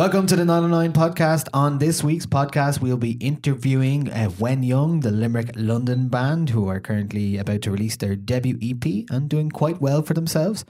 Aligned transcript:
Welcome 0.00 0.26
to 0.28 0.36
the 0.36 0.46
909 0.46 0.94
podcast. 0.94 1.48
On 1.52 1.76
this 1.76 2.02
week's 2.02 2.24
podcast, 2.24 2.80
we'll 2.80 2.96
be 2.96 3.18
interviewing 3.20 4.08
uh, 4.08 4.30
Whenyoung, 4.30 5.02
the 5.02 5.10
Limerick 5.10 5.50
London 5.56 6.08
band, 6.08 6.48
who 6.48 6.68
are 6.68 6.80
currently 6.80 7.36
about 7.36 7.60
to 7.60 7.70
release 7.70 7.96
their 7.96 8.16
debut 8.16 8.56
EP 8.62 9.04
and 9.10 9.28
doing 9.28 9.50
quite 9.50 9.78
well 9.82 10.00
for 10.00 10.14
themselves. 10.14 10.64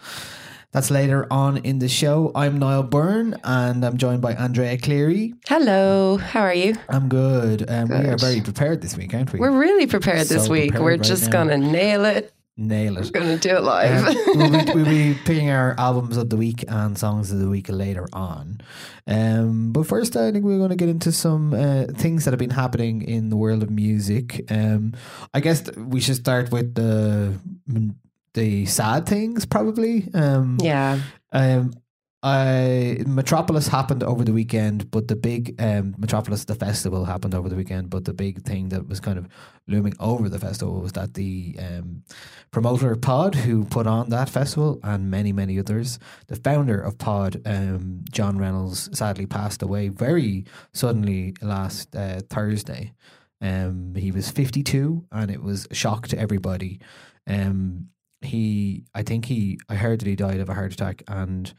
That's 0.73 0.91
later 0.91 1.29
on 1.33 1.59
in 1.59 1.79
the 1.79 1.89
show. 1.89 2.33
I'm 2.35 2.59
Niall 2.59 2.83
Byrne 2.83 3.37
and 3.45 3.85
I'm 3.85 3.99
joined 3.99 4.21
by 4.21 4.35
Andrea 4.35 4.77
Cleary. 4.77 5.35
Hello, 5.47 6.17
how 6.17 6.41
are 6.41 6.53
you? 6.53 6.75
I'm 6.89 7.09
good. 7.09 7.71
Um, 7.71 7.89
We 7.89 8.09
are 8.09 8.19
very 8.19 8.41
prepared 8.41 8.81
this 8.83 8.97
week, 8.97 9.15
aren't 9.15 9.33
we? 9.33 9.39
We're 9.39 9.57
really 9.57 9.87
prepared 9.87 10.27
this 10.27 10.47
So 10.47 10.51
week. 10.51 10.71
prepared 10.71 10.85
We're 10.85 10.91
right 10.97 11.03
just 11.03 11.31
gonna 11.31 11.57
nail 11.57 12.05
it. 12.05 12.35
Nail 12.61 12.99
it. 12.99 13.07
We're 13.07 13.21
gonna 13.21 13.39
do 13.39 13.57
it 13.57 13.63
live. 13.63 14.07
Um, 14.07 14.17
we'll, 14.37 14.51
be, 14.51 14.73
we'll 14.75 14.85
be 14.85 15.19
picking 15.25 15.51
our 15.51 15.75
albums 15.79 16.19
of 16.19 16.29
the 16.29 16.37
week 16.37 16.63
and 16.69 16.97
songs 16.99 17.33
of 17.33 17.39
the 17.39 17.49
week 17.49 17.71
later 17.71 18.07
on. 18.13 18.61
Um, 19.07 19.73
but 19.73 19.87
first, 19.87 20.15
I 20.15 20.31
think 20.31 20.45
we're 20.45 20.59
going 20.59 20.69
to 20.69 20.77
get 20.77 20.91
into 20.91 21.11
some 21.11 21.55
uh, 21.55 21.87
things 21.97 22.25
that 22.25 22.33
have 22.33 22.39
been 22.39 22.51
happening 22.51 23.01
in 23.01 23.31
the 23.31 23.37
world 23.37 23.63
of 23.63 23.71
music. 23.71 24.45
Um, 24.51 24.93
I 25.33 25.41
guess 25.41 25.75
we 25.75 26.01
should 26.01 26.17
start 26.17 26.53
with 26.53 26.75
the 26.75 27.39
the 28.35 28.67
sad 28.67 29.07
things, 29.07 29.47
probably. 29.47 30.09
Um, 30.13 30.59
yeah, 30.61 31.01
um, 31.33 31.73
I 32.23 32.99
Metropolis 33.07 33.69
happened 33.69 34.03
over 34.03 34.25
the 34.25 34.33
weekend, 34.35 34.91
but 34.91 35.09
the 35.09 35.17
big 35.17 35.55
um, 35.59 35.95
Metropolis 35.97 36.45
the 36.45 36.55
festival 36.55 37.07
happened 37.07 37.35
over 37.35 37.49
the 37.49 37.57
weekend. 37.57 37.89
But 37.89 38.05
the 38.05 38.13
big 38.13 38.43
thing 38.43 38.69
that 38.69 38.87
was 38.89 39.01
kind 39.01 39.17
of 39.17 39.27
looming 39.67 39.95
over 39.99 40.29
the 40.29 40.39
festival 40.39 40.81
was 40.81 40.93
that 40.93 41.15
the 41.15 41.57
um, 41.59 42.03
promoter 42.51 42.95
Pod, 42.97 43.35
who 43.35 43.65
put 43.65 43.87
on 43.87 44.11
that 44.11 44.29
festival, 44.29 44.81
and 44.83 45.11
many 45.11 45.33
many 45.33 45.59
others, 45.59 45.99
the 46.27 46.37
founder 46.37 46.79
of 46.79 46.99
Pod, 46.99 47.41
um, 47.47 48.03
John 48.11 48.37
Reynolds, 48.37 48.91
sadly 48.93 49.25
passed 49.25 49.63
away 49.63 49.89
very 49.89 50.45
suddenly 50.75 51.35
last 51.41 51.97
uh, 51.97 52.21
Thursday. 52.29 52.93
Um, 53.41 53.95
he 53.95 54.13
was 54.13 54.31
fifty 54.31 54.63
two, 54.63 55.07
and 55.11 55.31
it 55.31 55.43
was 55.43 55.67
a 55.71 55.75
shock 55.75 56.07
to 56.09 56.19
everybody. 56.19 56.81
Um, 57.27 57.89
he, 58.21 58.85
I 58.95 59.03
think 59.03 59.25
he, 59.25 59.59
I 59.71 59.77
heard 59.77 60.01
that 60.01 60.07
he 60.07 60.17
died 60.17 60.41
of 60.41 60.51
a 60.51 60.55
heart 60.55 60.75
attack, 60.75 61.03
and 61.09 61.55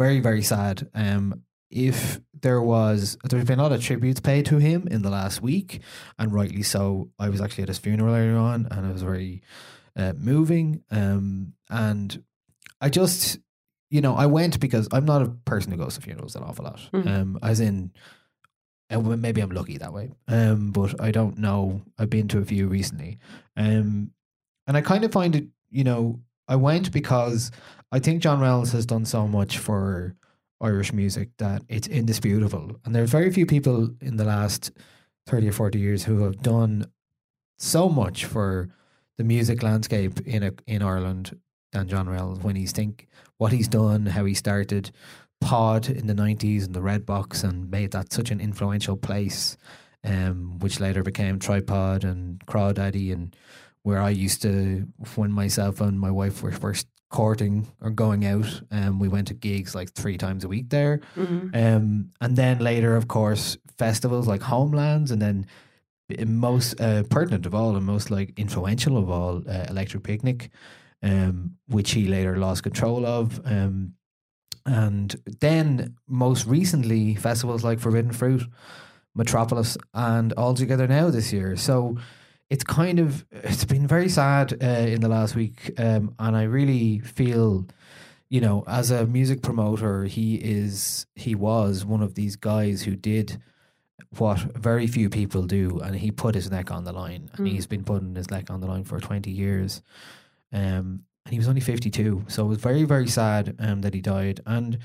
very 0.00 0.20
very 0.20 0.42
sad. 0.42 0.88
Um, 0.94 1.42
if 1.70 2.20
there 2.40 2.60
was, 2.62 3.18
there's 3.28 3.44
been 3.44 3.60
a 3.60 3.62
lot 3.62 3.72
of 3.72 3.82
tributes 3.82 4.18
paid 4.20 4.46
to 4.46 4.56
him 4.56 4.88
in 4.90 5.02
the 5.02 5.10
last 5.10 5.42
week, 5.42 5.80
and 6.18 6.32
rightly 6.32 6.62
so. 6.62 7.10
I 7.18 7.28
was 7.28 7.40
actually 7.40 7.62
at 7.64 7.68
his 7.68 7.78
funeral 7.78 8.14
earlier 8.14 8.36
on, 8.36 8.66
and 8.70 8.88
it 8.88 8.92
was 8.92 9.02
very 9.02 9.42
uh, 9.96 10.14
moving. 10.16 10.82
Um, 10.90 11.52
and 11.68 12.24
I 12.80 12.88
just, 12.88 13.38
you 13.90 14.00
know, 14.00 14.14
I 14.16 14.26
went 14.26 14.58
because 14.58 14.88
I'm 14.90 15.04
not 15.04 15.22
a 15.22 15.28
person 15.44 15.70
who 15.70 15.78
goes 15.78 15.96
to 15.96 16.00
funerals 16.00 16.34
an 16.34 16.42
awful 16.44 16.64
lot. 16.64 16.80
Mhm. 16.92 17.06
Um, 17.06 17.38
as 17.42 17.60
in, 17.60 17.92
uh, 18.90 19.00
maybe 19.00 19.42
I'm 19.42 19.50
lucky 19.50 19.78
that 19.78 19.92
way. 19.92 20.10
Um, 20.26 20.72
but 20.72 20.98
I 21.00 21.10
don't 21.10 21.38
know. 21.38 21.82
I've 21.98 22.10
been 22.10 22.28
to 22.28 22.38
a 22.38 22.44
few 22.44 22.68
recently. 22.68 23.18
Um, 23.56 24.12
and 24.66 24.76
I 24.76 24.80
kind 24.80 25.04
of 25.04 25.12
find 25.12 25.36
it, 25.36 25.46
you 25.70 25.84
know, 25.84 26.20
I 26.48 26.56
went 26.56 26.90
because 26.90 27.52
I 27.92 27.98
think 27.98 28.22
John 28.22 28.40
Reynolds 28.40 28.72
has 28.72 28.86
done 28.86 29.04
so 29.04 29.26
much 29.26 29.58
for 29.58 30.14
Irish 30.60 30.92
music 30.92 31.30
that 31.38 31.62
it's 31.68 31.88
indisputable. 31.88 32.76
And 32.84 32.94
there 32.94 33.02
are 33.02 33.06
very 33.06 33.30
few 33.32 33.46
people 33.46 33.90
in 34.00 34.16
the 34.16 34.24
last 34.24 34.70
30 35.26 35.48
or 35.48 35.52
40 35.52 35.78
years 35.78 36.04
who 36.04 36.22
have 36.22 36.42
done 36.42 36.86
so 37.58 37.88
much 37.88 38.24
for 38.24 38.68
the 39.18 39.24
music 39.24 39.62
landscape 39.62 40.20
in 40.26 40.42
a, 40.42 40.52
in 40.66 40.82
Ireland 40.82 41.36
than 41.72 41.88
John 41.88 42.08
Reynolds 42.08 42.42
when 42.42 42.56
he's 42.56 42.72
think 42.72 43.06
what 43.38 43.52
he's 43.52 43.68
done, 43.68 44.06
how 44.06 44.24
he 44.24 44.34
started 44.34 44.90
Pod 45.40 45.88
in 45.88 46.06
the 46.06 46.14
90s 46.14 46.66
and 46.66 46.74
the 46.74 46.82
Red 46.82 47.06
Box 47.06 47.42
and 47.42 47.70
made 47.70 47.92
that 47.92 48.12
such 48.12 48.30
an 48.30 48.40
influential 48.40 48.96
place, 48.96 49.56
um, 50.04 50.58
which 50.58 50.80
later 50.80 51.02
became 51.02 51.38
Tripod 51.38 52.04
and 52.04 52.44
Crawdaddy 52.46 53.10
and 53.10 53.34
where 53.82 54.02
I 54.02 54.10
used 54.10 54.42
to, 54.42 54.86
when 55.14 55.32
myself 55.32 55.80
and 55.80 55.98
my 55.98 56.10
wife 56.10 56.42
were 56.42 56.52
first 56.52 56.86
courting 57.10 57.66
or 57.80 57.90
going 57.90 58.24
out, 58.24 58.62
um, 58.70 58.98
we 58.98 59.08
went 59.08 59.28
to 59.28 59.34
gigs 59.34 59.74
like 59.74 59.92
three 59.92 60.16
times 60.16 60.44
a 60.44 60.48
week 60.48 60.70
there. 60.70 61.00
Mhm. 61.16 61.54
Um, 61.54 62.10
and 62.20 62.36
then 62.36 62.58
later, 62.60 62.96
of 62.96 63.08
course, 63.08 63.58
festivals 63.78 64.26
like 64.26 64.42
Homelands, 64.42 65.10
and 65.10 65.20
then 65.20 65.46
most 66.26 66.80
uh, 66.80 67.02
pertinent 67.04 67.46
of 67.46 67.54
all 67.54 67.76
and 67.76 67.84
most 67.86 68.10
like 68.10 68.32
influential 68.38 68.96
of 68.96 69.10
all, 69.10 69.42
uh, 69.48 69.66
Electric 69.68 70.02
Picnic, 70.02 70.50
um, 71.02 71.56
which 71.66 71.92
he 71.92 72.06
later 72.06 72.36
lost 72.36 72.62
control 72.62 73.04
of. 73.06 73.40
Um, 73.44 73.94
and 74.66 75.16
then 75.40 75.96
most 76.06 76.46
recently, 76.46 77.14
festivals 77.14 77.64
like 77.64 77.80
Forbidden 77.80 78.12
Fruit, 78.12 78.42
Metropolis, 79.14 79.76
and 79.94 80.32
All 80.34 80.54
Together 80.54 80.86
Now 80.86 81.10
this 81.10 81.32
year. 81.32 81.56
So 81.56 81.96
it's 82.50 82.64
kind 82.64 82.98
of 82.98 83.24
it's 83.30 83.64
been 83.64 83.86
very 83.86 84.08
sad 84.08 84.52
uh, 84.62 84.66
in 84.66 85.00
the 85.00 85.08
last 85.08 85.34
week, 85.34 85.72
um, 85.78 86.14
and 86.18 86.36
I 86.36 86.42
really 86.42 86.98
feel, 86.98 87.66
you 88.28 88.40
know, 88.40 88.64
as 88.66 88.90
a 88.90 89.06
music 89.06 89.40
promoter, 89.42 90.04
he 90.04 90.34
is 90.36 91.06
he 91.14 91.34
was 91.34 91.84
one 91.84 92.02
of 92.02 92.14
these 92.14 92.36
guys 92.36 92.82
who 92.82 92.96
did 92.96 93.40
what 94.18 94.38
very 94.40 94.86
few 94.86 95.08
people 95.08 95.42
do, 95.46 95.78
and 95.80 95.94
he 95.96 96.10
put 96.10 96.34
his 96.34 96.50
neck 96.50 96.70
on 96.70 96.84
the 96.84 96.92
line, 96.92 97.30
and 97.34 97.46
Mm. 97.46 97.50
he's 97.52 97.66
been 97.66 97.84
putting 97.84 98.14
his 98.16 98.30
neck 98.30 98.50
on 98.50 98.60
the 98.60 98.66
line 98.66 98.84
for 98.84 98.98
twenty 99.00 99.30
years, 99.30 99.82
um, 100.52 101.04
and 101.24 101.32
he 101.32 101.38
was 101.38 101.48
only 101.48 101.60
fifty 101.60 101.90
two, 101.90 102.24
so 102.28 102.44
it 102.44 102.48
was 102.48 102.58
very 102.58 102.84
very 102.84 103.06
sad 103.08 103.54
um, 103.60 103.82
that 103.82 103.94
he 103.94 104.00
died, 104.00 104.40
and 104.46 104.78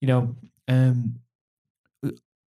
you 0.00 0.06
know, 0.06 0.36
um, 0.68 1.16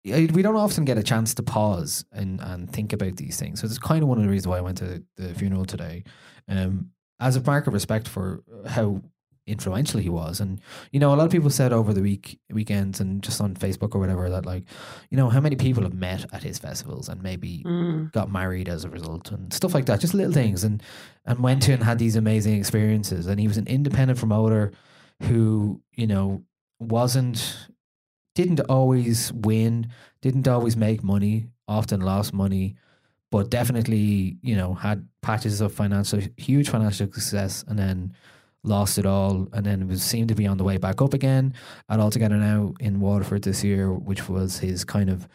we 0.03 0.41
don't 0.41 0.55
often 0.55 0.85
get 0.85 0.97
a 0.97 1.03
chance 1.03 1.33
to 1.35 1.43
pause 1.43 2.05
and, 2.11 2.39
and 2.41 2.71
think 2.71 2.91
about 2.93 3.17
these 3.17 3.37
things. 3.39 3.59
So 3.61 3.65
it's 3.65 3.77
kind 3.77 4.01
of 4.01 4.09
one 4.09 4.17
of 4.17 4.23
the 4.23 4.29
reasons 4.29 4.47
why 4.47 4.57
I 4.57 4.61
went 4.61 4.77
to 4.79 5.03
the 5.17 5.33
funeral 5.35 5.65
today. 5.65 6.03
Um, 6.47 6.91
as 7.19 7.35
a 7.35 7.41
mark 7.41 7.67
of 7.67 7.73
respect 7.73 8.07
for 8.07 8.43
how 8.67 9.01
influential 9.47 9.99
he 9.99 10.09
was. 10.09 10.39
And 10.39 10.59
you 10.91 10.99
know, 10.99 11.13
a 11.13 11.15
lot 11.15 11.25
of 11.25 11.31
people 11.31 11.49
said 11.49 11.71
over 11.73 11.93
the 11.93 12.01
week 12.01 12.39
weekends 12.51 12.99
and 12.99 13.21
just 13.21 13.41
on 13.41 13.53
Facebook 13.55 13.93
or 13.93 13.99
whatever 13.99 14.29
that 14.29 14.45
like, 14.45 14.63
you 15.09 15.17
know, 15.17 15.29
how 15.29 15.39
many 15.39 15.55
people 15.55 15.83
have 15.83 15.93
met 15.93 16.25
at 16.33 16.41
his 16.43 16.57
festivals 16.57 17.09
and 17.09 17.21
maybe 17.21 17.63
Mm. 17.65 18.11
got 18.11 18.31
married 18.31 18.69
as 18.69 18.85
a 18.85 18.89
result 18.89 19.31
and 19.31 19.53
stuff 19.53 19.73
like 19.73 19.85
that. 19.85 19.99
Just 19.99 20.13
little 20.13 20.33
things 20.33 20.63
and 20.63 20.81
and 21.25 21.39
went 21.39 21.61
to 21.63 21.73
and 21.73 21.83
had 21.83 21.99
these 21.99 22.15
amazing 22.15 22.57
experiences. 22.57 23.27
And 23.27 23.39
he 23.39 23.47
was 23.47 23.57
an 23.57 23.67
independent 23.67 24.17
promoter 24.19 24.71
who, 25.23 25.81
you 25.95 26.07
know, 26.07 26.43
wasn't 26.79 27.67
didn't 28.43 28.61
always 28.69 29.31
win, 29.33 29.87
didn't 30.21 30.47
always 30.47 30.75
make 30.77 31.03
money, 31.03 31.47
often 31.67 32.01
lost 32.01 32.33
money, 32.33 32.75
but 33.31 33.49
definitely, 33.49 34.37
you 34.41 34.55
know, 34.55 34.73
had 34.73 35.07
patches 35.21 35.61
of 35.61 35.73
financial 35.73 36.19
huge 36.37 36.69
financial 36.69 37.07
success 37.07 37.63
and 37.67 37.77
then 37.79 38.13
lost 38.63 38.97
it 38.97 39.05
all 39.05 39.47
and 39.53 39.65
then 39.65 39.87
was 39.87 40.03
seemed 40.03 40.27
to 40.29 40.35
be 40.35 40.45
on 40.45 40.57
the 40.57 40.63
way 40.63 40.77
back 40.77 41.01
up 41.01 41.13
again 41.13 41.53
and 41.89 42.01
altogether 42.01 42.35
now 42.35 42.73
in 42.79 42.99
Waterford 42.99 43.43
this 43.43 43.63
year, 43.63 43.91
which 43.91 44.29
was 44.29 44.59
his 44.59 44.83
kind 44.85 45.09
of 45.09 45.27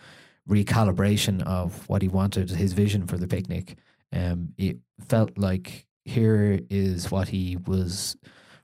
recalibration 0.49 1.43
of 1.43 1.89
what 1.89 2.03
he 2.03 2.09
wanted, 2.09 2.51
his 2.51 2.73
vision 2.73 3.07
for 3.07 3.17
the 3.19 3.27
picnic. 3.27 3.77
Um, 4.13 4.51
it 4.57 4.77
felt 5.09 5.37
like 5.37 5.87
here 6.05 6.61
is 6.71 7.11
what 7.11 7.29
he 7.29 7.57
was 7.67 8.17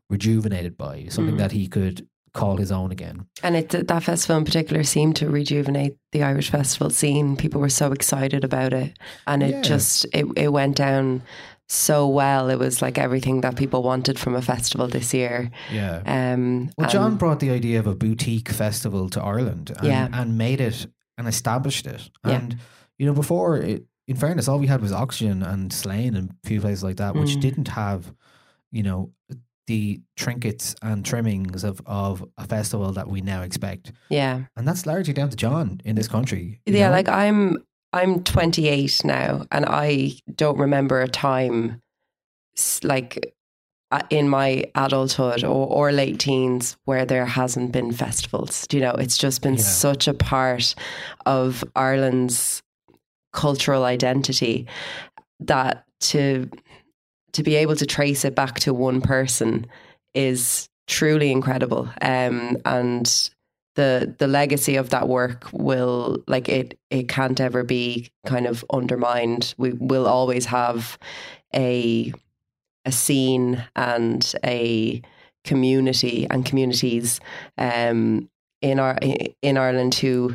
rejuvenated 0.09 0.77
by, 0.77 1.07
something 1.09 1.35
Mm. 1.35 1.39
that 1.39 1.53
he 1.53 1.67
could 1.67 2.07
call 2.35 2.57
his 2.57 2.73
own 2.73 2.91
again. 2.93 3.27
And 3.43 3.57
it 3.57 3.69
that 3.71 4.03
festival 4.03 4.39
in 4.39 4.45
particular 4.45 4.83
seemed 4.85 5.17
to 5.17 5.29
rejuvenate 5.29 5.97
the 6.13 6.23
Irish 6.23 6.51
festival 6.51 6.91
scene. 6.91 7.37
People 7.37 7.61
were 7.61 7.69
so 7.69 7.93
excited 7.93 8.43
about 8.45 8.73
it, 8.73 8.99
and 9.27 9.43
it 9.43 9.51
Yeah. 9.51 9.63
just 9.63 10.07
it, 10.15 10.27
it 10.37 10.53
went 10.53 10.77
down 10.77 11.23
so 11.69 12.07
well. 12.09 12.51
It 12.51 12.59
was 12.59 12.83
like 12.83 12.99
everything 12.99 13.41
that 13.43 13.57
people 13.57 13.83
wanted 13.83 14.19
from 14.19 14.35
a 14.35 14.43
festival 14.43 14.89
this 14.89 15.15
year. 15.15 15.51
Yeah. 15.73 16.03
Um, 16.07 16.71
Well, 16.77 16.91
John 16.91 17.17
brought 17.17 17.41
the 17.41 17.51
idea 17.51 17.79
of 17.79 17.87
a 17.87 17.95
boutique 17.95 18.51
festival 18.51 19.09
to 19.11 19.23
Ireland 19.23 19.73
and, 19.79 19.87
Yeah. 19.87 20.09
and 20.13 20.37
made 20.37 20.61
it 20.61 20.87
and 21.17 21.27
established 21.29 21.87
it. 21.87 22.11
Yeah. 22.27 22.33
And, 22.33 22.57
you 22.99 23.07
know, 23.07 23.15
before, 23.15 23.57
it, 23.59 23.85
in 24.07 24.17
fairness, 24.17 24.49
all 24.49 24.59
we 24.59 24.67
had 24.67 24.83
was 24.83 24.93
Oxygen 24.93 25.43
and 25.43 25.73
Slane 25.73 26.15
and 26.15 26.31
a 26.45 26.47
few 26.49 26.61
places 26.61 26.83
like 26.85 26.97
that, 26.97 27.15
which 27.15 27.37
Mm. 27.37 27.41
didn't 27.41 27.69
have, 27.69 28.13
you 28.71 28.83
know, 28.83 29.11
the 29.67 30.01
trinkets 30.17 30.75
and 30.83 31.05
trimmings 31.05 31.63
of, 31.65 31.81
of 31.87 32.25
a 32.37 32.47
festival 32.47 32.93
that 32.93 33.09
we 33.09 33.21
now 33.21 33.43
expect. 33.43 33.93
yeah, 34.11 34.43
And 34.57 34.67
that's 34.67 34.87
largely 34.87 35.15
down 35.15 35.31
to 35.31 35.37
John 35.37 35.81
in 35.85 35.95
this 35.97 36.09
country. 36.09 36.61
yeah. 36.67 36.87
know? 36.89 36.93
Like 36.93 37.09
I'm 37.09 37.59
I'm 37.93 38.23
28 38.25 39.03
now, 39.05 39.45
and 39.53 39.67
I 39.67 40.13
don't 40.35 40.59
remember 40.59 41.01
a 41.03 41.09
time 41.09 41.81
like 42.83 43.35
uh, 43.91 44.01
in 44.09 44.29
my 44.29 44.65
adulthood 44.75 45.45
or, 45.45 45.67
or 45.69 45.93
late 45.93 46.19
teens 46.19 46.77
where 46.87 47.05
there 47.05 47.27
hasn't 47.27 47.71
been 47.73 47.93
festivals. 47.93 48.67
Do 48.67 48.79
you 48.79 48.83
know? 48.83 48.93
It's 48.93 49.19
just 49.19 49.43
been 49.43 49.55
Yeah. 49.55 49.61
such 49.63 50.09
a 50.09 50.15
part 50.15 50.75
of 51.27 51.63
Ireland's 51.77 52.63
cultural 53.33 53.85
identity 53.85 54.67
that 55.41 55.85
to 56.01 56.49
to 57.33 57.43
be 57.43 57.57
able 57.57 57.77
to 57.77 57.87
trace 57.87 58.25
it 58.25 58.35
back 58.35 58.61
to 58.61 58.75
one 58.75 59.01
person 59.01 59.67
is 60.15 60.69
truly 60.87 61.31
incredible. 61.31 61.89
Um, 62.01 62.57
and 62.65 63.31
the 63.75 64.15
the 64.19 64.27
legacy 64.27 64.77
of 64.77 64.91
that 64.91 65.09
work 65.09 65.49
will 65.53 66.23
like 66.27 66.49
it 66.49 66.79
it 66.91 67.09
can't 67.09 67.41
ever 67.41 67.63
be 67.63 68.11
kind 68.27 68.47
of 68.47 68.65
undermined. 68.73 69.55
We 69.57 69.73
will 69.73 70.07
always 70.07 70.47
have 70.47 70.99
a 71.55 72.13
a 72.85 72.93
scene 72.93 73.65
and 73.77 74.35
a 74.45 75.01
community 75.45 76.27
and 76.29 76.45
communities 76.45 77.21
um, 77.59 78.29
in 78.61 78.79
our 78.79 78.99
in 79.41 79.57
Ireland 79.57 79.95
who 79.95 80.35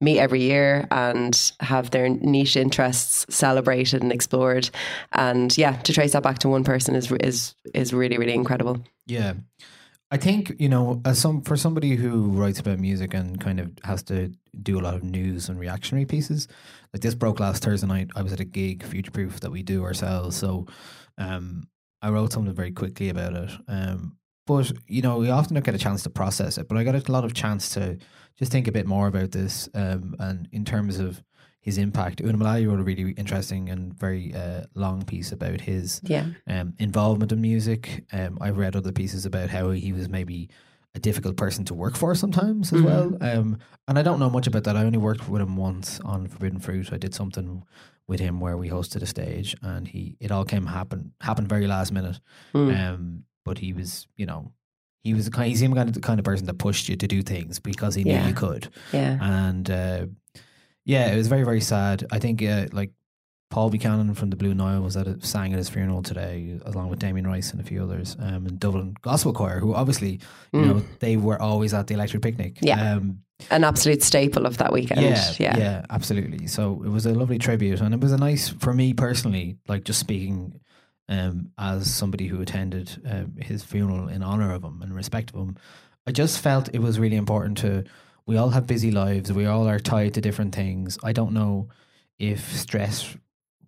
meet 0.00 0.18
every 0.18 0.42
year 0.42 0.86
and 0.90 1.52
have 1.60 1.90
their 1.90 2.08
niche 2.08 2.56
interests 2.56 3.26
celebrated 3.34 4.02
and 4.02 4.12
explored. 4.12 4.70
And 5.12 5.56
yeah, 5.56 5.76
to 5.82 5.92
trace 5.92 6.12
that 6.12 6.22
back 6.22 6.38
to 6.40 6.48
one 6.48 6.64
person 6.64 6.94
is 6.94 7.10
is 7.12 7.54
is 7.74 7.92
really 7.92 8.18
really 8.18 8.34
incredible. 8.34 8.84
Yeah. 9.06 9.34
I 10.10 10.16
think, 10.16 10.54
you 10.60 10.68
know, 10.68 11.00
as 11.04 11.18
some 11.18 11.42
for 11.42 11.56
somebody 11.56 11.96
who 11.96 12.30
writes 12.30 12.60
about 12.60 12.78
music 12.78 13.14
and 13.14 13.40
kind 13.40 13.58
of 13.58 13.72
has 13.82 14.02
to 14.04 14.32
do 14.62 14.78
a 14.78 14.82
lot 14.82 14.94
of 14.94 15.02
news 15.02 15.48
and 15.48 15.58
reactionary 15.58 16.04
pieces, 16.04 16.46
like 16.92 17.02
this 17.02 17.16
broke 17.16 17.40
last 17.40 17.64
Thursday 17.64 17.88
night. 17.88 18.10
I 18.14 18.22
was 18.22 18.32
at 18.32 18.38
a 18.38 18.44
gig, 18.44 18.84
Future 18.84 19.10
Proof, 19.10 19.40
that 19.40 19.50
we 19.50 19.64
do 19.64 19.82
ourselves. 19.82 20.36
So 20.36 20.66
um 21.18 21.66
I 22.00 22.10
wrote 22.10 22.32
something 22.32 22.54
very 22.54 22.70
quickly 22.70 23.08
about 23.08 23.34
it. 23.34 23.50
Um 23.66 24.16
but 24.46 24.70
you 24.86 25.02
know, 25.02 25.18
we 25.18 25.30
often 25.30 25.54
don't 25.54 25.64
get 25.64 25.74
a 25.74 25.78
chance 25.78 26.02
to 26.04 26.10
process 26.10 26.58
it. 26.58 26.68
But 26.68 26.76
I 26.76 26.84
got 26.84 26.94
a 26.94 27.12
lot 27.12 27.24
of 27.24 27.34
chance 27.34 27.70
to 27.70 27.98
just 28.38 28.52
think 28.52 28.66
a 28.68 28.72
bit 28.72 28.86
more 28.86 29.06
about 29.06 29.30
this. 29.32 29.68
Um 29.74 30.14
and 30.18 30.48
in 30.52 30.64
terms 30.64 30.98
of 30.98 31.22
his 31.60 31.78
impact. 31.78 32.20
Una 32.20 32.36
Mullally 32.36 32.66
wrote 32.66 32.78
a 32.80 32.82
really 32.82 33.12
interesting 33.12 33.70
and 33.70 33.94
very 33.98 34.34
uh, 34.34 34.64
long 34.74 35.02
piece 35.02 35.32
about 35.32 35.62
his 35.62 35.98
Yeah. 36.04 36.26
um, 36.46 36.74
involvement 36.78 37.32
in 37.32 37.40
music. 37.40 38.04
Um, 38.12 38.36
I've 38.38 38.58
read 38.58 38.76
other 38.76 38.92
pieces 38.92 39.24
about 39.24 39.48
how 39.48 39.70
he 39.70 39.90
was 39.94 40.10
maybe 40.10 40.50
a 40.94 40.98
difficult 41.00 41.38
person 41.38 41.64
to 41.64 41.72
work 41.72 41.96
for 41.96 42.14
sometimes 42.14 42.70
as 42.70 42.82
Mhm. 42.82 42.84
well. 42.84 43.16
Um, 43.22 43.56
and 43.88 43.98
I 43.98 44.02
don't 44.02 44.18
know 44.20 44.28
much 44.28 44.46
about 44.46 44.64
that. 44.64 44.76
I 44.76 44.84
only 44.84 44.98
worked 44.98 45.26
with 45.26 45.40
him 45.40 45.56
once 45.56 46.00
on 46.00 46.28
Forbidden 46.28 46.60
Fruit. 46.60 46.92
I 46.92 46.98
did 46.98 47.14
something 47.14 47.62
with 48.06 48.20
him 48.20 48.40
where 48.40 48.58
we 48.58 48.68
hosted 48.68 49.00
a 49.00 49.06
stage, 49.06 49.56
and 49.62 49.88
he 49.88 50.18
it 50.20 50.30
all 50.30 50.44
came 50.44 50.66
happen 50.66 51.12
happened 51.22 51.48
very 51.48 51.66
last 51.66 51.92
minute. 51.92 52.20
Mm. 52.54 52.78
Um, 52.78 53.24
but 53.42 53.56
he 53.60 53.72
was, 53.72 54.06
you 54.18 54.26
know. 54.26 54.52
He 55.04 55.14
was 55.14 55.26
the 55.26 55.30
kind. 55.30 55.48
He 55.50 55.54
seemed 55.56 55.74
kind 55.76 55.88
of 55.88 55.94
the 55.94 56.00
kind 56.00 56.18
of 56.18 56.24
person 56.24 56.46
that 56.46 56.58
pushed 56.58 56.88
you 56.88 56.96
to 56.96 57.06
do 57.06 57.22
things 57.22 57.60
because 57.60 57.94
he 57.94 58.02
knew 58.04 58.12
Yeah. 58.14 58.26
you 58.28 58.34
could 58.34 58.68
Yeah. 58.92 59.18
and 59.20 59.70
uh, 59.70 60.06
yeah, 60.84 61.12
it 61.12 61.16
was 61.16 61.28
very 61.28 61.44
very 61.44 61.60
sad. 61.60 62.04
I 62.10 62.18
think 62.18 62.42
uh, 62.42 62.66
like 62.72 62.90
Paul 63.50 63.70
Buchanan 63.70 64.14
from 64.14 64.30
the 64.30 64.36
Blue 64.36 64.54
Nile 64.54 64.80
was 64.82 64.96
at 64.96 65.06
a, 65.06 65.24
sang 65.24 65.52
at 65.52 65.58
his 65.58 65.68
funeral 65.68 66.02
today, 66.02 66.58
along 66.64 66.88
with 66.90 66.98
Damien 66.98 67.26
Rice 67.26 67.52
and 67.52 67.60
a 67.60 67.64
few 67.64 67.82
others, 67.82 68.16
um, 68.18 68.46
and 68.46 68.58
Dublin 68.58 68.96
Gospel 69.02 69.32
Choir, 69.32 69.60
who 69.60 69.74
obviously 69.74 70.20
you 70.52 70.60
Mm. 70.60 70.66
know 70.66 70.82
they 71.00 71.16
were 71.16 71.40
always 71.40 71.72
at 71.74 71.86
the 71.86 71.94
Electric 71.94 72.22
Picnic. 72.22 72.58
Yeah. 72.62 72.94
Um, 72.94 73.20
An 73.50 73.62
absolute 73.64 74.02
staple 74.02 74.46
of 74.46 74.56
that 74.58 74.72
weekend. 74.72 75.00
yeah, 75.02 75.32
Yeah. 75.38 75.58
yeah, 75.58 75.86
absolutely. 75.90 76.46
So 76.46 76.82
it 76.84 76.88
was 76.88 77.04
a 77.04 77.12
lovely 77.14 77.38
tribute, 77.38 77.80
and 77.80 77.92
it 77.94 78.00
was 78.00 78.12
a 78.12 78.16
nice 78.16 78.48
for 78.48 78.72
me 78.72 78.92
personally, 78.94 79.56
like 79.68 79.84
just 79.84 80.00
speaking 80.00 80.60
um, 81.08 81.50
as 81.58 81.92
somebody 81.92 82.26
who 82.26 82.40
attended 82.40 83.00
um, 83.08 83.34
his 83.40 83.62
funeral 83.62 84.08
in 84.08 84.22
honor 84.22 84.52
of 84.52 84.62
him 84.64 84.80
and 84.82 84.94
respect 84.94 85.30
of 85.34 85.36
him. 85.40 85.56
I 86.06 86.12
just 86.12 86.38
felt 86.40 86.68
it 86.74 86.80
was 86.80 86.98
really 86.98 87.16
important 87.16 87.58
to. 87.58 87.84
We 88.26 88.36
all 88.38 88.50
have 88.50 88.66
busy 88.66 88.90
lives. 88.90 89.32
We 89.32 89.44
all 89.46 89.68
are 89.68 89.78
tied 89.78 90.14
to 90.14 90.20
different 90.20 90.54
things. 90.54 90.98
I 91.04 91.12
don't 91.12 91.32
know 91.32 91.68
if 92.18 92.52
stress 92.56 93.16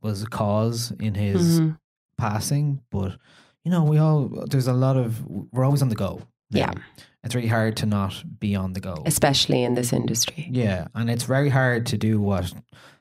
was 0.02 0.22
a 0.22 0.26
cause 0.26 0.92
in 1.00 1.14
his 1.14 1.60
Mhm. 1.60 1.78
passing, 2.16 2.80
but 2.90 3.18
you 3.64 3.70
know, 3.70 3.84
we 3.84 3.98
all 3.98 4.28
there's 4.50 4.68
a 4.68 4.72
lot 4.72 4.96
of 4.96 5.24
we're 5.26 5.64
always 5.64 5.82
on 5.82 5.88
the 5.88 5.94
go. 5.96 6.22
now. 6.50 6.58
Yeah. 6.60 6.72
it's 7.24 7.34
really 7.34 7.48
hard 7.48 7.76
to 7.78 7.86
not 7.86 8.22
be 8.38 8.54
on 8.54 8.72
the 8.72 8.80
go. 8.80 9.02
Especially 9.04 9.64
in 9.64 9.74
this 9.74 9.92
industry. 9.92 10.48
Yeah, 10.50 10.86
and 10.94 11.10
it's 11.10 11.24
very 11.24 11.48
hard 11.50 11.86
to 11.86 11.98
do 11.98 12.20
what 12.20 12.52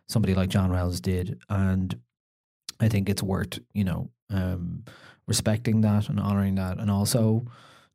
somebody 0.10 0.34
like 0.34 0.50
John 0.50 0.72
Wells 0.72 1.00
did, 1.00 1.39
and 1.48 1.96
I 2.80 2.89
think 2.89 3.08
it's 3.08 3.22
worth 3.22 3.60
you 3.74 3.84
know 3.84 4.10
um, 4.29 4.84
respecting 5.27 5.82
that 5.82 6.10
and 6.10 6.20
honoring 6.20 6.55
that, 6.55 6.77
and 6.79 6.89
also 6.91 7.46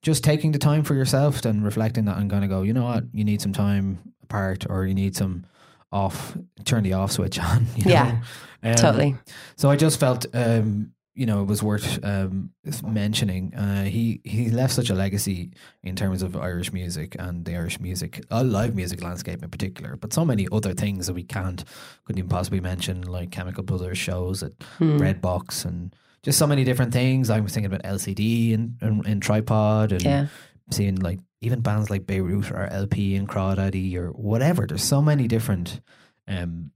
just 0.03 0.25
taking 0.25 0.53
the 0.53 0.59
time 0.59 0.83
for 0.83 0.95
yourself 0.95 1.45
and 1.45 1.65
reflecting 1.65 2.07
that 2.07 2.17
and 2.19 2.31
kind 2.31 2.43
of 2.45 2.51
go, 2.51 2.63
you 2.63 2.73
know 2.73 2.85
what, 2.85 3.05
you 3.13 3.25
need 3.25 3.41
some 3.41 3.53
time 3.53 3.99
apart, 4.23 4.65
or 4.69 4.87
you 4.87 4.95
need 4.95 5.15
some 5.17 5.45
off, 5.93 6.37
turn 6.65 6.83
the 6.85 6.93
off 6.95 7.13
switch 7.13 7.39
on. 7.51 7.67
You 7.77 7.85
know? 7.87 7.91
Yeah, 7.91 8.21
Um, 8.63 8.75
Totally. 8.75 9.17
so 9.57 9.71
I 9.71 9.77
just 9.77 9.99
felt, 10.01 10.25
um, 10.35 10.93
you 11.15 11.27
know, 11.27 11.43
it 11.43 11.47
was 11.47 11.63
worth 11.63 11.99
um, 12.05 12.51
mentioning. 12.87 13.53
Uh, 13.55 13.85
he 13.85 14.21
he 14.25 14.49
left 14.49 14.73
such 14.73 14.89
a 14.91 14.95
legacy 14.95 15.51
in 15.83 15.95
terms 15.97 16.23
of 16.23 16.35
Irish 16.37 16.73
music 16.73 17.15
and 17.19 17.45
the 17.45 17.55
Irish 17.57 17.79
music, 17.81 18.25
uh, 18.31 18.43
live 18.43 18.75
music 18.75 19.03
landscape 19.03 19.43
in 19.43 19.51
particular, 19.51 19.97
but 19.97 20.13
so 20.15 20.25
many 20.25 20.47
other 20.51 20.73
things 20.73 21.09
that 21.09 21.15
we 21.15 21.25
can't 21.25 21.63
couldn't 22.05 22.19
even 22.21 22.31
possibly 22.31 22.61
mention, 22.61 23.03
like 23.03 23.31
Chemical 23.33 23.65
Brothers 23.65 23.99
shows 23.99 24.43
at 24.43 24.53
Hmm. 24.79 24.99
Redbox 24.99 25.65
and 25.67 25.95
just 26.23 26.39
so 26.39 26.47
many 26.47 26.65
different 26.65 26.93
things. 26.93 27.31
I 27.31 27.41
was 27.41 27.53
thinking 27.53 27.73
about 27.73 27.83
LCD 27.85 28.55
and 28.55 28.77
and, 28.81 29.07
and 29.07 29.23
Tripod 29.23 29.93
and 29.93 30.03
Yeah. 30.03 30.27
seeing 30.71 30.97
like 30.97 31.21
even 31.41 31.61
bands 31.61 31.89
like 31.91 32.07
Beirut 32.07 32.51
or 32.51 32.67
LP 32.67 33.17
and 33.17 33.27
Crawdaddy 33.29 33.95
or 33.97 34.09
whatever. 34.11 34.67
There's 34.67 34.83
so 34.85 35.01
many 35.01 35.27
different 35.27 35.81
um, 36.29 36.71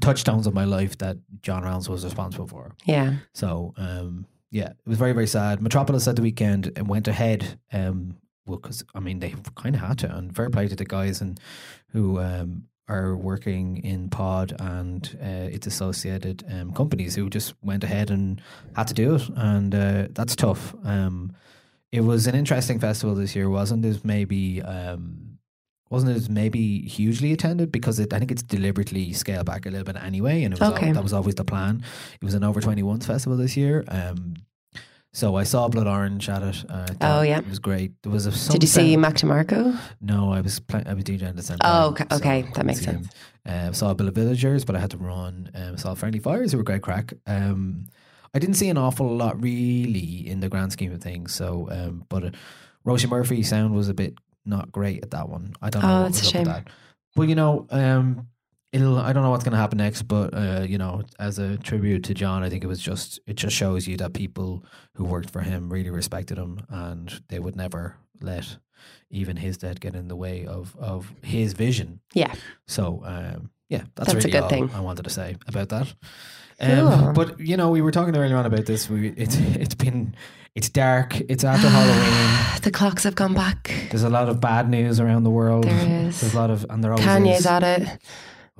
touchstones 0.00 0.46
of 0.46 0.54
my 0.54 0.64
life 0.64 0.98
that 0.98 1.16
John 1.40 1.62
Reynolds 1.62 1.88
was 1.88 2.04
responsible 2.04 2.46
for. 2.48 2.72
Yeah. 2.84 3.14
So 3.34 3.74
um, 3.76 4.26
yeah, 4.50 4.70
it 4.70 4.76
was 4.86 4.98
very 4.98 5.12
very 5.12 5.26
sad. 5.26 5.62
Metropolis 5.62 6.08
at 6.08 6.16
the 6.16 6.22
weekend 6.22 6.72
and 6.76 6.88
went 6.88 7.08
ahead. 7.08 7.58
Um, 7.72 8.16
well, 8.46 8.58
because 8.58 8.82
I 8.94 9.00
mean 9.00 9.20
they 9.20 9.34
kind 9.56 9.74
of 9.74 9.80
had 9.82 9.98
to, 9.98 10.14
and 10.16 10.34
fair 10.34 10.50
play 10.50 10.68
to 10.68 10.76
the 10.76 10.84
guys 10.84 11.20
and 11.20 11.38
who 11.92 12.18
um, 12.18 12.64
are 12.88 13.16
working 13.16 13.78
in 13.84 14.08
Pod 14.08 14.54
and 14.58 15.18
uh, 15.22 15.26
its 15.54 15.66
associated 15.66 16.44
um, 16.50 16.72
companies 16.72 17.14
who 17.14 17.28
just 17.30 17.54
went 17.62 17.84
ahead 17.84 18.10
and 18.10 18.40
had 18.74 18.88
to 18.88 18.94
do 18.94 19.14
it, 19.16 19.28
and 19.36 19.74
uh, 19.74 20.08
that's 20.12 20.34
tough. 20.36 20.74
Um, 20.84 21.32
it 21.92 22.00
was 22.02 22.26
an 22.26 22.34
interesting 22.34 22.78
festival 22.78 23.14
this 23.14 23.34
year, 23.36 23.48
wasn't 23.50 23.84
it? 23.84 24.04
Maybe 24.04 24.60
um, 24.62 25.38
wasn't 25.90 26.16
it 26.16 26.28
maybe 26.30 26.82
hugely 26.82 27.32
attended 27.32 27.72
because 27.72 27.98
it, 27.98 28.12
I 28.12 28.18
think 28.18 28.30
it's 28.30 28.42
deliberately 28.42 29.12
scaled 29.14 29.46
back 29.46 29.64
a 29.66 29.70
little 29.70 29.84
bit 29.84 29.96
anyway, 30.02 30.42
and 30.44 30.52
it 30.52 30.60
was 30.60 30.68
al- 30.68 30.74
Okay. 30.74 30.92
that 30.92 31.02
was 31.02 31.12
always 31.14 31.34
the 31.36 31.44
plan. 31.44 31.82
It 32.20 32.24
was 32.24 32.34
an 32.34 32.44
over 32.44 32.60
twenty 32.60 32.82
ones 32.82 33.06
festival 33.06 33.36
this 33.38 33.56
year. 33.56 33.84
Um, 33.88 34.34
so 35.12 35.36
I 35.36 35.42
saw 35.44 35.68
Blood 35.68 35.86
Orange 35.86 36.28
at 36.28 36.42
it. 36.42 36.64
Uh, 36.68 36.86
Oh, 37.00 37.22
yeah. 37.22 37.38
it 37.38 37.48
was 37.48 37.58
great. 37.58 37.92
There 38.02 38.12
was 38.12 38.26
a 38.26 38.52
Did 38.52 38.62
you 38.62 38.68
see 38.68 38.96
Mac 38.96 39.14
DeMarco? 39.14 39.78
No, 40.00 40.32
I 40.32 40.40
was 40.40 40.60
play, 40.60 40.82
I 40.86 40.94
was 40.94 41.04
DJing 41.04 41.28
at 41.28 41.36
the 41.36 41.42
same 41.42 41.58
Oh, 41.64 41.88
okay, 41.88 42.04
okay, 42.12 42.42
that 42.54 42.66
makes 42.66 42.80
sense. 42.82 43.08
Uh, 43.46 43.72
saw 43.72 43.90
a 43.90 43.94
bill 43.94 44.08
of 44.08 44.14
villagers, 44.14 44.64
but 44.64 44.76
I 44.76 44.80
had 44.80 44.90
to 44.90 44.98
run. 44.98 45.50
Um, 45.54 45.76
saw 45.78 45.94
Friendly 45.94 46.18
Fires, 46.20 46.52
who 46.52 46.58
were 46.58 46.64
great 46.64 46.82
crack. 46.82 47.14
Um, 47.26 47.86
I 48.34 48.38
didn't 48.38 48.56
see 48.56 48.68
an 48.68 48.76
awful 48.76 49.16
lot 49.16 49.42
really 49.42 50.28
in 50.28 50.40
the 50.40 50.48
grand 50.50 50.72
scheme 50.72 50.92
of 50.92 51.00
things. 51.00 51.32
So, 51.34 51.66
um, 51.70 52.04
but 52.10 52.24
uh, 52.24 52.30
Roisin 52.86 53.08
Murphy 53.08 53.42
sound 53.42 53.74
was 53.74 53.88
a 53.88 53.94
bit 53.94 54.14
not 54.44 54.70
great 54.70 55.02
at 55.02 55.10
that 55.12 55.28
one. 55.30 55.54
I 55.62 55.70
don't 55.70 55.82
know. 55.82 56.00
Oh, 56.00 56.02
that's 56.04 56.20
a 56.20 56.24
shame. 56.24 56.44
That. 56.44 56.68
But 57.16 57.28
you 57.28 57.34
know, 57.34 57.66
um, 57.70 58.28
it'll. 58.72 58.98
I 58.98 59.12
don't 59.12 59.22
know 59.22 59.30
what's 59.30 59.44
going 59.44 59.52
to 59.52 59.58
happen 59.58 59.78
next. 59.78 60.02
But 60.02 60.34
uh, 60.34 60.64
you 60.68 60.78
know, 60.78 61.02
as 61.18 61.38
a 61.38 61.56
tribute 61.58 62.04
to 62.04 62.14
John, 62.14 62.42
I 62.42 62.50
think 62.50 62.64
it 62.64 62.68
was 62.68 62.80
just. 62.80 63.20
It 63.26 63.36
just 63.36 63.54
shows 63.56 63.86
you 63.86 63.96
that 63.98 64.14
people 64.14 64.64
who 64.94 65.04
worked 65.04 65.30
for 65.30 65.40
him 65.40 65.72
really 65.72 65.90
respected 65.90 66.38
him, 66.38 66.60
and 66.68 67.22
they 67.28 67.38
would 67.38 67.56
never 67.56 67.96
let 68.20 68.58
even 69.10 69.36
his 69.36 69.56
death 69.56 69.80
get 69.80 69.94
in 69.94 70.08
the 70.08 70.16
way 70.16 70.46
of 70.46 70.76
of 70.78 71.12
his 71.22 71.52
vision. 71.52 72.00
Yeah. 72.14 72.34
So 72.66 73.02
um, 73.04 73.50
yeah, 73.68 73.82
that's, 73.94 74.12
That's 74.12 74.24
a 74.24 74.30
good 74.30 74.48
thing. 74.48 74.70
I 74.74 74.80
wanted 74.80 75.04
to 75.04 75.10
say 75.10 75.36
about 75.46 75.68
that. 75.68 75.92
Cool. 76.60 76.88
Um, 76.88 77.14
but 77.14 77.38
you 77.38 77.56
know, 77.56 77.70
we 77.70 77.82
were 77.82 77.92
talking 77.92 78.16
earlier 78.16 78.36
on 78.36 78.46
about 78.46 78.66
this. 78.66 78.88
We 78.88 79.10
it's 79.10 79.36
it's 79.36 79.74
been 79.74 80.14
it's 80.54 80.68
dark. 80.68 81.20
It's 81.20 81.44
after 81.44 81.68
Halloween. 81.68 82.34
The 82.62 82.72
clocks 82.72 83.04
have 83.04 83.14
gone 83.14 83.34
back. 83.34 83.72
There's 83.90 84.02
a 84.02 84.10
lot 84.10 84.28
of 84.28 84.40
bad 84.40 84.68
news 84.68 84.98
around 84.98 85.22
the 85.22 85.30
world. 85.30 85.64
There 85.64 86.06
is. 86.08 86.20
There's 86.20 86.34
a 86.34 86.36
lot 86.36 86.50
of 86.50 86.66
and 86.68 86.82
there 86.82 86.90
always 86.90 87.06
Kanye's 87.06 87.40
is. 87.40 87.46
at 87.46 87.62
it. 87.62 88.02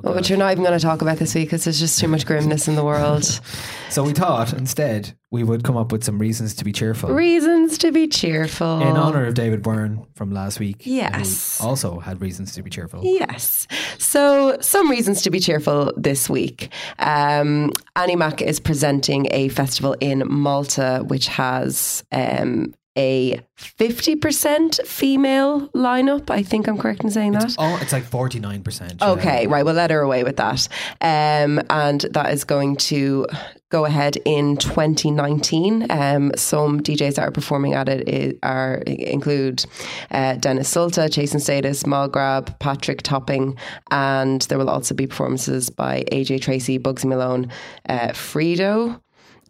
Oh, 0.05 0.15
which 0.15 0.31
we're 0.31 0.37
not 0.37 0.53
even 0.53 0.63
going 0.65 0.79
to 0.79 0.85
talk 0.85 1.03
about 1.03 1.19
this 1.19 1.35
week 1.35 1.47
because 1.49 1.65
there's 1.65 1.81
just 1.81 1.99
too 1.99 2.07
much 2.09 2.25
grimness 2.25 2.69
in 2.69 2.77
the 2.77 2.85
world. 2.85 3.41
So 3.91 4.05
we 4.05 4.13
thought 4.13 4.53
instead 4.53 5.17
we 5.31 5.43
would 5.43 5.65
come 5.65 5.79
up 5.79 5.93
with 5.93 6.05
some 6.05 6.19
reasons 6.19 6.55
to 6.57 6.65
be 6.65 6.73
cheerful. 6.73 7.09
Reasons 7.09 7.79
to 7.79 7.91
be 7.91 8.07
cheerful. 8.07 8.83
in 8.83 8.99
honor 8.99 9.25
of 9.25 9.33
David 9.33 9.63
Byrne 9.63 10.05
from 10.15 10.31
last 10.31 10.61
week. 10.61 10.83
who 10.83 10.91
Yes. 10.91 11.59
Also 11.59 11.99
had 11.99 12.21
reasons 12.21 12.53
to 12.53 12.63
be 12.63 12.69
cheerful. 12.69 13.01
Yes. 13.03 13.67
So, 13.97 14.59
some 14.61 14.91
reasons 14.91 15.23
to 15.23 15.31
be 15.31 15.41
cheerful 15.41 15.95
this 15.97 16.29
week. 16.29 16.69
Um, 16.99 17.73
Annie 17.97 18.15
Mac 18.15 18.43
is 18.43 18.61
presenting 18.61 19.27
a 19.31 19.49
festival 19.49 19.97
in 20.01 20.23
Malta, 20.27 21.03
which 21.07 21.27
has 21.29 22.05
um, 22.13 22.75
a 22.99 23.41
50% 23.57 24.85
female 24.87 25.69
lineup. 25.69 26.31
I 26.31 26.43
think 26.43 26.67
I'm 26.69 26.77
correct 26.77 27.05
in 27.05 27.11
saying 27.11 27.33
that. 27.33 27.55
Oh, 27.57 27.79
it's 27.81 27.93
like 27.93 28.05
forty 28.05 28.41
nine 28.41 28.63
percent. 28.63 29.01
Okay, 29.01 29.47
right. 29.47 29.65
We'll 29.65 29.75
let 29.75 29.91
her 29.91 30.01
away 30.01 30.25
with 30.25 30.37
that. 30.37 30.69
Um, 31.01 31.63
and 31.71 32.01
that 32.13 32.33
is 32.33 32.45
going 32.45 32.77
to 32.77 33.27
go 33.71 33.85
ahead 33.85 34.17
in 34.25 34.57
2019. 34.57 35.91
Um, 35.91 36.33
some 36.37 36.81
DJs 36.81 37.17
that 37.17 37.29
are 37.29 37.31
performing 37.31 37.75
at 37.75 37.89
it 37.89 38.39
are 38.43 38.77
include 38.87 39.65
uh, 40.11 40.35
Denis 40.37 40.75
Sulta, 40.75 41.11
Jason 41.11 41.39
Status, 41.41 41.87
Mall 41.87 42.09
Grab, 42.09 42.59
Patrick 42.59 43.03
Topping, 43.03 43.57
and 43.91 44.43
there 44.43 44.59
will 44.59 44.71
also 44.71 44.95
be 44.95 45.07
performances 45.07 45.71
by 45.71 46.05
AJ 46.11 46.43
Tracey, 46.43 46.79
Bugsy 46.79 47.05
Malone, 47.05 47.51
uh, 47.89 48.09
Fredo. 48.09 49.01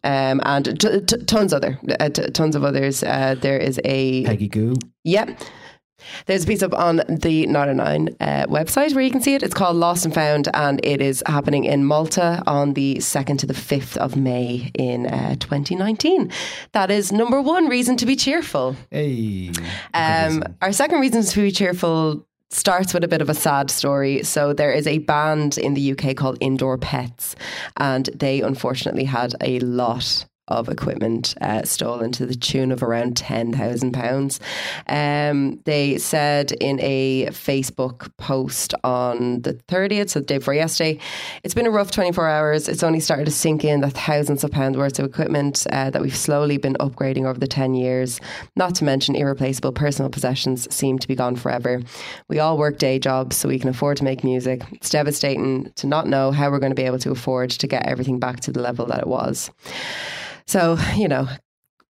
Um, 0.05 0.41
and 0.45 0.81
t- 0.81 1.01
t- 1.01 1.25
tons 1.25 1.53
other, 1.53 1.79
uh, 2.01 2.09
t- 2.09 2.31
tons 2.31 2.57
of 2.57 2.65
others. 2.65 3.03
Uh, 3.03 3.37
there 3.41 3.59
is 3.59 3.81
a 3.85 4.25
Peggy 4.25 4.49
Gou. 4.49 4.75
Yep. 5.05 5.41
There's 6.27 6.45
a 6.45 6.47
piece 6.47 6.63
up 6.63 6.73
on 6.75 7.03
the 7.09 7.47
909 7.47 8.17
uh, 8.21 8.47
website 8.47 8.95
where 8.95 9.03
you 9.03 9.11
can 9.11 9.21
see 9.21 9.35
it. 9.35 9.43
It's 9.43 9.55
called 9.55 9.77
Lost 9.77 10.05
and 10.05 10.15
Found, 10.15 10.49
and 10.55 10.81
it 10.85 11.01
is 11.01 11.23
happening 11.27 11.65
in 11.65 11.85
Malta 11.85 12.43
on 12.47 12.75
the 12.75 12.97
2nd 12.97 13.39
to 13.39 13.47
the 13.47 13.55
5th 13.55 13.97
of 13.97 14.17
May 14.17 14.71
in 14.75 15.07
uh, 15.07 15.35
2019. 15.37 16.31
That 16.73 16.91
is 16.91 17.13
number 17.13 17.41
one 17.41 17.69
reason 17.69 17.97
to 17.97 18.07
be 18.07 18.17
cheerful. 18.17 18.77
Hey. 18.91 19.51
Um, 19.95 20.45
our 20.63 20.73
second 20.73 21.01
reason 21.01 21.23
to 21.23 21.43
be 21.43 21.51
cheerful 21.51 22.28
starts 22.51 22.95
with 22.95 23.05
a 23.05 23.09
bit 23.09 23.23
of 23.23 23.29
a 23.29 23.35
sad 23.35 23.71
story. 23.71 24.23
So 24.23 24.53
there 24.53 24.73
is 24.73 24.87
a 24.87 24.99
band 24.99 25.59
in 25.59 25.75
the 25.75 25.93
UK 25.93 26.17
called 26.17 26.39
Indoor 26.41 26.79
Pets, 26.79 27.37
and 27.77 28.09
they 28.15 28.41
unfortunately 28.41 29.05
had 29.05 29.35
a 29.41 29.61
lot 29.61 30.25
of 30.49 30.69
equipment 30.69 31.35
uh, 31.41 31.63
stolen 31.63 32.13
to 32.13 32.27
the 32.27 32.35
tune 32.35 32.73
of 32.73 32.83
around 32.83 33.17
ten 33.17 33.53
thousand 33.53 33.93
pounds. 33.93 34.41
Um, 34.89 35.61
they 35.65 35.99
said 35.99 36.53
in 36.53 36.81
a 36.81 37.27
Facebook 37.27 38.11
post 38.17 38.75
on 38.85 39.43
the 39.43 39.55
thirtieth, 39.69 40.11
so 40.11 40.21
the 40.21 40.27
day 40.27 40.39
before 40.39 40.55
yesterday, 40.55 40.99
it's 41.45 41.55
been 41.55 41.67
a 41.67 41.71
rough 41.71 41.91
twenty 41.91 42.13
four 42.13 42.29
hours. 42.29 42.69
It's 42.69 42.83
only 42.83 43.01
started 43.01 43.27
to 43.27 43.31
sink 43.31 43.65
in 43.65 43.81
that 43.81 43.93
thousands 43.93 44.45
of 44.45 44.51
pounds 44.51 44.77
worth 44.77 44.99
of 44.99 45.05
equipment 45.05 45.67
uh, 45.71 45.91
that 45.91 46.03
we've 46.03 46.17
slowly 46.17 46.57
been 46.57 46.75
upgrading 46.75 47.27
over 47.27 47.39
the 47.39 47.47
ten 47.47 47.75
years. 47.75 48.21
Not 48.57 48.75
to 48.77 48.85
mention 48.85 49.15
irreplaceable 49.15 49.73
personal 49.73 50.11
possessions 50.11 50.73
seem 50.75 50.99
to 50.99 51.09
be 51.09 51.15
gone 51.15 51.37
forever. 51.37 51.83
We 52.29 52.39
all 52.39 52.59
work 52.59 52.79
day 52.79 52.99
jobs 52.99 53.37
so 53.37 53.49
we 53.49 53.59
can 53.59 53.69
afford 53.69 53.97
to 53.99 54.05
make 54.05 54.25
music. 54.25 54.63
It's 54.73 54.91
devastating 54.91 55.71
to 55.77 55.87
not 55.87 56.07
know 56.07 56.31
how 56.31 56.51
we're 56.51 56.59
going 56.59 56.73
to 56.73 56.77
be 56.77 56.85
able 56.85 56.99
to 57.01 57.11
afford 57.11 57.51
to 57.51 57.67
get 57.67 57.87
everything 57.87 58.19
back 58.19 58.41
to 58.41 58.53
the 58.53 58.61
level 58.61 58.87
that 58.87 59.01
it 59.01 59.07
was. 59.07 59.51
So, 60.49 60.79
you 60.97 61.09
know, 61.09 61.29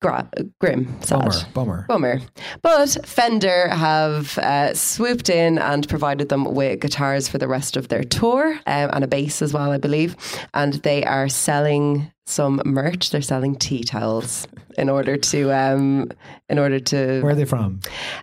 gra- 0.02 0.28
grim, 0.60 1.00
sad. 1.00 1.20
Bummer. 1.20 1.46
Bummer. 1.54 1.84
Bummer. 1.88 2.20
But 2.60 2.98
Fender 3.06 3.68
have 3.68 4.36
uh, 4.38 4.74
swooped 4.74 5.30
in 5.30 5.58
and 5.58 5.88
provided 5.88 6.28
them 6.28 6.44
with 6.44 6.80
guitars 6.80 7.28
for 7.28 7.38
the 7.38 7.46
rest 7.46 7.76
of 7.76 7.86
their 7.86 8.02
tour 8.02 8.54
um, 8.66 8.90
and 8.92 9.04
a 9.04 9.06
bass 9.06 9.42
as 9.42 9.52
well, 9.52 9.70
I 9.70 9.78
believe. 9.78 10.16
And 10.54 10.74
they 10.74 11.04
are 11.04 11.28
selling 11.28 12.12
some 12.28 12.60
merch. 12.64 13.10
They're 13.10 13.22
selling 13.22 13.56
tea 13.56 13.82
towels 13.82 14.46
in 14.76 14.88
order 14.88 15.16
to 15.16 15.52
um, 15.52 16.10
in 16.48 16.58
order 16.58 16.78
to. 16.78 17.20
Where 17.22 17.32
are 17.32 17.34
they 17.34 17.44
from? 17.44 17.80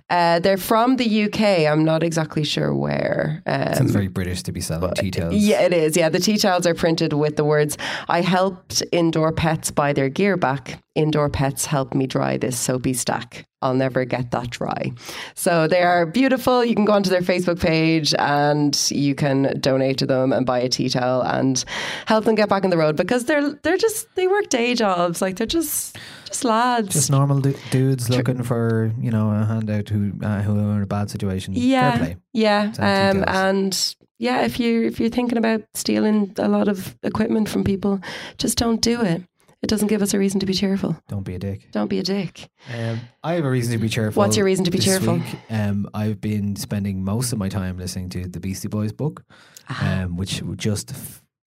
Uh, 0.10 0.40
they're 0.40 0.58
from 0.58 0.98
the 0.98 1.24
UK. 1.26 1.70
I'm 1.72 1.84
not 1.84 2.04
exactly 2.04 2.44
sure 2.44 2.74
where. 2.76 3.42
Um, 3.46 3.74
Sounds 3.74 3.92
very 3.92 4.08
British 4.08 4.44
to 4.44 4.52
be 4.52 4.62
selling 4.62 4.94
tea 4.94 5.12
towels. 5.12 5.36
yeah, 5.36 5.62
it 5.62 5.74
is. 5.74 5.98
Yeah, 5.98 6.10
the 6.10 6.20
tea 6.20 6.38
towels 6.38 6.66
are 6.66 6.76
printed 6.76 7.14
with 7.14 7.36
the 7.36 7.44
words 7.44 7.78
I 8.08 8.22
helped 8.22 8.84
indoor 8.92 9.32
pets 9.32 9.72
buy 9.72 9.94
their 9.94 10.10
gear 10.10 10.38
back. 10.38 10.82
Indoor 10.96 11.30
pets 11.30 11.66
helped 11.66 11.94
me 11.94 12.08
dry 12.08 12.38
this 12.38 12.58
soapy 12.58 12.94
stack. 12.94 13.46
I'll 13.62 13.74
never 13.74 14.06
get 14.06 14.32
that 14.32 14.50
dry. 14.50 14.92
So 15.34 15.68
they 15.68 15.82
are 15.82 16.06
beautiful. 16.06 16.64
You 16.64 16.74
can 16.74 16.86
go 16.86 16.94
onto 16.94 17.10
their 17.10 17.22
Facebook 17.22 17.60
page 17.60 18.14
and 18.18 18.80
you 18.92 19.14
can 19.14 19.60
donate 19.60 19.98
to 19.98 20.06
them 20.06 20.32
and 20.32 20.46
buy 20.46 20.60
a 20.60 20.70
tea 20.70 20.88
towel 20.88 21.22
and 21.22 21.66
help 22.06 22.26
them 22.26 22.36
get 22.36 22.48
back 22.48 22.64
on 22.64 22.70
the 22.70 22.78
road 22.78 22.96
because 22.96 23.26
they're 23.26 23.54
they're 23.64 23.76
just 23.78 24.08
they 24.16 24.28
work 24.28 24.50
day 24.50 24.74
jobs. 24.74 25.22
Like 25.22 25.36
they're 25.36 25.48
just 25.48 25.98
just 26.26 26.46
lads. 26.46 26.94
Just 26.94 27.12
normal 27.12 27.40
du- 27.40 27.58
dudes 27.72 28.10
looking 28.10 28.44
for 28.44 28.94
you 29.00 29.12
know 29.12 29.32
a 29.32 29.46
handout 29.46 29.90
who 29.90 30.14
uh, 30.24 30.42
who 30.44 30.58
are 30.58 30.78
in 30.78 30.84
a 30.84 30.88
bad 30.88 31.10
situation. 31.10 31.56
Yeah, 31.56 31.98
play. 31.98 32.18
yeah, 32.34 32.72
um, 32.78 33.24
and 33.28 33.96
yeah, 34.18 34.46
if 34.46 34.60
you 34.60 34.84
if 34.84 35.00
you're 35.00 35.10
thinking 35.10 35.38
about 35.38 35.64
stealing 35.74 36.34
a 36.38 36.48
lot 36.48 36.68
of 36.68 36.96
equipment 37.04 37.50
from 37.50 37.64
people, 37.64 38.00
just 38.38 38.58
don't 38.58 38.82
do 38.82 39.02
it. 39.02 39.24
It 39.66 39.70
doesn't 39.70 39.88
give 39.88 40.04
us 40.04 40.14
a 40.14 40.20
reason 40.20 40.40
to 40.42 40.46
be 40.46 40.54
cheerful. 40.54 40.96
Don't 41.08 41.24
be 41.24 41.34
a 41.34 41.40
dick. 41.40 41.72
Don't 41.72 41.88
be 41.88 41.98
a 41.98 42.04
dick. 42.04 42.52
Um, 42.72 43.00
I 43.24 43.34
have 43.34 43.46
a 43.46 43.50
reason 43.50 43.72
to 43.74 43.80
be 43.80 43.90
cheerful. 43.90 44.22
What's 44.22 44.38
your 44.38 44.46
reason 44.46 44.64
to 44.66 44.70
be 44.70 44.78
cheerful? 44.78 45.16
week. 45.16 45.38
Um, 45.50 45.90
I've 45.92 46.22
been 46.22 46.56
spending 46.56 47.04
most 47.04 47.34
of 47.34 47.40
my 47.40 47.50
time 47.50 47.80
listening 47.80 48.10
to 48.10 48.28
the 48.28 48.40
Beastie 48.40 48.68
Boys 48.68 48.94
book, 48.94 49.24
Ah. 49.68 50.04
um, 50.04 50.18
which 50.18 50.44
just 50.56 50.94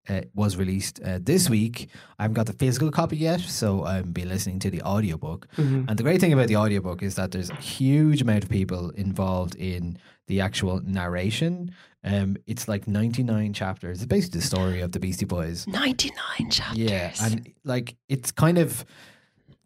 uh, 0.07 0.21
was 0.33 0.55
released 0.55 1.01
uh, 1.03 1.19
this 1.21 1.49
week. 1.49 1.89
I 2.17 2.23
haven't 2.23 2.35
got 2.35 2.45
the 2.45 2.53
physical 2.53 2.89
copy 2.89 3.17
yet, 3.17 3.41
so 3.41 3.83
I've 3.83 4.13
been 4.13 4.29
listening 4.29 4.59
to 4.59 4.69
the 4.69 4.81
audiobook. 4.83 5.49
Mm-hmm. 5.57 5.89
And 5.89 5.97
the 5.99 6.03
great 6.03 6.21
thing 6.21 6.31
about 6.31 6.47
the 6.47 6.55
audiobook 6.55 7.03
is 7.03 7.15
that 7.15 7.31
there's 7.31 7.49
a 7.49 7.55
huge 7.55 8.21
amount 8.21 8.45
of 8.45 8.49
people 8.49 8.91
involved 8.91 9.55
in 9.55 9.97
the 10.27 10.41
actual 10.41 10.81
narration. 10.81 11.71
Um, 12.03 12.37
it's 12.45 12.67
like 12.67 12.87
99 12.87 13.53
chapters. 13.53 13.97
It's 13.97 14.07
basically 14.07 14.39
the 14.39 14.45
story 14.45 14.81
of 14.81 14.91
the 14.91 14.99
Beastie 14.99 15.25
Boys. 15.25 15.65
Ninety 15.67 16.11
nine 16.39 16.51
chapters. 16.51 16.77
Yeah, 16.77 17.13
and 17.21 17.51
like 17.63 17.95
it's 18.07 18.31
kind 18.31 18.57
of 18.57 18.85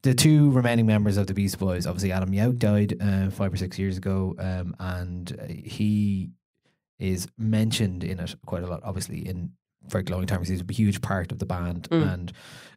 the 0.03 0.13
two 0.13 0.49
remaining 0.51 0.85
members 0.85 1.17
of 1.17 1.27
the 1.27 1.33
Beastie 1.33 1.57
Boys. 1.57 1.85
Obviously, 1.85 2.11
Adam 2.11 2.31
Yauch 2.31 2.57
died 2.57 2.95
uh, 3.01 3.29
five 3.29 3.53
or 3.53 3.57
six 3.57 3.77
years 3.77 3.97
ago, 3.97 4.35
um, 4.39 4.75
and 4.79 5.37
he 5.49 6.29
is 6.97 7.27
mentioned 7.37 8.03
in 8.03 8.19
it 8.19 8.35
quite 8.45 8.63
a 8.63 8.67
lot. 8.67 8.81
Obviously, 8.83 9.27
in 9.27 9.51
very 9.87 10.03
glowing 10.03 10.27
terms, 10.27 10.47
he's 10.47 10.61
a 10.61 10.73
huge 10.73 11.01
part 11.01 11.31
of 11.31 11.39
the 11.39 11.45
band. 11.45 11.89
Mm. 11.89 12.13
And 12.13 12.33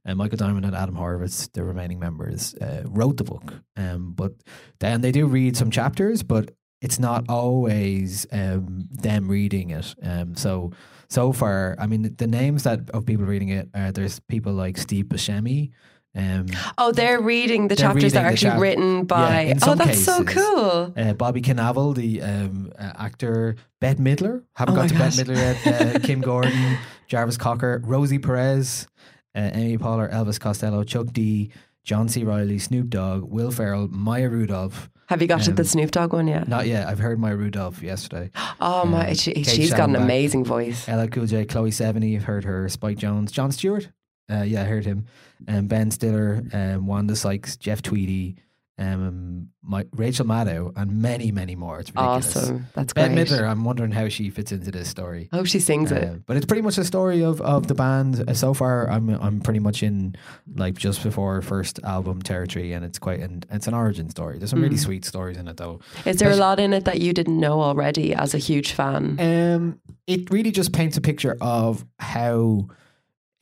uh, 0.06 0.14
Michael 0.14 0.38
Diamond 0.38 0.64
and 0.64 0.74
Adam 0.74 0.96
Horovitz, 0.96 1.50
the 1.52 1.64
remaining 1.64 1.98
members, 1.98 2.54
uh, 2.54 2.82
wrote 2.86 3.16
the 3.16 3.24
book. 3.24 3.54
Um, 3.76 4.12
but 4.12 4.32
then 4.80 5.00
they 5.00 5.12
do 5.12 5.26
read 5.26 5.56
some 5.56 5.70
chapters, 5.70 6.22
but 6.22 6.52
it's 6.82 6.98
not 6.98 7.24
always 7.30 8.26
um, 8.32 8.88
them 8.90 9.28
reading 9.28 9.70
it. 9.70 9.94
Um, 10.02 10.34
so 10.36 10.72
so 11.08 11.32
far, 11.32 11.76
I 11.78 11.86
mean, 11.86 12.14
the 12.16 12.26
names 12.26 12.64
that 12.64 12.90
of 12.90 13.06
people 13.06 13.24
reading 13.24 13.48
it, 13.50 13.68
uh, 13.74 13.90
there's 13.92 14.20
people 14.20 14.52
like 14.52 14.76
Steve 14.78 15.06
Buscemi, 15.06 15.70
Um, 16.14 16.46
Oh, 16.76 16.92
they're 16.92 17.20
reading 17.20 17.68
the 17.68 17.74
They're 17.74 17.86
chapters 17.88 18.12
that 18.14 18.24
are 18.24 18.28
actually 18.28 18.50
chap- 18.52 18.60
written 18.60 19.04
by. 19.06 19.42
Yeah, 19.48 19.58
oh, 19.66 19.74
that's 19.74 20.04
so 20.04 20.24
cool. 20.24 20.92
uh, 20.96 21.12
Bobby 21.14 21.40
Cannavale, 21.40 21.94
the 21.94 22.20
um, 22.22 22.72
uh, 22.78 22.92
actor, 22.98 23.56
Bette 23.80 24.00
Midler. 24.02 24.42
Haven't 24.54 24.74
Oh 24.74 24.76
got 24.80 24.88
to 24.88 24.94
gosh. 24.94 25.16
Bette 25.16 25.30
Midler 25.32 25.36
yet. 25.64 25.96
Uh, 25.96 25.98
Kim 26.06 26.20
Gordon, 26.20 26.78
Jarvis 27.08 27.36
Cocker, 27.38 27.80
Rosie 27.84 28.18
Perez, 28.18 28.88
uh, 29.34 29.50
Amy 29.54 29.78
Poehler, 29.78 30.10
Elvis 30.12 30.38
Costello, 30.40 30.82
Chuck 30.84 31.06
D, 31.12 31.50
John 31.84 32.08
C. 32.08 32.22
Reilly, 32.24 32.58
Snoop 32.58 32.88
Dogg, 32.88 33.24
Will 33.24 33.50
Ferrell, 33.50 33.88
Maya 33.88 34.28
Rudolph. 34.28 34.88
Have 35.08 35.20
you 35.20 35.28
got 35.28 35.42
to 35.42 35.50
Um, 35.50 35.56
the 35.56 35.64
Snoop 35.64 35.90
Dogg 35.90 36.12
one 36.12 36.28
yet? 36.28 36.48
Not 36.48 36.66
yet. 36.66 36.86
I've 36.88 36.98
heard 37.00 37.18
Maya 37.18 37.36
Rudolph 37.36 37.82
yesterday. 37.82 38.30
Oh 38.64 38.84
my, 38.84 39.08
um, 39.08 39.14
she, 39.14 39.32
Kate 39.32 39.46
she's 39.48 39.72
got 39.74 39.88
an 39.88 39.96
amazing 39.96 40.44
voice. 40.44 40.86
LL 40.86 41.06
Cool 41.08 41.26
J, 41.26 41.44
Chloe 41.44 41.70
Sevigny, 41.70 42.14
I've 42.14 42.22
heard 42.22 42.44
her. 42.44 42.68
Spike 42.68 42.96
Jonze, 42.98 43.32
Jon 43.32 43.50
Stewart. 43.50 43.88
Uh, 44.30 44.42
yeah, 44.42 44.62
I 44.62 44.64
heard 44.66 44.84
him. 44.84 45.06
Um, 45.48 45.66
ben 45.66 45.90
Stiller, 45.90 46.44
um, 46.52 46.86
Wanda 46.86 47.16
Sykes, 47.16 47.56
Jeff 47.56 47.82
Tweedy, 47.82 48.36
um, 48.78 49.48
my, 49.62 49.86
Rachel 49.94 50.26
Maddow, 50.26 50.72
and 50.76 51.00
many, 51.02 51.30
many 51.30 51.54
more. 51.54 51.78
It's 51.78 51.90
ridiculous. 51.90 52.36
Awesome. 52.36 52.66
That's 52.74 52.92
great. 52.92 53.10
Midler, 53.12 53.46
I'm 53.48 53.64
wondering 53.64 53.92
how 53.92 54.08
she 54.08 54.30
fits 54.30 54.50
into 54.50 54.70
this 54.70 54.88
story. 54.88 55.28
I 55.30 55.36
hope 55.36 55.46
she 55.46 55.60
sings 55.60 55.92
Uh, 55.92 55.96
it. 55.96 56.26
but 56.26 56.36
it's 56.36 56.46
pretty 56.46 56.62
much 56.62 56.78
a 56.78 56.84
story 56.84 57.22
of, 57.22 57.40
of 57.42 57.66
the 57.68 57.74
band. 57.74 58.24
Uh, 58.28 58.34
so 58.34 58.54
far, 58.54 58.90
I'm 58.90 59.08
I'm 59.10 59.40
pretty 59.40 59.60
much 59.60 59.82
in 59.82 60.16
like 60.56 60.74
just 60.74 61.02
before 61.02 61.42
first 61.42 61.78
album 61.84 62.22
territory, 62.22 62.72
and 62.72 62.84
it's 62.84 62.98
quite 62.98 63.20
and 63.20 63.46
it's 63.50 63.66
an 63.68 63.74
origin 63.74 64.08
story. 64.08 64.38
There's 64.38 64.50
some 64.50 64.62
really 64.62 64.76
Mm. 64.76 64.84
sweet 64.84 65.04
stories 65.04 65.36
in 65.36 65.46
it, 65.48 65.58
though. 65.58 65.80
Is 66.06 66.16
there 66.16 66.30
a 66.30 66.36
lot 66.36 66.58
in 66.58 66.72
it 66.72 66.84
that 66.86 67.00
you 67.00 67.12
didn't 67.12 67.38
know 67.38 67.60
already 67.60 68.14
as 68.14 68.34
a 68.34 68.38
huge 68.38 68.72
fan? 68.72 69.16
Um, 69.20 69.78
it 70.06 70.30
really 70.30 70.50
just 70.50 70.72
paints 70.72 70.96
a 70.96 71.00
picture 71.00 71.36
of 71.40 71.84
how 71.98 72.66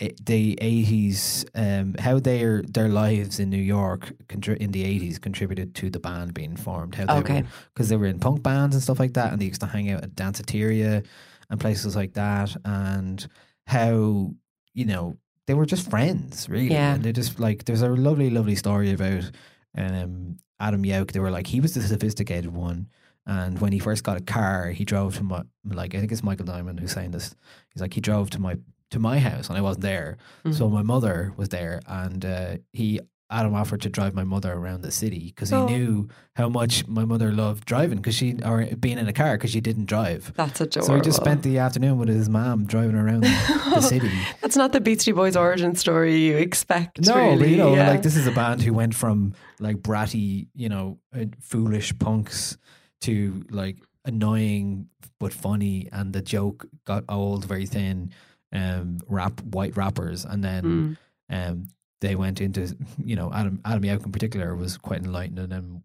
it, 0.01 0.25
the 0.27 0.59
eighties, 0.61 1.45
um, 1.55 1.95
how 1.99 2.19
their 2.19 2.63
their 2.63 2.89
lives 2.89 3.39
in 3.39 3.51
New 3.51 3.63
York 3.63 4.13
contri- 4.29 4.57
in 4.57 4.73
the 4.73 4.85
eighties 4.85 5.19
contributed 5.19 5.75
to 5.77 5.91
the 5.91 6.01
band 6.01 6.35
being 6.35 6.57
formed. 6.57 6.95
How 6.95 7.07
they 7.07 7.21
Okay. 7.21 7.45
because 7.75 7.89
they 7.91 7.97
were 7.97 8.07
in 8.07 8.19
punk 8.19 8.43
bands 8.43 8.75
and 8.75 8.83
stuff 8.83 8.99
like 8.99 9.13
that, 9.15 9.33
and 9.33 9.41
they 9.41 9.47
used 9.47 9.61
to 9.61 9.67
hang 9.67 9.91
out 9.91 10.03
at 10.03 10.15
Danceteria 10.15 11.05
and 11.51 11.61
places 11.61 11.95
like 11.95 12.15
that, 12.15 12.57
and 12.65 13.27
how 13.67 14.33
you 14.75 14.85
know 14.87 15.17
they 15.47 15.55
were 15.55 15.67
just 15.67 15.91
friends, 15.91 16.49
really. 16.49 16.71
Yeah. 16.71 16.95
And 16.95 17.03
they 17.05 17.13
just 17.13 17.39
like 17.39 17.65
there's 17.67 17.83
a 17.83 17.89
lovely, 17.89 18.31
lovely 18.31 18.55
story 18.57 18.93
about 18.93 19.31
um 19.77 20.37
Adam 20.59 20.83
Yauch. 20.85 21.13
They 21.13 21.21
were 21.21 21.31
like 21.31 21.47
he 21.47 21.61
was 21.61 21.75
the 21.75 21.83
sophisticated 21.83 22.53
one. 22.55 22.89
And 23.27 23.61
when 23.61 23.71
he 23.73 23.79
first 23.79 24.03
got 24.03 24.17
a 24.17 24.23
car, 24.23 24.71
he 24.71 24.85
drove 24.85 25.17
to 25.17 25.23
my 25.25 25.43
like 25.65 25.95
I 25.95 25.99
think 26.01 26.11
it's 26.11 26.23
Michael 26.23 26.47
Diamond 26.47 26.81
who's 26.81 26.93
saying 26.93 27.11
this. 27.11 27.35
He's 27.75 27.83
like 27.83 27.93
he 27.95 28.01
drove 28.01 28.31
to 28.31 28.41
my 28.41 28.57
to 28.91 28.99
my 28.99 29.19
house 29.19 29.49
and 29.49 29.57
I 29.57 29.61
wasn't 29.61 29.83
there, 29.83 30.17
Mm. 30.45 30.55
so 30.55 30.69
my 30.69 30.83
mother 30.83 31.33
was 31.37 31.49
there, 31.51 31.81
and 31.87 32.25
uh, 32.25 32.57
he 32.73 33.01
Adam 33.33 33.55
offered 33.55 33.81
to 33.83 33.89
drive 33.89 34.13
my 34.13 34.25
mother 34.25 34.53
around 34.53 34.81
the 34.83 34.91
city 34.91 35.27
because 35.27 35.51
he 35.51 35.55
Oh. 35.55 35.69
knew 35.69 36.09
how 36.35 36.49
much 36.49 36.89
my 36.89 37.05
mother 37.05 37.31
loved 37.31 37.65
driving 37.65 37.99
because 37.99 38.17
she 38.17 38.35
or 38.45 38.67
being 38.75 38.99
in 38.99 39.07
a 39.07 39.13
car 39.13 39.37
because 39.37 39.53
she 39.53 39.61
didn't 39.61 39.85
drive. 39.85 40.33
That's 40.35 40.61
adorable. 40.61 40.87
So 40.89 40.95
he 40.97 41.01
just 41.01 41.21
spent 41.21 41.45
the 41.45 41.59
afternoon 41.59 41.97
with 41.99 42.09
his 42.09 42.29
mom 42.29 42.65
driving 42.67 42.97
around 42.97 43.23
the 43.23 43.81
city. 43.95 44.11
That's 44.41 44.57
not 44.57 44.73
the 44.73 44.81
Beastie 44.81 45.13
Boys 45.13 45.37
origin 45.37 45.77
story 45.77 46.17
you 46.17 46.39
expect. 46.39 47.07
No, 47.07 47.15
really. 47.15 47.39
but 47.39 47.49
you 47.51 47.57
know, 47.57 47.77
yeah. 47.77 47.89
like 47.91 48.03
this 48.03 48.17
is 48.17 48.27
a 48.27 48.33
band 48.33 48.63
who 48.63 48.73
went 48.75 48.97
from 48.97 49.35
like 49.61 49.77
bratty, 49.77 50.49
you 50.57 50.69
know, 50.69 50.99
uh, 51.17 51.27
foolish 51.41 51.97
punks 52.01 52.59
to 53.03 53.45
like 53.51 53.77
annoying 54.05 54.89
but 55.21 55.33
funny, 55.33 55.89
and 55.93 56.13
the 56.13 56.23
joke 56.23 56.67
got 56.85 57.05
old 57.09 57.45
very 57.45 57.67
thin. 57.67 58.11
Um, 58.53 58.99
rap 59.09 59.41
white 59.43 59.77
rappers, 59.77 60.25
and 60.25 60.43
then 60.43 60.65
Mm. 60.65 60.97
um, 61.51 61.69
they 62.01 62.17
went 62.17 62.41
into 62.41 62.77
you 62.99 63.15
know 63.15 63.31
Adam 63.33 63.61
Adam 63.65 63.83
Yauch 63.85 64.05
in 64.05 64.11
particular 64.13 64.57
was 64.57 64.77
quite 64.77 65.05
enlightened 65.05 65.53
and 65.53 65.83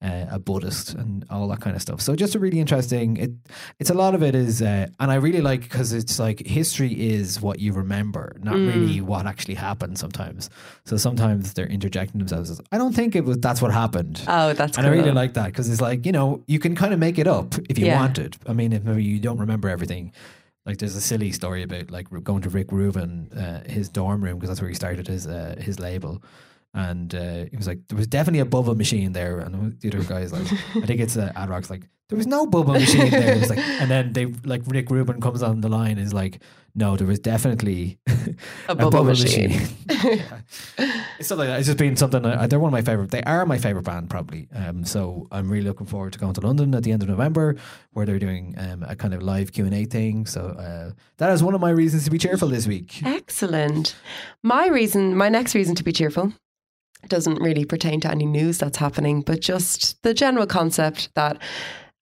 uh, 0.00 0.26
a 0.30 0.38
Buddhist 0.38 0.94
and 0.94 1.24
all 1.28 1.46
that 1.48 1.60
kind 1.60 1.74
of 1.74 1.82
stuff. 1.82 2.00
So 2.00 2.14
just 2.16 2.34
a 2.36 2.38
really 2.38 2.58
interesting. 2.60 3.16
It 3.16 3.30
it's 3.80 3.90
a 3.90 3.94
lot 3.94 4.14
of 4.16 4.22
it 4.22 4.34
is, 4.34 4.62
uh, 4.62 4.86
and 4.98 5.10
I 5.12 5.16
really 5.16 5.40
like 5.40 5.60
because 5.62 5.92
it's 5.92 6.18
like 6.18 6.44
history 6.46 6.92
is 6.92 7.40
what 7.40 7.58
you 7.60 7.72
remember, 7.72 8.36
not 8.42 8.54
Mm. 8.56 8.66
really 8.66 9.00
what 9.00 9.26
actually 9.26 9.54
happened. 9.56 9.96
Sometimes, 9.98 10.50
so 10.84 10.96
sometimes 10.96 11.52
they're 11.54 11.66
interjecting 11.66 12.18
themselves. 12.18 12.50
As, 12.50 12.60
I 12.72 12.78
don't 12.78 12.94
think 12.94 13.14
it 13.16 13.24
was 13.24 13.38
that's 13.38 13.60
what 13.62 13.72
happened. 13.72 14.22
Oh, 14.26 14.52
that's 14.54 14.76
and 14.78 14.86
I 14.86 14.90
really 14.90 15.12
like 15.12 15.34
that 15.34 15.46
because 15.46 15.68
it's 15.68 15.80
like 15.80 16.04
you 16.06 16.12
know 16.12 16.42
you 16.48 16.58
can 16.58 16.74
kind 16.74 16.92
of 16.92 16.98
make 17.00 17.18
it 17.18 17.26
up 17.28 17.54
if 17.68 17.78
you 17.78 17.86
Yeah. 17.86 18.00
want 18.00 18.18
it. 18.18 18.38
I 18.48 18.52
mean, 18.54 18.72
if 18.72 18.82
maybe 18.84 19.04
you 19.04 19.20
don't 19.20 19.38
remember 19.38 19.68
everything. 19.68 20.10
Like 20.68 20.76
there's 20.76 20.94
a 20.94 21.00
silly 21.00 21.32
story 21.32 21.62
about 21.62 21.90
like 21.90 22.08
going 22.22 22.42
to 22.42 22.50
Rick 22.50 22.70
Rubin, 22.70 23.32
uh, 23.32 23.66
his 23.66 23.88
dorm 23.88 24.22
room 24.22 24.34
because 24.36 24.50
that's 24.50 24.60
where 24.60 24.68
he 24.68 24.74
started 24.74 25.08
his 25.08 25.26
uh, 25.26 25.56
his 25.58 25.80
label, 25.80 26.22
and 26.74 27.14
uh, 27.14 27.46
he 27.50 27.56
was 27.56 27.66
like 27.66 27.80
there 27.88 27.96
was 27.96 28.06
definitely 28.06 28.40
a 28.40 28.44
bubble 28.44 28.74
machine 28.74 29.12
there, 29.12 29.38
and 29.38 29.80
the 29.80 29.88
other 29.88 30.04
guy's 30.04 30.30
like 30.30 30.46
I 30.76 30.86
think 30.86 31.00
it's 31.00 31.16
uh, 31.16 31.32
Ad 31.34 31.48
Rock's 31.48 31.70
like 31.70 31.88
there 32.10 32.18
was 32.18 32.26
no 32.26 32.46
bubble 32.46 32.74
machine 32.74 33.10
there. 33.10 33.36
Like, 33.46 33.58
and 33.58 33.90
then 33.90 34.12
they 34.12 34.26
like 34.44 34.60
Rick 34.66 34.90
Rubin 34.90 35.22
comes 35.22 35.42
on 35.42 35.62
the 35.62 35.70
line 35.70 35.92
and 35.92 36.06
is 36.06 36.12
like 36.12 36.42
no, 36.78 36.96
there 36.96 37.08
was 37.08 37.18
definitely 37.18 37.98
A 38.68 38.74
bubble 38.76 39.02
machine. 39.02 39.50
Yeah. 39.88 40.40
It's 41.18 41.26
stuff 41.26 41.38
like 41.38 41.48
that. 41.48 41.58
It's 41.58 41.66
just 41.66 41.76
been 41.76 41.96
something. 41.96 42.24
I, 42.24 42.46
they're 42.46 42.60
one 42.60 42.68
of 42.68 42.72
my 42.72 42.82
favorite. 42.82 43.10
They 43.10 43.22
are 43.24 43.44
my 43.44 43.58
favorite 43.58 43.82
band, 43.82 44.08
probably. 44.08 44.48
Um, 44.54 44.84
so 44.84 45.26
I'm 45.32 45.50
really 45.50 45.64
looking 45.64 45.88
forward 45.88 46.12
to 46.12 46.20
going 46.20 46.34
to 46.34 46.40
London 46.40 46.72
at 46.76 46.84
the 46.84 46.92
end 46.92 47.02
of 47.02 47.08
November, 47.08 47.56
where 47.92 48.06
they're 48.06 48.20
doing 48.20 48.54
um, 48.58 48.84
a 48.86 48.94
kind 48.94 49.12
of 49.12 49.22
live 49.22 49.50
Q 49.52 49.64
and 49.64 49.74
A 49.74 49.86
thing. 49.86 50.24
So 50.26 50.40
uh, 50.40 50.92
that 51.16 51.32
is 51.32 51.42
one 51.42 51.54
of 51.54 51.60
my 51.60 51.70
reasons 51.70 52.04
to 52.04 52.12
be 52.12 52.18
cheerful 52.18 52.46
this 52.46 52.68
week. 52.68 53.02
Excellent. 53.04 53.96
My 54.44 54.68
reason, 54.68 55.16
my 55.16 55.28
next 55.28 55.56
reason 55.56 55.74
to 55.74 55.82
be 55.82 55.90
cheerful 55.90 56.32
doesn't 57.08 57.40
really 57.40 57.64
pertain 57.64 58.00
to 58.02 58.10
any 58.10 58.26
news 58.26 58.58
that's 58.58 58.78
happening, 58.78 59.22
but 59.22 59.40
just 59.40 60.00
the 60.04 60.14
general 60.14 60.46
concept 60.46 61.12
that 61.14 61.38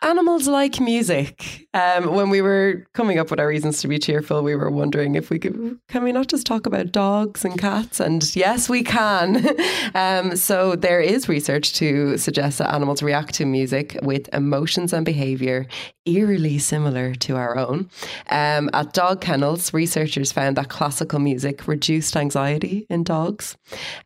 animals 0.03 0.47
like 0.47 0.81
music. 0.81 1.67
Um, 1.75 2.15
when 2.15 2.31
we 2.31 2.43
were 2.43 2.87
coming 2.95 3.19
up 3.19 3.31
with 3.31 3.41
our 3.41 3.49
reasons 3.49 3.81
to 3.81 3.89
be 3.89 3.99
cheerful, 3.99 4.43
we 4.43 4.55
were 4.55 4.71
wondering 4.71 5.15
if 5.15 5.31
we 5.31 5.39
could, 5.39 5.79
can 5.89 6.03
we 6.03 6.13
not 6.13 6.29
just 6.29 6.47
talk 6.47 6.67
about 6.67 6.93
dogs 6.93 7.45
and 7.45 7.59
cats? 7.59 8.01
And 8.01 8.35
yes, 8.37 8.69
we 8.69 8.83
can. 8.83 9.47
um, 9.95 10.37
so 10.37 10.77
there 10.77 11.01
is 11.01 11.29
research 11.29 11.73
to 11.75 12.17
suggest 12.19 12.59
that 12.59 12.73
animals 12.73 13.03
react 13.03 13.35
to 13.35 13.47
music 13.47 13.99
with 14.03 14.29
emotions 14.33 14.93
and 14.93 15.05
behavior 15.05 15.67
eerily 16.07 16.59
similar 16.59 17.15
to 17.15 17.37
our 17.37 17.59
own. 17.59 17.91
Um, 18.31 18.71
at 18.73 18.93
dog 18.93 19.21
kennels, 19.21 19.75
researchers 19.75 20.33
found 20.33 20.57
that 20.57 20.69
classical 20.69 21.19
music 21.19 21.67
reduced 21.69 22.17
anxiety 22.17 22.87
in 22.89 23.03
dogs, 23.03 23.57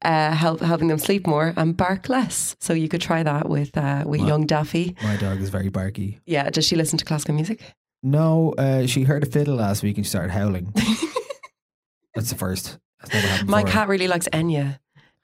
uh, 0.03 0.33
help, 0.33 0.61
helping 0.61 0.89
them 0.89 0.99
sleep 0.99 1.27
more 1.27 1.53
and 1.57 1.77
bark 1.77 2.09
less. 2.09 2.57
So 2.59 2.73
you 2.73 2.89
could 2.89 3.03
try 3.03 3.23
that 3.23 3.49
with 3.49 3.77
uh, 3.77 4.05
with 4.07 4.23
young 4.23 4.47
Daffy. 4.47 4.97
My 5.03 5.17
dog 5.17 5.41
is 5.41 5.51
very 5.51 5.69
barky. 5.81 6.21
Yeah, 6.27 6.51
does 6.51 6.67
she 6.67 6.77
listen 6.77 6.99
to 6.99 7.05
classical 7.05 7.35
music? 7.35 7.61
No, 8.03 8.55
uh, 8.59 8.87
she 8.87 9.03
heard 9.05 9.23
a 9.23 9.27
fiddle 9.27 9.57
last 9.57 9.83
week 9.83 9.97
and 9.97 10.07
she 10.07 10.11
started 10.11 10.31
howling. 10.31 10.73
That's 12.15 12.31
the 12.31 12.37
first. 12.37 12.79
That's 13.01 13.13
never 13.15 13.27
happened 13.27 13.49
My 13.51 13.63
before. 13.63 13.73
cat 13.73 13.89
really 13.89 14.09
likes 14.09 14.29
Enya. 14.33 14.79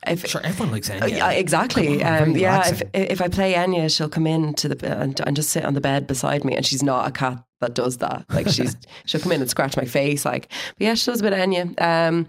If, 0.06 0.26
Sure, 0.26 0.40
everyone 0.44 0.72
likes 0.72 0.88
Enya. 0.90 1.10
Yeah, 1.10 1.30
exactly. 1.30 1.98
Come 1.98 2.06
on, 2.06 2.22
Um, 2.22 2.28
very 2.32 2.40
yeah, 2.42 2.60
if, 2.60 2.80
relaxing. 2.80 2.90
if 2.94 3.20
I 3.22 3.28
play 3.28 3.54
Enya, 3.54 3.94
she'll 3.94 4.08
come 4.08 4.26
in 4.26 4.54
to 4.54 4.68
the 4.68 4.96
and, 5.02 5.18
and 5.26 5.34
just 5.36 5.50
sit 5.50 5.64
on 5.64 5.74
the 5.74 5.80
bed 5.80 6.06
beside 6.06 6.44
me, 6.44 6.54
and 6.54 6.64
she's 6.64 6.82
not 6.82 7.08
a 7.08 7.10
cat 7.10 7.42
that 7.60 7.74
does 7.74 7.96
that. 7.98 8.24
Like 8.30 8.46
she's 8.48 8.76
she'll 9.06 9.20
come 9.22 9.32
in 9.32 9.40
and 9.40 9.50
scratch 9.50 9.76
my 9.76 9.84
face. 9.86 10.24
Like, 10.24 10.48
but 10.78 10.84
yeah, 10.86 10.94
she 10.94 11.06
does 11.10 11.20
a 11.20 11.22
bit 11.24 11.32
of 11.32 11.38
Enya. 11.38 11.80
Um, 11.80 12.26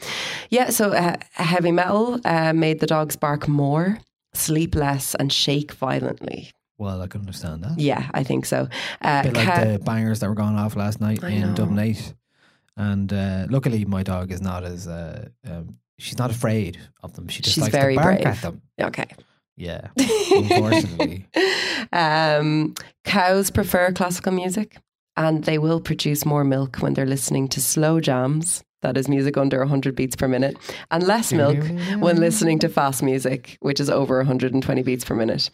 yeah, 0.50 0.70
so 0.70 0.92
uh, 0.92 1.18
heavy 1.34 1.72
metal 1.72 2.20
uh, 2.26 2.54
made 2.54 2.80
the 2.80 2.88
dogs 2.88 3.16
bark 3.18 3.48
more, 3.48 4.00
sleep 4.34 4.74
less, 4.74 5.13
and 5.16 5.32
shake 5.32 5.74
violently. 5.74 6.52
Well, 6.78 7.02
I 7.02 7.08
can 7.08 7.22
understand 7.22 7.63
that. 7.63 7.80
Yeah, 7.80 8.10
I 8.13 8.24
think 8.24 8.46
so. 8.46 8.68
Uh, 9.02 9.22
A 9.22 9.24
bit 9.24 9.34
like 9.36 9.48
ca- 9.48 9.63
the 9.66 9.80
bangers 9.80 10.20
that 10.20 10.30
were 10.30 10.36
going 10.36 10.56
off 10.58 10.76
last 10.76 11.02
night 11.02 11.24
I 11.24 11.30
in 11.30 11.42
know. 11.42 11.54
Dublin 11.56 11.80
8. 11.80 12.13
And 12.78 13.12
uh, 13.12 13.48
luckily, 13.50 13.86
my 13.86 14.04
dog 14.04 14.32
is 14.32 14.42
not 14.42 14.63
as, 14.63 14.88
uh, 14.88 15.30
um, 15.50 15.78
she's 15.98 16.20
not 16.20 16.30
afraid 16.30 16.78
of 17.02 17.13
them. 17.13 17.28
She 17.28 17.42
just 17.42 17.56
She's 17.56 17.63
likes 17.63 17.76
very 17.76 17.96
to 17.96 18.02
bark 18.02 18.16
brave. 18.22 18.28
at 18.28 18.42
them. 18.44 18.62
okay. 18.80 19.08
Yeah, 19.60 19.88
unfortunately. 19.98 21.26
um, 21.92 22.76
cows 23.06 23.50
prefer 23.50 23.92
classical 23.92 24.32
music 24.32 24.78
and 25.16 25.44
they 25.46 25.58
will 25.58 25.80
produce 25.82 26.26
more 26.26 26.44
milk 26.44 26.78
when 26.78 26.94
they're 26.94 27.08
listening 27.08 27.48
to 27.50 27.62
slow 27.62 28.00
jams. 28.00 28.63
That 28.88 28.95
is 28.95 29.10
music 29.10 29.36
under 29.36 29.60
100 29.60 29.95
beats 29.95 30.15
per 30.15 30.30
minute, 30.30 30.56
and 30.91 31.04
less 31.04 31.34
milk 31.34 31.58
when 32.00 32.21
listening 32.21 32.58
to 32.60 32.69
fast 32.69 33.04
music, 33.04 33.58
which 33.60 33.82
is 33.82 33.89
over 33.89 34.15
120 34.15 34.82
beats 34.82 35.04
per 35.04 35.13
minute. 35.13 35.50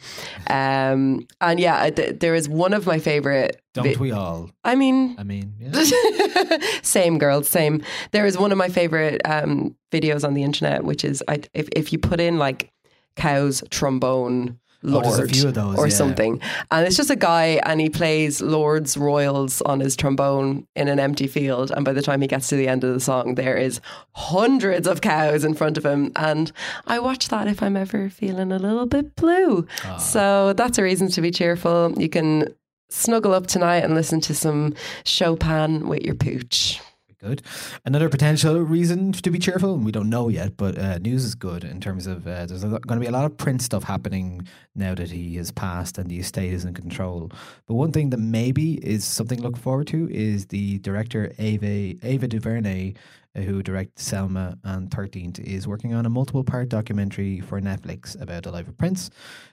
Um, 0.52 1.26
and 1.41 1.60
yeah, 1.60 1.89
th- 1.89 2.19
there 2.19 2.36
is 2.36 2.48
one 2.48 2.74
of 2.74 2.86
my 2.86 3.00
favorite. 3.00 3.60
Don't 3.74 3.86
vi- 3.86 3.96
we 3.96 4.12
all? 4.12 4.52
I 4.63 4.76
mean, 4.76 5.15
I 5.17 5.24
mean, 5.24 5.56
yeah. 5.60 6.60
same 6.84 7.17
girls, 7.17 7.50
same. 7.50 7.82
There 8.12 8.28
is 8.28 8.38
one 8.38 8.52
of 8.52 8.60
my 8.60 8.69
favorite 8.69 9.19
um, 9.26 9.76
videos 9.91 10.24
on 10.24 10.36
the 10.36 10.43
internet, 10.43 10.84
which 10.84 11.04
is 11.04 11.24
I, 11.28 11.39
if 11.56 11.67
if 11.76 11.91
you 11.91 11.98
put 11.98 12.19
in 12.19 12.38
like 12.38 12.72
cows 13.15 13.63
trombone 13.72 14.60
Lorde 14.84 15.06
Oh, 15.06 15.24
a 15.24 15.28
few 15.28 15.48
of 15.48 15.54
those, 15.54 15.78
or 15.78 15.88
yeah. 15.88 15.93
something. 15.93 16.41
And 16.69 16.86
it's 16.86 16.96
just 16.98 17.10
a 17.10 17.15
guy 17.15 17.62
and 17.65 17.80
he 17.80 17.89
plays 17.89 18.41
Lorde's 18.41 18.98
Royals 18.98 19.62
on 19.62 19.80
his 19.80 19.96
trombone 19.96 20.67
in 20.76 20.88
an 20.89 21.00
empty 21.00 21.28
field. 21.28 21.72
And 21.72 21.86
by 21.86 21.93
the 21.93 22.02
time 22.02 22.22
he 22.22 22.28
gets 22.28 22.48
to 22.50 22.56
the 22.56 22.67
end 22.67 22.84
of 22.84 22.93
the 22.93 23.00
song, 23.00 23.36
there 23.36 23.56
is 23.58 23.80
hundreds 24.12 24.86
of 24.88 25.02
cows 25.02 25.43
in 25.46 25.54
front 25.54 25.78
of 25.78 25.86
him. 25.86 26.12
And 26.15 26.52
I 26.86 27.00
watch 27.00 27.30
that 27.30 27.48
if 27.48 27.63
I'm 27.63 27.78
ever 27.78 28.10
feeling 28.10 28.52
a 28.52 28.60
little 28.60 28.86
bit 28.86 29.15
blue. 29.15 29.65
Ah. 29.86 29.98
So 29.98 30.54
that's 30.54 30.78
a 30.78 30.84
reason 30.84 31.08
to 31.10 31.22
be 31.22 31.32
cheerful. 31.32 31.93
You 31.98 32.10
can 32.10 32.54
snuggle 32.89 33.34
up 33.34 33.48
tonight 33.48 33.84
and 33.84 33.96
listen 33.96 34.22
to 34.22 34.36
some 34.36 34.76
Chopin 35.06 35.88
with 35.88 36.04
your 36.04 36.15
pooch. 36.15 36.80
Good. 37.24 37.42
Another 37.86 38.10
potential 38.10 38.60
reason 38.60 39.14
to 39.14 39.32
be 39.32 39.40
cheerful, 39.40 39.76
and 39.76 39.86
we 39.86 39.94
don't 39.94 40.10
know 40.10 40.28
yet, 40.28 40.58
but 40.58 40.78
uh, 40.78 40.98
news 40.98 41.24
is 41.24 41.36
good 41.36 41.64
in 41.64 41.80
terms 41.80 42.06
of 42.06 42.28
uh, 42.28 42.46
there's 42.46 42.66
going 42.66 42.82
to 42.82 43.00
be 43.00 43.06
a 43.06 43.12
lot 43.12 43.24
of 43.24 43.38
Prince 43.38 43.64
stuff 43.64 43.86
happening 43.86 44.46
now 44.76 44.94
that 44.94 45.10
he 45.10 45.38
has 45.38 45.50
passed 45.50 45.98
and 45.98 46.10
the 46.10 46.20
estate 46.20 46.52
is 46.52 46.66
in 46.66 46.74
control. 46.74 47.32
But 47.66 47.76
one 47.76 47.94
thing 47.94 48.10
that 48.10 48.18
maybe 48.18 48.74
is 48.86 49.06
something 49.06 49.38
to 49.38 49.44
look 49.44 49.56
forward 49.56 49.88
to 49.88 50.10
is 50.12 50.48
the 50.48 50.80
director 50.80 51.32
Ava 51.40 51.96
Ava 52.06 52.28
DuVernay, 52.28 52.96
who 53.36 53.63
directed 53.63 54.00
Selma 54.00 54.58
and 54.63 54.91
Thirteenth, 54.91 55.39
is 55.39 55.67
working 55.67 55.93
on 55.93 56.06
a 56.06 56.10
multiple 56.10 56.43
part 56.43 56.69
documentary 56.69 57.39
for 57.39 57.60
Netflix 57.60 58.19
about 58.22 58.43
the 58.43 58.52
life 58.52 58.67
of 58.67 58.78
Prince. 58.78 59.10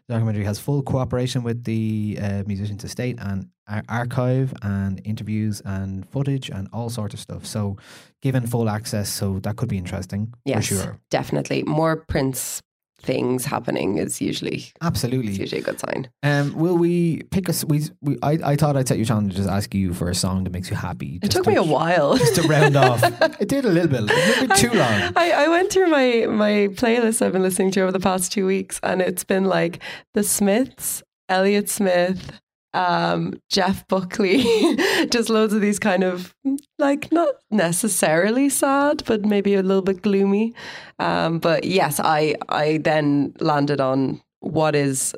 The 0.07 0.15
documentary 0.15 0.45
has 0.45 0.59
full 0.59 0.83
cooperation 0.83 1.43
with 1.43 1.65
the 1.65 2.19
uh, 2.21 2.43
musician's 2.47 2.85
estate 2.85 3.17
and 3.21 3.49
ar- 3.69 3.85
archive 3.89 4.53
and 4.63 5.01
interviews 5.05 5.63
and 5.65 6.07
footage 6.11 6.51
and 6.51 6.69
all 6.73 6.91
sorts 6.91 7.15
of 7.15 7.21
stuff. 7.21 7.47
So, 7.47 7.77
given 8.21 8.47
full 8.47 8.69
access, 8.69 9.09
so 9.09 9.39
that 9.41 9.57
could 9.57 9.69
be 9.69 9.79
interesting 9.79 10.35
Yes, 10.45 10.69
for 10.69 10.75
sure. 10.75 10.99
definitely. 11.11 11.63
More 11.63 11.97
Prince 11.97 12.61
things 13.03 13.45
happening 13.45 13.99
is 13.99 14.21
usually 14.21 14.67
Absolutely. 14.83 15.33
usually 15.33 15.61
a 15.61 15.65
good 15.65 15.81
sign. 15.81 16.09
Um, 16.23 16.55
will 16.55 16.77
we 16.77 17.23
pick 17.31 17.49
us? 17.49 17.65
We, 17.65 17.83
we 18.03 18.19
I, 18.23 18.39
I 18.45 18.57
thought 18.57 18.77
I'd 18.77 18.87
set 18.89 18.99
you 18.99 19.05
a 19.05 19.07
challenge 19.07 19.33
to 19.33 19.37
just 19.39 19.49
ask 19.49 19.75
you 19.75 19.95
for 19.95 20.09
a 20.11 20.15
song 20.15 20.45
that 20.45 20.51
makes 20.53 20.71
you 20.71 20.77
happy. 20.77 21.19
It 21.23 21.31
took 21.31 21.45
to- 21.45 21.51
me 21.51 21.57
a 21.57 21.63
while. 21.63 22.17
just 22.17 22.35
to 22.37 22.43
round 22.49 22.77
off. 22.77 23.03
It 23.41 23.49
did 23.49 23.65
a 23.65 23.69
little 23.71 23.89
bit, 23.89 24.01
a 24.01 24.03
little 24.05 24.47
bit 24.49 24.57
too 24.65 24.71
long. 24.71 25.13
I, 25.17 25.33
I 25.45 25.49
went 25.49 25.73
through 25.73 25.89
my 25.89 26.27
my 26.29 26.69
playlist 26.75 27.23
I've 27.25 27.33
been 27.33 27.43
listening 27.43 27.71
to 27.73 27.81
over 27.81 27.93
the 27.93 28.01
past 28.01 28.33
two 28.33 28.47
weeks, 28.47 28.79
and 28.83 29.01
it's 29.01 29.25
been 29.25 29.45
like 29.45 29.81
the 30.15 30.23
Smiths, 30.23 31.03
Elliott 31.29 31.69
Smith, 31.69 32.41
um, 32.75 33.41
Jeff 33.49 33.87
Buckley, 33.89 34.43
just 35.11 35.29
loads 35.29 35.53
of 35.53 35.61
these 35.61 35.79
kind 35.79 36.05
of 36.05 36.35
like 36.79 37.11
not 37.13 37.35
necessarily 37.51 38.49
sad, 38.49 39.03
but 39.07 39.25
maybe 39.25 39.55
a 39.55 39.63
little 39.63 39.83
bit 39.83 40.03
gloomy. 40.03 40.55
Um, 40.99 41.39
but 41.39 41.65
yes, 41.65 42.01
I 42.01 42.35
I 42.49 42.79
then 42.79 43.35
landed 43.41 43.81
on 43.81 44.21
what 44.41 44.75
is. 44.75 45.15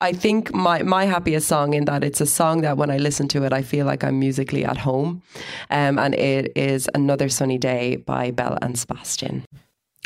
I 0.00 0.12
think 0.12 0.54
my, 0.54 0.84
my 0.84 1.06
happiest 1.06 1.48
song 1.48 1.74
in 1.74 1.84
that 1.86 2.04
it's 2.04 2.20
a 2.20 2.26
song 2.26 2.60
that 2.60 2.76
when 2.76 2.88
I 2.88 2.98
listen 2.98 3.26
to 3.28 3.42
it, 3.42 3.52
I 3.52 3.62
feel 3.62 3.84
like 3.84 4.04
I'm 4.04 4.20
musically 4.20 4.64
at 4.64 4.76
home. 4.76 5.22
Um, 5.70 5.98
and 5.98 6.14
it 6.14 6.52
is 6.54 6.88
Another 6.94 7.28
Sunny 7.28 7.58
Day 7.58 7.96
by 7.96 8.30
Belle 8.30 8.58
and 8.62 8.78
Sebastian. 8.78 9.44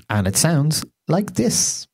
And 0.08 0.26
it 0.26 0.36
sounds 0.38 0.82
like 1.08 1.34
this. 1.34 1.86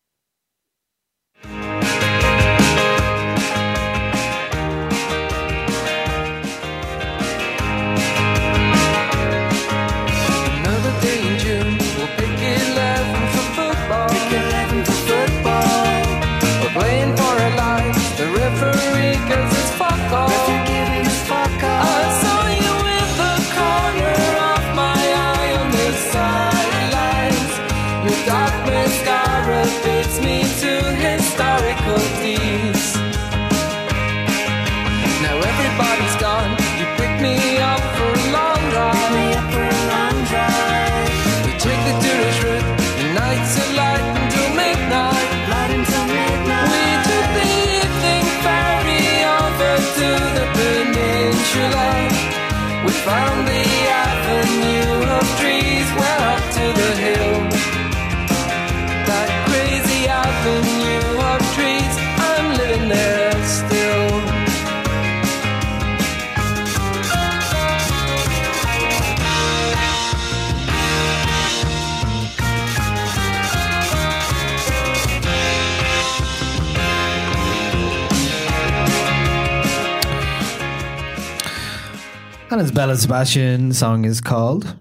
And 82.59 82.67
it's 82.67 82.75
Belle 82.75 82.97
Sebastian 82.97 83.73
song 83.73 84.05
is 84.05 84.21
called. 84.21 84.77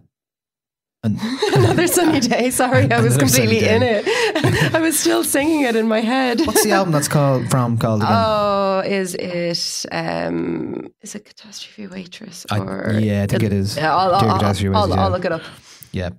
And 1.04 1.20
Another 1.54 1.86
Sunny 1.86 2.22
Day. 2.22 2.50
Sorry, 2.50 2.92
I 2.92 3.02
was 3.02 3.18
completely 3.18 3.60
in 3.68 3.84
it. 3.84 4.04
I 4.74 4.80
was 4.80 5.00
still 5.00 5.24
singing 5.24 5.62
it 5.62 5.76
in 5.76 5.88
my 5.88 6.02
head. 6.02 6.42
what's 6.48 6.64
the 6.64 6.72
album 6.72 6.92
that's 6.92 7.08
called 7.08 7.52
from 7.52 7.78
called 7.78 8.02
again? 8.02 8.16
Oh, 8.16 8.82
is 8.84 9.14
it 9.14 9.86
um 9.92 10.92
is 11.04 11.14
it 11.14 11.26
Catastrophe 11.26 11.86
Waitress 11.86 12.48
I- 12.50 12.58
or 12.62 12.98
yeah, 13.00 13.22
I 13.22 13.28
think 13.28 13.44
it 13.44 13.54
is. 13.54 13.78
Yeah, 13.78 13.96
I'll, 13.96 14.16
I'll, 14.16 14.44
I'll, 14.44 14.74
I'll 14.76 14.90
yeah. 14.90 15.08
look 15.10 15.26
it 15.26 15.32
up. 15.32 15.44
yeah. 15.92 16.10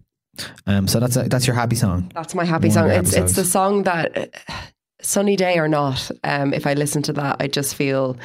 Um, 0.69 0.87
so 0.87 1.01
that's 1.01 1.17
a, 1.17 1.25
that's 1.25 1.49
your 1.49 1.57
happy 1.57 1.75
song. 1.75 2.13
That's 2.15 2.37
my 2.37 2.45
happy 2.45 2.69
One 2.69 2.75
song. 2.75 2.91
It's 2.91 3.15
happy 3.15 3.25
it's 3.25 3.35
the 3.35 3.45
song 3.45 3.83
that 3.83 4.17
uh, 4.17 4.53
sunny 5.03 5.35
day 5.35 5.59
or 5.59 5.67
not. 5.67 6.09
Um, 6.23 6.55
if 6.55 6.69
I 6.69 6.75
listen 6.75 7.03
to 7.03 7.13
that, 7.15 7.39
I 7.41 7.49
just 7.49 7.75
feel. 7.75 8.17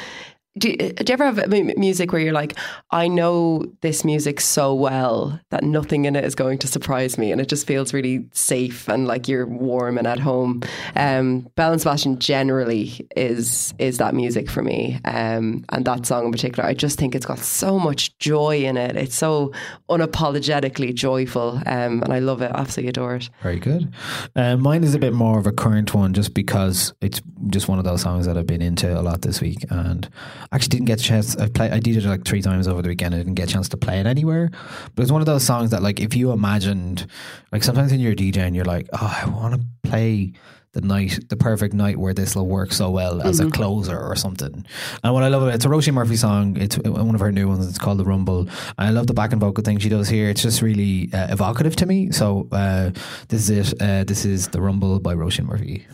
Do, 0.55 0.71
do 0.75 1.03
you 1.07 1.13
ever 1.13 1.25
have 1.25 1.49
mu- 1.49 1.73
music 1.77 2.11
where 2.11 2.21
you're 2.21 2.31
like, 2.31 2.55
I 2.91 3.07
know 3.07 3.65
this 3.81 4.05
music 4.05 4.39
so 4.39 4.75
well 4.75 5.39
that 5.49 5.63
nothing 5.63 6.05
in 6.05 6.15
it 6.15 6.23
is 6.23 6.35
going 6.35 6.59
to 6.59 6.67
surprise 6.67 7.17
me, 7.17 7.31
and 7.31 7.41
it 7.41 7.49
just 7.49 7.65
feels 7.65 7.91
really 7.91 8.27
safe 8.33 8.87
and 8.87 9.07
like 9.07 9.27
you're 9.27 9.47
warm 9.47 9.97
and 9.97 10.05
at 10.05 10.19
home. 10.19 10.61
Um, 10.95 11.47
Belle 11.55 11.71
and 11.71 11.81
Sebastian 11.81 12.19
generally 12.19 13.07
is 13.15 13.73
is 13.79 13.97
that 13.97 14.13
music 14.13 14.47
for 14.47 14.61
me, 14.61 14.99
um, 15.05 15.65
and 15.69 15.85
that 15.85 16.05
song 16.05 16.25
in 16.25 16.31
particular. 16.31 16.69
I 16.69 16.75
just 16.75 16.99
think 16.99 17.15
it's 17.15 17.25
got 17.25 17.39
so 17.39 17.79
much 17.79 18.15
joy 18.19 18.63
in 18.63 18.77
it. 18.77 18.95
It's 18.95 19.15
so 19.15 19.53
unapologetically 19.89 20.93
joyful, 20.93 21.61
um, 21.65 22.03
and 22.03 22.13
I 22.13 22.19
love 22.19 22.43
it. 22.43 22.51
Absolutely 22.53 22.89
adore 22.89 23.15
it. 23.15 23.29
Very 23.41 23.59
good. 23.59 23.91
Uh, 24.35 24.55
mine 24.57 24.83
is 24.83 24.93
a 24.93 24.99
bit 24.99 25.13
more 25.13 25.39
of 25.39 25.47
a 25.47 25.51
current 25.51 25.95
one, 25.95 26.13
just 26.13 26.35
because 26.35 26.93
it's 27.01 27.21
just 27.49 27.67
one 27.67 27.79
of 27.79 27.85
those 27.85 28.01
songs 28.01 28.27
that 28.27 28.37
I've 28.37 28.45
been 28.45 28.61
into 28.61 28.95
a 28.95 29.01
lot 29.01 29.23
this 29.23 29.41
week, 29.41 29.65
and 29.71 30.07
actually 30.51 30.69
didn't 30.69 30.85
get 30.85 30.99
a 30.99 31.03
chance. 31.03 31.35
I 31.35 31.47
play. 31.47 31.69
I 31.69 31.79
did 31.79 31.97
it 31.97 32.03
like 32.05 32.25
three 32.25 32.41
times 32.41 32.67
over 32.67 32.81
the 32.81 32.89
weekend. 32.89 33.13
I 33.15 33.19
didn't 33.19 33.35
get 33.35 33.49
a 33.49 33.53
chance 33.53 33.69
to 33.69 33.77
play 33.77 33.99
it 33.99 34.05
anywhere. 34.05 34.49
But 34.95 35.03
it's 35.03 35.11
one 35.11 35.21
of 35.21 35.25
those 35.25 35.43
songs 35.43 35.71
that, 35.71 35.81
like, 35.81 35.99
if 35.99 36.15
you 36.15 36.31
imagined, 36.31 37.07
like, 37.51 37.63
sometimes 37.63 37.91
when 37.91 37.99
you're 37.99 38.13
a 38.13 38.15
DJ 38.15 38.37
and 38.37 38.55
you're 38.55 38.65
like, 38.65 38.87
oh, 38.93 39.21
I 39.23 39.29
want 39.29 39.55
to 39.55 39.89
play. 39.89 40.33
The 40.73 40.81
night, 40.81 41.19
the 41.29 41.37
perfect 41.37 41.75
night 41.75 41.97
where 41.97 42.15
this 42.15 42.35
will 42.35 42.47
work 42.47 42.73
so 42.73 42.89
well 42.89 43.21
as 43.21 43.39
a 43.39 43.47
closer 43.51 43.95
or 43.95 44.15
something. 44.15 44.65
And 45.03 45.13
what 45.13 45.21
I 45.21 45.27
love 45.27 45.43
about 45.43 45.51
it, 45.51 45.55
it's 45.57 45.65
a 45.65 45.67
Roisin 45.67 45.93
Murphy 45.93 46.15
song. 46.15 46.57
It's 46.57 46.79
one 46.79 47.13
of 47.13 47.21
her 47.21 47.31
new 47.31 47.47
ones. 47.47 47.69
It's 47.69 47.77
called 47.77 47.99
The 47.99 48.05
Rumble. 48.05 48.49
And 48.79 48.87
I 48.87 48.89
love 48.89 49.05
the 49.05 49.13
back 49.13 49.33
and 49.33 49.39
vocal 49.39 49.63
thing 49.63 49.77
she 49.77 49.87
does 49.87 50.09
here. 50.09 50.29
It's 50.29 50.41
just 50.41 50.63
really 50.63 51.11
uh, 51.13 51.27
evocative 51.31 51.75
to 51.75 51.85
me. 51.85 52.09
So 52.11 52.47
uh, 52.51 52.89
this 53.27 53.51
is 53.51 53.73
it. 53.73 53.79
Uh, 53.79 54.03
this 54.03 54.25
is 54.25 54.47
The 54.47 54.61
Rumble 54.61 54.99
by 54.99 55.13
Roisin 55.13 55.45
Murphy. 55.45 55.85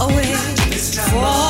away 0.00 1.45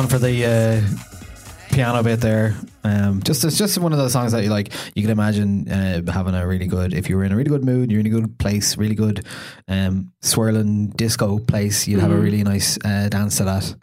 on 0.00 0.08
for 0.08 0.18
the 0.18 0.46
uh, 0.46 1.74
piano 1.74 2.02
bit 2.02 2.20
there. 2.20 2.54
Um, 2.84 3.22
just 3.22 3.44
it's 3.44 3.58
just 3.58 3.76
one 3.76 3.92
of 3.92 3.98
those 3.98 4.12
songs 4.12 4.32
that 4.32 4.42
you 4.42 4.48
like. 4.48 4.72
You 4.94 5.02
can 5.02 5.10
imagine 5.10 5.68
uh, 5.70 6.10
having 6.10 6.34
a 6.34 6.46
really 6.46 6.66
good 6.66 6.94
if 6.94 7.10
you 7.10 7.18
were 7.18 7.24
in 7.24 7.32
a 7.32 7.36
really 7.36 7.50
good 7.50 7.64
mood, 7.64 7.90
you're 7.90 8.00
in 8.00 8.06
a 8.06 8.10
good 8.10 8.38
place, 8.38 8.78
really 8.78 8.94
good 8.94 9.26
um, 9.68 10.10
swirling 10.22 10.88
disco 10.90 11.38
place. 11.38 11.86
You'd 11.86 12.00
have 12.00 12.12
a 12.12 12.16
really 12.16 12.42
nice 12.42 12.78
uh, 12.82 13.08
dance 13.10 13.36
to 13.38 13.44
that. 13.44 13.74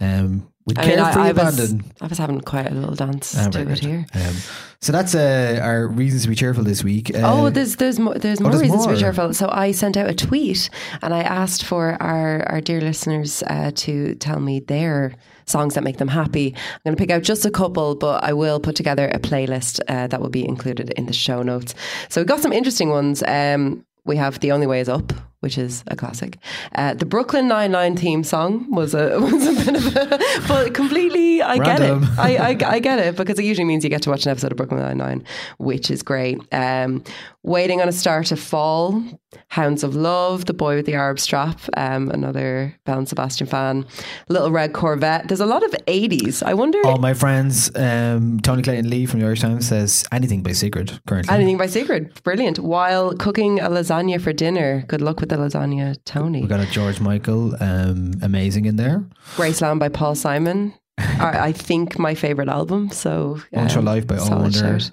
Um, 0.00 0.48
with 0.64 0.78
Mm-hmm. 0.78 0.80
I 0.80 0.88
mean, 0.88 0.98
I, 0.98 1.28
I, 1.28 1.32
was. 1.32 1.74
I 2.00 2.06
was 2.06 2.18
having 2.18 2.40
quite 2.40 2.66
a 2.66 2.74
little 2.74 2.94
dance 2.94 3.36
Ah, 3.36 3.50
to 3.50 3.70
it 3.70 3.78
here. 3.78 4.06
Um, 4.14 4.34
so 4.80 4.92
that's 4.92 5.14
uh, 5.14 5.58
our 5.62 5.86
reasons 5.88 6.22
to 6.24 6.28
be 6.28 6.34
cheerful 6.34 6.64
this 6.64 6.84
week. 6.84 7.14
Uh, 7.14 7.22
oh, 7.24 7.50
there's 7.50 7.76
there's 7.76 7.98
more 7.98 8.14
there's 8.14 8.40
more 8.40 8.50
there's 8.50 8.62
reasons 8.62 8.86
to 8.86 8.92
be 8.92 8.98
cheerful. 8.98 9.32
So 9.34 9.48
I 9.50 9.72
sent 9.72 9.96
out 9.96 10.08
a 10.08 10.14
tweet 10.14 10.70
and 11.02 11.14
I 11.14 11.22
asked 11.22 11.64
for 11.64 12.00
our 12.02 12.46
our 12.48 12.60
dear 12.60 12.80
listeners 12.80 13.42
uh, 13.46 13.72
to 13.76 14.14
tell 14.16 14.40
me 14.40 14.60
their 14.60 15.14
songs 15.46 15.74
that 15.74 15.84
make 15.84 15.98
them 15.98 16.08
happy. 16.08 16.54
I'm 16.56 16.80
going 16.84 16.96
to 16.96 17.00
pick 17.00 17.10
out 17.10 17.22
just 17.22 17.46
a 17.46 17.50
couple, 17.50 17.94
but 17.94 18.24
I 18.24 18.32
will 18.32 18.60
put 18.60 18.74
together 18.76 19.08
a 19.08 19.18
playlist 19.18 19.80
uh, 19.88 20.08
that 20.08 20.20
will 20.20 20.28
be 20.28 20.46
included 20.46 20.90
in 20.90 21.06
the 21.06 21.12
show 21.12 21.42
notes. 21.42 21.74
So 22.08 22.20
we've 22.20 22.28
got 22.28 22.40
some 22.40 22.52
interesting 22.52 22.90
ones. 22.90 23.22
Um, 23.26 23.84
we 24.04 24.16
have 24.16 24.40
"The 24.40 24.52
Only 24.52 24.66
Way 24.66 24.80
Is 24.80 24.88
Up," 24.88 25.12
which 25.40 25.58
is 25.58 25.84
a 25.88 25.96
classic. 25.96 26.38
Uh, 26.74 26.94
the 26.94 27.06
Brooklyn 27.06 27.48
Nine 27.48 27.72
Nine 27.72 27.96
theme 27.96 28.24
song 28.24 28.70
was 28.70 28.94
a 28.94 29.18
was 29.20 29.46
a 29.46 29.64
bit 29.72 29.76
of 29.76 29.96
a, 29.96 30.18
but 30.48 30.74
completely 30.74 31.42
I 31.42 31.56
Random. 31.56 32.00
get 32.00 32.10
it. 32.10 32.18
I, 32.18 32.36
I 32.36 32.74
I 32.74 32.78
get 32.78 32.98
it 32.98 33.16
because 33.16 33.38
it 33.38 33.44
usually 33.44 33.64
means 33.64 33.84
you 33.84 33.90
get 33.90 34.02
to 34.02 34.10
watch 34.10 34.24
an 34.26 34.30
episode 34.32 34.52
of 34.52 34.56
Brooklyn 34.56 34.80
Nine 34.80 34.98
Nine, 34.98 35.24
which 35.58 35.90
is 35.90 36.02
great. 36.02 36.38
Um, 36.52 37.02
Waiting 37.42 37.80
on 37.80 37.88
a 37.88 37.92
Star 37.92 38.24
to 38.24 38.34
Fall, 38.34 39.04
Hounds 39.50 39.84
of 39.84 39.94
Love, 39.94 40.46
The 40.46 40.52
Boy 40.52 40.74
with 40.74 40.86
the 40.86 40.94
Arab 40.94 41.20
Strap, 41.20 41.60
um, 41.76 42.10
another 42.10 42.74
Belle 42.84 42.98
and 42.98 43.08
Sebastian 43.08 43.46
fan, 43.46 43.86
Little 44.28 44.50
Red 44.50 44.72
Corvette. 44.72 45.28
There's 45.28 45.38
a 45.40 45.46
lot 45.46 45.62
of 45.62 45.70
80s. 45.86 46.42
I 46.42 46.54
wonder. 46.54 46.80
all 46.84 46.98
my 46.98 47.14
friends, 47.14 47.70
um, 47.76 48.40
Tony 48.40 48.64
Clayton-Lea 48.64 49.06
from 49.06 49.20
the 49.20 49.26
Irish 49.26 49.42
Times 49.42 49.68
says 49.68 50.04
anything 50.10 50.42
by 50.42 50.50
Secret 50.50 50.98
currently. 51.06 51.32
Anything 51.32 51.56
by 51.56 51.66
Secret, 51.68 52.20
brilliant. 52.24 52.58
While 52.58 53.14
cooking 53.14 53.60
a 53.60 53.68
lasagna 53.70 54.20
for 54.20 54.32
dinner, 54.32 54.84
good 54.88 55.00
luck 55.00 55.20
with 55.20 55.25
the 55.28 55.36
lasagna, 55.36 55.96
Tony. 56.04 56.42
We 56.42 56.48
got 56.48 56.60
a 56.60 56.66
George 56.66 57.00
Michael, 57.00 57.54
um, 57.62 58.12
amazing 58.22 58.66
in 58.66 58.76
there. 58.76 59.04
Graceland 59.36 59.78
by 59.78 59.88
Paul 59.88 60.14
Simon. 60.14 60.72
I 60.98 61.48
I 61.48 61.52
think 61.52 61.98
my 61.98 62.14
favorite 62.14 62.48
album. 62.48 62.90
So 62.90 63.40
um, 63.54 63.62
Ultra 63.64 63.82
Life 63.82 64.06
by 64.06 64.16
All 64.18 64.50
shout. 64.50 64.90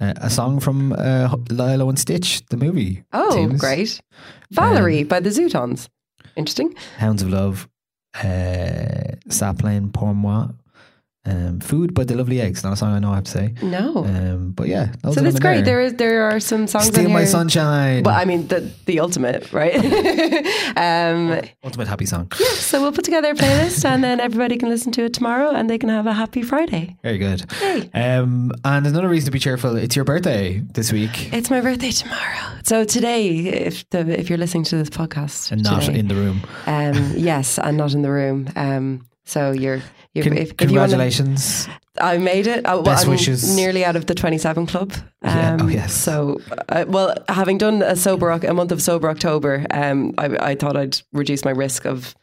Uh, 0.00 0.14
a 0.16 0.30
song 0.30 0.60
from 0.60 0.94
uh, 0.94 1.36
Lilo 1.50 1.88
and 1.88 1.98
Stitch, 1.98 2.42
the 2.46 2.56
movie. 2.56 3.04
Oh, 3.12 3.48
great. 3.58 4.00
Valerie 4.50 5.04
by 5.04 5.20
the 5.20 5.28
Zutons. 5.28 5.88
Interesting. 6.36 6.74
Hounds 6.96 7.22
of 7.22 7.28
Love, 7.28 7.68
uh, 8.14 9.16
Sapling, 9.28 9.90
Pour 9.92 10.14
Moi, 10.14 10.48
um, 11.26 11.60
Food 11.60 11.92
by 11.92 12.04
the 12.04 12.14
Lovely 12.16 12.40
Eggs. 12.40 12.64
Not 12.64 12.72
a 12.72 12.76
song 12.76 12.92
I 12.94 12.98
know 12.98 13.12
I 13.12 13.16
have 13.16 13.24
to 13.24 13.30
say. 13.30 13.54
No. 13.62 14.04
Um, 14.04 14.52
but 14.52 14.68
yeah, 14.68 14.92
so 15.12 15.20
that's 15.20 15.38
great. 15.38 15.64
There 15.64 15.80
is 15.80 15.94
there 15.94 16.22
are 16.30 16.40
some 16.40 16.66
songs 16.66 16.86
Steal 16.86 17.10
My. 17.10 17.24
Sunshine. 17.24 18.02
Well, 18.04 18.14
I 18.18 18.24
mean 18.24 18.46
the 18.48 18.70
the 18.86 19.00
ultimate, 19.00 19.52
right? 19.52 19.74
um, 20.76 21.40
Ultimate 21.64 21.88
happy 21.88 22.06
song. 22.06 22.30
yeah 22.40 22.46
so 22.54 22.80
we'll 22.80 22.92
put 22.92 23.04
together 23.04 23.30
a 23.32 23.34
playlist, 23.34 23.84
and 23.84 24.02
then 24.02 24.20
everybody 24.20 24.56
can 24.56 24.68
listen 24.68 24.92
to 24.92 25.02
it 25.04 25.12
tomorrow, 25.12 25.50
and 25.50 25.68
they 25.68 25.78
can 25.78 25.88
have 25.88 26.06
a 26.06 26.12
happy 26.12 26.42
Friday. 26.42 26.96
Very 27.02 27.18
good. 27.18 27.44
Yay. 27.60 27.90
Um, 27.94 28.52
and 28.64 28.86
another 28.86 29.08
reason 29.08 29.26
to 29.26 29.30
be 29.32 29.38
cheerful, 29.38 29.76
it's 29.76 29.94
your 29.96 30.04
birthday 30.04 30.60
this 30.74 30.92
week 30.92 31.32
It's 31.32 31.50
my 31.50 31.60
birthday 31.60 31.90
tomorrow. 31.90 32.58
So 32.64 32.84
today, 32.84 33.28
if 33.38 33.88
the, 33.90 34.00
if 34.18 34.28
you're 34.28 34.38
listening 34.38 34.64
to 34.64 34.76
this 34.76 34.90
podcast, 34.90 35.52
and 35.52 35.62
not 35.62 35.82
today, 35.82 35.98
in 35.98 36.08
the 36.08 36.14
room. 36.14 36.40
um, 36.66 37.12
yes, 37.16 37.58
and 37.58 37.76
not 37.76 37.92
in 37.92 38.02
the 38.02 38.10
room. 38.10 38.48
Um, 38.56 39.06
so 39.24 39.50
you're. 39.52 39.82
Con- 40.16 40.32
if, 40.36 40.50
if 40.60 40.70
you 40.70 40.78
wanna- 40.78 40.88
congratulations. 40.88 41.68
I 42.00 42.16
made 42.18 42.46
it. 42.46 42.64
I, 42.66 42.74
well, 42.74 42.82
Best 42.84 43.04
I'm 43.04 43.10
wishes. 43.10 43.54
Nearly 43.54 43.84
out 43.84 43.94
of 43.96 44.06
the 44.06 44.14
27 44.14 44.66
club. 44.66 44.92
Um, 45.22 45.36
Yeah. 45.36 45.56
Oh, 45.60 45.66
yes. 45.68 45.92
So, 45.92 46.40
uh, 46.68 46.84
well, 46.88 47.14
having 47.28 47.58
done 47.58 47.82
a 47.82 47.94
sober 47.96 48.30
a 48.30 48.54
month 48.54 48.72
of 48.72 48.80
sober 48.80 49.10
October, 49.10 49.66
um, 49.70 50.14
I, 50.16 50.26
I 50.52 50.54
thought 50.54 50.76
I'd 50.76 50.98
reduce 51.12 51.44
my 51.44 51.50
risk 51.50 51.84
of, 51.84 52.14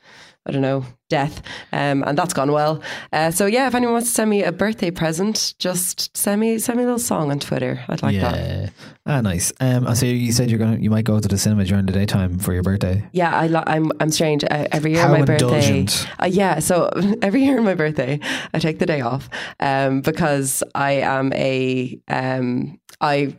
I 0.48 0.52
don't 0.52 0.62
know, 0.62 0.86
death, 1.10 1.42
um, 1.74 2.04
and 2.04 2.18
that's 2.18 2.34
gone 2.34 2.52
well. 2.52 2.82
Uh, 3.12 3.32
so 3.32 3.46
yeah, 3.46 3.68
if 3.68 3.76
anyone 3.76 3.94
wants 3.94 4.08
to 4.10 4.14
send 4.16 4.30
me 4.30 4.44
a 4.44 4.52
birthday 4.52 4.92
present, 4.92 5.54
just 5.60 6.16
send 6.16 6.40
me 6.40 6.58
send 6.58 6.78
me 6.78 6.84
a 6.84 6.88
little 6.88 7.00
song 7.00 7.32
on 7.32 7.40
Twitter. 7.40 7.84
I'd 7.90 8.02
like 8.02 8.16
yeah. 8.16 8.32
that. 8.32 8.74
Ah, 9.06 9.22
nice. 9.22 9.52
Um, 9.60 9.94
so 9.94 10.06
you 10.06 10.32
said 10.32 10.50
you're 10.50 10.60
gonna, 10.60 10.78
you 10.78 10.90
might 10.90 11.06
go 11.06 11.20
to 11.20 11.28
the 11.28 11.38
cinema 11.38 11.66
during 11.66 11.86
the 11.86 11.92
daytime 11.92 12.40
for 12.40 12.54
your 12.54 12.64
birthday. 12.64 13.06
Yeah, 13.12 13.36
I 13.36 13.48
lo- 13.48 13.64
I'm 13.68 13.92
I'm 14.00 14.10
strange. 14.10 14.44
Uh, 14.46 14.68
every 14.72 14.94
year 14.94 15.02
How 15.02 15.14
on 15.14 15.20
my 15.20 15.26
birthday, 15.26 15.86
uh, 16.20 16.28
yeah. 16.28 16.60
So 16.60 16.90
every 17.22 17.44
year 17.44 17.58
on 17.58 17.66
my 17.66 17.76
birthday, 17.76 18.20
I 18.54 18.60
take 18.60 18.80
the 18.80 18.86
day 18.86 19.02
off 19.02 19.30
um, 19.60 20.02
because 20.02 20.64
I 20.74 20.94
am 20.94 21.34
a 21.34 22.00
um, 22.08 22.80
I 23.02 23.38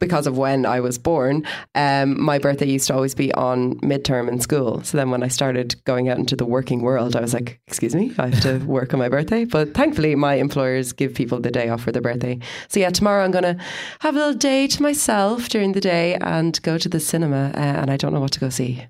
because 0.00 0.26
of 0.26 0.36
when 0.38 0.66
I 0.66 0.80
was 0.80 0.98
born. 0.98 1.44
Um, 1.74 2.20
my 2.20 2.38
birthday 2.38 2.66
used 2.66 2.86
to 2.88 2.94
always 2.94 3.14
be 3.14 3.32
on 3.34 3.74
midterm 3.80 4.28
in 4.28 4.40
school. 4.40 4.82
So 4.82 4.96
then 4.98 5.10
when 5.10 5.22
I 5.22 5.28
started 5.28 5.82
going 5.84 6.08
out 6.08 6.18
into 6.18 6.36
the 6.36 6.44
working 6.46 6.82
world, 6.82 7.16
I 7.16 7.20
was 7.20 7.34
like, 7.34 7.60
"Excuse 7.66 7.94
me, 7.94 8.12
I 8.18 8.28
have 8.28 8.40
to 8.42 8.58
work 8.66 8.92
on 8.94 8.98
my 8.98 9.08
birthday." 9.08 9.44
But 9.44 9.74
thankfully, 9.74 10.14
my 10.14 10.34
employers 10.34 10.92
give 10.92 11.14
people 11.14 11.40
the 11.40 11.50
day 11.50 11.68
off 11.68 11.82
for 11.82 11.92
their 11.92 12.02
birthday. 12.02 12.38
So 12.68 12.80
yeah, 12.80 12.90
tomorrow 12.90 13.24
I'm 13.24 13.30
gonna 13.30 13.56
have 14.00 14.14
a 14.14 14.18
little 14.18 14.34
day 14.34 14.66
to 14.68 14.82
myself 14.82 15.48
during 15.48 15.72
the 15.72 15.80
day 15.80 16.16
and 16.20 16.60
go 16.62 16.78
to 16.78 16.88
the 16.88 17.00
cinema. 17.00 17.52
Uh, 17.54 17.58
and 17.80 17.90
I 17.90 17.96
don't 17.96 18.12
know 18.12 18.20
what 18.20 18.32
to 18.32 18.40
go 18.40 18.48
see. 18.50 18.84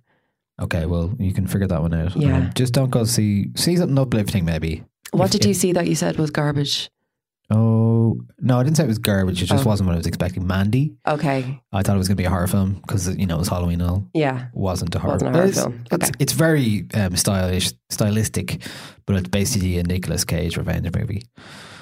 Okay, 0.61 0.87
well 0.87 1.13
you 1.19 1.33
can 1.33 1.47
figure 1.47 1.67
that 1.67 1.83
one 1.83 1.95
out. 1.95 2.17
Yeah. 2.17 2.37
Um, 2.37 2.51
just 2.55 2.73
don't 2.73 2.91
go 2.91 3.05
see 3.05 3.49
see 3.57 3.77
something 3.77 3.99
uplifting 3.99 4.45
maybe. 4.45 4.85
What 5.11 5.27
If- 5.27 5.31
did 5.33 5.45
you 5.47 5.55
see 5.55 5.73
that 5.73 5.87
you 5.89 5.95
said 5.95 6.17
was 6.17 6.31
garbage? 6.31 6.89
Oh 7.51 8.17
no, 8.41 8.59
I 8.59 8.63
didn't 8.63 8.77
say 8.79 8.85
it 8.85 8.89
was 8.89 8.99
garbage. 8.99 9.43
It 9.43 9.47
just 9.47 9.65
Oh. 9.65 9.69
wasn't 9.69 9.87
what 9.89 9.95
I 9.95 9.99
was 9.99 10.07
expecting. 10.07 10.47
Mandy. 10.47 10.95
Okay, 11.07 11.61
I 11.73 11.83
thought 11.83 11.95
it 11.95 11.99
was 11.99 12.09
going 12.09 12.17
to 12.17 12.21
be 12.21 12.25
a 12.27 12.31
horror 12.31 12.47
film 12.47 12.75
because 12.81 13.15
you 13.17 13.27
know 13.27 13.37
it 13.37 13.39
was 13.39 13.49
Halloween 13.49 13.81
and 13.81 13.91
all. 13.91 14.09
yeah. 14.15 14.47
Wasn't 14.55 14.95
a 14.95 14.99
horror. 14.99 15.15
Wasn't 15.15 15.31
a 15.31 15.33
horror 15.33 15.49
It's- 15.49 15.63
film. 15.63 15.85
It's, 15.93 16.09
Okay. 16.09 16.11
it's 16.19 16.33
very 16.33 16.87
um, 16.95 17.17
stylish, 17.17 17.73
stylistic, 17.91 18.63
but 19.07 19.17
it's 19.17 19.29
basically 19.29 19.79
a 19.79 19.83
Nicolas 19.83 20.25
Cage 20.25 20.57
revenge 20.57 20.89
movie. 20.97 21.23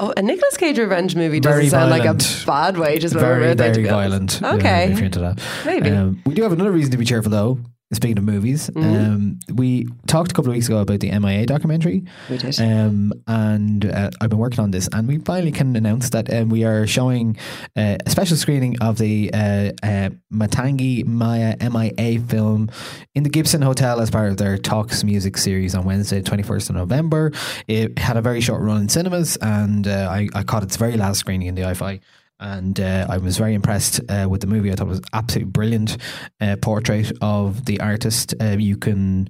Oh, 0.01 0.12
a 0.16 0.22
Nicolas 0.22 0.57
Cage 0.57 0.79
revenge 0.79 1.14
movie 1.14 1.38
doesn't 1.38 1.59
Very 1.59 1.68
sound 1.68 1.90
like 1.90 2.05
a 2.05 2.14
bad 2.44 2.77
way. 2.77 2.98
Just 2.98 3.14
very, 3.14 3.55
to 3.55 3.55
very 3.55 3.85
violent. 3.85 4.42
Okay. 4.42 4.90
if 4.90 4.98
you're 4.98 5.07
into 5.07 5.20
that. 5.20 5.40
Maybe. 5.64 5.90
Um, 5.90 6.20
we 6.27 6.35
do 6.35 6.42
have 6.42 6.53
another 6.53 6.72
reason 6.72 6.90
to 6.90 6.96
be 6.98 7.05
cheerful, 7.05 7.31
though. 7.31 7.59
Speaking 7.92 8.16
of 8.18 8.24
movies, 8.24 8.70
Mhm. 8.74 9.07
um, 9.07 9.38
we 9.55 9.87
talked 10.07 10.31
a 10.33 10.35
couple 10.35 10.50
of 10.50 10.55
weeks 10.57 10.66
ago 10.66 10.78
about 10.78 11.00
the 11.00 11.11
MIA 11.11 11.44
documentary, 11.46 12.05
We 12.31 12.38
did. 12.38 12.59
um, 12.59 13.12
and 13.26 13.85
uh, 13.85 14.11
I've 14.20 14.31
been 14.31 14.38
working 14.38 14.61
on 14.61 14.70
this, 14.70 14.88
and 14.94 15.07
we 15.07 15.18
finally 15.18 15.52
can 15.52 15.76
announce 15.76 16.09
that 16.11 16.33
um, 16.33 16.48
we 16.48 16.64
are 16.64 16.87
showing 16.87 17.37
uh, 17.76 17.96
a 18.07 18.11
special 18.11 18.37
screening 18.38 18.78
of 18.81 18.96
the 18.96 19.31
uh, 19.35 19.72
uh, 19.83 20.09
Matangi 20.33 21.05
Maya 21.07 21.57
MIA 21.61 22.18
film 22.20 22.70
in 23.14 23.24
the 23.24 23.31
Gibson 23.31 23.61
Hotel 23.62 24.00
as 24.00 24.11
part 24.11 24.31
of 24.31 24.38
their 24.38 24.57
Talks 24.57 25.05
Music 25.05 25.37
series 25.37 25.74
on 25.74 25.85
Wednesday, 25.85 26.22
twenty 26.22 26.42
first 26.42 26.70
of 26.70 26.76
November. 26.76 27.31
It 27.68 27.98
had 27.98 28.16
a 28.16 28.22
very 28.22 28.40
short 28.40 28.62
run 28.62 28.83
in 28.83 28.88
cinemas, 28.88 29.37
and 29.42 29.87
uh, 29.87 30.09
I, 30.11 30.28
I 30.35 30.42
caught 30.44 30.62
its 30.62 30.76
very 30.76 30.96
last 30.96 31.18
screening 31.18 31.48
in 31.48 31.55
the 31.57 31.62
IFI. 31.62 32.00
And 32.42 32.78
uh, 32.81 33.07
I 33.09 33.18
was 33.18 33.38
very 33.38 33.55
impressed 33.55 34.00
uh, 34.09 34.26
with 34.28 34.40
the 34.40 34.46
movie. 34.48 34.70
I 34.72 34.74
thought 34.74 34.87
it 34.88 34.90
was 34.90 35.00
absolutely 35.12 35.50
brilliant 35.52 35.96
uh, 36.40 36.57
portrait 36.61 37.12
of 37.20 37.64
the 37.66 37.81
artist. 37.81 38.35
Uh, 38.40 38.57
you 38.59 38.76
can 38.76 39.28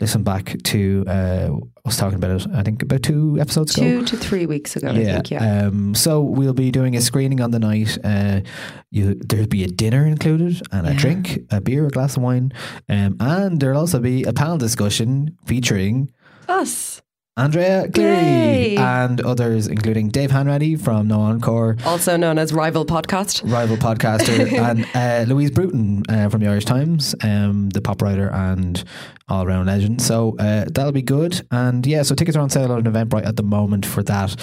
listen 0.00 0.22
back 0.24 0.56
to 0.64 1.04
uh, 1.06 1.50
us 1.84 1.96
talking 1.98 2.16
about 2.16 2.40
it. 2.40 2.46
I 2.54 2.62
think 2.62 2.82
about 2.82 3.02
two 3.02 3.38
episodes 3.40 3.76
ago. 3.76 3.84
Two 4.00 4.04
to 4.06 4.16
three 4.16 4.46
weeks 4.46 4.76
ago, 4.76 4.88
I 4.88 4.94
think. 5.04 5.30
Yeah. 5.30 5.66
Um, 5.66 5.94
so 5.94 6.20
we'll 6.22 6.54
be 6.54 6.70
doing 6.70 6.96
a 6.96 7.00
screening 7.02 7.40
on 7.40 7.50
the 7.50 7.58
night. 7.60 7.98
Uh, 8.02 8.40
you, 8.90 9.14
there'll 9.14 9.46
be 9.46 9.64
a 9.64 9.68
dinner 9.68 10.06
included 10.06 10.60
and 10.72 10.86
a 10.86 10.92
Yeah. 10.92 10.98
drink, 10.98 11.38
a 11.50 11.60
beer, 11.60 11.86
a 11.86 11.90
glass 11.90 12.16
of 12.16 12.22
wine, 12.22 12.52
um, 12.88 13.16
and 13.20 13.60
there'll 13.60 13.78
also 13.78 14.00
be 14.00 14.24
a 14.24 14.32
panel 14.32 14.56
discussion 14.58 15.36
featuring 15.46 16.10
Us. 16.48 17.00
Andrea 17.36 17.88
Cleary, 17.92 18.14
Yay. 18.16 18.76
and 18.76 19.20
others, 19.22 19.66
including 19.66 20.08
Dave 20.08 20.30
Hanratty 20.30 20.80
from 20.80 21.08
No 21.08 21.20
Encore, 21.20 21.76
Also 21.84 22.16
known 22.16 22.38
as 22.38 22.52
Rival 22.52 22.84
Podcast. 22.86 23.42
rival 23.50 23.76
podcaster, 23.76 24.52
and 24.56 24.86
uh, 24.94 25.28
Louise 25.28 25.50
Bruton 25.50 26.04
uh, 26.08 26.28
from 26.28 26.42
the 26.42 26.46
Irish 26.48 26.64
Times, 26.64 27.12
um, 27.24 27.70
the 27.70 27.80
pop 27.80 28.00
writer 28.02 28.28
and 28.32 28.84
all 29.28 29.46
round 29.46 29.66
legend. 29.66 30.00
So 30.02 30.36
uh, 30.38 30.66
that'll 30.70 30.92
be 30.92 31.02
good. 31.02 31.44
And 31.50 31.84
yeah, 31.86 32.02
so 32.02 32.14
tickets 32.14 32.36
are 32.36 32.40
on 32.40 32.50
sale 32.50 32.70
on 32.70 32.84
Eventbrite 32.84 33.26
at 33.26 33.36
the 33.36 33.42
moment 33.42 33.84
for 33.86 34.02
that. 34.04 34.36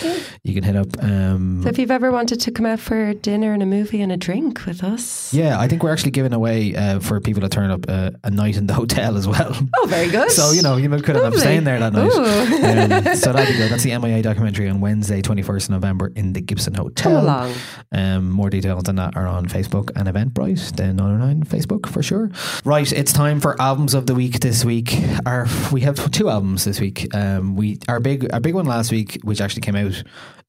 You 0.43 0.53
can 0.55 0.63
hit 0.63 0.75
up. 0.75 0.87
Um, 1.01 1.61
So 1.63 1.69
if 1.69 1.77
you've 1.77 1.91
ever 1.91 2.11
wanted 2.11 2.41
to 2.41 2.51
come 2.51 2.65
out 2.65 2.79
for 2.79 3.13
dinner 3.13 3.53
and 3.53 3.61
a 3.63 3.65
movie 3.67 4.01
and 4.01 4.11
a 4.11 4.17
drink 4.17 4.65
with 4.65 4.83
us. 4.83 5.31
yeah, 5.33 5.59
I 5.59 5.67
think 5.69 5.83
we're 5.83 5.91
actually 5.93 6.11
giving 6.11 6.33
away 6.33 6.75
uh, 6.75 6.99
for 6.99 7.21
people 7.21 7.41
to 7.41 7.47
turn 7.49 7.69
up 7.69 7.85
uh, 7.87 8.09
a 8.23 8.31
night 8.31 8.57
in 8.57 8.65
the 8.67 8.73
hotel 8.81 9.15
as 9.17 9.27
well. 9.27 9.55
Oh, 9.77 9.85
very 9.87 10.09
good. 10.09 10.29
So 10.31 10.51
you 10.51 10.61
know 10.61 10.75
you 10.77 10.89
could 10.89 11.15
have 11.15 11.23
Lovely. 11.25 11.39
staying 11.39 11.63
there 11.63 11.79
that 11.79 11.93
night. 11.93 12.11
Ooh. 12.11 12.80
Um, 12.81 13.15
so 13.15 13.33
that'd 13.33 13.53
be 13.53 13.57
good. 13.57 13.71
That's 13.71 13.83
the 13.83 13.97
MIA 13.97 14.21
documentary 14.21 14.69
on 14.69 14.81
Wednesday, 14.81 15.21
twenty 15.21 15.41
first 15.41 15.69
November 15.69 16.11
in 16.15 16.33
the 16.33 16.41
Gibson 16.41 16.73
Hotel. 16.73 17.11
Come 17.11 17.23
along. 17.23 17.53
Um, 17.91 18.29
more 18.29 18.49
details 18.49 18.87
on 18.87 18.95
that 18.95 19.15
are 19.15 19.27
on 19.27 19.47
Facebook 19.47 19.91
and 19.95 20.07
Eventbrite, 20.07 20.75
the 20.75 20.93
909 20.93 21.43
Facebook 21.43 21.87
for 21.87 22.01
sure. 22.01 22.29
Right, 22.65 22.91
it's 22.91 23.13
time 23.13 23.39
for 23.39 23.59
albums 23.61 23.93
of 23.93 24.07
the 24.07 24.15
week 24.15 24.39
this 24.39 24.65
week. 24.65 24.95
Our 25.25 25.47
we 25.71 25.81
have 25.81 26.11
two 26.11 26.29
albums 26.29 26.65
this 26.65 26.79
week. 26.79 27.13
Um, 27.15 27.55
we 27.55 27.79
our 27.87 27.99
big 27.99 28.31
our 28.33 28.39
big 28.39 28.55
one 28.55 28.65
last 28.65 28.91
week, 28.91 29.19
which 29.23 29.41
actually 29.41 29.61
came 29.61 29.75
out 29.75 30.03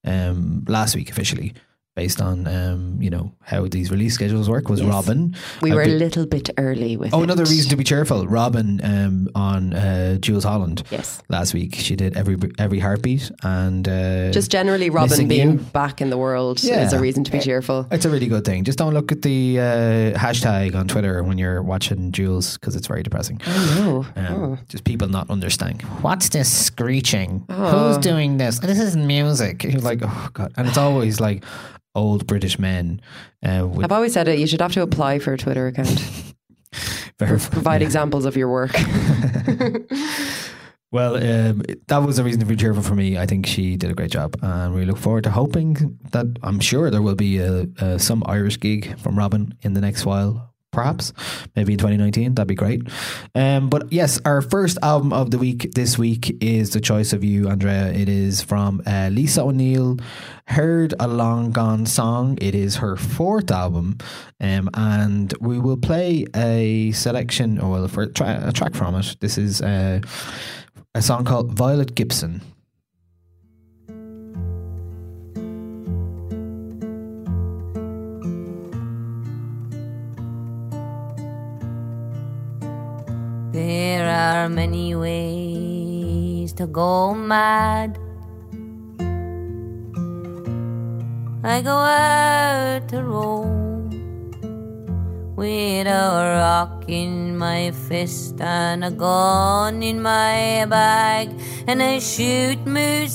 um 0.05 0.63
last 0.67 0.95
week 0.95 1.09
officially. 1.09 1.53
Based 1.95 2.19
on 2.21 2.47
um, 2.47 2.97
you 2.99 3.11
know 3.11 3.33
how 3.43 3.67
these 3.67 3.91
release 3.91 4.15
schedules 4.15 4.49
work, 4.49 4.67
was 4.67 4.81
Yes. 4.81 4.89
Robyn. 4.89 5.35
We 5.61 5.69
A 5.71 5.75
were 5.75 5.83
a 5.83 5.85
bit- 5.85 5.99
little 5.99 6.25
bit 6.25 6.49
early 6.57 6.97
with 6.97 7.13
Oh, 7.13 7.19
it. 7.19 7.25
another 7.25 7.43
reason 7.43 7.69
to 7.69 7.75
be 7.75 7.83
cheerful. 7.83 8.25
Robyn 8.25 8.81
um, 8.83 9.29
on 9.35 9.73
uh, 9.75 10.17
Jools 10.17 10.43
Holland 10.43 10.81
Yes. 10.89 11.21
last 11.29 11.53
week. 11.53 11.75
She 11.75 11.95
did 11.95 12.17
every 12.17 12.35
every 12.57 12.79
heartbeat 12.79 13.29
and 13.43 13.87
uh, 13.87 14.31
Just 14.31 14.49
generally 14.49 14.89
Robyn 14.89 15.27
being 15.27 15.51
You. 15.51 15.57
back 15.71 16.01
in 16.01 16.09
the 16.09 16.17
world 16.17 16.63
Yeah. 16.63 16.83
is 16.83 16.93
a 16.93 16.99
reason 16.99 17.23
to 17.25 17.31
be 17.31 17.39
cheerful. 17.39 17.85
It's 17.91 18.05
a 18.05 18.09
really 18.09 18.25
good 18.27 18.43
thing. 18.43 18.63
Just 18.63 18.79
don't 18.79 18.95
look 18.95 19.11
at 19.11 19.21
the 19.21 19.59
uh, 19.59 20.17
hashtag 20.17 20.73
on 20.73 20.87
Twitter 20.87 21.21
when 21.21 21.37
you're 21.37 21.61
watching 21.61 22.11
Jools 22.11 22.57
because 22.57 22.75
it's 22.75 22.87
very 22.87 23.03
depressing. 23.03 23.39
I 23.45 23.79
know. 23.79 24.05
Um, 24.15 24.25
Oh. 24.33 24.57
Just 24.67 24.83
people 24.83 25.09
not 25.09 25.29
understanding. 25.29 25.85
What's 26.01 26.29
this 26.29 26.49
screeching? 26.51 27.45
Oh. 27.49 27.53
Who's 27.93 27.97
doing 27.99 28.37
this? 28.37 28.57
This 28.57 28.79
isn't 28.79 29.05
music. 29.05 29.63
You're 29.63 29.79
like, 29.91 29.99
oh 30.01 30.29
god, 30.33 30.53
and 30.57 30.67
it's 30.67 30.79
always 30.79 31.19
like 31.19 31.43
old 31.95 32.27
British 32.27 32.57
men. 32.59 33.01
Uh, 33.45 33.69
I've 33.81 33.91
always 33.91 34.13
said 34.13 34.27
it. 34.27 34.39
You 34.39 34.47
should 34.47 34.61
have 34.61 34.73
to 34.73 34.81
apply 34.81 35.19
for 35.19 35.33
a 35.33 35.37
Twitter 35.37 35.67
account. 35.67 36.33
Provide 37.17 37.81
yeah. 37.81 37.85
examples 37.85 38.25
of 38.25 38.35
your 38.35 38.49
work. 38.49 38.75
Well, 40.93 41.15
um, 41.15 41.63
that 41.87 41.97
was 41.97 42.19
a 42.19 42.23
reason 42.23 42.39
to 42.41 42.45
be 42.45 42.55
cheerful 42.55 42.83
for 42.83 42.93
me. 42.93 43.17
I 43.17 43.25
think 43.25 43.47
she 43.47 43.77
did 43.77 43.89
a 43.89 43.95
great 43.95 44.11
job, 44.11 44.37
and 44.43 44.75
we 44.75 44.85
look 44.85 44.99
forward 44.99 45.23
to 45.23 45.31
hoping 45.31 45.97
that 46.11 46.27
I'm 46.43 46.59
sure 46.59 46.91
there 46.91 47.01
will 47.01 47.15
be 47.15 47.39
a, 47.39 47.65
a, 47.79 47.97
some 47.97 48.21
Irish 48.27 48.59
gig 48.59 48.99
from 48.99 49.17
Robyn 49.17 49.57
in 49.63 49.73
the 49.73 49.81
next 49.81 50.05
while. 50.05 50.52
Perhaps, 50.73 51.13
maybe 51.55 51.73
in 51.73 51.79
2019, 51.79 52.35
that'd 52.35 52.47
be 52.47 52.55
great. 52.55 52.81
Um, 53.35 53.69
but 53.69 53.91
yes, 53.91 54.19
our 54.25 54.41
first 54.41 54.77
album 54.81 55.13
of 55.13 55.31
the 55.31 55.37
week 55.37 55.71
this 55.73 55.97
week 55.97 56.35
is 56.41 56.71
the 56.71 56.81
choice 56.81 57.13
of 57.13 57.23
you, 57.23 57.47
Andrea. 57.47 57.93
It 57.93 58.09
is 58.09 58.41
from 58.41 58.81
uh, 58.85 59.09
Lisa 59.11 59.43
O'Neill. 59.43 59.97
Heard 60.47 60.93
a 60.99 61.07
long 61.07 61.51
gone 61.51 61.85
song. 61.85 62.37
It 62.41 62.55
is 62.55 62.77
her 62.77 62.97
fourth 62.97 63.51
album, 63.51 63.97
um, 64.41 64.69
and 64.73 65.33
we 65.39 65.59
will 65.59 65.77
play 65.77 66.25
a 66.35 66.91
selection 66.91 67.59
or 67.59 67.71
well, 67.71 67.87
for 67.87 68.03
a 68.03 68.51
track 68.51 68.73
from 68.73 68.95
it. 68.95 69.15
This 69.21 69.37
is. 69.37 69.61
Uh, 69.61 70.01
a 70.95 71.01
song 71.01 71.25
called 71.25 71.53
Violet 71.53 71.95
Gibson. 71.95 72.41
There 83.53 84.09
are 84.09 84.49
many 84.49 84.95
ways 84.95 86.53
to 86.53 86.65
go 86.65 87.13
mad. 87.13 87.99
I 91.43 91.61
go 91.61 91.77
out 91.77 92.89
to 92.89 93.03
roam 93.03 93.91
with 95.35 95.85
a 95.85 96.39
rock 96.41 96.85
in 96.87 97.37
my 97.37 97.69
fist 97.69 98.41
and 98.41 98.83
a 98.83 98.89
gun 98.89 99.83
in 99.83 100.01
my 100.01 100.65
bag, 100.65 101.29
and 101.67 101.83
I 101.83 101.99
shoot 101.99 102.57
Mussolini 102.65 103.11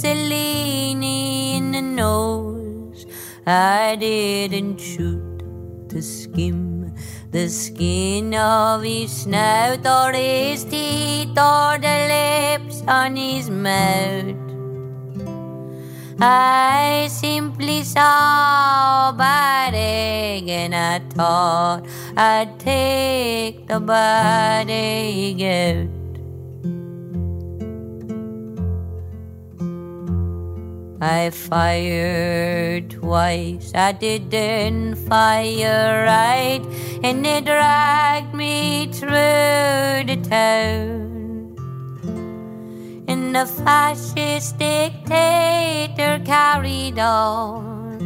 in 1.56 1.72
the 1.72 1.82
nose. 1.82 3.06
I 3.44 3.96
didn't 3.98 4.78
shoot 4.78 5.42
to 5.88 6.00
skim 6.00 6.67
the 7.30 7.48
skin 7.48 8.34
of 8.34 8.82
his 8.82 9.12
snout 9.12 9.86
or 9.86 10.12
his 10.12 10.64
teeth 10.64 11.36
or 11.36 11.76
the 11.78 11.96
lips 12.08 12.82
on 12.88 13.16
his 13.16 13.50
mouth. 13.50 14.36
I 16.20 17.06
simply 17.10 17.84
saw 17.84 19.10
a 19.10 19.70
egg 19.72 20.48
and 20.48 20.74
I 20.74 20.98
thought 21.10 21.86
I'd 22.16 22.58
take 22.58 23.68
the 23.68 23.78
bad 23.78 24.68
egg 24.70 25.42
out. 25.42 25.97
I 31.00 31.30
fired 31.30 32.90
twice, 32.90 33.70
I 33.72 33.92
didn't 33.92 34.96
fire 34.96 36.04
right, 36.04 36.60
and 37.04 37.24
they 37.24 37.40
dragged 37.40 38.34
me 38.34 38.88
through 38.90 39.08
the 40.10 40.18
town. 40.28 41.54
And 43.06 43.32
the 43.32 43.46
fascist 43.46 44.58
dictator 44.58 46.18
carried 46.24 46.98
on, 46.98 48.00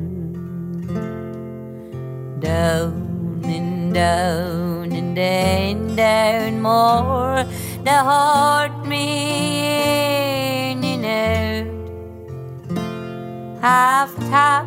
down 2.41 3.43
and 3.45 3.93
down 3.93 4.70
and 5.11 5.17
then 5.17 5.97
down 5.97 6.63
more. 6.63 7.45
They 7.83 7.91
hurt 7.91 8.85
me 8.87 10.71
in 10.71 10.85
and 10.85 11.05
out, 12.71 13.63
half 13.63 14.15
tap, 14.31 14.67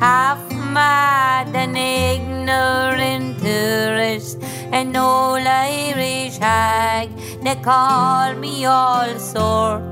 half 0.00 0.40
mad, 0.72 1.54
an 1.54 1.76
ignorant 1.76 3.38
tourist, 3.38 4.42
an 4.72 4.96
old 4.96 5.46
Irish 5.46 6.38
hag. 6.38 7.10
They 7.42 7.56
call 7.56 8.34
me 8.34 8.64
all 8.64 9.18
sorts. 9.18 9.84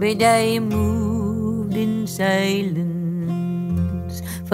But 0.00 0.22
I 0.22 0.58
moved 0.58 1.76
in 1.76 2.06
silence 2.06 2.93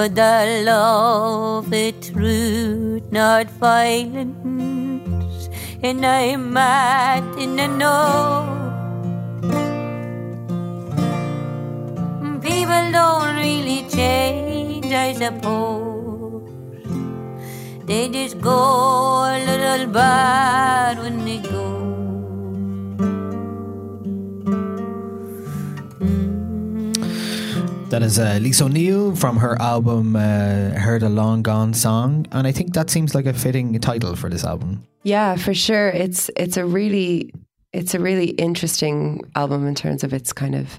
for 0.01 0.09
the 0.09 0.63
love 0.65 1.71
of 1.71 2.01
truth, 2.01 3.03
not 3.13 3.51
violence. 3.51 5.51
And 5.83 6.07
I'm 6.07 6.55
mad 6.55 7.23
in 7.39 7.57
the 7.57 7.69
know. 7.69 8.47
People 12.41 12.93
don't 12.93 13.37
really 13.37 13.87
change, 13.91 14.87
I 14.87 15.13
suppose. 15.13 16.49
They 17.85 18.09
just 18.09 18.41
go 18.41 19.25
a 19.35 19.37
little 19.45 19.87
bad 19.93 20.99
when 20.99 21.27
they 21.27 21.41
go. 21.41 21.80
That 27.91 28.05
is 28.05 28.21
uh, 28.21 28.39
Lisa 28.41 28.67
O'Neill 28.67 29.17
from 29.17 29.37
her 29.39 29.61
album 29.61 30.15
uh, 30.15 30.71
Heard 30.79 31.03
a 31.03 31.09
Long 31.09 31.43
Gone 31.43 31.75
Song. 31.75 32.25
And 32.31 32.47
I 32.47 32.53
think 32.53 32.73
that 32.75 32.89
seems 32.89 33.17
like 33.17 33.27
a 33.27 33.33
fitting 33.33 33.77
title 33.81 34.15
for 34.15 34.31
this 34.31 34.45
album. 34.45 34.87
Yeah, 35.03 35.35
for 35.35 35.53
sure. 35.55 35.89
It's 35.89 36.31
it's 36.37 36.57
a 36.57 36.65
really 36.65 37.33
it's 37.73 37.93
a 37.95 37.99
really 37.99 38.31
interesting 38.31 39.23
album 39.35 39.67
in 39.67 39.75
terms 39.75 40.05
of 40.05 40.13
its 40.13 40.33
kind 40.33 40.55
of 40.55 40.79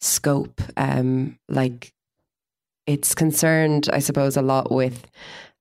scope. 0.00 0.62
Um, 0.76 1.40
like 1.48 1.92
it's 2.86 3.16
concerned, 3.16 3.90
I 3.92 3.98
suppose, 3.98 4.36
a 4.36 4.42
lot 4.42 4.70
with 4.70 5.06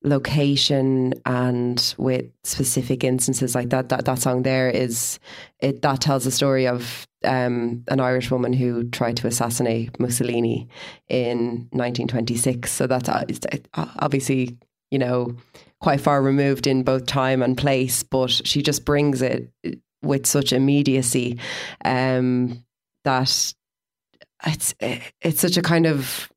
location 0.03 1.13
and 1.25 1.95
with 1.97 2.25
specific 2.43 3.03
instances 3.03 3.55
like 3.55 3.69
that. 3.69 3.89
That 3.89 4.05
that 4.05 4.19
song 4.19 4.43
there 4.43 4.69
is 4.69 5.19
it 5.59 5.81
that 5.81 6.01
tells 6.01 6.25
the 6.25 6.31
story 6.31 6.67
of 6.67 7.07
um, 7.23 7.83
an 7.87 7.99
Irish 7.99 8.29
woman 8.29 8.53
who 8.53 8.83
tried 8.89 9.17
to 9.17 9.27
assassinate 9.27 9.99
Mussolini 9.99 10.67
in 11.07 11.67
1926. 11.71 12.69
So 12.71 12.87
that's 12.87 13.07
uh, 13.09 13.23
uh, 13.73 13.85
obviously 13.99 14.57
you 14.93 14.99
know, 14.99 15.35
quite 15.81 15.99
far 15.99 16.21
removed 16.21 16.67
in 16.67 16.83
both 16.83 17.07
time 17.07 17.41
and 17.41 17.57
place, 17.57 18.03
but 18.03 18.29
she 18.29 18.61
just 18.61 18.85
brings 18.85 19.23
it 19.23 19.51
with 20.03 20.27
such 20.27 20.53
immediacy 20.53 21.39
um, 21.83 22.63
that 23.03 23.53
it's 24.45 24.75
it's 24.79 25.39
such 25.39 25.57
a 25.57 25.63
kind 25.63 25.87
of 25.87 26.31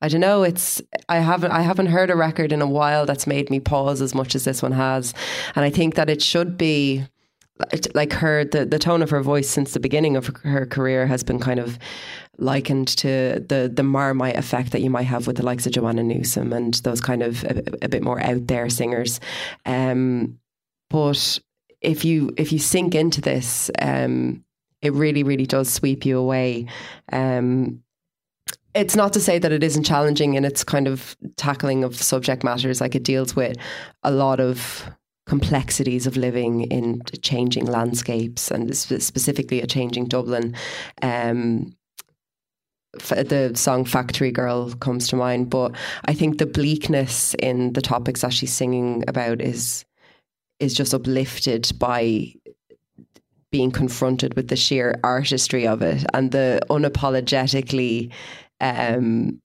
I 0.00 0.08
don't 0.08 0.20
know. 0.20 0.42
It's 0.42 0.82
I 1.08 1.18
haven't 1.18 1.52
I 1.52 1.62
haven't 1.62 1.86
heard 1.86 2.10
a 2.10 2.16
record 2.16 2.52
in 2.52 2.60
a 2.60 2.66
while 2.66 3.06
that's 3.06 3.26
made 3.26 3.50
me 3.50 3.60
pause 3.60 4.02
as 4.02 4.14
much 4.14 4.34
as 4.34 4.44
this 4.44 4.62
one 4.62 4.72
has, 4.72 5.14
and 5.54 5.64
I 5.64 5.70
think 5.70 5.94
that 5.94 6.10
it 6.10 6.20
should 6.22 6.58
be 6.58 7.06
like 7.94 8.12
her 8.12 8.44
the, 8.44 8.64
the 8.64 8.78
tone 8.78 9.00
of 9.00 9.10
her 9.10 9.22
voice 9.22 9.48
since 9.48 9.72
the 9.72 9.80
beginning 9.80 10.16
of 10.16 10.26
her 10.42 10.66
career 10.66 11.06
has 11.06 11.22
been 11.22 11.38
kind 11.38 11.60
of 11.60 11.78
likened 12.38 12.88
to 12.88 13.44
the 13.48 13.70
the 13.72 13.84
marmite 13.84 14.36
effect 14.36 14.72
that 14.72 14.80
you 14.80 14.90
might 14.90 15.04
have 15.04 15.26
with 15.26 15.36
the 15.36 15.44
likes 15.44 15.64
of 15.66 15.72
Joanna 15.72 16.02
Newsom 16.02 16.52
and 16.52 16.74
those 16.74 17.00
kind 17.00 17.22
of 17.22 17.44
a, 17.44 17.62
a 17.82 17.88
bit 17.88 18.02
more 18.02 18.20
out 18.20 18.48
there 18.48 18.68
singers. 18.68 19.20
Um, 19.64 20.40
but 20.90 21.38
if 21.80 22.04
you 22.04 22.34
if 22.36 22.52
you 22.52 22.58
sink 22.58 22.94
into 22.96 23.20
this, 23.20 23.70
um, 23.80 24.44
it 24.82 24.92
really 24.92 25.22
really 25.22 25.46
does 25.46 25.72
sweep 25.72 26.04
you 26.04 26.18
away. 26.18 26.66
Um, 27.12 27.83
it's 28.74 28.96
not 28.96 29.12
to 29.12 29.20
say 29.20 29.38
that 29.38 29.52
it 29.52 29.62
isn't 29.62 29.84
challenging 29.84 30.34
in 30.34 30.44
its 30.44 30.64
kind 30.64 30.88
of 30.88 31.16
tackling 31.36 31.84
of 31.84 31.96
subject 31.96 32.42
matters. 32.42 32.80
Like 32.80 32.94
it 32.94 33.04
deals 33.04 33.36
with 33.36 33.56
a 34.02 34.10
lot 34.10 34.40
of 34.40 34.84
complexities 35.26 36.06
of 36.06 36.16
living 36.16 36.62
in 36.62 37.00
changing 37.22 37.66
landscapes 37.66 38.50
and 38.50 38.76
specifically 38.76 39.62
a 39.62 39.66
changing 39.66 40.06
Dublin. 40.06 40.54
Um, 41.02 41.76
the 42.92 43.52
song 43.54 43.84
Factory 43.84 44.30
Girl 44.30 44.72
comes 44.74 45.08
to 45.08 45.16
mind, 45.16 45.50
but 45.50 45.74
I 46.04 46.14
think 46.14 46.38
the 46.38 46.46
bleakness 46.46 47.34
in 47.34 47.72
the 47.72 47.82
topics 47.82 48.20
that 48.20 48.32
she's 48.32 48.52
singing 48.52 49.04
about 49.08 49.40
is 49.40 49.84
is 50.60 50.74
just 50.74 50.94
uplifted 50.94 51.72
by 51.78 52.32
being 53.50 53.70
confronted 53.70 54.34
with 54.34 54.48
the 54.48 54.56
sheer 54.56 54.98
artistry 55.02 55.66
of 55.66 55.82
it 55.82 56.04
and 56.14 56.30
the 56.30 56.60
unapologetically 56.70 58.10
um, 58.60 59.40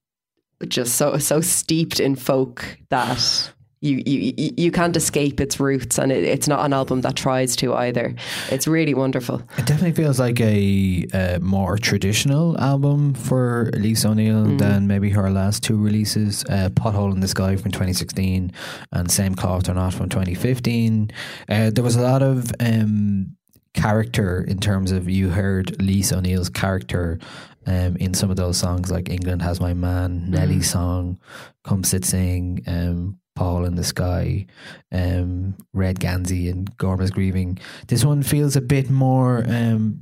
just 0.68 0.96
so 0.96 1.18
so 1.18 1.42
steeped 1.42 2.00
in 2.00 2.16
folk 2.16 2.78
that 2.90 3.52
you 3.82 4.04
you 4.06 4.34
you 4.58 4.72
can't 4.72 4.96
escape 4.98 5.40
its 5.40 5.60
roots, 5.60 5.98
and 5.98 6.12
it, 6.12 6.24
it's 6.24 6.48
not 6.48 6.66
an 6.66 6.74
album 6.74 7.02
that 7.02 7.16
tries 7.16 7.56
to 7.58 7.74
either. 7.74 8.14
It's 8.52 8.68
really 8.68 8.94
wonderful. 8.94 9.42
It 9.58 9.66
definitely 9.66 9.94
feels 9.94 10.20
like 10.20 10.42
a, 10.42 11.08
a 11.14 11.40
more 11.40 11.78
traditional 11.78 12.60
album 12.60 13.14
for 13.14 13.72
Lisa 13.74 14.10
O'Neill 14.10 14.46
mm. 14.46 14.60
than 14.60 14.88
maybe 14.88 15.10
her 15.12 15.30
last 15.30 15.64
two 15.64 15.78
releases, 15.78 16.44
uh, 16.50 16.70
"Pothole 16.74 17.14
in 17.14 17.22
the 17.22 17.28
Sky" 17.28 17.56
from 17.56 17.72
2016 17.72 18.52
and 18.92 19.10
"Same 19.10 19.34
Cloth 19.34 19.70
or 19.70 19.76
Not" 19.76 19.94
from 19.94 20.10
2015. 20.10 21.12
Uh, 21.48 21.70
there 21.70 21.84
was 21.84 21.96
a 21.96 22.02
lot 22.02 22.22
of 22.22 22.52
um, 22.60 23.38
character 23.74 24.42
in 24.42 24.60
terms 24.60 24.92
of 24.92 25.10
you 25.10 25.30
heard 25.30 25.82
Lisa 25.82 26.18
O'Neill's 26.18 26.50
character 26.50 27.18
um, 27.70 27.96
in 27.98 28.14
some 28.14 28.30
of 28.30 28.36
those 28.36 28.58
songs, 28.58 28.92
like 28.92 29.10
"England 29.10 29.42
Has 29.42 29.62
My 29.62 29.74
Man," 29.74 30.22
mm. 30.22 30.30
Nelly's 30.30 30.70
song, 30.70 31.20
"Come 31.64 31.84
Sit 31.84 32.04
Sing." 32.04 32.64
Um, 32.68 33.20
Pothole 33.38 33.68
in 33.68 33.76
the 33.76 33.84
Sky, 33.86 34.46
um, 34.92 35.56
Red 35.74 36.00
Gansey, 36.00 36.50
and 36.50 36.76
Gorma's 36.78 37.12
Grieving. 37.12 37.58
This 37.88 38.04
one 38.04 38.22
feels 38.22 38.58
a 38.58 38.62
bit 38.62 38.90
more. 38.90 39.46
Um, 39.48 40.02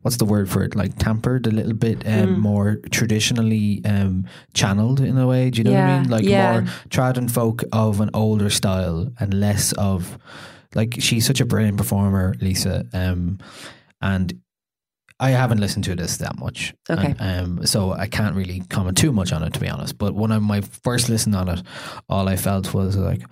what's 0.00 0.16
the 0.16 0.24
word 0.24 0.48
for 0.48 0.62
it? 0.62 0.74
Like 0.74 0.96
tampered 0.96 1.46
a 1.46 1.50
little 1.50 1.74
bit 1.74 2.06
um, 2.06 2.36
mm. 2.36 2.38
more 2.38 2.76
traditionally 2.90 3.82
um, 3.84 4.26
channeled 4.54 5.00
in 5.00 5.18
a 5.18 5.26
way. 5.26 5.50
Do 5.50 5.58
you 5.58 5.64
know 5.64 5.72
yeah, 5.72 5.86
what 5.86 5.92
I 5.92 6.00
mean? 6.00 6.10
Like 6.10 6.24
yeah. 6.24 6.52
more 6.52 6.62
trad 6.88 7.18
and 7.18 7.30
folk 7.30 7.64
of 7.72 8.00
an 8.00 8.10
older 8.14 8.48
style 8.48 9.12
and 9.20 9.34
less 9.34 9.72
of 9.72 10.16
like 10.74 10.96
she's 11.00 11.26
such 11.26 11.40
a 11.40 11.44
brilliant 11.44 11.76
performer, 11.76 12.34
Lisa. 12.40 12.86
Um, 12.94 13.38
and 14.00 14.40
I 15.20 15.30
haven't 15.30 15.58
listened 15.58 15.84
to 15.84 15.96
this 15.96 16.18
that 16.18 16.38
much. 16.38 16.74
Okay. 16.88 17.14
And, 17.18 17.60
um, 17.60 17.66
so 17.66 17.92
I 17.92 18.06
can't 18.06 18.36
really 18.36 18.60
comment 18.68 18.96
too 18.96 19.12
much 19.12 19.32
on 19.32 19.42
it, 19.42 19.52
to 19.54 19.60
be 19.60 19.68
honest. 19.68 19.98
But 19.98 20.14
when 20.14 20.30
I 20.30 20.38
my 20.38 20.60
first 20.60 21.08
listen 21.08 21.34
on 21.34 21.48
it, 21.48 21.62
all 22.08 22.28
I 22.28 22.36
felt 22.36 22.72
was 22.72 22.96
like, 22.96 23.22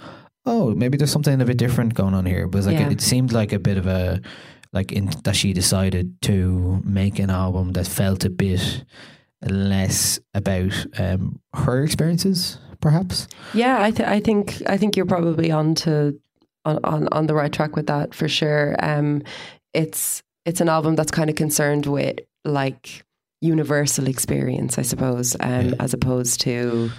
oh, 0.47 0.74
maybe 0.74 0.97
there's 0.97 1.12
something 1.12 1.41
a 1.41 1.45
bit 1.45 1.59
different 1.59 1.95
going 1.95 2.14
on 2.14 2.26
here. 2.26 2.49
But 2.49 2.64
like, 2.64 2.78
yeah. 2.78 2.87
it, 2.87 2.93
it, 2.93 3.01
seemed 3.01 3.32
like 3.32 3.53
a 3.53 3.59
bit 3.59 3.76
of 3.76 3.87
a, 3.87 4.20
like 4.72 4.93
in, 4.93 5.11
that 5.24 5.37
she 5.37 5.53
decided 5.53 6.20
to 6.22 6.80
make 6.84 7.18
an 7.18 7.30
album 7.30 7.72
that 7.72 7.87
felt 7.87 8.24
a 8.24 8.30
bit 8.30 8.84
less 9.43 10.18
about 10.34 10.72
um, 10.99 11.41
her 11.55 11.84
experiences, 11.84 12.59
perhaps. 12.80 13.28
Yeah, 13.55 13.82
I, 13.82 13.91
th- 13.91 14.09
I 14.09 14.20
think 14.20 14.62
I 14.66 14.76
think 14.76 14.97
you're 14.97 15.07
probably 15.07 15.51
on 15.51 15.74
to 15.76 16.18
on, 16.64 16.78
on, 16.82 17.09
on 17.12 17.26
the 17.26 17.34
right 17.34 17.53
track 17.53 17.76
with 17.76 17.87
that 17.87 18.14
for 18.14 18.28
sure. 18.28 18.76
Um, 18.80 19.22
it's 19.72 20.22
it's 20.47 20.61
an 20.61 20.68
album 20.68 20.94
that's 20.94 21.11
kind 21.11 21.28
of 21.28 21.36
concerned 21.36 21.84
with 21.86 22.20
like 22.44 23.05
universal 23.40 24.07
experience, 24.07 24.78
I 24.78 24.82
suppose, 24.82 25.36
um, 25.40 25.70
yeah. 25.70 25.74
as 25.80 25.92
opposed 25.92 26.40
to 26.42 26.90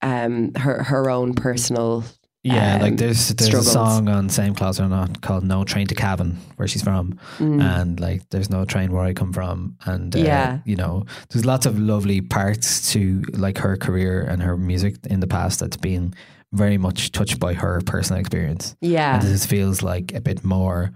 um, 0.00 0.54
her 0.54 0.82
her 0.84 1.10
own 1.10 1.34
personal. 1.34 2.04
Yeah, 2.44 2.76
um, 2.76 2.82
like 2.82 2.96
there's 2.96 3.28
there's 3.34 3.48
struggles. 3.48 3.68
a 3.68 3.72
song 3.72 4.08
on 4.08 4.28
Same 4.28 4.54
Cloth 4.54 4.80
or 4.80 4.88
Not 4.88 5.20
called 5.20 5.44
"No 5.44 5.64
Train 5.64 5.88
to 5.88 5.94
Cavan," 5.94 6.38
where 6.56 6.68
she's 6.68 6.82
from, 6.82 7.18
mm. 7.38 7.60
and 7.60 7.98
like 7.98 8.28
there's 8.30 8.48
no 8.48 8.64
train 8.64 8.92
where 8.92 9.02
I 9.02 9.12
come 9.12 9.32
from, 9.32 9.76
and 9.84 10.14
uh, 10.14 10.20
yeah, 10.20 10.58
you 10.64 10.76
know, 10.76 11.04
there's 11.30 11.44
lots 11.44 11.66
of 11.66 11.78
lovely 11.78 12.20
parts 12.20 12.92
to 12.92 13.22
like 13.32 13.58
her 13.58 13.76
career 13.76 14.22
and 14.22 14.40
her 14.40 14.56
music 14.56 14.96
in 15.10 15.18
the 15.18 15.26
past 15.26 15.58
that's 15.60 15.76
been 15.76 16.14
very 16.52 16.78
much 16.78 17.12
touched 17.12 17.38
by 17.40 17.54
her 17.54 17.80
personal 17.84 18.20
experience. 18.20 18.76
Yeah, 18.80 19.18
and 19.18 19.22
this 19.24 19.44
feels 19.44 19.82
like 19.82 20.14
a 20.14 20.20
bit 20.20 20.44
more 20.44 20.92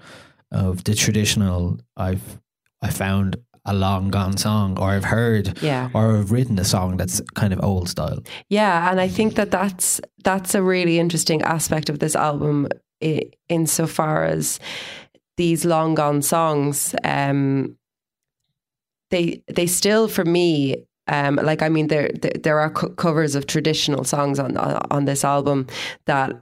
of 0.53 0.85
the 0.85 0.95
traditional 0.95 1.79
I've 1.97 2.39
I 2.81 2.91
found 2.91 3.37
a 3.65 3.75
long 3.75 4.11
gone 4.11 4.37
song 4.37 4.79
or 4.79 4.91
I've 4.91 5.05
heard 5.05 5.63
yeah. 5.63 5.89
or 5.95 6.17
I've 6.17 6.33
written 6.33 6.59
a 6.59 6.65
song 6.65 6.97
that's 6.97 7.21
kind 7.35 7.53
of 7.53 7.63
old 7.63 7.89
style. 7.89 8.19
Yeah, 8.49 8.91
and 8.91 9.01
I 9.01 9.09
think 9.09 9.35
that 9.37 9.51
that's 9.51 10.01
that's 10.25 10.55
a 10.55 10.63
really 10.63 10.99
interesting 10.99 11.43
aspect 11.43 11.89
of 11.89 12.01
this 12.01 12.17
album 12.17 12.69
insofar 13.49 14.25
as 14.25 14.61
these 15.37 15.65
long 15.65 15.95
gone 15.95 16.23
songs 16.23 16.95
um, 17.05 17.77
they 19.11 19.43
they 19.49 19.67
still 19.67 20.09
for 20.09 20.25
me 20.25 20.85
um, 21.09 21.37
like 21.37 21.63
I 21.63 21.69
mean 21.69 21.89
there 21.89 22.11
there 22.43 22.61
are 22.61 22.71
co- 22.71 22.91
covers 22.91 23.35
of 23.35 23.47
traditional 23.47 24.05
songs 24.05 24.39
on 24.39 24.57
on 24.57 25.05
this 25.05 25.25
album 25.25 25.67
that 26.07 26.41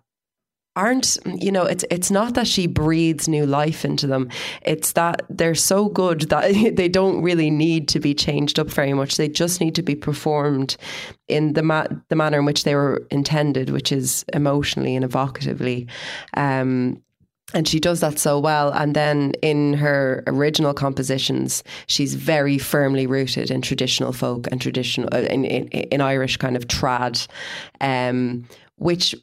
aren't 0.77 1.19
you 1.27 1.51
know 1.51 1.65
it's 1.65 1.85
it's 1.91 2.11
not 2.11 2.35
that 2.35 2.47
she 2.47 2.67
breathes 2.67 3.29
new 3.29 3.47
life 3.47 3.85
into 3.85 4.07
them. 4.07 4.29
It's 4.63 4.93
that 4.93 5.23
they're 5.29 5.55
so 5.55 5.89
good 5.89 6.23
that 6.23 6.53
they 6.77 6.89
don't 6.89 7.23
really 7.23 7.51
need 7.51 7.89
to 7.89 8.01
be 8.01 8.15
changed 8.15 8.59
up 8.59 8.69
very 8.69 8.93
much. 8.93 9.17
They 9.17 9.29
just 9.29 9.61
need 9.61 9.75
to 9.75 9.83
be 9.83 9.95
performed 9.95 10.77
in 11.29 11.55
the 11.55 11.63
ma- 11.63 11.89
the 12.09 12.17
manner 12.17 12.39
in 12.39 12.45
which 12.45 12.65
they 12.65 12.75
were 12.75 13.07
intended 13.11 13.71
which 13.71 13.93
is 13.93 14.25
emotionally 14.33 14.97
and 14.97 15.05
evocatively. 15.05 15.89
Um, 16.35 17.03
and 17.53 17.67
she 17.67 17.81
does 17.81 18.01
that 18.01 18.19
so 18.19 18.39
well. 18.39 18.71
And 18.71 18.95
then 18.95 19.33
in 19.43 19.75
her 19.75 20.23
original 20.27 20.73
compositions, 20.73 21.65
she's 21.87 22.15
very 22.15 22.59
firmly 22.59 23.07
rooted 23.07 23.51
in 23.51 23.61
traditional 23.61 24.13
folk 24.13 24.47
and 24.51 24.61
traditional 24.61 25.09
uh, 25.13 25.23
in, 25.23 25.45
in, 25.45 25.67
in 25.69 26.01
Irish 26.01 26.37
kind 26.37 26.57
of 26.57 26.69
trad, 26.69 27.27
um, 27.81 28.47
which 28.77 29.15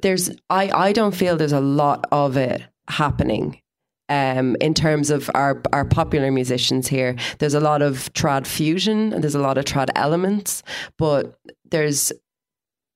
there's 0.00 0.30
I 0.50 0.70
I 0.70 0.92
don't 0.92 1.14
feel 1.14 1.36
there's 1.36 1.52
a 1.52 1.60
lot 1.60 2.06
of 2.10 2.36
it 2.36 2.62
happening 2.88 3.60
um, 4.08 4.56
in 4.60 4.74
terms 4.74 5.10
of 5.10 5.30
our 5.34 5.62
our 5.72 5.84
popular 5.84 6.30
musicians 6.30 6.88
here. 6.88 7.16
There's 7.38 7.54
a 7.54 7.60
lot 7.60 7.82
of 7.82 8.12
trad 8.12 8.46
fusion 8.46 9.12
and 9.12 9.22
there's 9.22 9.34
a 9.34 9.40
lot 9.40 9.58
of 9.58 9.64
trad 9.64 9.88
elements, 9.96 10.62
but 10.98 11.38
there's 11.70 12.12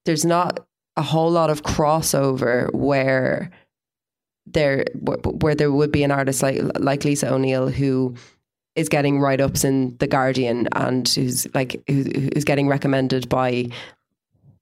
there's 0.05 0.24
not 0.24 0.66
a 0.97 1.03
whole 1.03 1.30
lot 1.30 1.51
of 1.51 1.62
crossover 1.62 2.72
where 2.74 3.51
there 4.47 4.84
where 5.03 5.55
there 5.55 5.72
would 5.72 5.92
be 5.92 6.05
an 6.05 6.11
artist 6.11 6.42
like 6.42 6.61
like 6.78 7.05
Lisa 7.05 7.32
O'Neill 7.32 7.68
who 7.68 8.14
is 8.74 8.88
getting 8.88 9.20
write 9.20 9.40
ups 9.40 9.64
in 9.64 9.97
the 9.99 10.07
Guardian 10.07 10.68
and 10.72 11.09
who's 11.09 11.47
like 11.55 11.82
who's 11.88 12.44
getting 12.44 12.68
recommended 12.68 13.28
by 13.28 13.66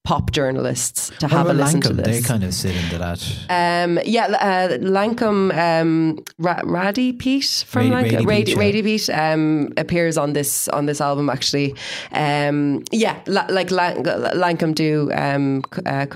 pop 0.04 0.32
journalists 0.32 1.10
to 1.18 1.26
have 1.26 1.48
a 1.48 1.54
listen 1.54 1.80
Lankum? 1.80 1.88
to 1.88 1.94
this. 1.94 2.20
They 2.20 2.28
kind 2.28 2.44
of 2.44 2.52
sit 2.52 2.76
into 2.76 2.98
that. 2.98 3.20
Um, 3.48 3.98
yeah, 4.04 4.26
uh, 4.26 4.78
Lankum 4.78 5.50
um, 5.56 6.22
Ra- 6.38 6.60
Radie 6.60 7.18
Peat 7.18 7.64
from 7.66 7.90
Radie, 7.90 8.10
Lankum, 8.18 8.26
Radie, 8.26 8.54
Radie, 8.54 8.82
Peat 8.84 9.10
um, 9.10 9.72
appears 9.78 10.18
on 10.18 10.34
this 10.34 10.68
on 10.68 10.86
this 10.86 11.00
album 11.00 11.30
actually. 11.30 11.74
Um, 12.12 12.84
yeah, 12.92 13.18
la- 13.26 13.46
like 13.48 13.70
Lan- 13.70 14.04
Lankum 14.04 14.74
do 14.74 15.10
um, 15.14 15.62
uh, 15.86 16.06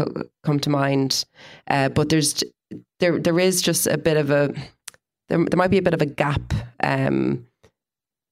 come 0.44 0.60
to 0.60 0.70
mind, 0.70 1.24
uh, 1.68 1.88
but 1.88 2.10
there's 2.10 2.44
there 3.00 3.18
there 3.18 3.40
is 3.40 3.62
just 3.62 3.86
a 3.86 3.96
bit 3.96 4.18
of 4.18 4.30
a 4.30 4.52
there, 5.28 5.38
there 5.38 5.56
might 5.56 5.70
be 5.70 5.78
a 5.78 5.82
bit 5.82 5.94
of 5.94 6.02
a 6.02 6.06
gap 6.06 6.52
um, 6.82 7.46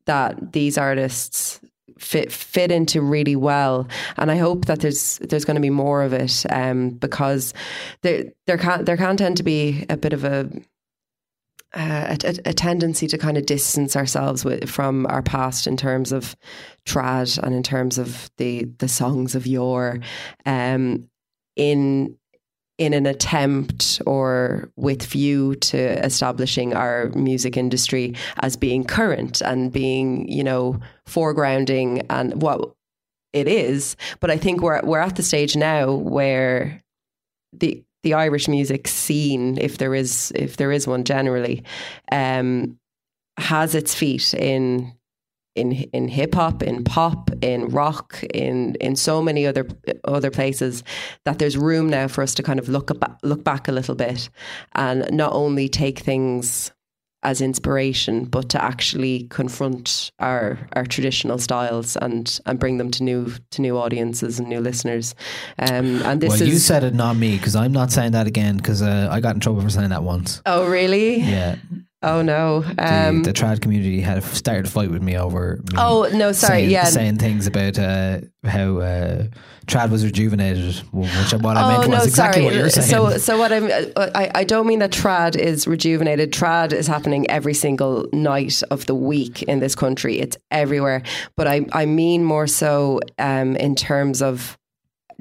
that 0.05 0.53
these 0.53 0.77
artists 0.77 1.61
fit 1.99 2.33
fit 2.33 2.71
into 2.71 3.01
really 3.01 3.37
well. 3.37 3.89
And 4.17 4.31
I 4.31 4.37
hope 4.37 4.67
that 4.67 4.81
there's 4.81 5.19
there's 5.19 5.45
going 5.45 5.57
to 5.57 5.61
be 5.61 5.71
more 5.71 6.03
of 6.03 6.13
it 6.13 6.45
um, 6.51 6.91
because 6.91 7.55
there 8.03 8.25
there 8.47 8.59
can 8.59 8.85
there 8.85 8.97
can 8.97 9.17
tend 9.17 9.37
to 9.39 9.43
be 9.43 9.85
a 9.89 9.97
bit 9.97 10.13
of 10.13 10.25
a 10.25 10.51
uh, 11.75 12.17
a, 12.25 12.35
a, 12.47 12.55
tendency 12.55 13.07
to 13.07 13.19
kind 13.19 13.37
of 13.37 13.45
distance 13.45 13.97
ourselves 13.97 14.47
with, 14.47 14.71
from 14.71 15.05
our 15.09 15.21
past 15.21 15.67
in 15.67 15.77
terms 15.77 16.11
of 16.11 16.35
trad 16.87 17.37
and 17.43 17.55
in 17.55 17.63
terms 17.63 17.99
of 17.99 18.31
the 18.39 18.65
the 18.79 18.89
songs 18.89 19.35
of 19.35 19.47
yore, 19.47 19.99
um, 20.47 21.07
in 21.55 22.17
in 22.79 22.93
an 22.93 23.07
attempt 23.07 24.01
or 24.07 24.71
with 24.77 25.03
view 25.03 25.55
to 25.57 25.79
establishing 26.05 26.75
our 26.75 27.09
music 27.11 27.57
industry 27.57 28.15
as 28.41 28.57
being 28.57 28.85
current 28.85 29.41
and 29.41 29.73
being 29.73 30.29
you 30.29 30.45
know 30.45 30.79
foregrounding 31.09 32.05
and 32.11 32.41
what 32.41 32.75
it 33.33 33.49
is. 33.49 33.97
But 34.21 34.31
I 34.31 34.37
think 34.37 34.63
we're 34.63 34.81
we're 34.83 35.01
at 35.01 35.17
the 35.17 35.23
stage 35.23 35.57
now 35.57 35.93
where 35.93 36.83
the 37.53 37.83
the 38.03 38.15
Irish 38.15 38.49
music 38.49 38.87
scene, 38.87 39.59
if 39.59 39.79
there 39.79 39.95
is 39.95 40.33
if 40.35 40.57
there 40.57 40.73
is 40.73 40.87
one 40.87 41.05
generally, 41.05 41.65
um, 42.13 42.79
has 43.39 43.75
its 43.75 43.95
feet 43.95 44.33
in 44.35 44.93
in 45.57 45.73
in 45.73 46.09
hip 46.09 46.35
hop, 46.35 46.63
in 46.63 46.85
pop, 46.85 47.31
in 47.43 47.69
rock, 47.69 48.23
in 48.33 48.77
in 48.77 48.95
so 48.95 49.21
many 49.23 49.47
other 49.47 49.67
other 50.05 50.31
places 50.31 50.85
that 51.25 51.39
there's 51.39 51.57
room 51.57 51.89
now 51.89 52.07
for 52.07 52.23
us 52.23 52.35
to 52.35 52.43
kind 52.43 52.59
of 52.59 52.69
look 52.69 52.91
up, 52.91 53.19
look 53.23 53.43
back 53.43 53.67
a 53.67 53.73
little 53.73 53.95
bit 53.95 54.29
and 54.75 55.11
not 55.11 55.33
only 55.33 55.69
take 55.69 55.99
things 55.99 56.73
as 57.27 57.41
inspiration, 57.41 58.25
but 58.25 58.49
to 58.49 58.65
actually 58.65 59.27
confront 59.31 60.13
our 60.21 60.59
our 60.75 60.87
traditional 60.87 61.39
styles 61.39 61.97
and 61.97 62.39
and 62.47 62.59
bring 62.61 62.79
them 62.79 62.91
to 62.93 63.03
new 63.03 63.33
to 63.51 63.61
new 63.61 63.77
audiences 63.77 64.39
and 64.39 64.49
new 64.49 64.61
listeners. 64.61 65.15
Um, 65.59 66.03
and 66.03 66.21
this 66.21 66.31
well, 66.31 66.43
is 66.43 66.49
you 66.49 66.59
said 66.59 66.85
it, 66.85 66.95
not 66.95 67.17
me, 67.17 67.37
because 67.37 67.57
I'm 67.57 67.73
not 67.73 67.91
saying 67.91 68.13
that 68.13 68.29
again. 68.29 68.57
Because 68.57 68.81
uh, 68.81 69.09
I 69.11 69.19
got 69.21 69.35
in 69.35 69.41
trouble 69.41 69.61
for 69.61 69.71
saying 69.71 69.91
that 69.91 70.05
once. 70.05 70.41
Oh, 70.47 70.71
really? 70.71 71.17
Yeah. 71.17 71.57
Oh 72.03 72.21
no. 72.23 72.63
Um, 72.79 73.23
the, 73.23 73.33
the 73.33 73.33
trad 73.33 73.61
community 73.63 74.01
had 74.01 74.23
started 74.23 74.67
a 74.67 74.71
fight 74.71 74.91
with 74.91 75.03
me 75.03 75.17
over. 75.17 75.57
Me 75.73 75.79
Oh, 75.79 76.09
no, 76.13 76.33
sorry, 76.33 76.61
saying, 76.61 76.71
yeah. 76.71 76.85
saying 76.85 77.17
things 77.17 77.47
about 77.47 77.79
uh, 77.79 78.21
how 78.45 78.79
uh, 78.79 79.27
trad 79.67 79.91
was 79.91 80.05
rejuvenated, 80.05 80.77
which 80.93 81.33
what 81.33 81.57
I 81.57 81.69
meant 81.73 81.85
oh 81.85 81.89
was 81.89 81.99
no, 81.99 82.05
exactly 82.05 82.43
sorry. 82.43 82.45
what 82.45 82.55
you're 82.55 82.69
saying. 82.69 82.87
So, 82.87 83.17
so 83.19 83.39
what 83.39 83.51
I'm, 83.51 83.65
uh, 83.97 84.11
I, 84.15 84.31
I 84.35 84.45
don't 84.45 84.67
mean 84.67 84.81
that 84.81 84.93
trad 84.93 85.37
is 85.37 85.67
rejuvenated. 85.67 86.33
Trad 86.33 86.73
is 86.73 86.87
happening 86.87 87.29
every 87.31 87.55
single 87.55 88.07
night 88.13 88.63
of 88.71 88.85
the 88.87 88.95
week 88.95 89.43
in 89.45 89.61
this 89.61 89.75
country. 89.75 90.21
It's 90.21 90.37
everywhere. 90.51 91.03
But 91.35 91.49
I, 91.49 91.67
I 91.73 91.87
mean 91.87 92.25
more 92.25 92.47
so 92.47 93.01
um, 93.19 93.57
in 93.57 93.75
terms 93.75 94.21
of 94.21 94.59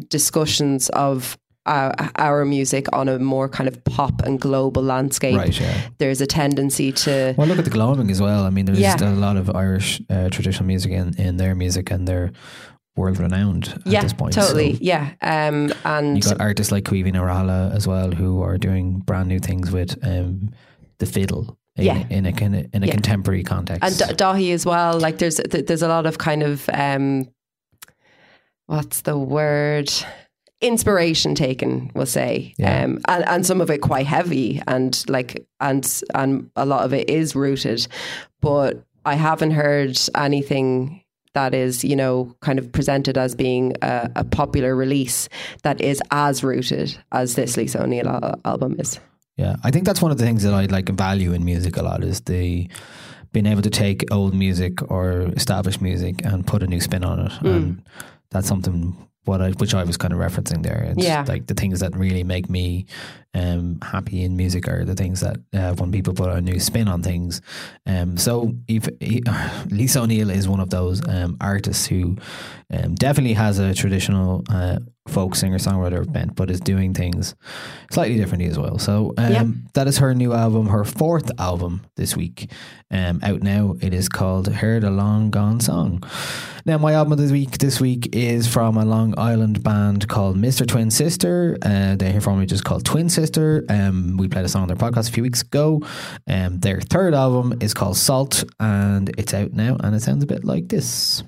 discussions 0.10 0.90
of 0.90 1.38
our, 1.66 1.94
our 2.18 2.46
music 2.46 2.88
on 2.94 3.10
a 3.10 3.18
more 3.20 3.50
kind 3.50 3.68
of 3.68 3.84
pop 3.86 4.22
and 4.24 4.40
global 4.40 4.84
landscape. 4.84 5.38
Right, 5.38 5.60
yeah. 5.60 5.90
There's 5.98 6.22
a 6.22 6.28
tendency 6.28 6.92
to. 6.92 7.34
Well, 7.38 7.48
look 7.48 7.58
at 7.60 7.66
the 7.66 7.72
Gloaming 7.72 8.12
as 8.12 8.22
well. 8.22 8.44
I 8.46 8.50
mean, 8.50 8.66
there's 8.66 8.80
Yeah. 8.80 8.96
a 9.02 9.10
lot 9.16 9.38
of 9.38 9.50
Irish 9.56 10.02
uh, 10.10 10.30
traditional 10.30 10.66
music 10.66 10.92
in, 10.92 11.16
in 11.20 11.38
their 11.38 11.56
music, 11.56 11.92
and 11.92 12.08
they're 12.08 12.32
world 12.96 13.20
renowned 13.20 13.68
at 13.68 13.88
yeah, 13.88 14.02
this 14.02 14.14
point. 14.14 14.34
totally. 14.34 14.74
So 14.76 14.80
yeah. 14.82 15.12
Um, 15.22 15.74
and 15.84 16.16
you 16.18 16.22
got 16.24 16.40
artists 16.40 16.72
like 16.72 16.86
Caoimhín 16.86 17.16
Ó 17.18 17.24
Raghallaigh 17.24 17.76
as 17.76 17.86
well, 17.88 18.12
who 18.12 18.42
are 18.42 18.58
doing 18.58 19.00
brand 19.00 19.28
new 19.28 19.40
things 19.40 19.70
with 19.72 19.98
um, 20.06 20.52
the 21.00 21.06
fiddle. 21.06 21.58
In, 21.78 21.84
Yeah. 21.86 22.06
in 22.10 22.26
a 22.26 22.32
kind 22.32 22.56
of 22.56 22.68
in 22.74 22.84
a 22.84 22.88
Yeah. 22.88 22.94
contemporary 22.94 23.44
context. 23.44 23.84
and 23.84 23.98
D- 23.98 24.16
Daithí 24.24 24.54
as 24.54 24.66
well. 24.66 24.98
Like 24.98 25.18
there's 25.18 25.36
th- 25.52 25.66
there's 25.66 25.82
a 25.82 25.90
lot 25.90 26.06
of 26.06 26.18
kind 26.18 26.42
of 26.42 26.70
um, 26.74 27.28
what's 28.68 29.02
the 29.02 29.18
word? 29.18 29.92
Inspiration 30.68 31.36
taken, 31.36 31.92
we'll 31.96 32.06
say, 32.06 32.54
Yeah. 32.58 32.84
um, 32.84 33.00
and 33.08 33.24
and 33.28 33.46
some 33.46 33.62
of 33.62 33.70
it 33.70 33.80
quite 33.80 34.06
heavy, 34.08 34.62
and 34.68 35.04
like 35.08 35.46
and 35.60 36.02
and 36.14 36.50
a 36.56 36.66
lot 36.66 36.84
of 36.86 36.94
it 36.94 37.10
is 37.10 37.36
rooted, 37.36 37.88
but 38.42 38.84
I 39.06 39.16
haven't 39.16 39.52
heard 39.52 39.98
anything 40.16 41.02
that 41.34 41.54
is 41.54 41.84
you 41.84 41.96
know 41.96 42.36
kind 42.42 42.60
of 42.60 42.72
presented 42.72 43.18
as 43.18 43.36
being 43.36 43.74
a, 43.82 44.10
a 44.16 44.24
popular 44.24 44.76
release 44.76 45.30
that 45.64 45.82
is 45.82 46.02
as 46.12 46.44
rooted 46.44 46.98
as 47.12 47.36
this 47.36 47.58
Lisa 47.58 47.84
O'Neill 47.84 48.08
al- 48.08 48.40
album 48.46 48.76
is. 48.80 49.00
Yeah, 49.38 49.56
I 49.64 49.72
think 49.72 49.86
that's 49.86 50.02
one 50.02 50.12
of 50.12 50.18
the 50.18 50.26
things 50.26 50.44
that 50.44 50.54
I 50.54 50.66
like 50.66 50.88
value 50.90 51.34
in 51.34 51.44
music 51.44 51.76
a 51.78 51.82
lot 51.84 52.04
is 52.04 52.22
the 52.22 52.70
being 53.34 53.46
able 53.48 53.62
to 53.64 53.70
take 53.70 54.06
old 54.12 54.34
music 54.34 54.74
or 54.90 55.24
established 55.36 55.82
music 55.82 56.24
and 56.26 56.48
put 56.48 56.64
a 56.64 56.68
new 56.68 56.80
spin 56.80 57.04
on 57.04 57.20
it, 57.20 57.32
Hmm. 57.34 57.48
and 57.48 57.82
that's 58.32 58.48
something 58.48 58.96
what 59.26 59.42
I 59.42 59.50
which 59.52 59.74
I 59.74 59.84
was 59.84 59.98
kind 59.98 60.14
of 60.14 60.20
referencing 60.20 60.64
there. 60.64 60.84
It's 60.92 61.04
Yeah. 61.06 61.26
like 61.28 61.48
the 61.48 61.54
things 61.54 61.80
that 61.82 61.96
really 61.96 62.24
make 62.24 62.50
me 62.50 62.86
um, 63.34 63.80
happy 63.82 64.24
in 64.24 64.38
music 64.38 64.68
are 64.70 64.86
the 64.86 64.96
things 64.96 65.20
that 65.20 65.38
uh, 65.54 65.74
when 65.74 65.92
people 65.92 66.14
put 66.14 66.30
a 66.30 66.40
new 66.42 66.60
spin 66.60 66.88
on 66.88 67.02
things. 67.04 67.42
Um, 67.86 68.16
so 68.18 68.54
if, 68.68 68.88
Lisa 69.72 70.02
O'Neill 70.02 70.30
is 70.30 70.48
one 70.48 70.60
of 70.62 70.70
those 70.70 71.06
um, 71.08 71.36
artists 71.42 71.86
who 71.86 72.16
um, 72.72 72.96
definitely 72.96 73.34
has 73.34 73.60
a 73.60 73.74
traditional 73.74 74.44
uh, 74.50 74.80
folk 75.08 75.36
singer 75.36 75.58
songwriter 75.58 76.12
bent, 76.12 76.36
but 76.36 76.50
is 76.50 76.60
doing 76.60 76.94
things 76.94 77.36
slightly 77.92 78.18
differently 78.18 78.50
as 78.50 78.58
well. 78.58 78.80
So 78.80 79.14
um, 79.18 79.66
that 79.74 79.88
is 79.88 80.00
her 80.00 80.14
new 80.16 80.34
album, 80.34 80.68
her 80.68 80.84
fourth 80.84 81.32
album 81.40 81.86
this 81.96 82.18
week, 82.18 82.52
um, 82.92 83.20
out 83.24 83.42
now. 83.42 83.76
It 83.82 83.94
is 83.94 84.10
called 84.10 84.48
"Heard 84.48 84.84
a 84.84 84.90
Long 84.90 85.30
Gone 85.30 85.60
Song." 85.60 86.04
Now, 86.66 86.80
my 86.80 86.94
album 86.94 87.14
of 87.14 87.20
this 87.20 87.32
week 87.32 87.60
this 87.60 87.80
week 87.80 88.16
is 88.16 88.48
from 88.48 88.78
a 88.78 88.86
Long 88.86 89.14
Island 89.20 89.62
band 89.62 90.08
called 90.08 90.36
Mr. 90.38 90.68
Twin 90.68 90.90
Sister. 90.90 91.58
Uh, 91.62 91.96
they're 91.96 92.12
here 92.12 92.22
from 92.22 92.40
me 92.40 92.48
just 92.48 92.64
called 92.64 92.84
Twin 92.84 93.08
Sister. 93.08 93.64
Um, 93.70 94.18
we 94.18 94.28
played 94.28 94.46
a 94.46 94.50
song 94.50 94.64
on 94.64 94.68
their 94.70 94.78
podcast 94.78 95.10
a 95.10 95.12
few 95.12 95.22
weeks 95.22 95.44
ago. 95.44 95.82
Um, 96.28 96.60
their 96.62 96.82
third 96.82 97.14
album 97.14 97.54
is 97.62 97.76
called 97.76 97.98
Salt, 97.98 98.44
and 98.60 99.10
it's 99.20 99.36
out 99.36 99.54
now, 99.54 99.78
and 99.82 99.96
it 99.96 100.02
sounds 100.02 100.24
a 100.24 100.28
bit 100.28 100.44
like 100.44 100.68
this. 100.70 101.24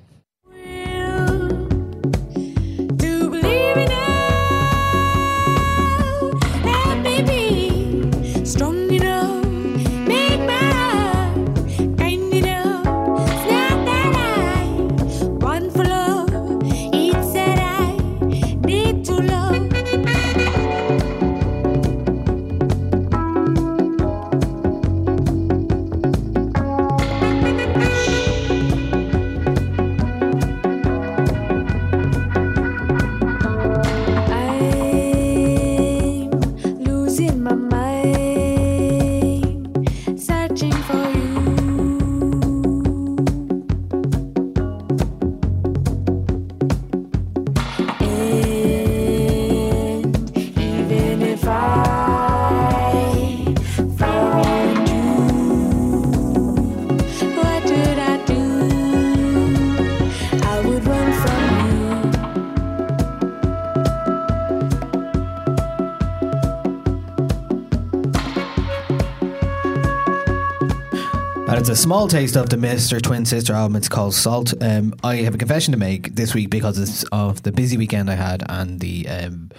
Small 71.88 72.10
taste 72.10 72.36
of 72.36 72.50
the 72.50 72.58
Mr. 72.58 73.02
Twin 73.02 73.24
Sister 73.24 73.54
album. 73.54 73.78
It's 73.78 73.88
called 73.88 74.14
Salt. 74.14 74.54
Um, 74.62 74.94
I 75.06 75.16
have 75.18 75.36
a 75.36 75.38
confession 75.38 75.72
to 75.72 75.78
make 75.78 76.16
this 76.16 76.36
week 76.36 76.50
because 76.50 77.06
of 77.14 77.44
the 77.44 77.52
busy 77.54 77.78
weekend 77.78 78.12
I 78.12 78.16
had 78.16 78.44
and 78.50 78.82
the 78.82 79.08
um, 79.08 79.52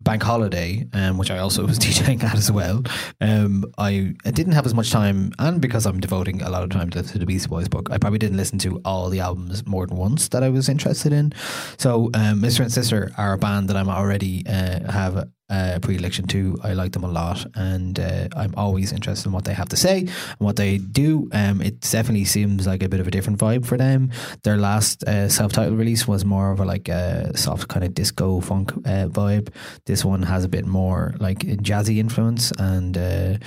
bank 0.00 0.22
holiday, 0.22 0.86
um, 0.92 1.18
which 1.18 1.32
I 1.32 1.38
also 1.38 1.66
was 1.66 1.80
DJing 1.80 2.22
at 2.22 2.36
as 2.36 2.52
well. 2.52 2.84
Um, 3.20 3.64
I, 3.76 4.14
I 4.24 4.30
didn't 4.30 4.52
have 4.52 4.66
as 4.66 4.74
much 4.74 4.92
time, 4.92 5.32
and 5.40 5.60
because 5.60 5.84
I'm 5.84 5.98
devoting 5.98 6.42
a 6.42 6.48
lot 6.48 6.62
of 6.62 6.70
time 6.70 6.90
to, 6.90 7.02
to 7.02 7.18
the 7.18 7.26
Beastie 7.26 7.48
Boys 7.48 7.66
book, 7.66 7.90
I 7.90 7.98
probably 7.98 8.20
didn't 8.20 8.36
listen 8.36 8.60
to 8.60 8.80
all 8.84 9.08
the 9.08 9.18
albums 9.18 9.66
more 9.66 9.84
than 9.84 9.96
once 9.96 10.28
that 10.28 10.44
I 10.44 10.50
was 10.50 10.68
interested 10.68 11.12
in. 11.12 11.32
So, 11.76 12.04
um, 12.14 12.40
Mr. 12.40 12.60
and 12.60 12.72
Sister 12.72 13.10
are 13.18 13.32
a 13.32 13.38
band 13.38 13.68
that 13.68 13.76
I'm 13.76 13.88
already 13.88 14.46
uh, 14.46 14.92
have 14.92 15.28
uh, 15.50 15.78
predilection 15.80 16.26
too. 16.26 16.58
I 16.62 16.74
like 16.74 16.92
them 16.92 17.04
a 17.04 17.08
lot, 17.08 17.46
and 17.54 17.98
uh, 17.98 18.28
I'm 18.36 18.54
always 18.56 18.92
interested 18.92 19.26
in 19.26 19.32
what 19.32 19.44
they 19.44 19.54
have 19.54 19.68
to 19.70 19.76
say 19.76 20.00
and 20.00 20.38
what 20.38 20.56
they 20.56 20.78
do. 20.78 21.28
Um, 21.32 21.62
it 21.62 21.80
definitely 21.80 22.24
seems 22.24 22.66
like 22.66 22.82
a 22.82 22.88
bit 22.88 23.00
of 23.00 23.08
a 23.08 23.10
different 23.10 23.38
vibe 23.38 23.66
for 23.66 23.76
them. 23.76 24.10
Their 24.42 24.56
last 24.56 25.04
uh, 25.04 25.28
self-titled 25.28 25.78
release 25.78 26.06
was 26.06 26.24
more 26.24 26.50
of 26.50 26.60
a 26.60 26.64
like 26.64 26.88
a 26.88 27.36
soft 27.36 27.68
kind 27.68 27.84
of 27.84 27.94
disco 27.94 28.40
funk 28.40 28.72
uh, 28.84 29.08
vibe. 29.08 29.52
This 29.86 30.04
one 30.04 30.22
has 30.22 30.44
a 30.44 30.48
bit 30.48 30.66
more 30.66 31.14
like 31.18 31.40
jazzy 31.40 31.98
influence 31.98 32.52
and. 32.58 32.96
Uh, 32.96 33.38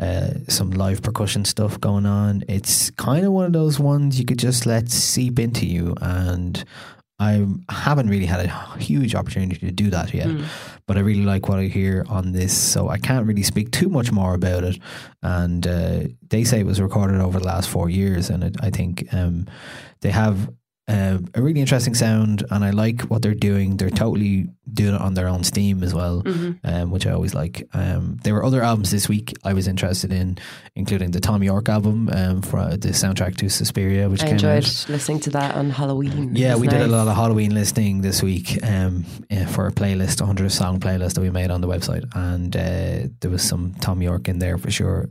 uh, 0.00 0.30
some 0.46 0.70
live 0.70 1.02
percussion 1.02 1.44
stuff 1.44 1.80
going 1.80 2.06
on. 2.06 2.44
It's 2.48 2.90
kind 2.92 3.26
of 3.26 3.32
one 3.32 3.46
of 3.46 3.52
those 3.52 3.80
ones 3.80 4.16
you 4.16 4.24
could 4.24 4.38
just 4.38 4.64
let 4.64 4.90
seep 4.90 5.40
into 5.40 5.66
you, 5.66 5.96
and 6.00 6.64
I 7.20 7.44
haven't 7.68 8.08
really 8.08 8.26
had 8.26 8.46
a 8.46 8.78
huge 8.78 9.14
opportunity 9.14 9.58
to 9.66 9.72
do 9.72 9.90
that 9.90 10.14
yet. 10.14 10.28
But 10.86 10.96
I 10.96 11.00
really 11.00 11.24
like 11.24 11.48
what 11.48 11.58
I 11.58 11.64
hear 11.64 12.04
on 12.08 12.32
this, 12.32 12.56
so 12.56 12.88
I 12.88 12.98
can't 12.98 13.26
really 13.26 13.42
speak 13.42 13.72
too 13.72 13.88
much 13.88 14.12
more 14.12 14.34
about 14.34 14.62
it. 14.64 14.78
And 15.22 15.66
uh, 15.66 16.00
they 16.28 16.44
say 16.44 16.60
it 16.60 16.66
was 16.66 16.80
recorded 16.80 17.20
over 17.20 17.40
the 17.40 17.46
last 17.46 17.68
four 17.68 17.90
years, 17.90 18.30
and 18.30 18.44
it, 18.44 18.56
I 18.60 18.70
think 18.70 19.12
um, 19.12 19.46
they 20.00 20.10
have. 20.10 20.48
Uh, 20.88 21.18
a 21.34 21.42
really 21.42 21.60
interesting 21.60 21.94
sound, 21.94 22.44
and 22.50 22.64
I 22.64 22.70
like 22.70 23.02
what 23.02 23.20
they're 23.20 23.34
doing. 23.34 23.76
They're 23.76 23.90
totally 23.90 24.48
doing 24.72 24.94
it 24.94 25.00
on 25.00 25.14
their 25.14 25.28
own 25.28 25.44
steam 25.44 25.82
as 25.82 25.94
well, 25.94 26.22
um, 26.64 26.90
which 26.90 27.06
I 27.06 27.12
always 27.12 27.34
like. 27.34 27.68
Um, 27.74 28.18
there 28.24 28.34
were 28.34 28.44
other 28.44 28.62
albums 28.62 28.90
this 28.90 29.08
week 29.08 29.34
I 29.44 29.52
was 29.52 29.68
interested 29.68 30.12
in, 30.12 30.38
including 30.74 31.10
the 31.10 31.20
Thom 31.20 31.42
Yorke 31.42 31.68
album 31.68 32.08
um, 32.12 32.42
for 32.42 32.76
the 32.76 32.88
soundtrack 32.88 33.36
to 33.36 33.48
Suspiria, 33.50 34.08
which 34.08 34.22
I 34.22 34.26
came 34.26 34.34
enjoyed 34.34 34.64
out. 34.64 34.86
listening 34.88 35.20
to 35.20 35.30
that 35.30 35.54
on 35.54 35.70
Halloween. 35.70 36.34
Yeah, 36.34 36.56
we 36.56 36.68
did 36.68 36.80
a 36.80 36.86
lot 36.86 37.06
of 37.06 37.14
Halloween 37.14 37.52
listening 37.54 38.00
this 38.00 38.22
week 38.22 38.58
um, 38.64 39.04
eh, 39.30 39.46
for 39.46 39.66
a 39.66 39.72
playlist, 39.72 40.20
a 40.20 40.24
100 40.24 40.50
song 40.50 40.80
playlist 40.80 41.14
that 41.14 41.20
we 41.20 41.30
made 41.30 41.50
on 41.50 41.60
the 41.60 41.68
website. 41.68 42.04
And 42.14 42.56
uh, 42.56 43.08
there 43.20 43.30
was 43.30 43.42
some 43.42 43.74
Thom 43.74 44.00
Yorke 44.00 44.28
in 44.28 44.38
there 44.38 44.56
for 44.56 44.70
sure. 44.70 45.10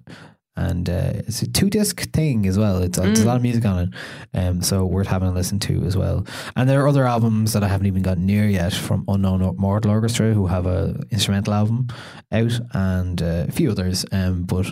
And 0.58 0.90
uh, 0.90 1.12
it's 1.28 1.42
a 1.44 1.48
two 1.48 1.70
disc 1.70 2.12
thing 2.12 2.46
as 2.48 2.58
well. 2.58 2.82
It's, 2.82 2.98
There's 2.98 3.20
a 3.22 3.28
lot 3.28 3.36
of 3.38 3.44
music 3.44 3.64
on 3.66 3.80
it. 3.80 3.90
Um, 4.38 4.62
so 4.62 4.86
worth 4.86 5.08
having 5.08 5.30
a 5.30 5.32
listen 5.32 5.60
to 5.60 5.84
as 5.86 5.96
well. 5.96 6.26
And 6.56 6.68
there 6.68 6.84
are 6.84 6.88
other 6.88 7.06
albums 7.06 7.54
that 7.54 7.64
I 7.64 7.68
haven't 7.68 7.88
even 7.88 8.02
gotten 8.02 8.26
near 8.26 8.48
yet 8.48 8.74
from 8.74 9.06
Unknown 9.08 9.56
Mortal 9.58 9.92
Orchestra, 9.92 10.34
who 10.34 10.48
have 10.48 10.66
a 10.66 11.00
instrumental 11.12 11.54
album 11.54 11.88
out, 12.32 12.60
and 12.74 13.22
uh, 13.22 13.46
a 13.48 13.52
few 13.52 13.72
others. 13.72 14.06
Um, 14.12 14.44
but 14.44 14.68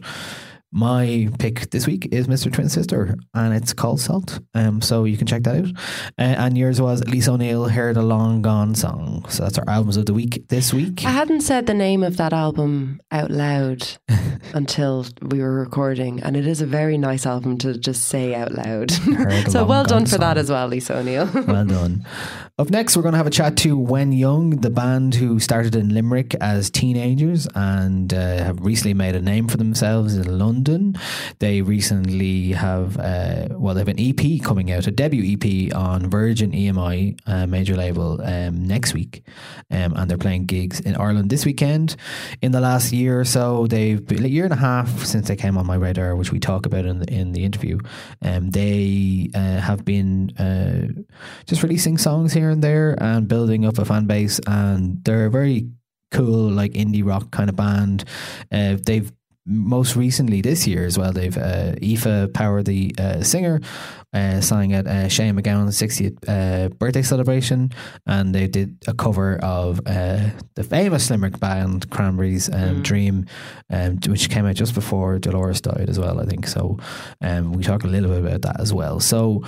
my 0.76 1.30
pick 1.40 1.70
this 1.70 1.88
week 1.88 2.10
is 2.12 2.28
Mr. 2.28 2.52
Twin 2.52 2.68
Sister, 2.68 3.16
and 3.34 3.54
it's 3.54 3.72
called 3.72 4.02
Salt. 4.02 4.42
Um, 4.54 4.82
so 4.82 5.06
you 5.06 5.16
can 5.16 5.26
check 5.26 5.44
that 5.44 5.56
out. 5.56 5.68
Uh, 6.20 6.36
and 6.38 6.58
yours 6.58 6.82
was 6.82 7.02
Lisa 7.06 7.32
O'Neill, 7.32 7.70
Heard 7.70 7.96
a 7.96 8.02
Long 8.02 8.42
Gone 8.42 8.76
Song. 8.76 9.26
So 9.30 9.44
that's 9.44 9.58
our 9.58 9.70
albums 9.70 9.96
of 9.96 10.06
the 10.06 10.14
week 10.14 10.50
this 10.50 10.74
week. 10.74 11.06
I 11.06 11.12
hadn't 11.12 11.42
said 11.42 11.66
the 11.66 11.74
name 11.74 12.04
of 12.04 12.18
that 12.18 12.34
album 12.34 13.00
out 13.10 13.32
loud 13.32 13.88
until 14.54 15.06
we 15.22 15.40
were 15.40 15.54
recording, 15.54 16.22
and 16.22 16.36
it 16.36 16.46
is 16.46 16.62
a 16.62 16.66
very 16.66 16.98
nice 16.98 17.26
album 17.26 17.58
to 17.60 17.78
just 17.78 18.06
say 18.06 18.36
out 18.36 18.52
loud. 18.52 18.92
So 19.50 19.64
well 19.64 19.84
done 19.84 20.06
for 20.06 20.18
that 20.18 20.38
as 20.38 20.50
well, 20.50 20.68
Lisa 20.68 20.98
O'Neill. 20.98 21.30
well 21.48 21.66
done. 21.66 22.06
Up 22.58 22.70
next, 22.70 22.96
we're 22.96 23.04
going 23.04 23.14
to 23.14 23.18
have 23.18 23.28
a 23.28 23.32
chat 23.32 23.58
to 23.58 23.78
Whenyoung, 23.78 24.62
the 24.62 24.70
band 24.70 25.16
who 25.16 25.40
started 25.40 25.76
in 25.76 25.94
Limerick 25.94 26.36
as 26.36 26.70
teenagers 26.70 27.48
and 27.56 28.14
uh, 28.14 28.44
have 28.44 28.60
recently 28.62 28.94
made 28.94 29.16
a 29.16 29.22
name 29.22 29.48
for 29.48 29.58
themselves 29.58 30.16
in 30.16 30.38
London. 30.38 30.65
They 31.40 31.62
recently 31.62 32.52
have, 32.52 32.98
uh, 32.98 33.48
well, 33.52 33.74
they 33.74 33.82
have 33.82 33.88
an 33.88 34.00
EP 34.00 34.42
coming 34.42 34.72
out, 34.72 34.88
a 34.88 34.92
debut 34.92 35.38
EP 35.38 35.76
on 35.76 36.10
Virgin 36.10 36.52
EMI, 36.52 37.20
uh, 37.28 37.48
major 37.48 37.76
label, 37.76 38.22
um, 38.24 38.68
next 38.68 38.94
week. 38.94 39.24
Um, 39.72 39.94
and 39.96 40.10
they're 40.10 40.18
playing 40.18 40.46
gigs 40.46 40.80
in 40.80 40.96
Ireland 40.96 41.30
this 41.30 41.46
weekend. 41.46 41.96
In 42.42 42.52
the 42.52 42.62
last 42.62 42.92
year 42.92 43.20
or 43.20 43.26
so, 43.26 43.68
they've 43.68 44.06
been 44.06 44.26
a 44.26 44.28
year 44.28 44.46
and 44.46 44.54
a 44.54 44.58
half 44.58 45.06
since 45.06 45.28
they 45.28 45.36
came 45.36 45.58
on 45.58 45.66
my 45.66 45.76
radar, 45.76 46.16
which 46.16 46.32
we 46.32 46.40
talk 46.40 46.66
about 46.66 46.86
in 46.86 47.00
the, 47.00 47.14
in 47.14 47.32
the 47.32 47.44
interview. 47.44 47.80
Um, 48.22 48.50
they 48.52 49.30
uh, 49.34 49.60
have 49.60 49.86
been 49.86 50.32
uh, 50.38 51.02
just 51.46 51.64
releasing 51.64 51.98
songs 51.98 52.34
here 52.34 52.50
and 52.50 52.64
there 52.64 52.96
and 53.02 53.28
building 53.28 53.66
up 53.66 53.78
a 53.78 53.86
fan 53.86 54.06
base. 54.06 54.40
And 54.48 55.04
they're 55.04 55.28
a 55.28 55.32
very 55.32 55.70
cool, 56.12 56.50
like 56.50 56.74
indie 56.74 57.06
rock 57.06 57.32
kind 57.32 57.50
of 57.50 57.56
band. 57.56 58.06
Uh, 58.52 58.78
they've 58.84 59.12
most 59.46 59.96
recently 59.96 60.42
this 60.42 60.66
year 60.66 60.86
as 60.86 60.98
well, 60.98 61.12
they've 61.12 61.38
uh, 61.38 61.74
Aoife 61.82 62.34
Power, 62.34 62.64
the 62.64 62.96
uh, 62.98 63.22
singer, 63.22 63.62
uh, 64.14 64.42
sang 64.42 64.74
at 64.74 64.88
uh, 64.88 65.08
Shane 65.08 65.36
MacGowan's 65.36 65.78
60th 65.78 66.18
uh, 66.28 66.70
birthday 66.70 67.02
celebration, 67.02 67.72
and 68.08 68.34
they 68.34 68.48
did 68.48 68.78
a 68.88 68.94
cover 68.94 69.38
of 69.38 69.80
uh, 69.86 70.30
the 70.56 70.64
famous 70.64 71.10
Limerick 71.10 71.40
band 71.40 71.90
Cranberries 71.90 72.50
um, 72.52 72.82
Dream, 72.82 73.26
um, 73.70 74.00
which 74.08 74.30
came 74.30 74.46
out 74.46 74.56
just 74.56 74.74
before 74.74 75.20
Dolores 75.20 75.62
died 75.62 75.90
as 75.90 76.00
well, 76.00 76.20
I 76.20 76.26
think. 76.26 76.48
So 76.48 76.80
um, 77.22 77.52
we 77.54 77.64
talk 77.64 77.84
a 77.84 77.88
little 77.88 78.10
bit 78.10 78.26
about 78.26 78.42
that 78.42 78.60
as 78.60 78.74
well. 78.74 79.00
So 79.00 79.44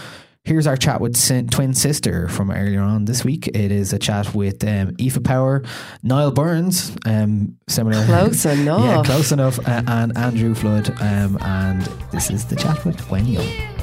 Here's 0.47 0.65
our 0.65 0.77
chat 0.77 1.01
with 1.01 1.17
Sin- 1.17 1.49
twin 1.49 1.73
sister 1.73 2.29
from 2.29 2.51
earlier 2.51 2.79
on 2.79 3.03
this 3.03 3.25
week. 3.25 3.47
It 3.49 3.69
is 3.69 3.91
a 3.91 3.99
chat 3.99 4.33
with 4.33 4.63
um, 4.63 4.95
Aoife 4.97 5.21
Power, 5.21 5.61
Niall 6.03 6.31
Burns, 6.31 6.95
um, 7.05 7.57
similar, 7.67 8.05
Close 8.05 8.45
enough. 8.59 8.79
yeah, 8.81 9.03
close 9.03 9.33
enough, 9.33 9.59
uh, 9.67 9.83
and 9.87 10.17
Andrew 10.17 10.55
Flood. 10.55 10.89
Um, 11.01 11.37
and 11.41 11.81
this 12.13 12.29
is 12.31 12.45
the 12.45 12.55
chat 12.55 12.85
with 12.85 12.95
Whenyoung. 13.09 13.76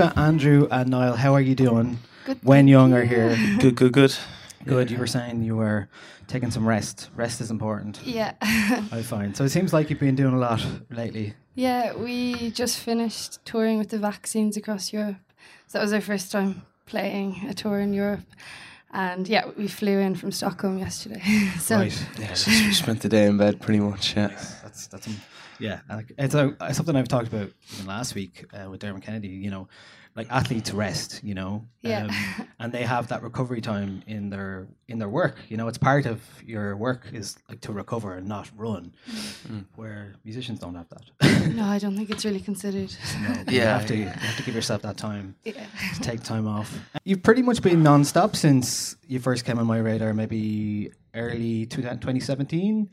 Aoife, 0.00 0.16
Andrew, 0.16 0.68
and 0.70 0.90
Niall, 0.90 1.16
how 1.16 1.34
are 1.34 1.40
you 1.40 1.54
doing? 1.54 1.98
Good, 2.24 2.38
Wen 2.42 2.60
thank 2.60 2.70
Young 2.70 2.92
are 2.94 3.04
here. 3.04 3.36
Good, 3.60 3.74
good, 3.74 3.92
good. 3.92 4.14
Good. 4.64 4.90
You 4.90 4.98
were 4.98 5.06
saying 5.08 5.42
you 5.42 5.56
were 5.56 5.88
taking 6.28 6.50
some 6.50 6.66
rest. 6.66 7.10
Rest 7.16 7.40
is 7.40 7.50
important. 7.50 8.00
Yeah. 8.04 8.32
Oh, 8.42 8.88
I 8.92 9.02
find. 9.02 9.36
So 9.36 9.44
it 9.44 9.50
seems 9.50 9.72
like 9.72 9.90
you've 9.90 9.98
been 9.98 10.14
doing 10.14 10.32
a 10.34 10.38
lot 10.38 10.64
lately. 10.90 11.34
yeah, 11.54 11.94
we 11.94 12.50
just 12.52 12.78
finished 12.78 13.44
touring 13.44 13.78
with 13.78 13.90
the 13.90 13.98
vaccines 13.98 14.56
across 14.56 14.92
Europe. 14.92 15.16
So 15.66 15.78
that 15.78 15.82
was 15.82 15.92
our 15.92 16.00
first 16.00 16.30
time 16.32 16.62
playing 16.86 17.44
a 17.48 17.54
tour 17.54 17.80
in 17.80 17.92
Europe. 17.92 18.20
And 18.92 19.26
yeah, 19.26 19.44
we 19.56 19.68
flew 19.68 19.98
in 19.98 20.14
from 20.14 20.32
Stockholm 20.32 20.78
yesterday. 20.78 21.20
so 21.58 21.76
right. 21.76 22.06
Yeah, 22.18 22.34
so 22.34 22.50
we 22.50 22.72
spent 22.74 23.00
the 23.00 23.08
day 23.08 23.26
in 23.26 23.38
bed 23.38 23.60
pretty 23.60 23.80
much. 23.80 24.14
Yeah. 24.16 24.28
That's 24.62 24.86
that's 24.86 25.06
um, 25.06 25.16
yeah. 25.58 25.80
It's 26.18 26.34
a, 26.34 26.54
it's 26.60 26.76
something 26.76 26.96
I've 26.96 27.08
talked 27.08 27.28
about 27.28 27.50
even 27.74 27.86
last 27.86 28.14
week 28.14 28.44
uh, 28.52 28.68
with 28.68 28.80
Dermot 28.80 29.02
Kennedy. 29.02 29.28
You 29.28 29.50
know, 29.50 29.68
like 30.14 30.26
athletes 30.30 30.72
rest. 30.72 31.20
You 31.24 31.34
know, 31.34 31.64
Yeah. 31.82 32.04
um, 32.06 32.46
and 32.60 32.72
they 32.72 32.82
have 32.82 33.08
that 33.08 33.22
recovery 33.22 33.60
time 33.60 34.02
in 34.06 34.30
their 34.30 34.66
in 34.88 34.98
their 34.98 35.08
work. 35.08 35.36
You 35.48 35.56
know, 35.56 35.68
it's 35.68 35.78
part 35.78 36.06
of 36.06 36.20
your 36.44 36.76
work 36.76 37.06
is 37.12 37.36
like 37.48 37.60
to 37.62 37.72
recover 37.72 38.14
and 38.14 38.26
not 38.28 38.50
run, 38.56 38.92
where 39.76 40.14
musicians 40.24 40.58
don't 40.60 40.74
have 40.74 40.88
that. 40.90 41.54
no, 41.54 41.64
I 41.64 41.78
don't 41.78 41.96
think 41.96 42.10
it's 42.10 42.24
really 42.24 42.40
considered. 42.40 42.94
No, 43.20 43.52
you 43.52 43.60
have 43.60 43.86
to 43.86 43.96
you 43.96 44.06
have 44.06 44.36
to 44.36 44.42
give 44.42 44.54
yourself 44.54 44.82
that 44.82 44.96
time. 44.96 45.34
yeah. 45.44 45.64
to 45.94 46.00
take 46.00 46.22
time 46.22 46.46
off. 46.46 46.78
You've 47.04 47.22
pretty 47.22 47.42
much 47.42 47.62
been 47.62 47.82
non-stop 47.82 48.36
since 48.36 48.96
you 49.06 49.18
first 49.18 49.44
came 49.44 49.58
on 49.58 49.66
my 49.66 49.78
radar, 49.78 50.12
maybe 50.14 50.90
early 51.14 51.66
2017. 51.66 52.90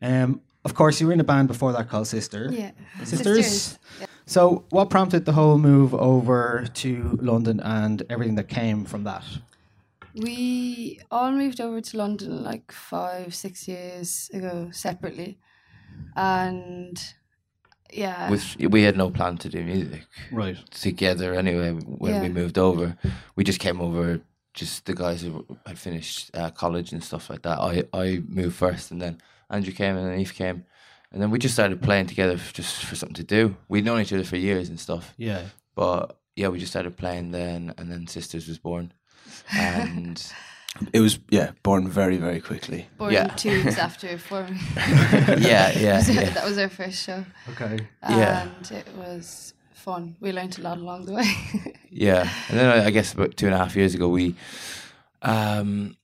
Um, 0.00 0.40
of 0.64 0.74
course, 0.74 1.00
you 1.00 1.06
were 1.06 1.12
in 1.12 1.20
a 1.20 1.24
band 1.24 1.48
before 1.48 1.72
that 1.72 1.88
called 1.88 2.06
Sister. 2.08 2.48
Yeah. 2.52 2.72
Sisters. 3.04 3.46
Sisters. 3.46 3.78
Yeah. 4.00 4.06
So, 4.28 4.66
what 4.68 4.90
prompted 4.90 5.24
the 5.24 5.32
whole 5.32 5.56
move 5.56 5.94
over 5.94 6.66
to 6.74 7.18
London 7.22 7.60
and 7.60 8.02
everything 8.10 8.34
that 8.34 8.48
came 8.48 8.84
from 8.84 9.04
that? 9.04 9.24
We 10.14 11.00
all 11.10 11.32
moved 11.32 11.62
over 11.62 11.80
to 11.80 11.96
London 11.96 12.44
like 12.44 12.70
five, 12.70 13.34
six 13.34 13.66
years 13.66 14.28
ago 14.34 14.68
separately. 14.70 15.38
And 16.14 17.02
yeah. 17.90 18.28
With 18.28 18.56
we 18.60 18.82
had 18.82 18.98
no 18.98 19.08
plan 19.10 19.38
to 19.38 19.48
do 19.48 19.64
music 19.64 20.04
Right. 20.30 20.58
together 20.72 21.32
anyway. 21.32 21.70
When 21.70 22.20
we 22.20 22.28
moved 22.28 22.58
over, 22.58 22.98
we 23.34 23.44
just 23.44 23.60
came 23.60 23.80
over. 23.80 24.20
Just 24.52 24.84
the 24.84 24.94
guys 24.94 25.22
who 25.22 25.46
had 25.64 25.78
finished 25.78 26.30
uh, 26.34 26.50
college 26.50 26.92
and 26.92 27.02
stuff 27.02 27.30
like 27.30 27.42
that. 27.42 27.58
I 27.60 27.84
I 27.94 28.22
moved 28.28 28.56
first, 28.56 28.90
and 28.90 29.00
then 29.00 29.22
Andrew 29.48 29.72
came, 29.72 29.96
and 29.96 30.06
then 30.06 30.18
Eve 30.20 30.34
came, 30.34 30.64
and 31.12 31.20
then 31.22 31.30
we 31.30 31.38
just 31.38 31.54
started 31.54 31.80
playing 31.82 32.06
together 32.06 32.34
f- 32.34 32.52
just 32.52 32.84
for 32.84 32.94
something 32.96 33.14
to 33.16 33.24
do. 33.24 33.56
We'd 33.68 33.84
known 33.84 34.00
each 34.00 34.12
other 34.12 34.24
for 34.24 34.36
years 34.36 34.68
and 34.68 34.78
stuff, 34.78 35.14
Yeah. 35.16 35.42
but 35.74 36.18
yeah, 36.36 36.48
we 36.48 36.58
just 36.58 36.72
started 36.72 36.96
playing 36.96 37.30
then, 37.32 37.74
and 37.78 37.90
then 37.90 38.06
Sisters 38.06 38.46
was 38.48 38.58
born, 38.58 38.92
and 39.52 40.22
It 40.92 41.00
was, 41.00 41.18
yeah, 41.30 41.52
born 41.64 41.88
very, 41.88 42.18
very 42.18 42.40
quickly. 42.40 42.86
born 42.98 43.12
yeah. 43.12 43.28
two 43.28 43.64
weeks 43.64 43.78
after 43.88 44.16
for 44.18 44.44
me. 44.44 44.58
yeah, 44.76 45.72
yeah, 45.76 46.00
So 46.02 46.12
yeah. 46.12 46.30
that 46.30 46.44
was 46.44 46.56
our 46.58 46.68
first 46.68 47.02
show. 47.02 47.24
Okay. 47.50 47.78
Yeah. 48.08 48.42
And 48.58 48.70
it 48.70 48.86
was 48.96 49.54
fun. 49.72 50.14
We 50.20 50.30
learned 50.30 50.56
a 50.58 50.62
lot 50.62 50.78
along 50.78 51.06
the 51.06 51.14
way. 51.14 51.74
Yeah, 51.90 52.30
and 52.48 52.58
then 52.58 52.66
I, 52.68 52.86
I 52.86 52.90
guess 52.90 53.12
about 53.14 53.36
two 53.36 53.46
and 53.46 53.54
a 53.54 53.58
half 53.58 53.74
years 53.74 53.94
ago, 53.94 54.08
we, 54.08 54.36
um, 55.22 55.96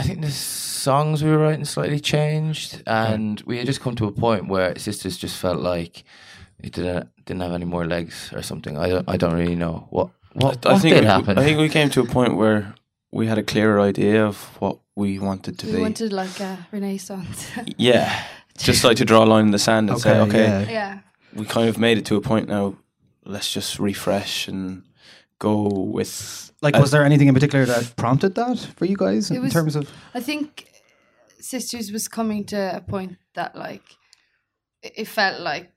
I 0.00 0.02
think 0.02 0.22
the 0.22 0.30
songs 0.30 1.22
we 1.22 1.30
were 1.30 1.36
writing 1.36 1.66
slightly 1.66 2.00
changed, 2.00 2.82
and 2.86 3.38
we 3.42 3.58
had 3.58 3.66
just 3.66 3.82
come 3.82 3.94
to 3.96 4.06
a 4.06 4.12
point 4.12 4.48
where 4.48 4.78
sisters 4.78 5.18
just 5.18 5.36
felt 5.36 5.60
like 5.60 6.04
it 6.58 6.72
didn't 6.72 7.08
didn't 7.26 7.42
have 7.42 7.52
any 7.52 7.66
more 7.66 7.84
legs 7.84 8.32
or 8.32 8.40
something. 8.40 8.78
I 8.78 8.88
don't 8.88 9.06
I 9.06 9.18
don't 9.18 9.34
really 9.34 9.56
know 9.56 9.86
what 9.90 10.08
what, 10.32 10.64
I 10.64 10.72
what 10.72 10.82
think 10.82 10.94
did 10.94 11.04
we, 11.04 11.06
happen. 11.06 11.38
I 11.38 11.44
think 11.44 11.58
we 11.58 11.68
came 11.68 11.90
to 11.90 12.00
a 12.00 12.06
point 12.06 12.36
where 12.36 12.74
we 13.12 13.26
had 13.26 13.36
a 13.36 13.42
clearer 13.42 13.78
idea 13.78 14.24
of 14.24 14.36
what 14.58 14.78
we 14.96 15.18
wanted 15.18 15.58
to 15.58 15.66
we 15.66 15.72
be. 15.72 15.76
We 15.78 15.82
wanted 15.82 16.12
like 16.14 16.40
a 16.40 16.66
renaissance. 16.72 17.50
yeah, 17.76 18.24
just 18.58 18.82
like 18.82 18.96
to 18.96 19.04
draw 19.04 19.22
a 19.24 19.26
line 19.26 19.46
in 19.46 19.50
the 19.50 19.58
sand 19.58 19.90
and 19.90 20.00
say, 20.00 20.18
Okay, 20.18 20.38
okay, 20.38 20.64
yeah. 20.64 20.70
yeah. 20.70 20.98
we 21.34 21.44
kind 21.44 21.68
of 21.68 21.78
made 21.78 21.98
it 21.98 22.06
to 22.06 22.16
a 22.16 22.22
point 22.22 22.48
now. 22.48 22.76
Let's 23.26 23.52
just 23.52 23.78
refresh 23.78 24.48
and 24.48 24.82
go 25.40 25.56
with 25.96 26.12
Like, 26.62 26.76
a- 26.76 26.80
was 26.80 26.90
there 26.92 27.04
anything 27.04 27.28
in 27.28 27.34
particular 27.34 27.64
that 27.66 27.84
prompted 27.96 28.32
that 28.36 28.58
for 28.76 28.84
you 28.86 28.96
guys 28.96 29.30
It 29.30 29.36
in 29.36 29.42
was- 29.42 29.52
terms 29.52 29.74
of? 29.76 29.84
I 30.14 30.20
think 30.20 30.66
Sisters 31.52 31.90
was 31.90 32.06
coming 32.08 32.44
to 32.52 32.76
a 32.76 32.80
point 32.92 33.12
that 33.34 33.52
like 33.66 33.86
it 34.86 34.92
it 35.02 35.08
felt 35.08 35.40
like 35.52 35.72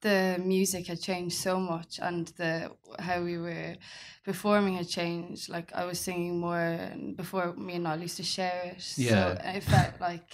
the 0.00 0.36
music 0.54 0.86
had 0.86 1.00
changed 1.00 1.36
so 1.48 1.54
much 1.72 1.98
and 2.08 2.22
the 2.40 2.70
how 2.98 3.18
we 3.28 3.36
were 3.46 3.76
performing 4.24 4.74
had 4.80 4.88
changed. 4.88 5.48
Like 5.56 5.68
I 5.80 5.84
was 5.84 5.98
singing 6.00 6.38
more 6.46 6.58
and 6.92 7.16
before 7.16 7.46
me 7.66 7.74
and 7.74 7.86
I 7.88 7.96
used 8.06 8.16
to 8.16 8.22
share 8.36 8.60
it. 8.72 8.82
Yeah. 8.96 9.10
So 9.10 9.18
it 9.56 9.62
felt 9.64 9.94
like 10.00 10.30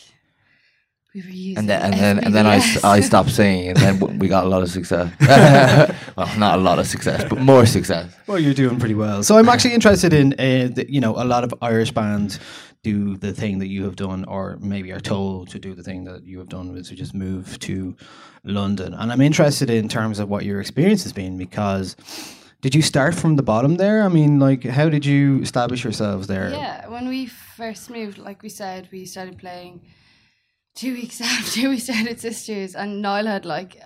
we 1.14 1.20
were 1.22 1.28
using 1.28 1.58
and 1.58 1.68
then 1.68 1.82
and 1.82 1.94
then 1.94 2.18
and 2.24 2.34
then 2.34 2.46
I, 2.46 2.56
s- 2.56 2.76
FBS. 2.76 2.84
I 2.84 3.00
stopped 3.00 3.30
singing, 3.30 3.68
and 3.68 3.76
then 3.78 4.18
we 4.18 4.28
got 4.28 4.44
a 4.44 4.48
lot 4.48 4.62
of 4.62 4.70
success. 4.70 5.12
well, 6.16 6.38
not 6.38 6.58
a 6.58 6.62
lot 6.62 6.78
of 6.78 6.86
success, 6.86 7.24
but 7.28 7.38
more 7.38 7.66
success. 7.66 8.14
Well, 8.26 8.38
you're 8.38 8.54
doing 8.54 8.78
pretty 8.78 8.94
well. 8.94 9.22
So 9.22 9.38
I'm 9.38 9.48
actually 9.48 9.74
interested 9.74 10.12
in, 10.12 10.32
uh, 10.34 10.70
the, 10.74 10.86
you 10.88 11.00
know, 11.00 11.12
a 11.16 11.24
lot 11.24 11.44
of 11.44 11.52
Irish 11.60 11.90
bands 11.92 12.40
do 12.82 13.16
the 13.16 13.32
thing 13.32 13.58
that 13.58 13.68
you 13.68 13.84
have 13.84 13.96
done, 13.96 14.24
or 14.24 14.56
maybe 14.60 14.90
are 14.92 15.00
told 15.00 15.48
to 15.50 15.58
do 15.58 15.74
the 15.74 15.82
thing 15.82 16.04
that 16.04 16.24
you 16.24 16.38
have 16.38 16.48
done, 16.48 16.72
which 16.72 16.80
is 16.82 16.88
to 16.88 16.94
just 16.94 17.14
move 17.14 17.58
to 17.60 17.94
London. 18.44 18.94
And 18.94 19.12
I'm 19.12 19.20
interested 19.20 19.70
in 19.70 19.88
terms 19.88 20.18
of 20.18 20.28
what 20.28 20.44
your 20.44 20.60
experience 20.60 21.02
has 21.04 21.12
been 21.12 21.36
because 21.38 21.94
did 22.62 22.74
you 22.74 22.82
start 22.82 23.14
from 23.14 23.36
the 23.36 23.42
bottom 23.42 23.76
there? 23.76 24.02
I 24.02 24.08
mean, 24.08 24.38
like, 24.40 24.64
how 24.64 24.88
did 24.88 25.04
you 25.04 25.40
establish 25.42 25.84
yourselves 25.84 26.26
there? 26.26 26.50
Yeah, 26.50 26.88
when 26.88 27.08
we 27.08 27.26
first 27.26 27.90
moved, 27.90 28.18
like 28.18 28.42
we 28.42 28.48
said, 28.48 28.88
we 28.90 29.04
started 29.04 29.36
playing 29.38 29.80
two 30.74 30.94
weeks 30.94 31.20
after 31.20 31.68
we 31.68 31.78
started 31.78 32.20
Sisters, 32.20 32.74
and 32.74 33.02
Niall 33.02 33.26
had 33.26 33.44
like 33.44 33.76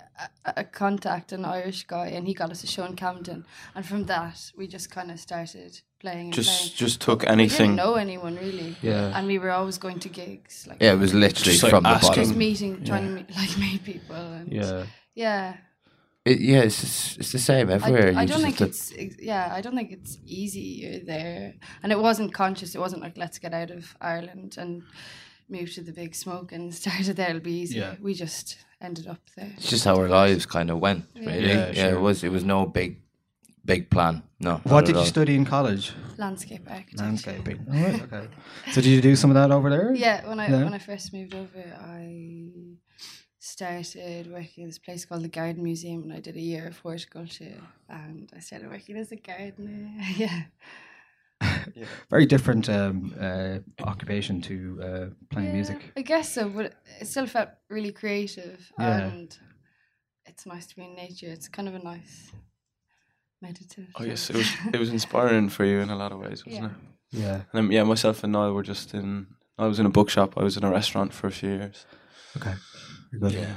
a, 0.45 0.53
a 0.57 0.63
contact, 0.63 1.31
an 1.31 1.45
Irish 1.45 1.83
guy, 1.85 2.07
and 2.07 2.27
he 2.27 2.33
got 2.33 2.51
us 2.51 2.63
a 2.63 2.67
show 2.67 2.85
in 2.85 2.95
Camden, 2.95 3.45
and 3.75 3.85
from 3.85 4.05
that 4.05 4.51
we 4.57 4.67
just 4.67 4.89
kind 4.89 5.11
of 5.11 5.19
started 5.19 5.79
playing. 5.99 6.25
And 6.27 6.33
Just- 6.33 6.59
playing. 6.59 6.73
just 6.75 7.01
took 7.01 7.21
We 7.23 7.27
anything- 7.27 7.71
didn't 7.71 7.75
know 7.77 7.95
anyone 7.95 8.35
really. 8.35 8.75
Yeah. 8.81 9.17
and 9.17 9.27
we 9.27 9.39
were 9.39 9.51
always 9.51 9.77
going 9.77 9.99
to 9.99 10.09
gigs. 10.09 10.65
Like 10.67 10.77
Yeah, 10.81 10.93
it 10.93 10.99
was 10.99 11.13
literally 11.13 11.51
Just, 11.53 11.63
like, 11.63 11.71
from 11.71 11.83
the 11.83 11.89
asking. 11.89 12.09
bottom. 12.09 12.23
just 12.23 12.35
meeting, 12.35 12.83
trying 12.85 13.05
to 13.07 13.11
meet, 13.15 13.35
like 13.35 13.57
meet 13.65 13.83
people. 13.83 14.15
And 14.15 14.51
Yeah. 14.53 14.85
yeah. 15.15 15.57
It, 16.25 16.41
yeah, 16.41 16.59
it's 16.59 16.81
just, 16.81 17.17
it's 17.19 17.31
the 17.31 17.39
same 17.39 17.69
everywhere. 17.69 18.13
I, 18.15 18.23
I 18.23 18.25
don't 18.25 18.41
think 18.41 18.57
to- 18.57 18.65
it's 18.65 18.91
yeah. 19.17 19.49
I 19.53 19.61
don't 19.61 19.75
think 19.77 19.93
it's 19.93 20.17
easy. 20.25 20.59
You're 20.81 20.99
there, 21.05 21.53
and 21.81 21.91
it 21.93 21.99
wasn't 21.99 22.33
conscious. 22.33 22.75
It 22.75 22.79
wasn't 22.79 23.01
like 23.01 23.17
let's 23.17 23.39
get 23.39 23.53
out 23.53 23.71
of 23.71 23.95
Ireland 24.01 24.55
and 24.57 24.83
move 25.49 25.73
to 25.73 25.81
the 25.81 25.91
big 25.93 26.15
smoke 26.15 26.51
and 26.51 26.73
started 26.81 27.09
it 27.09 27.15
there. 27.15 27.29
It'll 27.29 27.41
be 27.41 27.53
easy. 27.61 27.79
Yeah. 27.79 27.95
We 28.01 28.13
just 28.13 28.57
ended 28.81 29.07
up 29.07 29.19
there. 29.35 29.51
It's 29.57 29.69
just 29.69 29.85
how 29.85 29.95
our 29.97 30.07
lives 30.09 30.45
kind 30.45 30.69
of 30.69 30.79
went, 30.79 31.05
Yeah. 31.15 31.29
really. 31.31 31.47
Yeah, 31.47 31.71
Yeah, 31.71 31.91
it 31.91 31.99
was. 31.99 32.23
It 32.23 32.31
was 32.31 32.43
no 32.43 32.65
big, 32.65 33.01
big 33.65 33.89
plan. 33.89 34.23
No. 34.39 34.51
not 34.51 34.65
What 34.67 34.85
did 34.85 34.93
you 34.95 34.99
all. 35.01 35.05
study 35.07 35.33
in 35.35 35.45
college? 35.45 35.93
Landscape 36.17 36.61
architecture. 36.69 37.03
Landscaping. 37.03 37.65
All 37.71 37.73
right, 37.83 38.01
okay. 38.03 38.27
So 38.71 38.81
did 38.81 38.89
you 38.91 39.01
do 39.01 39.15
some 39.15 39.31
of 39.31 39.35
that 39.35 39.51
over 39.51 39.69
there? 39.69 39.93
Yeah, 39.95 40.27
when 40.27 40.39
I 40.39 40.47
Yeah. 40.47 40.63
when 40.63 40.73
I 40.73 40.79
first 40.79 41.11
moved 41.13 41.33
over, 41.33 41.63
I 41.81 42.75
started 43.39 44.31
working 44.31 44.63
at 44.65 44.69
this 44.69 44.77
place 44.79 45.05
called 45.05 45.23
the 45.23 45.27
Garden 45.29 45.63
Museum, 45.63 46.03
and 46.03 46.13
I 46.13 46.19
did 46.19 46.35
a 46.35 46.41
year 46.41 46.67
of 46.67 46.77
horticulture, 46.79 47.59
and 47.89 48.29
I 48.35 48.39
started 48.39 48.69
working 48.69 48.97
as 48.97 49.11
a 49.11 49.15
gardener. 49.15 49.89
yeah. 50.17 50.43
Very 52.09 52.25
different 52.25 52.69
um, 52.69 53.13
uh, 53.19 53.59
occupation 53.83 54.41
to 54.41 54.79
uh, 54.81 55.05
playing 55.29 55.53
music. 55.53 55.91
I 55.95 56.01
guess 56.01 56.33
so, 56.33 56.49
but 56.49 56.73
it 56.99 57.07
still 57.07 57.27
felt 57.27 57.49
really 57.69 57.91
creative, 57.91 58.71
Yeah. 58.79 58.97
and 59.07 59.37
it's 60.25 60.45
nice 60.45 60.65
to 60.67 60.75
be 60.75 60.83
in 60.85 60.95
nature. 60.95 61.27
It's 61.27 61.47
kind 61.47 61.67
of 61.67 61.75
a 61.75 61.79
nice 61.79 62.31
meditative. 63.41 63.87
Oh 63.99 64.03
yes, 64.03 64.29
it 64.29 64.35
was 64.35 64.49
it 64.73 64.79
was 64.79 64.89
inspiring 64.89 65.49
for 65.49 65.65
you 65.65 65.79
in 65.79 65.89
a 65.89 65.95
lot 65.95 66.11
of 66.11 66.19
ways, 66.19 66.45
wasn't 66.45 66.63
Yeah. 66.63 66.69
it? 66.69 66.75
Yeah. 67.23 67.33
And 67.35 67.45
then, 67.53 67.71
yeah, 67.71 67.83
myself 67.83 68.23
and 68.23 68.33
Niall 68.33 68.53
were 68.53 68.63
just 68.63 68.93
in. 68.93 69.27
I 69.59 69.65
was 69.67 69.79
in 69.79 69.85
a 69.85 69.89
bookshop. 69.89 70.33
I 70.37 70.43
was 70.43 70.57
in 70.57 70.63
a 70.63 70.69
restaurant 70.69 71.13
for 71.13 71.27
a 71.27 71.31
few 71.31 71.49
years. 71.49 71.85
Okay. 72.37 72.53
Very 73.13 73.33
good. 73.33 73.47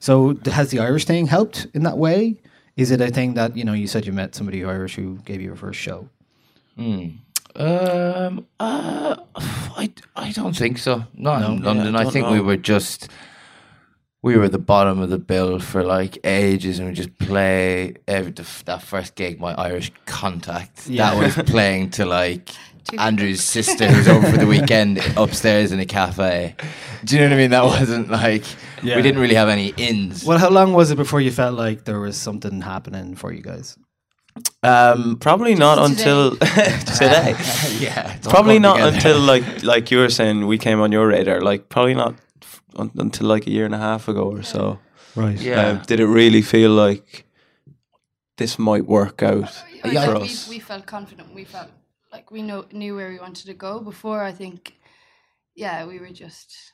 So 0.00 0.32
th- 0.32 0.54
has 0.54 0.70
the 0.70 0.80
Irish 0.80 1.04
thing 1.06 1.26
helped 1.26 1.66
in 1.74 1.84
that 1.84 1.96
way? 1.96 2.42
Is 2.76 2.90
it 2.90 3.00
a 3.00 3.08
thing 3.08 3.34
that 3.34 3.56
you 3.56 3.64
know? 3.64 3.72
You 3.72 3.86
said 3.86 4.04
you 4.06 4.12
met 4.12 4.34
somebody 4.34 4.64
Irish 4.64 4.96
who 4.96 5.18
gave 5.24 5.40
you 5.40 5.46
your 5.48 5.56
first 5.56 5.78
show. 5.78 6.08
Mm. 6.82 7.18
Um, 7.54 8.46
uh, 8.58 9.16
I, 9.36 9.90
I 10.16 10.32
don't 10.32 10.56
think 10.56 10.78
so. 10.78 11.04
Not 11.14 11.40
No? 11.40 11.46
in 11.52 11.58
Yeah, 11.58 11.64
London. 11.66 11.96
I 11.96 12.00
I 12.00 12.02
don't 12.04 12.12
think 12.12 12.28
we 12.30 12.40
were 12.40 12.56
just 12.56 13.08
we 14.22 14.36
were 14.36 14.44
at 14.44 14.52
the 14.52 14.58
bottom 14.58 15.00
of 15.00 15.10
the 15.10 15.18
bill 15.18 15.58
for 15.58 15.82
like 15.82 16.18
ages, 16.24 16.78
and 16.78 16.88
we 16.88 16.94
just 16.94 17.16
play 17.18 17.94
every 18.08 18.32
that 18.64 18.82
first 18.82 19.14
gig. 19.16 19.38
My 19.40 19.52
Irish 19.54 19.92
contact 20.06 20.86
Yeah. 20.88 21.10
that 21.14 21.18
was 21.22 21.34
playing 21.50 21.90
to 21.90 22.06
like 22.06 22.50
Andrew's 22.98 23.42
sister 23.42 23.86
who's 23.86 24.08
over 24.08 24.30
for 24.30 24.36
the 24.38 24.46
weekend 24.46 24.98
upstairs 25.16 25.72
in 25.72 25.80
a 25.80 25.86
cafe. 25.86 26.54
Do 27.04 27.16
you 27.16 27.20
know 27.22 27.26
what 27.28 27.34
I 27.34 27.36
mean? 27.36 27.50
That 27.50 27.64
wasn't 27.64 28.10
like 28.10 28.44
Yeah. 28.82 28.96
we 28.96 29.02
didn't 29.02 29.20
really 29.20 29.34
have 29.36 29.48
any 29.50 29.68
ins. 29.76 30.24
Well, 30.24 30.38
how 30.38 30.50
long 30.50 30.72
was 30.72 30.90
it 30.90 30.96
before 30.96 31.20
you 31.20 31.30
felt 31.32 31.54
like 31.54 31.84
there 31.84 32.00
was 32.00 32.16
something 32.16 32.60
happening 32.62 33.14
for 33.16 33.32
you 33.32 33.42
guys? 33.42 33.76
Um, 34.64 35.16
probably 35.18 35.54
not 35.56 35.78
until 35.78 36.36
today. 36.36 37.34
yeah, 37.80 38.16
probably 38.22 38.58
not 38.60 38.76
together. 38.76 38.94
until 38.96 39.18
like 39.20 39.62
like 39.64 39.90
you 39.90 39.98
were 39.98 40.08
saying 40.10 40.46
we 40.46 40.56
came 40.58 40.80
on 40.80 40.92
your 40.92 41.06
radar. 41.08 41.40
Like 41.40 41.68
probably 41.68 41.94
not 41.94 42.14
f- 42.42 42.62
un- 42.76 42.92
until 42.96 43.26
like 43.26 43.46
a 43.46 43.50
year 43.50 43.64
and 43.64 43.74
a 43.74 43.78
half 43.78 44.06
ago 44.08 44.22
or 44.30 44.42
so. 44.42 44.78
Right. 45.16 45.38
Yeah. 45.40 45.66
Um, 45.68 45.82
did 45.86 45.98
it 46.00 46.06
really 46.06 46.42
feel 46.42 46.70
like 46.70 47.26
this 48.38 48.58
might 48.58 48.86
work 48.86 49.22
out 49.22 49.42
Or 49.84 49.90
for 49.90 49.92
like 49.92 50.18
we, 50.18 50.24
us? 50.24 50.48
we 50.48 50.58
felt 50.60 50.86
confident. 50.86 51.34
We 51.34 51.44
felt 51.44 51.68
like 52.12 52.30
we 52.30 52.42
know 52.42 52.64
knew 52.72 52.94
where 52.94 53.08
we 53.10 53.18
wanted 53.18 53.46
to 53.46 53.54
go. 53.54 53.80
Before, 53.80 54.22
I 54.22 54.32
think, 54.32 54.74
yeah, 55.56 55.86
we 55.86 55.98
were 55.98 56.10
just 56.12 56.72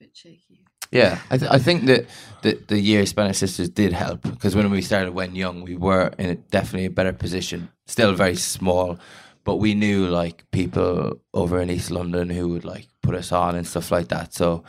a 0.00 0.04
bit 0.04 0.16
shaky. 0.16 0.64
Yeah, 0.94 1.18
I, 1.30 1.38
th- 1.38 1.50
I 1.50 1.58
think 1.58 1.86
that 1.86 2.06
the, 2.42 2.58
the 2.68 2.78
year 2.78 3.02
at 3.02 3.36
Sisters 3.36 3.68
did 3.68 3.92
help 3.92 4.22
because 4.22 4.54
when 4.54 4.70
we 4.70 4.80
started 4.80 5.12
Whenyoung, 5.12 5.64
we 5.64 5.76
were 5.76 6.12
in 6.18 6.30
a, 6.30 6.34
definitely 6.36 6.86
a 6.86 6.90
better 6.90 7.12
position. 7.12 7.68
Still 7.86 8.12
very 8.14 8.36
small, 8.36 8.98
but 9.42 9.56
we 9.56 9.74
knew 9.74 10.06
like 10.06 10.44
people 10.52 11.20
over 11.32 11.60
in 11.60 11.68
East 11.68 11.90
London 11.90 12.30
who 12.30 12.48
would 12.50 12.64
like 12.64 12.86
put 13.02 13.14
us 13.16 13.32
on 13.32 13.56
and 13.56 13.66
stuff 13.66 13.90
like 13.90 14.08
that. 14.08 14.34
So 14.34 14.62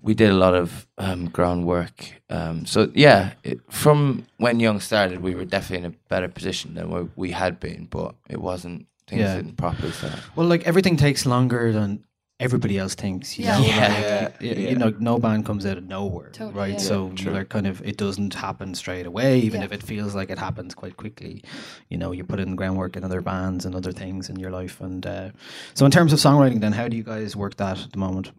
we 0.00 0.14
did 0.14 0.30
a 0.30 0.34
lot 0.34 0.54
of 0.54 0.86
um, 0.96 1.28
groundwork. 1.28 2.08
Um, 2.30 2.64
so 2.64 2.90
yeah, 2.94 3.32
it, 3.42 3.58
from 3.68 4.26
Whenyoung 4.40 4.80
started, 4.80 5.20
we 5.22 5.34
were 5.34 5.44
definitely 5.44 5.86
in 5.86 5.92
a 5.92 5.96
better 6.08 6.28
position 6.28 6.74
than 6.74 6.88
where 6.88 7.08
we 7.16 7.32
had 7.32 7.58
been, 7.58 7.86
but 7.90 8.14
it 8.30 8.40
wasn't 8.40 8.86
things 9.08 9.22
Yeah. 9.22 9.36
didn't 9.36 9.56
properly 9.56 9.90
start. 9.90 10.20
Well, 10.36 10.46
like 10.46 10.66
everything 10.68 10.96
takes 10.96 11.26
longer 11.26 11.72
than 11.72 12.04
everybody 12.40 12.78
else 12.78 12.94
thinks. 12.94 13.36
You 13.38 13.44
Yeah. 13.46 13.58
know? 13.58 13.64
Yeah. 13.66 14.22
Like, 14.24 14.40
y- 14.40 14.46
Yeah. 14.46 14.70
You 14.70 14.76
know, 14.76 14.94
no 15.00 15.18
band 15.18 15.44
comes 15.44 15.66
out 15.66 15.76
of 15.78 15.84
nowhere, 15.88 16.30
Totally, 16.30 16.54
right? 16.54 16.72
yeah. 16.74 16.78
So 16.78 17.10
True. 17.10 17.32
they're 17.32 17.44
kind 17.44 17.66
of 17.66 17.82
it 17.82 17.96
doesn't 17.96 18.34
happen 18.34 18.74
straight 18.74 19.06
away, 19.06 19.40
even 19.40 19.60
Yeah. 19.60 19.66
if 19.66 19.72
it 19.72 19.82
feels 19.82 20.14
like 20.14 20.30
it 20.30 20.38
happens 20.38 20.74
quite 20.74 20.96
quickly. 20.96 21.42
You 21.88 21.98
know, 21.98 22.12
you 22.12 22.24
put 22.24 22.38
in 22.40 22.50
the 22.50 22.56
groundwork 22.56 22.96
in 22.96 23.02
other 23.04 23.20
bands 23.20 23.64
and 23.66 23.74
other 23.74 23.92
things 23.92 24.28
in 24.30 24.38
your 24.38 24.50
life, 24.50 24.80
and 24.80 25.04
uh, 25.06 25.30
so 25.74 25.84
in 25.84 25.90
terms 25.90 26.12
of 26.12 26.18
songwriting, 26.20 26.60
then 26.60 26.72
how 26.72 26.86
do 26.88 26.96
you 26.96 27.02
guys 27.02 27.34
work 27.34 27.56
that 27.56 27.78
at 27.84 27.92
the 27.92 27.98
moment? 27.98 28.30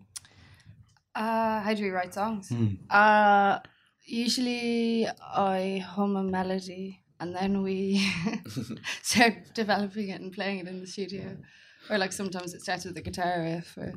Uh, 1.15 1.59
how 1.61 1.73
do 1.73 1.83
we 1.83 1.89
write 1.89 2.13
songs? 2.13 2.47
Hmm. 2.49 2.75
Uh, 2.89 3.59
usually 4.05 5.07
I 5.21 5.83
hum 5.85 6.15
a 6.15 6.23
melody 6.23 7.01
and 7.19 7.35
then 7.35 7.61
we 7.63 8.01
start 9.03 9.53
developing 9.53 10.09
it 10.09 10.21
and 10.21 10.31
playing 10.31 10.59
it 10.59 10.67
in 10.67 10.79
the 10.79 10.87
studio. 10.87 11.35
Or 11.89 11.97
like 11.97 12.11
sometimes 12.13 12.53
it 12.53 12.61
starts 12.61 12.85
with 12.85 12.97
a 12.97 13.01
guitar 13.01 13.41
riff 13.41 13.77
or 13.77 13.93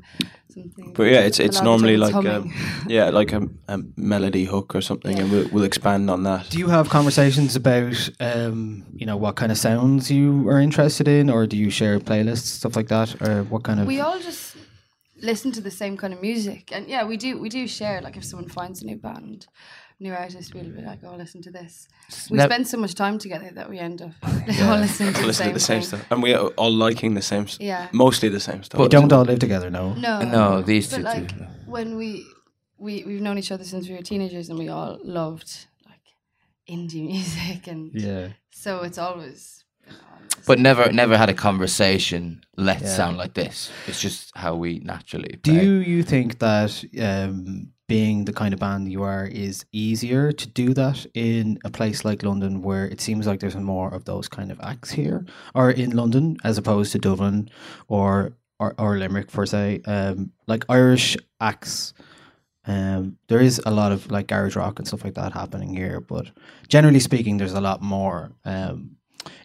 something. 0.48 0.92
But 0.94 1.04
yeah, 1.04 1.20
it's 1.20 1.38
it's 1.38 1.56
lot 1.56 1.66
of 1.74 1.80
the 1.80 1.86
normally 1.88 2.10
time 2.10 2.24
like 2.24 2.46
it's 2.46 2.86
a, 2.86 2.92
yeah, 2.92 3.10
like 3.10 3.32
a, 3.32 3.48
a 3.68 3.80
melody 3.96 4.44
hook 4.44 4.74
or 4.74 4.80
something, 4.80 5.18
and 5.18 5.30
we'll, 5.30 5.48
we'll 5.52 5.64
expand 5.64 6.10
on 6.10 6.22
that. 6.22 6.48
Do 6.50 6.58
you 6.58 6.68
have 6.68 6.88
conversations 6.88 7.56
about, 7.56 8.08
um, 8.20 8.84
you 8.94 9.06
know, 9.06 9.16
what 9.16 9.36
kind 9.36 9.52
of 9.52 9.58
sounds 9.58 10.10
you 10.10 10.48
are 10.48 10.60
interested 10.60 11.06
in, 11.08 11.28
or 11.30 11.46
do 11.46 11.56
you 11.56 11.70
share 11.70 11.98
playlists, 12.00 12.46
stuff 12.46 12.76
like 12.76 12.88
that, 12.88 13.20
or 13.20 13.42
what 13.44 13.62
kind 13.62 13.80
of? 13.80 13.86
we 13.86 14.00
all 14.00 14.18
just 14.18 14.56
listen 15.22 15.52
to 15.52 15.60
the 15.60 15.70
same 15.70 15.96
kind 15.96 16.12
of 16.12 16.20
music 16.20 16.70
and 16.72 16.88
yeah 16.88 17.04
we 17.04 17.16
do 17.16 17.38
we 17.38 17.48
do 17.48 17.66
share 17.68 18.00
like 18.00 18.16
if 18.16 18.24
someone 18.24 18.48
finds 18.48 18.82
a 18.82 18.84
new 18.84 18.96
band 18.96 19.46
new 20.02 20.12
artist, 20.12 20.54
we'll 20.54 20.64
be 20.64 20.82
like, 20.82 21.00
"Oh, 21.04 21.16
listen 21.16 21.40
to 21.42 21.50
this." 21.50 21.88
We 22.30 22.36
nev- 22.38 22.50
spend 22.50 22.66
so 22.68 22.76
much 22.78 22.94
time 22.94 23.18
together 23.18 23.50
that 23.54 23.68
we 23.70 23.78
end 23.78 24.02
up 24.02 24.12
Yeah. 24.48 24.70
all 24.72 24.78
listening 24.78 25.12
to 25.14 25.20
the 25.20 25.26
Listen 25.26 25.44
same, 25.44 25.48
to 25.48 25.54
the 25.54 25.60
same 25.60 25.80
thing. 25.80 25.88
stuff, 25.88 26.06
and 26.10 26.22
we 26.22 26.34
are 26.34 26.46
all 26.60 26.72
liking 26.72 27.14
the 27.14 27.22
same. 27.22 27.46
stuff. 27.48 27.60
Yeah. 27.64 27.88
mostly 27.92 28.28
the 28.28 28.40
same 28.40 28.62
stuff. 28.62 28.80
you 28.80 28.88
don't 28.88 29.12
all 29.12 29.24
live 29.24 29.38
together, 29.38 29.70
no. 29.70 29.94
No, 29.94 30.22
No, 30.22 30.62
these 30.62 30.90
but 30.90 30.96
two 30.98 31.02
like 31.02 31.28
do. 31.38 31.44
when 31.66 31.96
we 31.96 32.26
we 32.78 33.04
we've 33.04 33.20
known 33.22 33.38
each 33.38 33.52
other 33.52 33.64
since 33.64 33.88
we 33.88 33.94
were 33.94 34.02
teenagers, 34.02 34.48
and 34.50 34.58
we 34.58 34.68
all 34.68 34.98
loved 35.04 35.50
like 35.86 36.04
indie 36.68 37.06
music, 37.12 37.66
and 37.68 37.90
Yeah. 37.94 38.28
so 38.50 38.82
it's 38.82 38.98
always 38.98 39.61
But 40.46 40.58
never, 40.58 40.92
never 40.92 41.16
had 41.16 41.28
a 41.30 41.34
conversation. 41.34 42.42
Let's 42.56 42.82
Yeah. 42.82 42.96
sound 42.96 43.16
like 43.16 43.34
this. 43.34 43.70
It's 43.86 44.00
just 44.00 44.32
how 44.34 44.54
we 44.56 44.80
naturally. 44.80 45.38
Do 45.42 45.52
play. 45.52 45.64
you, 45.64 45.72
you 45.74 46.02
think 46.02 46.38
that 46.40 46.84
um, 47.00 47.68
being 47.88 48.24
the 48.24 48.32
kind 48.32 48.52
of 48.54 48.60
band 48.60 48.90
you 48.90 49.02
are 49.02 49.26
is 49.26 49.64
easier 49.72 50.32
to 50.32 50.48
do 50.48 50.74
that 50.74 51.06
in 51.14 51.58
a 51.64 51.70
place 51.70 52.04
like 52.04 52.22
London 52.22 52.62
where 52.62 52.86
it 52.86 53.00
seems 53.00 53.26
like 53.26 53.40
there's 53.40 53.56
more 53.56 53.92
of 53.94 54.04
those 54.04 54.28
kind 54.28 54.50
of 54.50 54.58
acts 54.60 54.90
here 54.90 55.24
or 55.54 55.70
in 55.70 55.90
London 55.90 56.36
as 56.44 56.58
opposed 56.58 56.92
to 56.92 56.98
Dublin 56.98 57.48
or 57.88 58.32
or, 58.58 58.74
or 58.78 58.96
Limerick 58.96 59.30
per 59.32 59.44
se? 59.44 59.80
Um, 59.86 60.30
like 60.46 60.64
Irish 60.68 61.16
acts, 61.40 61.94
um, 62.64 63.16
there 63.28 63.40
is 63.40 63.60
a 63.66 63.70
lot 63.72 63.90
of 63.90 64.08
like 64.10 64.28
garage 64.28 64.54
rock 64.54 64.78
and 64.78 64.86
stuff 64.86 65.02
like 65.04 65.14
that 65.14 65.32
happening 65.32 65.74
here, 65.74 66.00
but 66.00 66.30
generally 66.68 67.00
speaking, 67.00 67.38
there's 67.38 67.54
a 67.54 67.60
lot 67.60 67.82
more 67.82 68.30
um, 68.44 68.96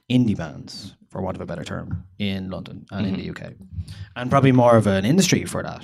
indie 0.09 0.35
bands, 0.37 0.95
for 1.09 1.21
want 1.21 1.35
of 1.37 1.41
a 1.41 1.45
better 1.45 1.63
term, 1.63 2.03
in 2.19 2.49
London 2.49 2.85
and 2.91 3.05
in 3.05 3.15
the 3.15 3.29
UK, 3.29 3.53
and 4.15 4.29
probably 4.29 4.51
more 4.51 4.77
of 4.77 4.87
an 4.87 5.05
industry 5.05 5.45
for 5.45 5.63
that. 5.63 5.83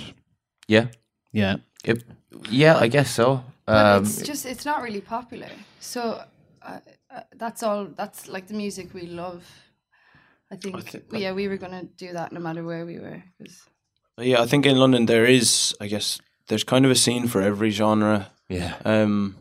Yeah. 0.68 0.86
Yeah. 1.32 1.56
It, 1.84 2.04
yeah, 2.50 2.76
I 2.76 2.88
guess 2.88 3.10
so. 3.10 3.44
Um, 3.66 4.04
it's 4.04 4.22
just 4.22 4.46
it's 4.46 4.64
not 4.64 4.82
really 4.82 5.00
popular. 5.00 5.48
So 5.80 6.22
uh, 6.62 6.80
uh, 7.10 7.20
that's 7.36 7.62
all. 7.62 7.86
That's 7.96 8.28
like 8.28 8.46
the 8.46 8.54
music 8.54 8.94
we 8.94 9.02
love. 9.06 9.44
I 10.50 10.56
think. 10.56 10.82
think 10.88 11.04
yeah, 11.12 11.32
we 11.32 11.48
were 11.48 11.56
gonna 11.58 11.84
do 11.84 12.12
that 12.12 12.32
no 12.32 12.40
matter 12.40 12.62
where 12.64 12.84
we 12.86 12.98
were. 12.98 13.22
'cause- 13.38 13.66
Yeah, 14.18 14.42
I 14.42 14.46
think 14.46 14.66
in 14.66 14.76
London 14.78 15.06
there 15.06 15.26
is, 15.26 15.74
I 15.80 15.88
guess, 15.88 16.20
there's 16.48 16.64
kind 16.64 16.84
of 16.84 16.90
a 16.90 16.94
scene 16.94 17.26
for 17.28 17.42
every 17.42 17.70
genre. 17.70 18.30
Yeah. 18.48 18.74
Um, 18.84 19.36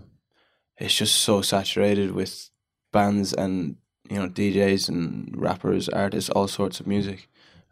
it's 0.78 0.96
just 0.98 1.16
so 1.22 1.42
saturated 1.42 2.12
with 2.12 2.50
bands 2.92 3.34
and 3.34 3.76
you 4.10 4.18
know 4.18 4.28
DJs 4.28 4.90
and 4.90 5.34
rappers, 5.36 5.90
artists, 5.90 6.30
all 6.30 6.48
sorts 6.48 6.80
of 6.80 6.88
music. 6.88 7.30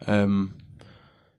Um, 0.08 0.56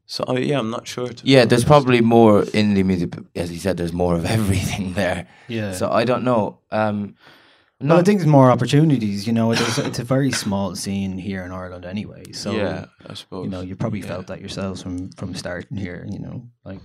so 0.06 0.24
oh, 0.26 0.36
yeah, 0.36 0.58
I'm 0.58 0.70
not 0.70 0.86
sure. 0.86 1.08
to 1.08 1.22
yeah, 1.26 1.44
there's 1.44 1.64
probably 1.64 2.00
more 2.00 2.42
indie 2.42 2.84
music. 2.84 3.14
As 3.34 3.50
you 3.50 3.58
said, 3.58 3.76
there's 3.76 3.92
more 3.92 4.14
of 4.14 4.24
everything 4.38 4.94
there. 4.94 5.26
Yeah. 5.48 5.72
So 5.72 5.90
I 5.90 6.04
don't 6.04 6.24
know. 6.24 6.58
Um, 6.70 7.14
No, 7.80 7.96
I 7.98 8.02
think 8.04 8.20
there's 8.20 8.30
more 8.30 8.50
opportunities. 8.52 9.26
You 9.26 9.32
know, 9.32 9.50
it's, 9.52 9.78
it's 9.78 9.98
a 9.98 10.04
very 10.04 10.30
small 10.30 10.76
scene 10.76 11.18
here 11.18 11.42
in 11.44 11.50
Ireland 11.50 11.84
anyway. 11.84 12.30
So 12.32 12.52
Yeah, 12.52 12.84
I 13.10 13.14
suppose. 13.14 13.44
You 13.44 13.50
know, 13.50 13.60
you 13.60 13.74
probably 13.74 14.02
felt 14.02 14.26
that 14.26 14.38
yourselves 14.40 14.82
from 14.82 15.10
from 15.18 15.34
starting 15.34 15.78
here. 15.78 16.06
You 16.08 16.20
know, 16.20 16.36
like 16.64 16.80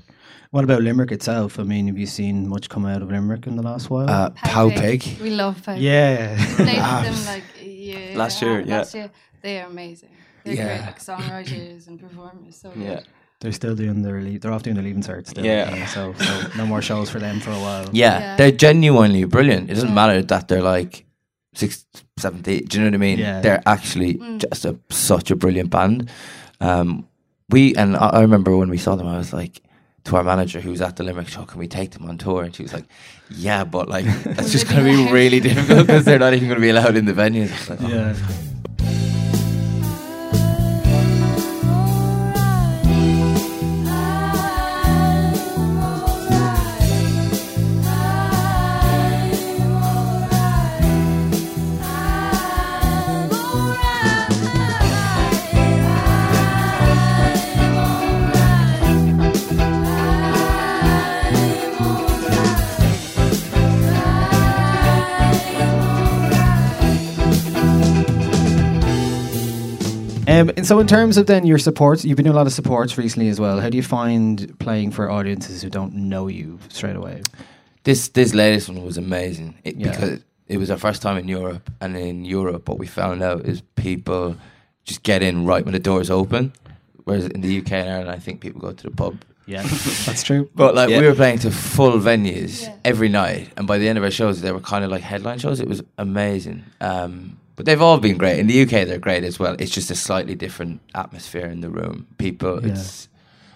what 0.52 0.64
about 0.64 0.82
Limerick 0.82 1.12
itself? 1.12 1.60
I 1.60 1.64
mean, 1.64 1.88
have 1.88 1.98
you 2.00 2.08
seen 2.08 2.48
much 2.48 2.70
come 2.70 2.86
out 2.86 3.02
of 3.04 3.10
Limerick 3.12 3.46
in 3.48 3.56
the 3.58 3.64
last 3.64 3.90
while? 3.92 4.10
Uh, 4.10 4.30
Pow 4.32 4.70
Pig. 4.70 5.04
We 5.22 5.30
love 5.30 5.62
Pow 5.64 5.74
Pig. 5.76 5.84
Yeah. 5.84 6.38
Played 6.56 6.80
Ah. 6.82 7.02
them 7.04 7.26
like 7.26 7.44
a 7.57 7.57
year. 7.88 8.16
Last 8.16 8.42
year, 8.42 8.60
yeah. 8.62 8.78
Last 8.78 8.94
year, 8.96 9.10
they 9.42 9.60
are 9.62 9.68
amazing. 9.68 10.10
They're 10.44 10.56
Yeah. 10.56 10.68
great, 10.68 10.86
like 10.88 11.00
songwriters 11.12 11.88
and 11.88 12.00
performers. 12.00 12.56
So 12.62 12.70
good. 12.72 12.84
Yeah. 12.84 13.00
They're 13.40 13.52
still 13.62 13.76
doing 13.76 14.02
their 14.02 14.20
leave. 14.22 14.42
They're 14.42 14.52
off 14.52 14.64
doing 14.64 14.76
their 14.76 14.84
leaving 14.84 15.04
cert 15.04 15.28
still. 15.28 15.46
Yeah. 15.46 15.74
you 15.76 15.86
so, 15.88 16.14
so 16.14 16.48
no 16.58 16.66
more 16.66 16.82
shows 16.82 17.10
for 17.10 17.20
them 17.20 17.40
for 17.40 17.52
a 17.52 17.60
while. 17.60 17.88
Yeah, 17.94 18.20
Yeah. 18.20 18.36
they're 18.38 18.52
genuinely 18.52 19.26
brilliant. 19.26 19.70
It 19.70 19.76
doesn't 19.76 19.94
matter 19.94 20.22
that 20.24 20.48
they're 20.48 20.64
like 20.64 21.06
six, 21.54 21.86
seventh, 22.18 22.48
eight. 22.48 22.70
Do 22.70 22.78
you 22.78 22.84
know 22.84 22.90
what 22.90 22.96
I 22.96 22.98
mean? 22.98 23.20
Yeah. 23.20 23.42
They're 23.42 23.62
actually 23.66 24.16
Mm. 24.16 24.40
just 24.50 24.66
a, 24.66 24.78
such 24.90 25.30
a 25.32 25.36
brilliant 25.36 25.70
band. 25.70 26.10
Um, 26.60 27.08
we 27.50 27.76
and 27.76 27.96
I, 27.96 28.08
I 28.18 28.22
remember 28.22 28.58
when 28.58 28.70
we 28.70 28.78
saw 28.80 28.96
them, 28.96 29.08
I 29.08 29.18
was 29.20 29.32
like 29.34 29.62
to 30.08 30.16
our 30.16 30.24
manager 30.24 30.60
who 30.60 30.72
was 30.72 30.82
at 30.82 30.96
the 30.96 31.04
Limerick 31.04 31.28
show, 31.28 31.44
"Can 31.46 31.60
we 31.60 31.68
take 31.68 31.92
them 31.92 32.10
on 32.10 32.18
tour?" 32.18 32.44
And 32.44 32.56
she 32.56 32.64
was 32.64 32.74
like, 32.74 32.86
"Yeah, 33.30 33.64
but 33.64 33.88
like 33.88 34.06
that's 34.24 34.52
just 34.52 34.68
going 34.68 34.84
to 34.84 35.06
be 35.06 35.12
really 35.20 35.40
difficult 35.40 35.88
because 35.88 36.06
they're 36.06 36.20
not 36.20 36.34
even 36.34 36.48
going 36.48 36.60
to 36.60 36.62
be 36.62 36.70
allowed 36.70 36.96
in 36.96 37.06
the 37.06 37.14
venues." 37.14 37.70
Like, 37.70 37.82
oh. 37.82 37.88
Yeah. 37.88 38.16
Um, 70.38 70.50
and 70.56 70.66
so, 70.68 70.80
in 70.80 70.88
terms 70.88 71.18
of 71.18 71.26
then 71.26 71.46
your 71.46 71.58
supports, 71.58 72.06
you've 72.06 72.16
been 72.16 72.26
doing 72.26 72.36
a 72.36 72.38
lot 72.38 72.48
of 72.48 72.54
supports 72.54 72.98
recently 72.98 73.30
as 73.30 73.40
well. 73.40 73.60
How 73.60 73.70
do 73.70 73.78
you 73.78 73.84
find 73.84 74.58
playing 74.60 74.92
for 74.92 75.10
audiences 75.10 75.62
who 75.64 75.70
don't 75.70 75.94
know 75.94 76.28
you 76.28 76.60
straight 76.70 76.96
away? 76.96 77.22
This 77.84 78.10
this 78.10 78.34
latest 78.34 78.70
one 78.70 78.84
was 78.84 78.98
amazing 78.98 79.56
it, 79.64 79.76
Yeah. 79.78 79.92
because 79.92 80.20
it 80.48 80.58
was 80.58 80.70
our 80.70 80.78
first 80.78 81.02
time 81.02 81.18
in 81.18 81.28
Europe, 81.28 81.72
and 81.82 81.98
in 81.98 82.24
Europe, 82.26 82.70
what 82.70 82.78
we 82.78 82.86
found 82.88 83.24
out 83.24 83.46
is 83.46 83.62
people 83.76 84.36
just 84.86 85.04
get 85.04 85.22
in 85.24 85.46
right 85.46 85.66
when 85.66 85.74
the 85.74 85.80
doors 85.80 86.10
open, 86.10 86.54
whereas 87.06 87.26
in 87.26 87.42
the 87.42 87.58
UK 87.60 87.72
and 87.74 87.90
Ireland, 87.90 88.12
I 88.12 88.20
think 88.20 88.40
people 88.42 88.62
go 88.62 88.72
to 88.74 88.84
the 88.84 88.92
pub. 88.96 89.16
Yeah, 89.48 89.62
that's 90.06 90.24
true. 90.24 90.50
But 90.56 90.76
like 90.76 90.90
Yeah. 90.90 91.00
we 91.00 91.08
were 91.08 91.16
playing 91.16 91.40
to 91.40 91.52
full 91.52 92.00
venues 92.00 92.70
every 92.86 93.10
night, 93.10 93.50
and 93.58 93.66
by 93.66 93.78
the 93.80 93.88
end 93.90 93.98
of 93.98 94.04
our 94.04 94.12
shows, 94.12 94.42
they 94.42 94.52
were 94.52 94.60
kind 94.62 94.84
of 94.86 94.92
like 94.92 95.02
headline 95.02 95.40
shows. 95.40 95.60
It 95.60 95.68
was 95.68 95.82
amazing. 95.98 96.64
Um, 96.80 97.38
but 97.58 97.66
they've 97.66 97.82
all 97.82 97.98
been 98.00 98.18
great. 98.18 98.40
In 98.40 98.48
the 98.48 98.62
UK, 98.62 98.88
they're 98.88 98.98
great 99.00 99.26
as 99.26 99.38
well. 99.40 99.56
It's 99.60 99.72
just 99.72 99.92
a 99.92 99.96
slightly 99.96 100.36
different 100.36 100.80
atmosphere 100.96 101.48
in 101.48 101.60
the 101.60 101.70
room. 101.70 102.08
People, 102.18 102.62
Yeah. 102.66 102.72
it's 102.74 103.10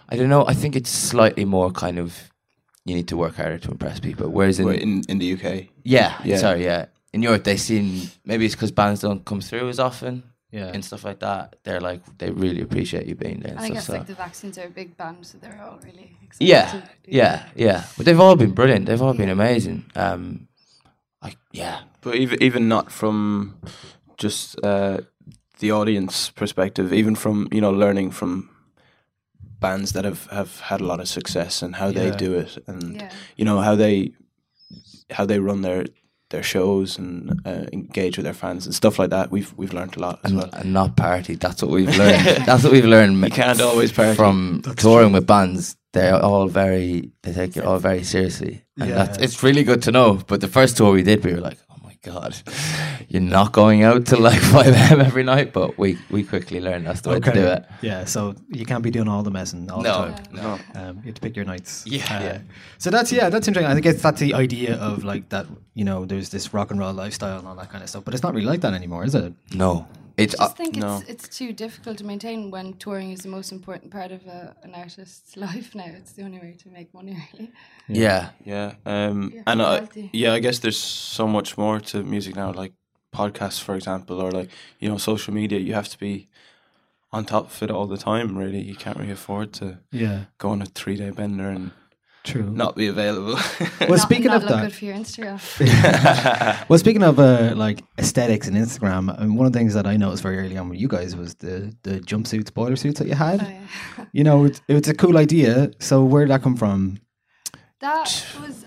I 0.09 0.17
don't 0.17 0.27
know. 0.27 0.45
I 0.45 0.53
think 0.53 0.75
it's 0.75 0.89
slightly 0.89 1.45
more 1.45 1.71
kind 1.71 1.97
of 1.97 2.29
you 2.83 2.95
need 2.95 3.07
to 3.07 3.15
work 3.15 3.35
harder 3.37 3.59
to 3.59 3.71
impress 3.71 3.99
people. 4.01 4.27
Whereas 4.29 4.59
in 4.59 4.67
in 4.69 5.01
in 5.07 5.17
the 5.19 5.33
UK. 5.35 5.69
yeah, 5.83 6.19
Yeah. 6.25 6.37
sorry, 6.39 6.63
yeah. 6.65 6.85
In 7.13 7.21
Europe, 7.23 7.43
they 7.43 7.57
seem 7.57 8.09
maybe 8.25 8.45
it's 8.45 8.55
because 8.55 8.71
bands 8.73 9.01
don't 9.01 9.23
come 9.23 9.39
through 9.41 9.69
as 9.69 9.79
often, 9.79 10.23
Yeah. 10.51 10.73
and 10.73 10.83
stuff 10.83 11.03
like 11.05 11.19
that. 11.19 11.55
They're 11.63 11.79
like 11.91 12.01
they 12.17 12.31
really 12.31 12.61
appreciate 12.61 13.05
you 13.07 13.15
being 13.15 13.39
there. 13.43 13.55
And 13.55 13.59
And 13.65 13.65
I 13.65 13.67
stuff, 13.67 13.75
guess 13.77 13.85
so. 13.87 13.93
like 13.93 14.07
the 14.07 14.15
vaccines 14.15 14.57
are 14.57 14.67
a 14.67 14.69
big 14.81 14.97
band, 14.97 15.17
so 15.25 15.37
they're 15.41 15.61
all 15.63 15.79
really 15.83 16.17
excited. 16.25 16.47
yeah, 16.53 16.71
to 16.71 16.77
do 16.79 17.17
yeah, 17.21 17.35
yeah. 17.55 17.83
But 17.95 18.05
they've 18.05 18.19
all 18.25 18.35
been 18.35 18.51
brilliant. 18.59 18.85
They've 18.87 19.01
all 19.05 19.13
been 19.13 19.29
amazing. 19.29 19.85
Um, 19.95 20.47
like 21.23 21.37
yeah, 21.53 21.77
But 22.01 22.15
even 22.15 22.41
even 22.43 22.67
not 22.67 22.91
from 22.91 23.55
just 24.17 24.55
uh, 24.63 24.97
the 25.59 25.71
audience 25.71 26.29
perspective, 26.31 26.93
even 26.93 27.15
from 27.15 27.47
you 27.51 27.61
know 27.61 27.71
learning 27.71 28.11
from 28.11 28.49
bands 29.59 29.91
that 29.93 30.05
have, 30.05 30.25
have 30.31 30.59
had 30.61 30.81
a 30.81 30.85
lot 30.85 30.99
of 30.99 31.07
success 31.07 31.61
and 31.61 31.75
how 31.75 31.87
Yeah. 31.87 31.93
they 32.09 32.11
do 32.17 32.33
it, 32.33 32.57
and 32.67 32.95
Yeah. 32.95 33.11
you 33.37 33.45
know 33.45 33.59
how 33.61 33.75
they 33.75 34.13
how 35.11 35.25
they 35.25 35.39
run 35.39 35.61
their 35.61 35.85
their 36.29 36.43
shows 36.43 36.97
and 36.97 37.41
uh, 37.45 37.65
engage 37.73 38.17
with 38.17 38.23
their 38.23 38.33
fans 38.33 38.65
and 38.65 38.73
stuff 38.73 38.97
like 38.97 39.09
that. 39.09 39.29
We've 39.31 39.53
we've 39.57 39.73
learned 39.73 39.97
a 39.97 39.99
lot 39.99 40.19
as 40.23 40.31
and, 40.31 40.39
well. 40.41 40.49
and 40.53 40.73
not 40.73 40.95
party. 40.95 41.35
That's 41.35 41.61
what 41.61 41.71
we've 41.71 41.97
learned. 41.97 42.25
That's 42.47 42.63
what 42.63 42.71
we've 42.71 42.85
learned. 42.85 43.21
You 43.23 43.29
can't 43.29 43.61
always 43.61 43.91
party. 43.91 44.15
from 44.15 44.61
touring 44.77 45.11
with 45.13 45.27
bands. 45.27 45.75
They're 45.93 46.15
all 46.23 46.47
very 46.47 47.11
they 47.21 47.33
take 47.33 47.57
it 47.57 47.65
all 47.65 47.77
very 47.79 48.03
seriously, 48.03 48.63
and 48.79 48.89
Yeah. 48.89 48.95
that's 49.05 49.17
it's 49.17 49.43
really 49.43 49.63
good 49.63 49.81
to 49.83 49.91
know. 49.91 50.13
But 50.27 50.39
the 50.39 50.47
first 50.47 50.77
tour 50.77 50.93
we 50.93 51.03
did, 51.03 51.23
we 51.25 51.33
were 51.33 51.41
like, 51.41 51.57
my 51.69 51.70
god, 52.03 52.35
you're 53.09 53.21
not 53.21 53.51
going 53.51 53.83
out 53.83 54.05
till 54.05 54.19
like 54.19 54.39
five 54.55 54.73
a.m. 54.73 55.01
every 55.01 55.23
night. 55.23 55.53
But 55.53 55.77
we 55.77 55.97
we 56.09 56.23
quickly 56.23 56.59
learned 56.59 56.85
that's 56.87 57.01
the 57.01 57.09
way 57.11 57.19
to 57.19 57.31
do 57.31 57.45
it. 57.45 57.65
Yeah, 57.81 58.05
so 58.05 58.35
you 58.49 58.65
can't 58.65 58.83
be 58.83 58.91
doing 58.91 59.07
all 59.07 59.23
the 59.23 59.31
messing 59.31 59.69
all 59.69 59.81
No, 59.81 60.05
the 60.05 60.11
time. 60.11 60.25
no. 60.33 60.79
Um, 60.81 60.97
you 60.97 61.05
have 61.05 61.15
to 61.15 61.21
pick 61.21 61.35
your 61.35 61.45
nights. 61.45 61.83
Yeah. 61.85 62.03
Uh, 62.09 62.23
Yeah. 62.23 62.37
So 62.77 62.89
that's 62.89 63.11
yeah, 63.11 63.29
that's 63.29 63.47
interesting. 63.47 63.69
I 63.71 63.73
think 63.75 63.85
it's 63.85 64.01
that's 64.01 64.19
the 64.19 64.33
idea 64.33 64.75
of 64.77 65.03
like 65.03 65.29
that. 65.29 65.45
You 65.73 65.85
know, 65.85 66.05
there's 66.05 66.29
this 66.29 66.53
rock 66.53 66.71
and 66.71 66.79
roll 66.79 66.93
lifestyle 66.93 67.39
and 67.39 67.47
all 67.47 67.55
that 67.55 67.69
kind 67.71 67.83
of 67.83 67.89
stuff, 67.89 68.03
but 68.05 68.13
it's 68.13 68.23
not 68.23 68.33
really 68.33 68.47
like 68.47 68.61
that 68.61 68.73
anymore, 68.73 69.05
is 69.05 69.15
it? 69.15 69.33
No, 69.53 69.87
it's 70.17 70.35
I 70.35 70.45
just 70.45 70.51
uh, 70.51 70.63
think 70.63 70.75
no. 70.77 70.97
it's 70.97 71.09
it's 71.09 71.37
too 71.37 71.53
difficult 71.53 71.97
to 71.99 72.03
maintain 72.05 72.51
when 72.51 72.73
touring 72.73 73.11
is 73.11 73.21
the 73.21 73.29
most 73.29 73.51
important 73.51 73.91
part 73.91 74.11
of 74.11 74.25
a, 74.27 74.55
an 74.63 74.73
artist's 74.75 75.35
life 75.47 75.75
now. 75.75 75.85
It's 75.87 76.13
the 76.13 76.23
only 76.23 76.39
way 76.39 76.55
to 76.63 76.69
make 76.69 76.93
money, 76.93 77.17
really. 77.33 77.51
yeah. 77.87 78.29
Yeah, 78.45 78.73
um, 78.85 79.31
Yeah, 79.35 79.43
and 79.47 79.61
I, 79.61 79.87
yeah, 80.13 80.33
I 80.33 80.39
guess 80.39 80.59
there's 80.59 80.77
so 80.77 81.27
much 81.27 81.57
more 81.57 81.79
to 81.79 82.03
music 82.03 82.35
now, 82.35 82.51
like 82.51 82.73
podcasts, 83.13 83.61
for 83.61 83.75
example, 83.75 84.21
or 84.21 84.31
like 84.31 84.49
you 84.79 84.89
know 84.89 84.97
social 84.97 85.33
media. 85.33 85.59
You 85.59 85.73
have 85.73 85.89
to 85.89 85.97
be 85.97 86.27
on 87.11 87.25
top 87.25 87.45
of 87.51 87.63
it 87.63 87.71
all 87.71 87.87
the 87.87 87.97
time. 87.97 88.37
Really, 88.37 88.61
you 88.61 88.75
can't 88.75 88.97
really 88.97 89.11
afford 89.11 89.53
to 89.53 89.79
Yeah. 89.91 90.25
go 90.37 90.49
on 90.49 90.61
a 90.61 90.65
three 90.65 90.95
day 90.95 91.09
bender 91.11 91.49
and 91.49 91.71
True. 92.23 92.43
not 92.43 92.75
be 92.75 92.87
available. 92.87 93.39
Well, 93.81 93.89
Not- 93.97 93.99
speaking 93.99 94.27
not 94.27 94.37
of 94.37 94.43
look 94.43 94.51
that, 94.51 94.61
good 94.63 94.73
for 94.73 94.85
your 94.85 94.95
Instagram. 94.95 95.39
well, 96.69 96.77
speaking 96.79 97.01
of 97.03 97.19
uh, 97.19 97.53
like 97.55 97.83
aesthetics 97.97 98.47
and 98.47 98.55
Instagram, 98.55 99.19
um, 99.19 99.35
one 99.35 99.47
of 99.47 99.53
the 99.53 99.57
things 99.59 99.73
that 99.73 99.87
I 99.87 99.97
noticed 99.97 100.21
very 100.21 100.37
early 100.37 100.55
on 100.57 100.69
with 100.69 100.79
you 100.79 100.87
guys 100.87 101.15
was 101.15 101.33
the 101.35 101.73
the 101.83 101.99
jumpsuits, 101.99 102.53
boiler 102.53 102.75
suits 102.75 102.99
that 102.99 103.07
you 103.07 103.15
had. 103.15 103.41
Oh, 103.97 104.05
You 104.11 104.23
know, 104.23 104.45
it's, 104.45 104.61
it's 104.67 104.87
a 104.87 104.93
cool 104.93 105.17
idea. 105.17 105.71
So 105.79 106.03
where 106.03 106.23
did 106.25 106.31
that 106.31 106.43
come 106.43 106.55
from? 106.55 106.99
That 107.79 108.25
was 108.39 108.65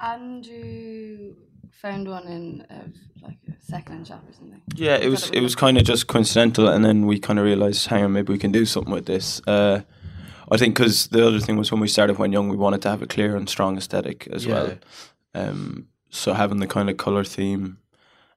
Andrew 0.00 1.34
found 1.70 2.08
one 2.08 2.26
in 2.26 2.66
uh, 2.70 2.88
like 3.22 3.38
a 3.48 3.52
second-hand 3.64 4.06
shop 4.06 4.22
or 4.28 4.32
something. 4.34 4.60
Yeah, 4.74 4.96
it 4.96 5.08
was 5.08 5.30
it 5.30 5.40
was 5.40 5.54
look 5.54 5.56
kind 5.56 5.78
of 5.78 5.84
just 5.84 6.06
coincidental, 6.06 6.68
and 6.68 6.84
then 6.84 7.06
we 7.06 7.18
kind 7.18 7.38
of 7.38 7.44
realized, 7.44 7.86
hang 7.86 8.04
on, 8.04 8.12
maybe 8.12 8.32
we 8.32 8.38
can 8.38 8.52
do 8.52 8.64
something 8.66 8.92
with 8.92 9.06
this. 9.06 9.40
Uh, 9.46 9.80
I 10.50 10.56
think 10.56 10.76
because 10.76 11.08
the 11.08 11.26
other 11.26 11.40
thing 11.40 11.56
was 11.56 11.70
when 11.70 11.80
we 11.80 11.88
started 11.88 12.16
Whenyoung, 12.16 12.50
we 12.50 12.56
wanted 12.56 12.82
to 12.82 12.90
have 12.90 13.02
a 13.02 13.06
clear 13.06 13.36
and 13.36 13.48
strong 13.48 13.76
aesthetic 13.78 14.26
as 14.32 14.46
Yeah. 14.46 14.52
well. 14.54 14.78
Um, 15.34 15.86
so 16.10 16.32
having 16.34 16.58
the 16.60 16.66
kind 16.66 16.90
of 16.90 16.96
color 16.96 17.24
theme, 17.24 17.78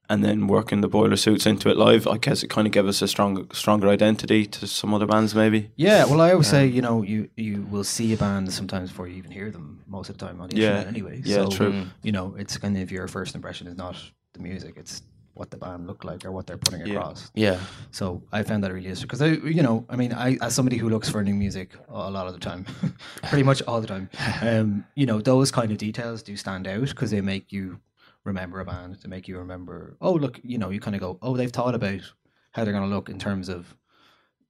and 0.10 0.24
then 0.24 0.48
working 0.48 0.82
the 0.82 0.88
boiler 0.90 1.16
suits 1.16 1.46
into 1.46 1.70
it 1.70 1.78
live, 1.78 2.06
I 2.08 2.18
guess 2.18 2.44
it 2.44 2.50
kind 2.50 2.68
of 2.68 2.74
gave 2.74 2.86
us 2.88 3.02
a 3.02 3.08
strong, 3.08 3.50
stronger 3.54 3.88
identity 3.88 4.46
to 4.46 4.68
some 4.68 4.94
other 4.94 5.08
bands, 5.08 5.34
maybe. 5.34 5.72
Yeah, 5.76 6.06
well, 6.06 6.22
I 6.22 6.32
always 6.32 6.48
say, 6.48 6.66
Um, 6.68 6.74
you 6.74 6.82
know, 6.82 7.02
you 7.04 7.30
you 7.36 7.66
will 7.72 7.86
see 7.86 8.14
a 8.14 8.18
band 8.18 8.52
sometimes 8.54 8.90
before 8.90 9.08
you 9.08 9.16
even 9.16 9.32
hear 9.32 9.50
them. 9.50 9.82
Most 9.88 10.10
of 10.10 10.18
the 10.18 10.26
time 10.26 10.40
on 10.42 10.50
the 10.50 10.58
Yeah, 10.58 10.68
internet, 10.68 10.88
anyway. 10.88 11.22
yeah, 11.24 11.46
so, 11.46 11.50
true. 11.50 11.74
You 12.04 12.12
know, 12.12 12.36
it's 12.38 12.58
kind 12.58 12.78
of 12.78 12.92
your 12.92 13.08
first 13.08 13.34
impression 13.34 13.66
is 13.68 13.78
not 13.78 13.96
the 14.34 14.40
music; 14.42 14.74
it's 14.78 15.02
what 15.36 15.50
the 15.50 15.58
band 15.58 15.88
look 15.88 16.04
like 16.04 16.24
or 16.26 16.32
what 16.32 16.46
they're 16.46 16.58
putting 16.58 16.86
Yeah. 16.86 16.94
across. 16.94 17.32
Yeah. 17.34 17.60
So 17.92 18.22
I 18.32 18.44
found 18.44 18.64
that 18.64 18.72
really 18.72 18.88
useful 18.90 19.08
because 19.08 19.22
I, 19.22 19.30
you 19.30 19.64
know, 19.64 19.86
I 19.90 19.96
mean, 19.96 20.14
I 20.14 20.38
as 20.42 20.54
somebody 20.54 20.78
who 20.78 20.90
looks 20.90 21.10
for 21.10 21.24
new 21.24 21.34
music 21.34 21.72
a 21.90 22.12
lot 22.12 22.28
of 22.28 22.34
the 22.34 22.40
time, 22.40 22.66
pretty 23.30 23.44
much 23.44 23.62
all 23.64 23.82
the 23.82 23.88
time, 23.88 24.10
um, 24.42 24.86
you 24.96 25.06
know, 25.06 25.20
those 25.22 25.50
kind 25.52 25.72
of 25.72 25.78
details 25.78 26.22
do 26.24 26.38
stand 26.38 26.68
out 26.68 26.88
because 26.88 27.10
they 27.12 27.22
make 27.22 27.52
you 27.52 27.80
remember 28.24 28.60
a 28.60 28.66
band. 28.66 28.98
They 29.02 29.10
make 29.10 29.28
you 29.28 29.38
remember. 29.40 29.98
Oh, 30.02 30.14
look, 30.14 30.40
you 30.44 30.58
know, 30.58 30.70
you 30.70 30.80
kind 30.80 30.96
of 30.96 31.02
go, 31.02 31.18
oh, 31.22 31.36
they've 31.36 31.52
thought 31.52 31.74
about 31.76 32.02
how 32.52 32.64
they're 32.64 32.74
going 32.74 32.88
to 32.90 32.96
look 32.96 33.10
in 33.10 33.18
terms 33.18 33.50
of 33.50 33.76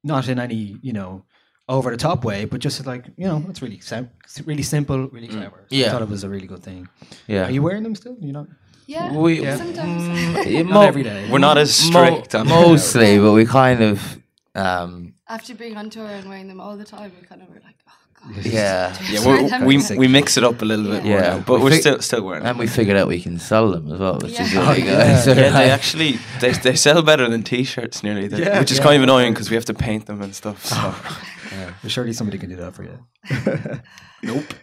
not 0.03 0.27
in 0.27 0.39
any, 0.39 0.77
you 0.81 0.93
know. 0.93 1.23
Over 1.69 1.91
the 1.91 1.97
top 1.97 2.25
way, 2.25 2.43
but 2.43 2.59
just 2.59 2.86
like 2.86 3.05
you 3.15 3.25
know, 3.25 3.41
it's 3.47 3.61
really 3.61 3.79
sim- 3.79 4.09
really 4.45 4.63
simple, 4.63 5.07
really 5.07 5.29
clever. 5.29 5.63
So 5.69 5.77
I 5.77 5.79
Yeah. 5.79 5.91
thought 5.91 6.01
it 6.01 6.09
was 6.09 6.25
a 6.25 6.29
really 6.29 6.45
good 6.45 6.61
thing. 6.61 6.89
Yeah. 7.25 7.45
are 7.47 7.51
you 7.51 7.61
wearing 7.63 7.84
them 7.84 7.95
still? 7.95 8.17
You 8.19 8.34
not? 8.34 8.47
Yeah, 8.88 9.11
We- 9.13 9.43
sometimes. 9.45 10.03
Mm, 10.03 10.67
Not 10.69 10.86
every 10.86 11.03
day. 11.03 11.29
We're 11.31 11.39
not 11.39 11.57
as 11.57 11.73
strict 11.73 12.36
on 12.36 12.47
mostly, 12.47 13.17
but 13.19 13.31
we 13.34 13.45
kind 13.45 13.81
of 13.81 14.19
um, 14.55 15.13
After 15.27 15.55
being 15.55 15.77
on 15.77 15.89
tour 15.89 16.05
and 16.05 16.27
wearing 16.29 16.47
them 16.47 16.59
all 16.59 16.75
the 16.77 16.84
time, 16.86 17.11
we 17.19 17.25
kind 17.27 17.41
of 17.41 17.47
were 17.49 17.61
like, 17.63 17.75
oh 17.88 18.34
god. 18.34 18.45
yeah, 18.59 18.95
Yeah, 19.09 19.25
we're, 19.25 19.65
we 19.65 19.81
we 19.97 20.07
mix 20.07 20.38
it 20.38 20.43
up 20.43 20.61
a 20.61 20.65
little 20.65 20.86
bit 20.86 21.03
more 21.03 21.13
Yeah, 21.19 21.21
now, 21.38 21.39
but 21.39 21.57
we 21.59 21.63
we're 21.65 21.69
fig- 21.71 21.81
still 21.81 22.01
still 22.01 22.23
wearing 22.25 22.43
Them. 22.43 22.49
and 22.51 22.59
them. 22.59 22.65
we 22.65 22.67
figured 22.67 22.97
out 22.97 23.07
we 23.07 23.21
can 23.21 23.39
sell 23.39 23.71
them 23.71 23.91
as 23.91 23.99
well, 23.99 24.17
which 24.19 24.39
is 24.39 24.53
Yeah. 24.53 24.59
really 24.69 24.81
Oh, 24.81 24.86
good. 24.91 25.07
yeah. 25.07 25.21
So 25.21 25.29
yeah, 25.34 25.49
they 25.49 25.69
actually 25.71 26.19
they, 26.41 26.51
they 26.51 26.75
sell 26.75 27.01
better 27.01 27.27
than 27.29 27.43
t-shirts 27.43 28.03
nearly, 28.03 28.27
They- 28.27 28.41
Yeah, 28.43 28.59
which 28.59 28.71
is 28.71 28.77
yeah. 28.79 28.84
kind 28.84 28.97
of 28.97 29.03
annoying 29.03 29.34
because 29.34 29.49
we 29.49 29.55
have 29.55 29.65
to 29.65 29.73
paint 29.73 30.05
them 30.07 30.21
and 30.21 30.36
stuff. 30.36 30.65
So. 30.65 30.75
Well, 30.75 31.89
surely 31.89 32.13
somebody 32.13 32.38
can 32.39 32.49
do 32.49 32.55
that 32.57 32.73
for 32.75 32.84
you. 32.84 32.97
nope. 34.23 34.53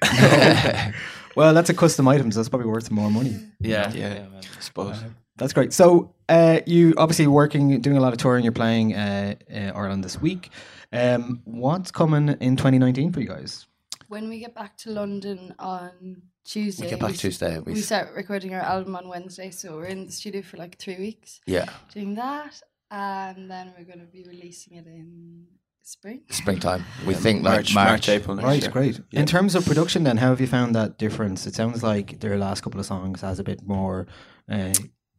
Well, 1.37 1.55
that's 1.55 1.70
a 1.70 1.74
custom 1.74 2.09
item, 2.09 2.31
so 2.33 2.39
that's 2.41 2.49
probably 2.49 2.68
worth 2.68 2.91
more 2.91 3.11
money. 3.11 3.37
yeah, 3.61 3.91
Yeah, 3.93 4.14
man. 4.28 4.41
I 4.57 4.61
suppose. 4.61 5.03
That's 5.37 5.53
great. 5.55 5.72
So, 5.72 6.12
uh, 6.28 6.61
you 6.66 6.93
obviously 6.99 7.26
working, 7.26 7.81
doing 7.81 7.97
a 7.97 8.01
lot 8.01 8.12
of 8.12 8.18
touring. 8.18 8.45
You're 8.45 8.53
playing 8.53 8.95
uh, 8.95 9.37
uh, 9.51 9.72
Ireland 9.74 10.05
this 10.05 10.20
week. 10.20 10.51
Um, 10.93 11.41
what's 11.45 11.91
coming 11.91 12.28
in 12.41 12.57
2019 12.57 13.12
for 13.12 13.20
you 13.20 13.28
guys? 13.28 13.66
When 14.09 14.28
we 14.28 14.39
get 14.41 14.55
back 14.55 14.76
to 14.78 14.91
London 14.91 15.55
on 15.59 16.22
Tuesday, 16.45 16.91
get 16.91 17.01
back 17.01 17.12
s- 17.12 17.20
Tuesday, 17.20 17.59
We, 17.61 17.72
we- 17.74 17.81
start 17.81 18.09
recording 18.14 18.53
our 18.55 18.61
album 18.61 18.97
on 18.97 19.09
Wednesday, 19.09 19.51
so 19.51 19.76
we're 19.76 19.85
in 19.87 20.07
the 20.07 20.12
studio 20.12 20.43
for 20.43 20.57
like 20.59 20.76
three 20.78 20.99
weeks 20.99 21.41
yeah. 21.47 21.66
doing 21.95 22.16
that, 22.16 22.61
and 22.91 23.51
then 23.51 23.72
we're 23.78 23.85
going 23.85 24.01
to 24.01 24.12
be 24.12 24.24
releasing 24.24 24.76
it 24.76 24.87
in 24.87 25.47
spring. 25.83 26.20
Springtime. 26.31 26.85
We 27.07 27.14
think 27.14 27.43
like 27.43 27.55
March, 27.55 27.74
March, 27.74 27.89
March, 27.91 28.09
April 28.09 28.37
next 28.37 28.47
Right, 28.47 28.62
year. 28.62 28.70
great. 28.70 29.01
Yeah. 29.11 29.20
In 29.20 29.26
terms 29.26 29.55
of 29.55 29.64
production, 29.64 30.05
then, 30.05 30.16
how 30.18 30.28
have 30.28 30.41
you 30.41 30.47
found 30.47 30.74
that 30.74 30.99
difference? 30.99 31.47
It 31.47 31.55
sounds 31.55 31.83
like 31.83 32.20
their 32.20 32.37
last 32.39 32.62
couple 32.62 32.81
of 32.81 32.87
songs 32.87 33.20
has 33.22 33.39
a 33.39 33.45
bit 33.45 33.62
more 33.66 34.07
uh, 34.49 34.72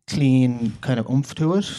clean 0.07 0.73
kind 0.81 0.99
of 0.99 1.09
oomph 1.09 1.33
to 1.35 1.55
it, 1.55 1.69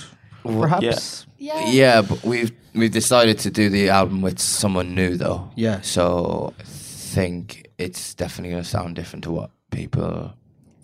perhaps. 0.43 1.27
Yeah. 1.39 1.71
Yeah, 1.71 2.03
but 2.03 2.23
we've 2.25 2.53
we've 2.75 2.91
decided 2.93 3.39
to 3.41 3.51
do 3.51 3.69
the 3.69 3.89
album 3.91 4.23
with 4.23 4.39
someone 4.39 4.95
new 4.95 5.17
though. 5.17 5.51
Yeah. 5.57 5.81
So 5.83 6.55
I 6.59 6.63
think 6.63 7.69
it's 7.79 8.15
definitely 8.15 8.51
going 8.53 8.63
to 8.63 8.69
sound 8.69 8.95
different 8.97 9.25
to 9.25 9.33
what 9.33 9.51
people 9.71 10.33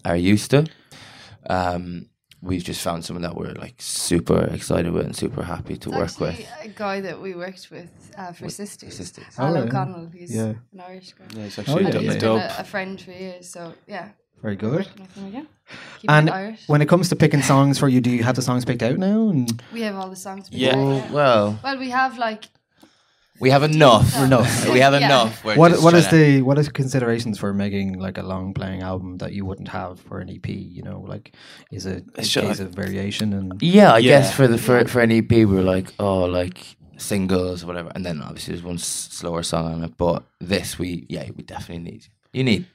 are 0.04 0.16
used 0.16 0.50
to. 0.50 0.66
Um, 1.48 2.06
we've 2.40 2.62
just 2.62 2.82
found 2.82 3.04
someone 3.04 3.22
that 3.22 3.34
we're 3.36 3.52
like 3.54 3.74
super 3.78 4.44
excited 4.52 4.92
with 4.92 5.04
and 5.06 5.16
super 5.16 5.42
happy 5.42 5.76
to 5.76 5.88
It's 5.88 5.96
work 5.98 6.08
actually 6.08 6.28
with. 6.28 6.48
a 6.64 6.68
guy 6.68 7.00
that 7.00 7.20
we 7.20 7.34
worked 7.34 7.68
with 7.70 7.90
uh, 8.16 8.32
for 8.32 8.48
Sisters. 8.48 8.94
Sisters. 8.96 9.24
Alan 9.38 9.56
Oh, 9.56 9.60
yeah. 9.64 9.68
O'Connell, 9.68 10.06
he's 10.14 10.34
Yeah. 10.34 10.54
an 10.72 10.80
Irish 10.86 11.12
guy. 11.14 11.24
Yeah, 11.36 11.44
he's 11.44 11.58
Oh, 11.58 11.62
actually 11.62 11.80
yeah. 11.82 11.86
And 11.88 11.92
done 11.94 12.02
he's 12.04 12.16
been 12.16 12.40
a, 12.40 12.54
a 12.58 12.64
friend 12.64 13.00
for 13.00 13.10
years, 13.10 13.48
so 13.50 13.74
yeah, 13.86 14.08
Very 14.42 14.56
good. 14.56 14.72
working 14.86 15.02
with 15.02 15.14
him 15.16 15.26
again. 15.26 15.48
Keep 16.00 16.10
And 16.10 16.28
it 16.28 16.32
Irish. 16.34 16.68
when 16.68 16.80
it 16.80 16.88
comes 16.88 17.08
to 17.08 17.16
picking 17.16 17.42
songs 17.42 17.78
for 17.78 17.88
you, 17.88 18.00
do 18.00 18.10
you 18.10 18.22
have 18.22 18.36
the 18.36 18.42
songs 18.42 18.64
picked 18.64 18.82
out 18.82 18.98
now? 18.98 19.28
And 19.30 19.62
we 19.72 19.80
have 19.82 19.96
all 19.96 20.08
the 20.08 20.16
songs. 20.16 20.48
Yeah. 20.50 20.72
together. 20.72 21.12
Well, 21.12 21.58
Well, 21.62 21.78
we 21.78 21.90
have 21.90 22.18
like 22.18 22.44
we 23.40 23.50
have 23.50 23.62
enough. 23.62 24.16
Enough. 24.26 24.68
we 24.74 24.80
have 24.80 24.94
Yeah. 24.94 25.06
enough. 25.06 25.44
We're 25.44 25.56
what 25.56 25.80
what 25.82 25.94
is 25.94 26.06
to- 26.08 26.16
the 26.16 26.42
what 26.42 26.58
is 26.58 26.68
considerations 26.68 27.38
for 27.38 27.52
making 27.54 27.98
like 27.98 28.18
a 28.18 28.22
long 28.22 28.52
playing 28.54 28.82
album 28.82 29.18
that 29.18 29.32
you 29.32 29.44
wouldn't 29.44 29.68
have 29.68 30.00
for 30.00 30.20
an 30.20 30.28
EP? 30.30 30.48
You 30.48 30.82
know, 30.82 31.04
like 31.06 31.32
is 31.70 31.86
it 31.86 32.04
a 32.16 32.20
It's 32.20 32.34
case 32.34 32.60
of 32.60 32.70
variation 32.74 33.32
and 33.32 33.60
Yeah, 33.62 33.92
I 33.94 33.98
Yeah. 33.98 34.20
guess 34.20 34.34
for 34.34 34.46
the 34.48 34.58
for, 34.58 34.84
for 34.88 35.00
an 35.00 35.12
EP, 35.12 35.30
we 35.30 35.44
were 35.46 35.62
like, 35.62 35.92
oh, 35.98 36.24
like 36.24 36.58
singles 36.96 37.62
or 37.62 37.66
whatever, 37.68 37.90
and 37.94 38.04
then 38.04 38.20
obviously 38.22 38.54
there's 38.54 38.64
one 38.64 38.74
s- 38.76 39.08
slower 39.12 39.42
song 39.42 39.72
on 39.72 39.84
it. 39.84 39.96
But 39.96 40.24
this, 40.40 40.78
we 40.78 41.06
yeah, 41.08 41.30
we 41.36 41.42
definitely 41.44 41.84
need. 41.90 42.06
You 42.32 42.44
need 42.44 42.66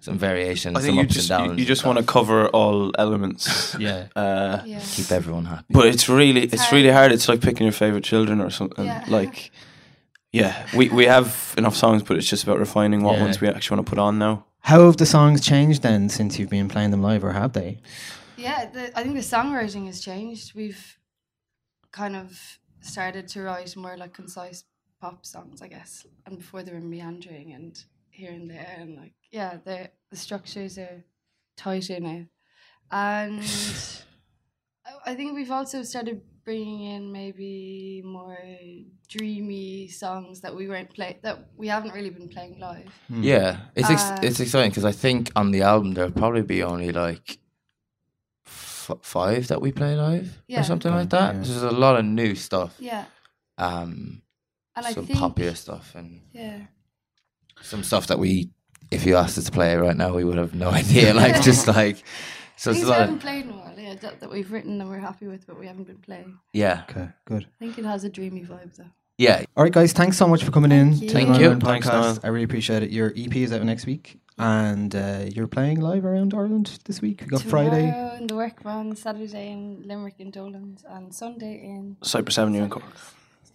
some 0.00 0.18
variation, 0.18 0.76
I 0.76 0.80
some 0.80 0.82
think 0.86 0.96
you 0.96 1.02
ups 1.02 1.14
just 1.14 1.30
and 1.30 1.40
you, 1.42 1.48
downs. 1.48 1.60
you 1.60 1.66
just 1.66 1.84
want 1.84 1.98
to 1.98 2.04
cover 2.04 2.48
all 2.48 2.92
elements. 2.98 3.74
yeah. 3.80 4.06
Uh, 4.14 4.62
yeah. 4.64 4.80
keep 4.94 5.10
everyone 5.10 5.44
happy. 5.44 5.64
but 5.70 5.86
it's 5.86 6.08
really 6.08 6.42
it's, 6.42 6.62
hard. 6.62 6.72
really 6.72 6.90
hard. 6.90 7.10
It's 7.12 7.28
like 7.28 7.40
picking 7.40 7.64
your 7.66 7.72
favorite 7.72 8.04
children 8.04 8.40
or 8.40 8.50
something. 8.50 8.84
Yeah. 8.84 9.04
Like, 9.08 9.50
yeah, 10.32 10.66
we 10.76 10.88
we 10.88 11.06
have 11.06 11.54
enough 11.56 11.76
songs, 11.76 12.02
but 12.02 12.16
it's 12.16 12.28
just 12.28 12.44
about 12.44 12.58
refining 12.58 13.02
what 13.02 13.16
Yeah. 13.16 13.22
ones 13.24 13.40
we 13.40 13.48
actually 13.48 13.76
want 13.76 13.86
to 13.86 13.90
put 13.90 13.98
on 13.98 14.18
now. 14.18 14.44
How 14.60 14.84
have 14.86 14.96
the 14.96 15.06
songs 15.06 15.40
changed 15.40 15.82
then 15.82 16.08
since 16.08 16.38
you've 16.38 16.50
been 16.50 16.68
playing 16.68 16.90
them 16.90 17.02
live, 17.02 17.24
or 17.24 17.32
have 17.32 17.52
they? 17.52 17.80
Yeah, 18.36 18.66
the, 18.66 18.96
I 18.98 19.02
think 19.02 19.14
the 19.14 19.20
songwriting 19.36 19.86
has 19.86 20.00
changed. 20.00 20.54
We've 20.54 20.98
kind 21.92 22.14
of 22.16 22.58
started 22.80 23.26
to 23.28 23.42
write 23.42 23.74
more 23.76 23.96
like 23.96 24.12
concise 24.12 24.64
pop 25.00 25.24
songs, 25.24 25.62
I 25.62 25.68
guess. 25.68 26.06
And 26.26 26.38
before 26.38 26.62
they 26.62 26.72
were 26.72 26.80
meandering 26.80 27.52
and 27.52 27.82
here 28.10 28.30
and 28.32 28.50
there, 28.50 28.76
and 28.78 28.96
like 28.96 29.14
yeah, 29.30 29.56
the 29.64 29.90
the 30.10 30.16
structures 30.16 30.76
are 30.78 31.04
tighter 31.56 32.00
now. 32.00 32.24
And 32.90 33.42
I- 34.86 35.10
I 35.12 35.14
think 35.14 35.34
we've 35.34 35.50
also 35.50 35.82
started 35.82 36.22
bringing 36.48 36.80
in 36.94 37.12
maybe 37.12 38.00
more 38.06 38.38
dreamy 39.14 39.86
songs 39.88 40.40
that 40.40 40.54
we 40.58 40.66
weren't 40.70 40.88
play 40.94 41.18
that 41.22 41.36
we 41.60 41.66
haven't 41.68 41.92
really 41.92 42.08
been 42.18 42.28
playing 42.28 42.58
live. 42.58 42.90
yeah, 43.10 43.50
it's 43.76 43.90
ex- 43.90 44.02
Uh, 44.02 44.18
it's 44.22 44.40
exciting 44.40 44.70
because 44.70 44.86
I 44.86 44.92
think 45.04 45.30
on 45.36 45.50
the 45.54 45.60
album 45.72 45.92
there'll 45.94 46.10
probably 46.22 46.42
be 46.54 46.62
only 46.62 46.90
like 47.04 47.38
f- 48.46 48.96
five 49.02 49.48
that 49.48 49.60
we 49.60 49.72
play 49.72 49.94
live 49.94 50.28
Yeah. 50.46 50.60
or 50.60 50.64
something 50.64 50.92
like 51.00 51.10
that. 51.10 51.34
Yeah. 51.34 51.42
There's 51.42 51.62
a 51.62 51.70
lot 51.84 51.98
of 51.98 52.04
new 52.06 52.34
stuff. 52.34 52.72
Yeah, 52.78 53.04
Um, 53.58 54.22
and 54.76 54.86
I 54.86 54.92
some 54.92 55.06
think 55.06 55.18
poppier 55.18 55.54
stuff 55.56 55.94
and 55.94 56.22
yeah. 56.32 56.60
some 57.60 57.82
stuff 57.82 58.06
that 58.06 58.18
we, 58.18 58.50
if 58.90 59.04
you 59.06 59.16
asked 59.16 59.36
us 59.38 59.44
to 59.44 59.52
play 59.52 59.76
right 59.76 59.96
now, 59.96 60.14
we 60.14 60.24
would 60.24 60.38
have 60.38 60.54
no 60.54 60.70
idea. 60.82 61.12
Like 61.12 61.42
just 61.42 61.66
like 61.80 61.98
so, 62.58 62.70
it's 62.70 62.80
Things 62.80 62.88
a 62.88 62.92
we 62.92 62.98
haven't 62.98 63.14
of 63.16 63.20
played 63.22 63.44
in 63.46 63.50
a 63.52 63.54
while, 63.54 63.74
yeah, 63.78 63.94
that, 63.94 64.20
that 64.20 64.30
we've 64.30 64.50
written 64.52 64.80
and 64.80 64.90
we're 64.90 64.98
happy 64.98 65.26
with, 65.26 65.46
but 65.46 65.58
we 65.58 65.66
haven't 65.66 65.84
been 65.84 65.98
playing. 65.98 66.38
yeah, 66.52 66.82
Okay, 66.90 67.08
good. 67.24 67.44
I 67.44 67.64
think 67.64 67.78
it 67.78 67.84
has 67.84 68.04
a 68.04 68.08
dreamy 68.10 68.42
vibe 68.44 68.76
though. 68.76 68.84
yeah. 69.16 69.44
All 69.56 69.62
right, 69.64 69.72
guys, 69.72 69.92
thanks 69.92 70.16
so 70.16 70.26
much 70.28 70.44
for 70.44 70.50
coming 70.50 70.72
in 70.72 70.94
Thank 70.94 70.98
to 70.98 71.04
you. 71.06 71.10
the 71.12 71.18
Thank 71.18 71.40
you. 71.40 71.60
Thanks, 71.60 71.86
podcast. 71.88 72.20
I 72.24 72.28
really 72.28 72.44
appreciate 72.44 72.82
it. 72.82 72.90
Your 72.90 73.12
EP 73.16 73.34
is 73.36 73.52
out 73.52 73.62
next 73.62 73.86
week, 73.86 74.18
and 74.38 74.94
uh, 74.94 75.24
you're 75.32 75.46
playing 75.48 75.80
live 75.80 76.04
around 76.04 76.34
Ireland 76.34 76.78
this 76.84 77.00
week. 77.00 77.22
We 77.22 77.26
got 77.28 77.42
Friday. 77.42 77.86
Tomorrow 77.90 78.16
in 78.16 78.26
the 78.26 78.36
work 78.36 78.62
van, 78.62 78.96
Saturday 78.96 79.50
in 79.52 79.82
Limerick 79.86 80.16
in 80.18 80.30
Dolans, 80.30 80.84
and 80.88 81.14
Sunday 81.14 81.54
in 81.64 81.96
Cypress 82.02 82.38
Avenue 82.38 82.62
in 82.64 82.70
Cork. 82.70 82.84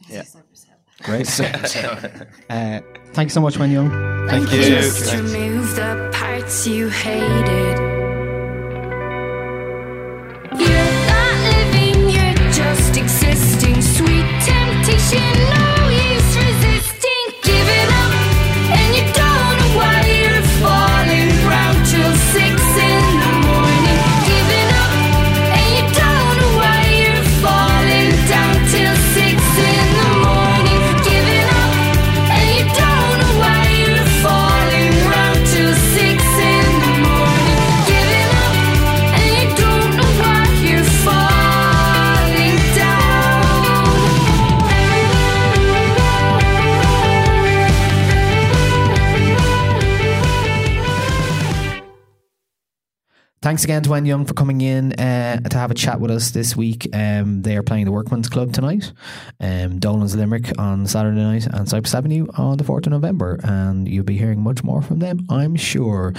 Yeah. 0.09 0.23
Great. 1.01 1.27
uh, 2.49 2.79
thanks 3.13 3.33
so 3.33 3.41
much, 3.41 3.55
Whenyoung. 3.55 4.29
Thank 4.29 4.51
you. 4.51 4.61
Just 4.63 5.13
remove 5.13 5.75
the 5.75 6.09
parts 6.13 6.67
you 6.67 6.87
hated. 6.89 8.02
Thanks 53.63 53.71
again 53.71 53.83
to 53.83 53.89
Whenyoung 53.91 54.27
for 54.27 54.33
coming 54.33 54.59
in 54.59 54.91
uh, 54.91 55.39
to 55.39 55.57
have 55.57 55.71
a 55.71 55.73
chat 55.73 56.01
with 56.01 56.11
us 56.11 56.31
this 56.31 56.53
week. 56.53 56.85
Um, 56.93 57.43
they 57.43 57.55
are 57.55 57.63
playing 57.63 57.85
the 57.85 57.93
Workman's 57.93 58.27
Club 58.27 58.51
tonight, 58.51 58.91
um, 59.39 59.79
Dolan's 59.79 60.13
Limerick 60.17 60.51
on 60.59 60.85
Saturday 60.85 61.21
night, 61.21 61.45
and 61.45 61.69
Cypress 61.69 61.95
Avenue 61.95 62.27
on 62.35 62.57
the 62.57 62.65
4th 62.65 62.87
of 62.87 62.91
November. 62.91 63.39
And 63.41 63.87
you'll 63.87 64.03
be 64.03 64.17
hearing 64.17 64.41
much 64.41 64.65
more 64.65 64.81
from 64.81 64.99
them, 64.99 65.25
I'm 65.29 65.55
sure. 65.55 66.11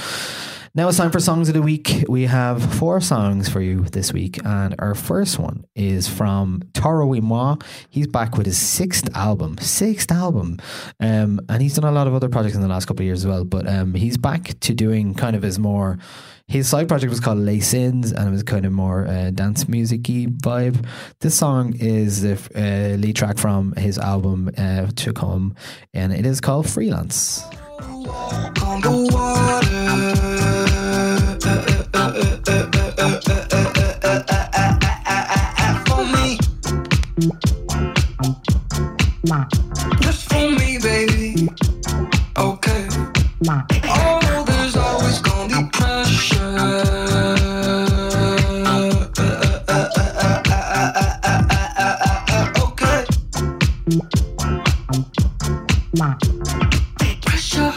Now 0.75 0.89
it's 0.89 0.97
time 0.97 1.11
for 1.11 1.21
songs 1.21 1.49
of 1.49 1.55
the 1.55 1.61
week. 1.61 2.07
We 2.09 2.23
have 2.23 2.75
four 2.77 3.03
songs 3.03 3.51
for 3.51 3.61
you 3.61 3.83
this 3.83 4.13
week, 4.13 4.43
and 4.43 4.75
our 4.79 4.95
first 4.95 5.39
one 5.39 5.67
is 5.75 6.09
from 6.09 6.63
Toro 6.73 7.13
Moi. 7.21 7.57
He's 7.91 8.07
back 8.07 8.39
with 8.39 8.47
his 8.47 8.59
sixth 8.59 9.15
album, 9.15 9.59
sixth 9.59 10.11
album, 10.11 10.59
um, 10.99 11.41
and 11.51 11.61
he's 11.61 11.75
done 11.75 11.85
a 11.85 11.93
lot 11.93 12.07
of 12.07 12.15
other 12.15 12.31
projects 12.31 12.57
in 12.57 12.63
the 12.63 12.69
last 12.69 12.87
couple 12.87 13.03
of 13.03 13.07
years 13.07 13.21
as 13.21 13.27
well. 13.27 13.45
But 13.45 13.69
um, 13.69 13.93
he's 13.93 14.17
back 14.17 14.59
to 14.61 14.73
doing 14.73 15.13
kind 15.13 15.37
of 15.37 15.43
his 15.43 15.59
more. 15.59 15.99
His 16.47 16.69
side 16.69 16.89
project 16.89 17.11
was 17.11 17.21
called 17.21 17.39
Les 17.39 17.61
Sins, 17.61 18.13
and 18.13 18.29
it 18.29 18.31
was 18.31 18.43
kind 18.43 18.67
of 18.67 18.73
more 18.73 19.07
uh, 19.07 19.31
dance 19.31 19.67
musicy 19.67 20.27
vibe. 20.27 20.85
This 21.21 21.35
song 21.35 21.75
is 21.79 22.21
the 22.21 22.35
uh, 22.55 22.97
lead 22.97 23.17
track 23.17 23.39
from 23.39 23.73
his 23.73 23.99
album 23.99 24.51
uh, 24.57 24.89
to 24.97 25.13
come, 25.13 25.55
and 25.95 26.13
it 26.13 26.27
is 26.27 26.41
called 26.41 26.69
Freelance. 26.69 27.43
on 28.63 28.81
the 28.83 29.11
water. 29.13 29.65
Just 40.01 40.29
for 40.29 40.51
me, 40.51 40.79
baby. 40.79 41.49
Okay. 42.37 42.89
Oh, 43.49 44.24
Pressure. 57.23 57.73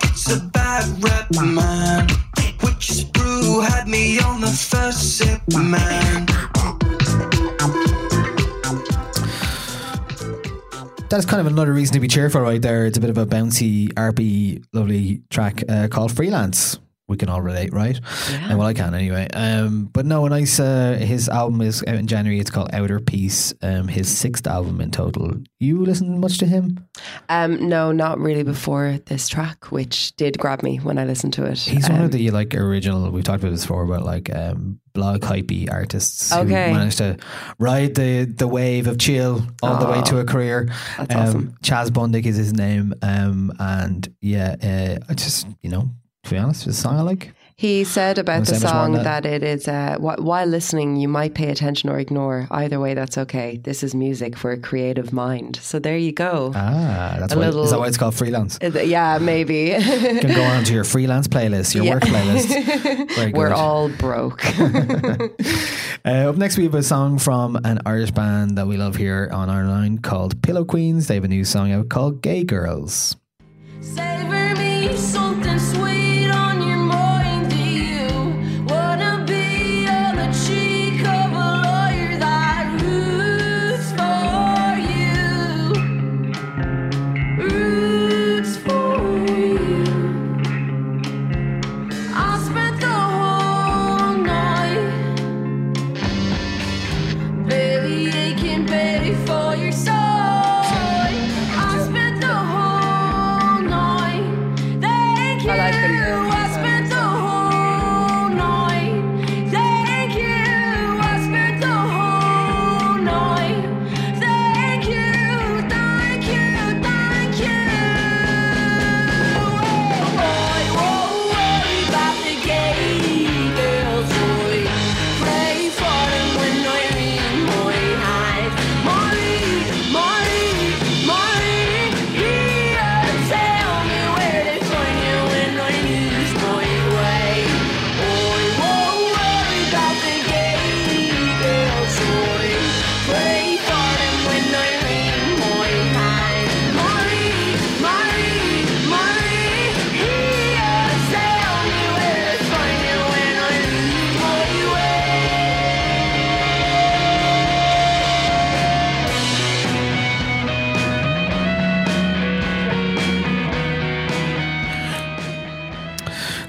Gets 0.00 0.32
a 0.36 0.40
bad 0.40 1.02
rep, 1.02 1.28
man. 1.42 2.08
Witch's 2.62 3.04
brew 3.04 3.60
had 3.60 3.88
me 3.88 4.18
on 4.20 4.40
the 4.40 4.46
first 4.46 5.18
sip, 5.18 5.40
man. 5.52 6.26
That's 11.08 11.26
kind 11.26 11.40
of 11.40 11.46
another 11.46 11.74
reason 11.74 11.92
to 11.92 12.00
be 12.00 12.08
cheerful 12.08 12.40
right 12.40 12.62
there. 12.62 12.86
It's 12.86 12.96
a 12.96 13.00
bit 13.00 13.10
of 13.10 13.18
a 13.18 13.26
bouncy, 13.26 13.92
RP, 13.92 14.64
lovely 14.72 15.20
track 15.28 15.62
uh, 15.68 15.88
called 15.88 16.10
Freelance. 16.10 16.78
We 17.12 17.18
can 17.18 17.28
all 17.28 17.42
relate, 17.42 17.74
right? 17.74 18.00
Yeah. 18.30 18.54
Well, 18.54 18.66
I 18.66 18.72
can 18.72 18.94
anyway. 18.94 19.28
Um, 19.34 19.84
but 19.92 20.06
no, 20.06 20.24
a 20.24 20.30
nice. 20.30 20.58
Uh, 20.58 20.96
his 20.98 21.28
album 21.28 21.60
is 21.60 21.84
out 21.86 21.96
in 21.96 22.06
January. 22.06 22.40
It's 22.40 22.48
called 22.48 22.70
Outer 22.72 23.00
Peace. 23.00 23.52
Um, 23.60 23.86
his 23.86 24.08
sixth 24.08 24.46
album 24.46 24.80
in 24.80 24.90
total. 24.90 25.34
You 25.60 25.84
listen 25.84 26.18
much 26.20 26.38
to 26.38 26.46
him? 26.46 26.88
Um, 27.28 27.68
no, 27.68 27.92
not 27.92 28.18
really 28.18 28.44
before 28.44 28.98
this 29.06 29.28
track, 29.28 29.70
which 29.70 30.16
did 30.16 30.38
grab 30.38 30.62
me 30.62 30.78
when 30.78 30.96
I 30.98 31.04
listened 31.04 31.34
to 31.34 31.44
it. 31.44 31.58
He's 31.58 31.88
um, 31.90 31.96
one 31.96 32.04
of 32.06 32.12
the 32.12 32.30
like 32.30 32.54
original. 32.54 33.10
We've 33.10 33.22
talked 33.24 33.42
about 33.42 33.52
this 33.52 33.62
before, 33.62 33.84
about 33.84 34.04
like 34.04 34.34
um, 34.34 34.80
blog 34.94 35.20
hypey 35.20 35.70
artists 35.70 36.32
Okay. 36.32 36.42
who 36.68 36.74
managed 36.74 36.98
to 36.98 37.18
ride 37.58 37.94
the 37.94 38.24
the 38.24 38.48
wave 38.48 38.86
of 38.86 38.98
chill 38.98 39.46
all 39.62 39.78
the 39.78 39.90
way 39.90 40.00
to 40.02 40.18
a 40.18 40.24
career. 40.24 40.68
that's 40.96 41.14
um, 41.14 41.20
awesome. 41.20 41.54
Chaz 41.62 41.88
Bundick 41.90 42.24
is 42.24 42.36
his 42.36 42.54
name, 42.54 42.94
um, 43.02 43.52
and 43.58 44.12
yeah, 44.22 44.56
uh, 44.62 45.04
I 45.10 45.14
just 45.14 45.46
you 45.62 45.68
know 45.70 45.90
to 46.24 46.30
be 46.30 46.38
honest, 46.38 46.66
it's 46.66 46.78
a 46.78 46.80
song 46.80 46.98
I 46.98 47.02
like. 47.02 47.32
He 47.54 47.84
said 47.84 48.18
about 48.18 48.40
the 48.40 48.46
say 48.46 48.52
much 48.54 48.62
more 48.62 48.70
song 48.72 48.96
on 48.96 49.04
that? 49.04 49.24
it 49.26 49.42
is, 49.44 49.68
uh, 49.68 49.96
wh- 49.98 50.18
while 50.24 50.46
listening, 50.46 50.96
you 50.96 51.06
might 51.06 51.34
pay 51.34 51.48
attention 51.48 51.90
or 51.90 51.98
ignore. 52.00 52.48
Either 52.50 52.80
way, 52.80 52.94
that's 52.94 53.16
okay. 53.18 53.58
This 53.62 53.84
is 53.84 53.94
music 53.94 54.36
for 54.36 54.50
a 54.50 54.58
creative 54.58 55.12
mind. 55.12 55.60
So 55.62 55.78
there 55.78 55.96
you 55.96 56.10
go. 56.12 56.50
Ah, 56.56 57.16
that's 57.20 57.34
A 57.34 57.38
why, 57.38 57.44
little- 57.46 57.62
is 57.64 57.70
that 57.70 57.78
why 57.78 57.86
it's 57.86 57.98
called 57.98 58.14
freelance? 58.16 58.58
Uh, 58.62 58.80
yeah, 58.80 59.18
maybe. 59.18 59.76
You 59.78 60.20
can 60.20 60.34
go 60.34 60.42
on 60.42 60.64
to 60.64 60.72
your 60.72 60.82
freelance 60.84 61.28
playlist, 61.28 61.74
your 61.74 61.84
Yeah. 61.84 61.94
work 61.94 62.02
playlist. 62.04 63.32
We're 63.36 63.52
all 63.52 63.88
broke. 63.90 64.42
Uh, 66.04 66.28
up 66.28 66.36
next, 66.36 66.56
we 66.56 66.64
have 66.64 66.74
a 66.74 66.82
song 66.82 67.16
from 67.16 67.54
an 67.64 67.78
Irish 67.86 68.10
band 68.10 68.58
that 68.58 68.66
we 68.66 68.76
love 68.76 68.96
here 68.96 69.30
on 69.32 69.48
our 69.48 69.64
line 69.66 69.98
called 69.98 70.42
Pillow 70.42 70.64
Queens. 70.64 71.06
They 71.06 71.14
have 71.14 71.22
a 71.22 71.28
new 71.28 71.44
song 71.44 71.70
out 71.70 71.90
called 71.90 72.22
Gay 72.22 72.42
Girls. 72.42 73.14
Savor 73.80 74.52
me 74.56 74.96
something 74.96 75.31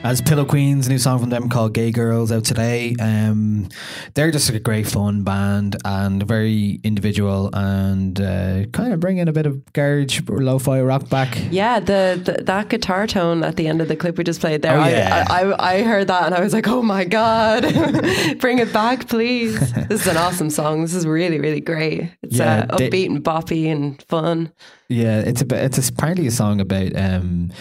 As 0.04 0.20
Pillow 0.22 0.44
Queens, 0.44 0.88
a 0.88 0.90
new 0.90 0.98
song 1.00 1.18
from 1.20 1.30
them 1.30 1.48
called 1.48 1.74
"Gay 1.74 1.90
Girls" 1.90 2.30
out 2.30 2.44
today. 2.44 2.94
Um, 3.00 3.70
they're 4.16 4.32
just 4.32 4.50
a 4.50 4.60
great 4.60 4.86
fun 4.86 5.24
band 5.24 5.78
and 5.86 6.22
very 6.28 6.82
individual 6.84 7.50
and 7.54 8.20
uh, 8.20 8.66
kind 8.74 8.92
of 8.92 9.00
bringing 9.00 9.30
a 9.30 9.32
bit 9.32 9.46
of 9.46 9.72
garage 9.72 10.20
lo-fi 10.28 10.82
rock 10.82 11.08
back. 11.08 11.38
Yeah, 11.52 11.80
the, 11.80 12.22
the 12.24 12.44
that 12.44 12.68
guitar 12.68 13.08
tone 13.08 13.46
at 13.46 13.56
the 13.56 13.66
end 13.68 13.82
of 13.82 13.88
the 13.88 13.96
clip 13.96 14.18
we 14.18 14.26
just 14.26 14.42
played 14.42 14.62
there. 14.62 14.78
Oh, 14.78 14.82
I- 14.82 14.90
yeah. 14.92 15.26
I, 15.30 15.42
I, 15.44 15.74
I 15.78 15.84
heard 15.84 16.08
that 16.08 16.26
and 16.26 16.36
I 16.36 16.42
was 16.42 16.52
like, 16.52 16.68
oh 16.68 16.82
my 16.82 17.06
god, 17.06 17.62
bring 18.40 18.60
it 18.60 18.74
back, 18.74 19.08
please. 19.08 19.58
This 19.88 20.02
is 20.02 20.08
an 20.08 20.18
awesome 20.18 20.50
song. 20.50 20.82
This 20.82 20.94
is 20.96 21.08
really, 21.08 21.40
really 21.40 21.62
great. 21.62 22.12
It's 22.22 22.36
Yeah, 22.38 22.66
uh, 22.70 22.76
they- 22.76 22.90
upbeat 22.90 23.06
and 23.06 23.24
boppy 23.24 23.72
and 23.72 24.02
fun. 24.04 24.52
Yeah, 24.94 25.20
it's 25.30 25.42
a 25.42 25.66
it's 25.66 25.78
a, 25.90 25.94
apparently 25.94 26.28
a 26.28 26.32
song 26.32 26.62
about 26.62 26.96
um, 26.96 27.52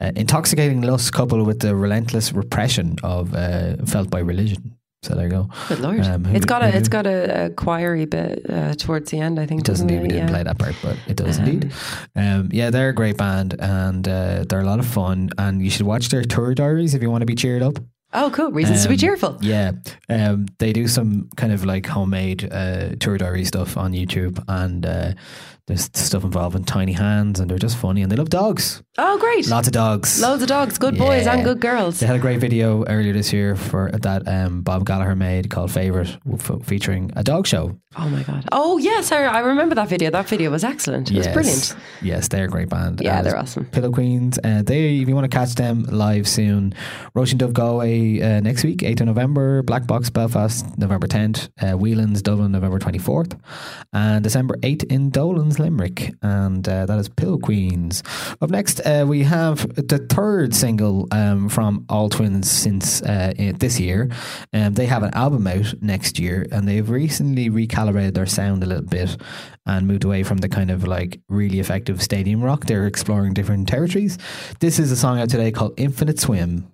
uh, 0.00 0.12
intoxicating 0.16 0.80
lust 0.82 1.12
coupled 1.12 1.46
with 1.46 1.58
the 1.60 1.74
relentless 1.74 2.32
repression 2.32 2.96
of 3.02 3.34
uh, 3.34 3.76
felt 3.86 4.10
by 4.10 4.20
religion. 4.20 4.74
So 5.04 5.14
there 5.14 5.24
you 5.26 5.30
go. 5.30 5.48
Good 5.68 5.78
lord, 5.80 6.00
Um, 6.00 6.24
who- 6.24 6.34
it's 6.36 6.44
got 6.46 6.62
who 6.62 6.68
a 6.68 6.70
it's 6.78 6.88
knew? 6.88 6.92
got 7.02 7.06
a, 7.06 7.44
a 7.44 7.50
choiry 7.50 8.04
bit 8.06 8.44
uh, 8.50 8.74
towards 8.74 9.10
the 9.12 9.20
end. 9.20 9.38
I 9.38 9.46
think 9.46 9.60
It 9.60 9.66
does 9.66 9.74
doesn't 9.78 9.90
indeed. 9.90 10.02
We 10.02 10.08
it? 10.08 10.12
didn't 10.12 10.28
Yeah. 10.28 10.34
play 10.34 10.42
that 10.42 10.58
part, 10.58 10.74
but 10.82 10.96
it 11.06 11.16
does 11.16 11.38
indeed. 11.38 11.72
Um, 12.16 12.48
yeah, 12.52 12.70
they're 12.70 12.88
a 12.88 12.94
great 12.94 13.16
band 13.16 13.54
and 13.60 14.06
uh, 14.08 14.44
they're 14.48 14.60
a 14.60 14.70
lot 14.72 14.80
of 14.80 14.86
fun. 14.86 15.30
And 15.38 15.62
you 15.62 15.70
should 15.70 15.86
watch 15.86 16.08
their 16.08 16.22
tour 16.24 16.52
diaries 16.54 16.94
if 16.94 17.02
you 17.02 17.10
want 17.12 17.22
to 17.22 17.26
be 17.26 17.36
cheered 17.36 17.62
up. 17.62 17.78
Oh, 18.12 18.30
cool! 18.32 18.50
Reasons 18.50 18.82
to 18.84 18.88
be 18.88 18.94
Um, 18.94 18.98
cheerful. 18.98 19.36
Yeah, 19.42 19.72
um, 20.08 20.46
they 20.58 20.72
do 20.72 20.88
some 20.88 21.28
kind 21.36 21.52
of 21.52 21.64
like 21.66 21.84
homemade 21.86 22.48
uh, 22.50 22.96
tour 22.98 23.18
diary 23.18 23.44
stuff 23.44 23.76
on 23.76 23.92
YouTube, 23.92 24.42
and 24.48 24.86
uh, 24.86 25.12
there's 25.68 25.90
stuff 25.92 26.24
involving 26.24 26.64
tiny 26.64 26.92
hands, 26.92 27.40
and 27.40 27.50
they're 27.50 27.58
just 27.58 27.76
funny, 27.76 28.02
and 28.02 28.10
they 28.10 28.16
love 28.16 28.30
dogs. 28.30 28.82
Oh, 28.96 29.18
great! 29.18 29.46
Lots 29.48 29.68
of 29.68 29.74
dogs. 29.74 30.20
Loads 30.20 30.42
of 30.42 30.48
dogs, 30.48 30.78
good 30.78 30.98
boys 30.98 31.26
and 31.26 31.44
good 31.44 31.60
girls. 31.60 32.00
They 32.00 32.06
had 32.06 32.16
a 32.16 32.18
great 32.18 32.40
video 32.40 32.84
earlier 32.86 33.12
this 33.12 33.32
year 33.32 33.54
for 33.54 33.90
that 33.92 34.26
um, 34.26 34.62
Bob 34.62 34.86
Gallagher 34.86 35.14
made 35.14 35.50
called 35.50 35.70
"Favorite," 35.70 36.16
f- 36.32 36.62
featuring 36.64 37.12
a 37.14 37.22
dog 37.22 37.46
show. 37.46 37.78
Oh 37.96 38.08
my 38.08 38.22
god! 38.22 38.48
Oh 38.50 38.78
yes, 38.78 39.12
I, 39.12 39.24
I 39.24 39.40
remember 39.40 39.74
that 39.74 39.88
video. 39.88 40.10
That 40.10 40.26
video 40.26 40.50
was 40.50 40.64
excellent. 40.64 41.10
It 41.10 41.16
was 41.18 41.28
brilliant. 41.28 41.76
Yes, 42.02 42.28
they're 42.28 42.46
a 42.46 42.48
great 42.48 42.68
band. 42.68 43.00
Yeah, 43.02 43.18
As 43.18 43.24
they're 43.26 43.38
awesome. 43.38 43.66
Pillow 43.66 43.92
Queens. 43.92 44.38
Uh, 44.42 44.62
they, 44.62 44.98
if 44.98 45.08
you 45.08 45.14
want 45.14 45.30
to 45.30 45.36
catch 45.36 45.54
them 45.54 45.84
live 45.84 46.26
soon, 46.26 46.74
and 47.14 47.38
Dove 47.38 47.52
Galway 47.52 48.20
uh, 48.20 48.40
next 48.40 48.64
week, 48.64 48.78
8th 48.78 49.00
of 49.00 49.06
November, 49.06 49.62
Black 49.62 49.86
Box 49.86 50.08
Belfast, 50.10 50.64
November 50.78 51.06
10th, 51.06 51.50
uh, 51.60 51.76
Whelan's 51.76 52.22
Dublin, 52.22 52.52
November 52.52 52.78
24th, 52.78 53.38
and 53.92 54.22
December 54.24 54.56
8th 54.58 54.84
in 54.84 55.10
Dolan's 55.10 55.57
Limerick. 55.58 56.12
And 56.22 56.68
uh, 56.68 56.86
that 56.86 56.98
is 56.98 57.08
Pillow 57.08 57.38
Queens. 57.38 58.02
Up 58.40 58.50
next, 58.50 58.80
uh, 58.80 59.04
we 59.06 59.22
have 59.24 59.66
the 59.74 59.98
third 59.98 60.54
single 60.54 61.08
um, 61.12 61.48
from 61.48 61.84
All 61.88 62.08
Tvvins 62.10 62.46
since 62.46 63.02
uh, 63.02 63.32
this 63.58 63.80
year. 63.80 64.08
Um, 64.52 64.74
they 64.74 64.86
have 64.86 65.02
an 65.02 65.14
album 65.14 65.46
out 65.46 65.74
next 65.80 66.18
year, 66.18 66.46
and 66.52 66.66
they've 66.66 66.88
recently 66.88 67.50
recalibrated 67.50 68.14
their 68.14 68.26
sound 68.26 68.62
a 68.62 68.66
little 68.66 68.84
bit 68.84 69.16
and 69.66 69.86
moved 69.86 70.04
away 70.04 70.22
from 70.22 70.38
the 70.38 70.48
kind 70.48 70.70
of 70.70 70.86
like 70.86 71.20
really 71.28 71.60
effective 71.60 72.02
stadium 72.02 72.42
rock. 72.42 72.66
They're 72.66 72.86
exploring 72.86 73.34
different 73.34 73.68
territories. 73.68 74.18
This 74.60 74.78
is 74.78 74.90
a 74.90 74.96
song 74.96 75.20
out 75.20 75.30
today 75.30 75.52
called 75.52 75.74
Infinite 75.76 76.18
Swim. 76.18 76.70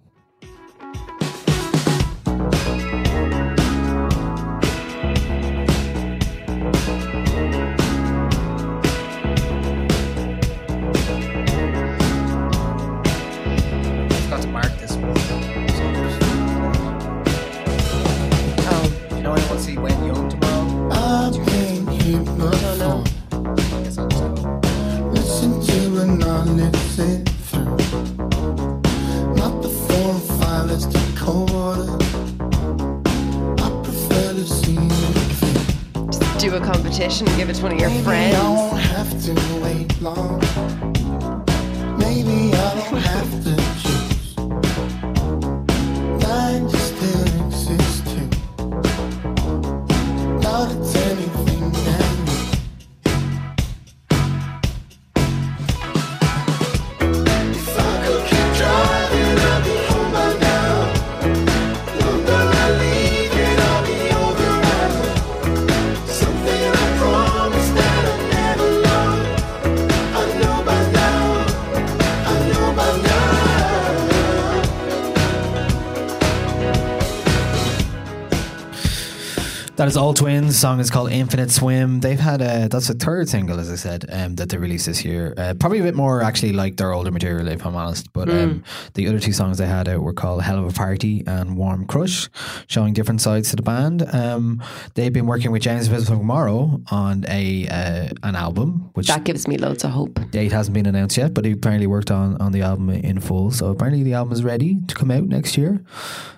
That 79.85 79.89
is 79.89 79.97
All 79.99 80.15
Tvvins. 80.15 80.53
Song 80.53 80.81
is 80.81 80.91
called 80.91 81.13
Infinite 81.13 81.51
Swim. 81.51 82.01
They've 82.01 82.19
had 82.19 82.41
a 82.41 82.69
that's 82.71 82.89
a 82.89 82.95
third 82.95 83.29
single, 83.29 83.61
as 83.61 83.71
I 83.71 83.75
said, 83.75 84.07
um, 84.11 84.35
that 84.37 84.49
they 84.49 84.57
released 84.57 84.87
this 84.87 85.05
year. 85.05 85.35
Uh, 85.37 85.53
probably 85.61 85.81
a 85.81 85.83
bit 85.83 85.95
more 85.95 86.23
actually 86.23 86.55
like 86.55 86.79
their 86.79 86.95
older 86.95 87.11
material, 87.11 87.49
if 87.49 87.67
I'm 87.67 87.77
honest. 87.77 88.11
But 88.15 88.31
um, 88.31 88.65
the 88.95 89.07
other 89.09 89.21
two 89.21 89.33
songs 89.35 89.59
they 89.59 89.67
had 89.67 89.87
out 89.87 90.01
were 90.01 90.15
called 90.15 90.43
Hell 90.43 90.59
of 90.59 90.65
a 90.65 90.73
Party 90.73 91.23
and 91.27 91.59
Warm 91.59 91.85
Crush, 91.85 92.31
showing 92.67 92.95
different 92.95 93.21
sides 93.21 93.51
to 93.51 93.57
the 93.57 93.63
band. 93.63 94.09
Um, 94.11 94.63
they've 94.95 95.13
been 95.13 95.27
working 95.27 95.53
with 95.53 95.61
James 95.61 95.89
Vincent 95.89 96.19
McMorrow 96.19 96.83
on 96.91 97.27
a 97.29 97.69
uh, 97.69 98.09
an 98.23 98.37
album, 98.37 98.89
which 98.95 99.09
That 99.09 99.25
gives 99.25 99.47
me 99.47 99.59
loads 99.59 99.85
of 99.85 99.91
hope. 99.91 100.19
date 100.31 100.53
hasn't 100.53 100.73
been 100.73 100.87
announced 100.87 101.19
yet, 101.19 101.35
but 101.35 101.45
he 101.45 101.53
apparently 101.53 101.89
worked 101.89 102.11
on, 102.11 102.39
on 102.39 102.53
the 102.53 102.63
album 102.63 102.89
in 102.89 103.21
full. 103.21 103.51
So 103.51 103.67
apparently 103.67 104.03
the 104.03 104.15
album 104.15 104.33
is 104.33 104.43
ready 104.43 104.79
to 104.89 104.95
come 104.95 105.11
out 105.11 105.25
next 105.25 105.59
year. 105.59 105.85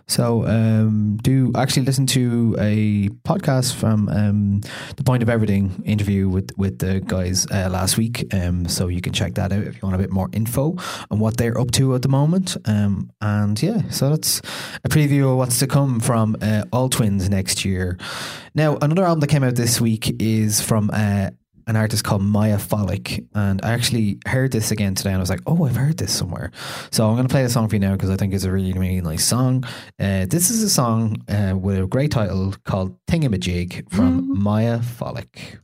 So 0.08 0.46
um, 0.46 1.18
do 1.22 1.50
actually 1.56 1.84
listen 1.84 2.06
to 2.08 2.54
a 2.58 3.08
podcast 3.24 3.35
from 3.44 4.08
um, 4.08 4.60
the 4.96 5.04
Point 5.04 5.22
of 5.22 5.28
Everything 5.28 5.82
interview 5.84 6.28
with 6.28 6.50
with 6.56 6.78
the 6.78 7.00
guys 7.00 7.46
uh, 7.50 7.68
last 7.70 7.96
week. 7.96 8.32
Um, 8.34 8.68
so 8.68 8.88
you 8.88 9.00
can 9.00 9.12
check 9.12 9.34
that 9.34 9.52
out 9.52 9.62
if 9.62 9.74
you 9.74 9.80
want 9.82 9.94
a 9.94 9.98
bit 9.98 10.10
more 10.10 10.28
info 10.32 10.76
on 11.10 11.18
what 11.18 11.36
they're 11.36 11.58
up 11.60 11.70
to 11.72 11.94
at 11.94 12.02
the 12.02 12.08
moment. 12.08 12.56
Um, 12.64 13.10
and 13.20 13.60
yeah, 13.62 13.88
so 13.90 14.10
that's 14.10 14.40
a 14.84 14.88
preview 14.88 15.30
of 15.30 15.38
what's 15.38 15.58
to 15.60 15.66
come 15.66 16.00
from 16.00 16.36
uh, 16.40 16.64
All 16.72 16.90
Tvvins 16.90 17.28
next 17.28 17.64
year. 17.64 17.98
Now 18.54 18.78
another 18.80 19.04
album 19.04 19.20
that 19.20 19.28
came 19.28 19.44
out 19.44 19.56
this 19.56 19.80
week 19.80 20.20
is 20.20 20.60
from. 20.60 20.90
Uh, 20.92 21.30
an 21.66 21.76
artist 21.76 22.04
called 22.04 22.22
Miya 22.22 22.56
Folick, 22.58 23.26
and 23.34 23.60
I 23.64 23.72
actually 23.72 24.18
heard 24.26 24.52
this 24.52 24.70
again 24.70 24.94
today, 24.94 25.10
and 25.10 25.18
I 25.18 25.20
was 25.20 25.30
like, 25.30 25.42
"Oh, 25.46 25.64
I've 25.64 25.76
heard 25.76 25.98
this 25.98 26.12
somewhere." 26.12 26.50
So 26.90 27.08
I'm 27.08 27.16
going 27.16 27.26
to 27.26 27.32
play 27.32 27.42
the 27.42 27.48
song 27.48 27.68
for 27.68 27.74
you 27.76 27.80
now 27.80 27.92
because 27.92 28.10
I 28.10 28.16
think 28.16 28.34
it's 28.34 28.44
a 28.44 28.52
really, 28.52 28.72
really 28.72 29.00
nice 29.00 29.24
song. 29.24 29.64
Uh, 29.98 30.26
this 30.26 30.50
is 30.50 30.62
a 30.62 30.70
song 30.70 31.22
uh, 31.28 31.56
with 31.56 31.78
a 31.78 31.86
great 31.86 32.10
title 32.10 32.54
called 32.64 32.96
"Thingamajig" 33.06 33.90
from 33.90 34.42
Miya 34.42 34.78
Folick. 34.78 35.58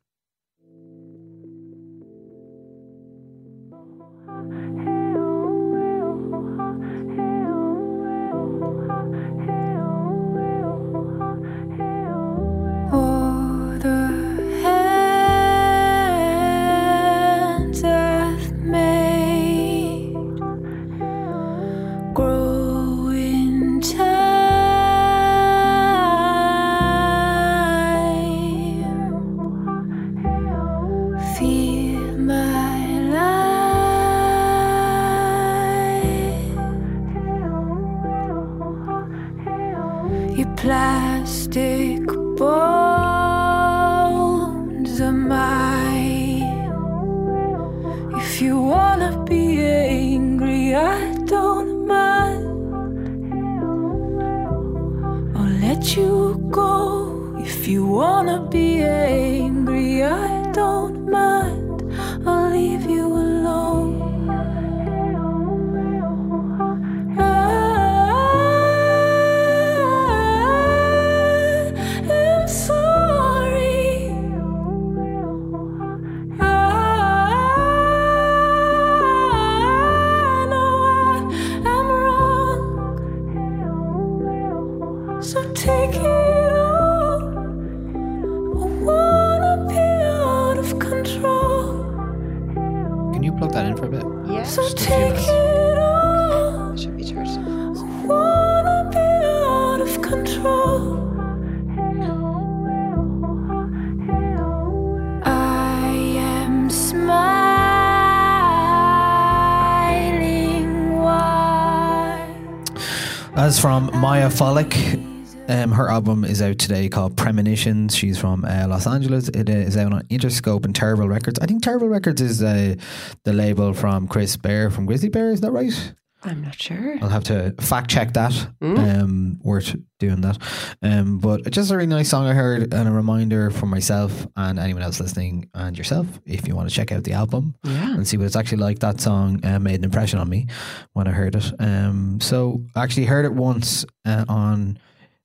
Miya 114.23 114.31
Folick, 114.31 115.51
um, 115.51 115.73
her 115.73 115.91
album 115.91 116.25
is 116.25 116.41
out 116.41 116.57
today 116.57 116.89
called 116.89 117.17
Premonitions. 117.17 117.97
She's 117.97 118.17
from 118.17 118.45
uh, 118.45 118.69
Los 118.69 118.87
Angeles. 118.87 119.29
It 119.31 119.49
is 119.49 119.77
out 119.77 119.93
on 119.93 120.03
Interscope 120.03 120.65
and 120.65 120.73
Terrible 120.73 121.09
Records. 121.09 121.41
I 121.41 121.47
think 121.47 121.61
Terrible 121.61 121.89
Records 121.89 122.21
is 122.21 122.41
uh, 122.41 122.77
the 123.25 123.33
label 123.33 123.73
from 123.73 124.07
Chris 124.07 124.37
Bear 124.37 124.71
from 124.71 124.87
Grizzly 124.87 125.09
Bear. 125.09 125.31
Is 125.33 125.41
that 125.41 125.51
right? 125.51 125.95
I'm 126.25 126.43
not 126.43 126.61
sure. 126.61 126.99
I'll 127.03 127.09
have 127.09 127.25
to 127.25 127.53
fact 127.61 127.91
check 127.91 128.13
that. 128.15 128.33
Mm. 128.61 129.01
Um, 129.03 129.39
worth 129.43 129.75
doing 129.99 130.21
that. 130.21 130.39
Um, 130.81 131.19
but 131.19 131.41
it's 131.47 131.55
just 131.57 131.71
a 131.71 131.77
really 131.77 131.87
nice 131.89 132.09
song 132.09 132.27
I 132.27 132.33
heard, 132.35 132.73
and 132.73 132.89
a 132.89 132.93
reminder 132.93 133.51
for 133.51 133.67
myself 133.67 134.27
and 134.37 134.59
anyone 134.59 134.83
else 134.83 135.01
listening, 135.01 135.49
and 135.55 135.77
yourself, 135.77 136.07
if 136.25 136.47
you 136.47 136.55
want 136.55 136.69
to 136.69 136.75
check 136.75 136.93
out 136.93 137.05
the 137.05 137.13
album 137.13 137.55
Yeah. 137.65 137.95
and 137.95 138.07
see 138.07 138.17
what 138.17 138.27
it's 138.27 138.37
actually 138.37 138.59
like. 138.59 138.79
That 138.81 139.01
song 139.01 139.45
uh, 139.45 139.59
made 139.59 139.77
an 139.77 139.85
impression 139.85 140.19
on 140.21 140.29
me 140.29 140.47
when 140.93 141.09
I 141.09 141.11
heard 141.11 141.35
it. 141.35 141.53
Um, 141.59 142.21
so 142.21 142.63
I 142.77 142.83
actually 142.85 143.07
heard 143.07 143.25
it 143.25 143.33
once 143.33 143.85
uh, 144.05 144.25
on, 144.29 144.79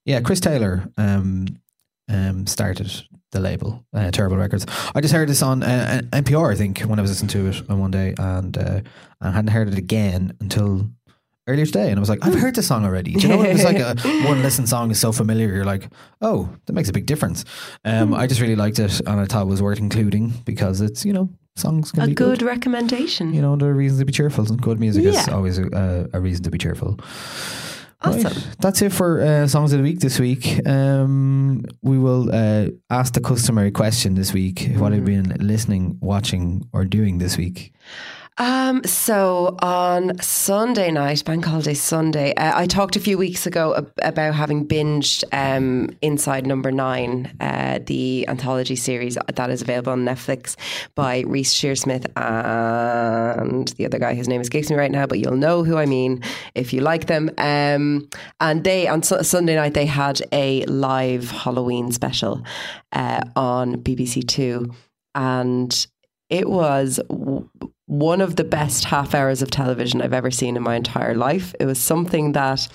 yeah, 0.06 0.22
Chris 0.22 0.40
Taylor. 0.40 0.90
Um, 0.98 1.46
um, 2.10 2.48
started 2.48 2.92
the 3.38 3.44
label 3.50 3.86
uh, 3.94 4.12
Terrible 4.12 4.38
Records. 4.38 4.66
I 4.96 5.02
just 5.02 5.14
heard 5.14 5.30
this 5.30 5.42
on 5.42 5.64
uh, 5.64 6.02
NPR, 6.12 6.52
I 6.52 6.56
think, 6.56 6.82
when 6.82 7.00
I 7.00 7.02
was 7.02 7.12
listening 7.12 7.30
to 7.30 7.48
it 7.50 7.70
on 7.70 7.80
one 7.80 7.92
day, 7.92 8.14
and 8.18 8.58
uh, 8.58 8.82
I 9.22 9.32
hadn't 9.32 9.52
heard 9.52 9.68
it 9.68 9.78
again 9.78 10.34
until 10.42 10.90
earlier 11.48 11.66
today, 11.66 11.90
and 11.90 11.98
I 11.98 12.02
was 12.02 12.10
like, 12.10 12.26
I've 12.26 12.36
heard 12.36 12.56
this 12.56 12.68
song 12.68 12.84
already. 12.84 13.14
Do 13.14 13.22
you 13.22 13.30
know, 13.30 13.42
it 13.42 13.54
was 13.54 13.64
like 13.64 13.80
a 13.80 13.96
one 14.28 14.42
listen 14.42 14.68
song 14.68 14.92
is 14.92 15.00
so 15.00 15.12
familiar. 15.12 15.54
You're 15.54 15.66
like, 15.66 15.88
oh, 16.22 16.50
that 16.66 16.74
makes 16.74 16.90
a 16.90 16.94
big 16.94 17.06
difference. 17.06 17.46
Um, 17.86 18.14
I 18.14 18.28
just 18.28 18.42
really 18.42 18.56
liked 18.58 18.80
it, 18.80 19.00
and 19.08 19.20
I 19.22 19.26
thought 19.26 19.44
it 19.44 19.48
was 19.50 19.62
worth 19.62 19.80
including 19.80 20.34
because 20.46 20.82
it's 20.82 21.06
you 21.06 21.14
know 21.14 21.30
songs 21.56 21.92
can 21.92 22.04
A 22.04 22.08
be 22.08 22.14
good 22.14 22.42
recommendation. 22.42 23.34
You 23.34 23.42
know, 23.42 23.56
there 23.56 23.70
are 23.70 23.74
reasons 23.74 24.00
to 24.02 24.06
be 24.06 24.12
cheerful. 24.14 24.46
And 24.46 24.62
good 24.62 24.80
music 24.80 25.06
is 25.06 25.16
Yeah. 25.16 25.34
always 25.34 25.58
a, 25.58 26.10
a 26.14 26.20
reason 26.20 26.44
to 26.44 26.50
be 26.52 26.58
cheerful. 26.58 27.00
Awesome. 28.02 28.24
Right. 28.24 28.56
That's 28.60 28.82
it 28.84 28.92
for 28.92 29.22
uh, 29.22 29.48
songs 29.48 29.74
of 29.74 29.80
the 29.80 29.84
week 29.84 30.00
this 30.00 30.20
week. 30.20 30.66
Um, 30.68 31.66
we 31.82 31.98
will 31.98 32.30
uh, 32.34 32.68
ask 32.92 33.14
the 33.14 33.22
customary 33.22 33.72
question 33.72 34.14
this 34.14 34.34
week. 34.34 34.70
What 34.76 34.92
have 34.92 35.08
you 35.10 35.22
been 35.24 35.36
listening, 35.40 35.98
watching, 36.00 36.70
or 36.74 36.86
doing 36.86 37.18
this 37.18 37.38
week? 37.38 37.74
Um, 38.40 38.84
so 38.84 39.56
on 39.64 40.20
Sunday 40.22 40.92
night, 40.92 41.26
Bank 41.26 41.44
Holiday 41.44 41.74
Sunday, 41.74 42.36
uh, 42.36 42.60
I 42.60 42.68
talked 42.68 42.96
a 42.96 43.00
few 43.00 43.18
weeks 43.18 43.48
ago 43.48 43.76
ab- 43.76 43.92
about 44.04 44.36
having 44.36 44.68
binged 44.68 45.24
um, 45.32 45.90
Inside 46.04 46.46
Number 46.46 46.72
Nine, 46.72 47.36
uh, 47.40 47.80
the 47.84 48.28
anthology 48.28 48.76
series 48.76 49.18
that 49.34 49.50
is 49.50 49.64
available 49.64 49.92
on 49.92 50.06
Netflix 50.06 50.56
by 50.94 51.22
Reece 51.22 51.52
Shearsmith 51.52 52.06
and 52.16 53.70
the 53.70 53.86
other 53.88 53.98
guy 53.98 54.14
whose 54.14 54.28
name 54.28 54.42
escapes 54.42 54.70
me 54.70 54.76
right 54.76 54.92
now, 54.92 55.08
but 55.08 55.18
you'll 55.18 55.36
know 55.36 55.64
who 55.64 55.78
I 55.78 55.88
mean 55.88 56.22
if 56.54 56.74
you 56.74 56.82
like 56.82 57.08
them. 57.08 57.32
Um, 57.40 58.08
and 58.40 58.64
they 58.64 58.88
on 58.88 59.02
Su- 59.02 59.24
Sunday 59.24 59.56
night 59.56 59.74
they 59.74 59.88
had 59.88 60.22
a 60.32 60.64
live 60.66 61.32
Halloween 61.32 61.92
special 61.92 62.44
uh, 62.94 63.22
on 63.36 63.78
BBC 63.78 64.28
Two, 64.28 64.72
and 65.16 65.88
it 66.30 66.50
was 66.50 67.00
w- 67.10 67.50
one 67.86 68.22
of 68.22 68.36
the 68.36 68.44
best 68.44 68.86
half 68.86 69.16
hours 69.16 69.42
of 69.42 69.50
television 69.50 70.02
I've 70.02 70.14
ever 70.14 70.32
seen 70.32 70.58
in 70.58 70.64
my 70.64 70.76
entire 70.76 71.16
life. 71.16 71.56
It 71.60 71.66
was 71.66 71.80
something 71.80 72.34
that 72.34 72.68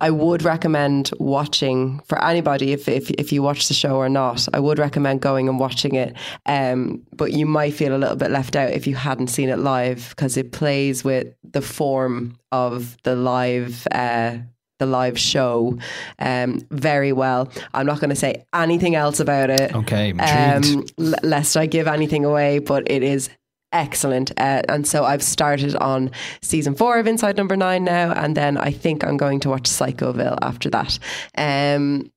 I 0.00 0.10
would 0.10 0.42
recommend 0.42 1.10
watching 1.18 2.00
for 2.06 2.22
anybody 2.24 2.72
if, 2.72 2.88
if 2.88 3.10
if 3.10 3.32
you 3.32 3.42
watch 3.42 3.68
the 3.68 3.74
show 3.74 3.96
or 3.96 4.08
not. 4.08 4.48
I 4.54 4.60
would 4.60 4.78
recommend 4.78 5.20
going 5.20 5.48
and 5.48 5.60
watching 5.60 5.94
it. 5.94 6.16
Um, 6.46 7.02
but 7.12 7.32
you 7.32 7.44
might 7.44 7.74
feel 7.74 7.94
a 7.94 7.98
little 7.98 8.16
bit 8.16 8.30
left 8.30 8.56
out 8.56 8.70
if 8.70 8.86
you 8.86 8.94
hadn't 8.94 9.28
seen 9.28 9.50
it 9.50 9.58
live 9.58 10.10
because 10.10 10.36
it 10.36 10.52
plays 10.52 11.04
with 11.04 11.34
the 11.42 11.60
form 11.60 12.38
of 12.50 12.96
the 13.02 13.14
live 13.14 13.86
uh, 13.92 14.38
the 14.80 14.86
live 14.86 15.16
show 15.16 15.78
um, 16.18 16.66
very 16.70 17.12
well. 17.12 17.48
I'm 17.72 17.86
not 17.86 18.00
going 18.00 18.10
to 18.10 18.16
say 18.16 18.44
anything 18.52 18.96
else 18.96 19.20
about 19.20 19.50
it. 19.50 19.72
Okay. 19.74 20.10
Um, 20.18 20.84
l- 20.98 21.14
lest 21.22 21.56
I 21.56 21.66
give 21.66 21.86
anything 21.86 22.24
away, 22.24 22.58
but 22.58 22.90
it 22.90 23.04
is 23.04 23.30
excellent. 23.72 24.32
Uh, 24.32 24.62
and 24.68 24.86
so 24.88 25.04
I've 25.04 25.22
started 25.22 25.76
on 25.76 26.10
season 26.42 26.74
four 26.74 26.98
of 26.98 27.06
Inside 27.06 27.36
Number 27.36 27.56
Nine 27.56 27.84
now, 27.84 28.10
and 28.12 28.36
then 28.36 28.56
I 28.56 28.72
think 28.72 29.04
I'm 29.04 29.16
going 29.16 29.38
to 29.40 29.48
watch 29.50 29.64
Psychoville 29.64 30.38
after 30.42 30.68
that. 30.70 30.98
Um, 31.38 32.10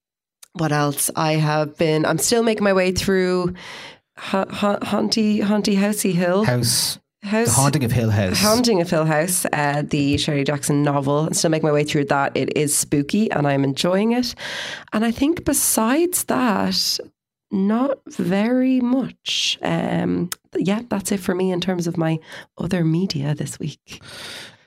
what 0.53 0.72
else? 0.72 1.11
I 1.15 1.34
have 1.34 1.77
been. 1.77 2.06
I'm 2.06 2.18
still 2.18 2.41
making 2.44 2.64
my 2.64 2.73
way 2.73 2.91
through 2.91 3.53
ha- 4.18 4.45
ha- 4.49 4.80
Haunty 4.81 5.41
Haunty 5.41 5.76
Housey 5.76 6.14
Hill. 6.14 6.44
House. 6.45 6.98
House. 7.24 7.48
The 7.48 7.54
Haunting 7.54 7.84
of 7.84 7.91
Hill 7.91 8.10
House. 8.10 8.41
Haunting 8.41 8.82
of 8.82 8.90
Hill 8.90 9.06
House, 9.06 9.45
uh, 9.54 9.84
the 9.86 10.18
Shirley 10.18 10.44
Jackson 10.44 10.84
novel. 10.84 11.22
I'm 11.28 11.34
still 11.34 11.50
making 11.50 11.68
my 11.68 11.74
way 11.74 11.84
through 11.84 12.06
that. 12.06 12.36
It 12.36 12.56
is 12.58 12.76
spooky 12.76 13.32
and 13.32 13.48
I'm 13.48 13.64
enjoying 13.64 14.12
it. 14.12 14.36
And 14.91 15.06
I 15.06 15.12
think 15.12 15.45
besides 15.45 16.26
that, 16.26 17.00
not 17.52 18.00
very 18.08 18.82
much. 18.82 19.58
Um, 19.62 20.30
yeah, 20.56 20.82
that's 20.90 21.12
it 21.12 21.20
for 21.20 21.34
me 21.36 21.52
in 21.52 21.62
terms 21.62 21.88
of 21.88 21.98
my 21.98 22.20
other 22.58 22.84
media 22.84 23.36
this 23.36 23.60
week. 23.60 24.02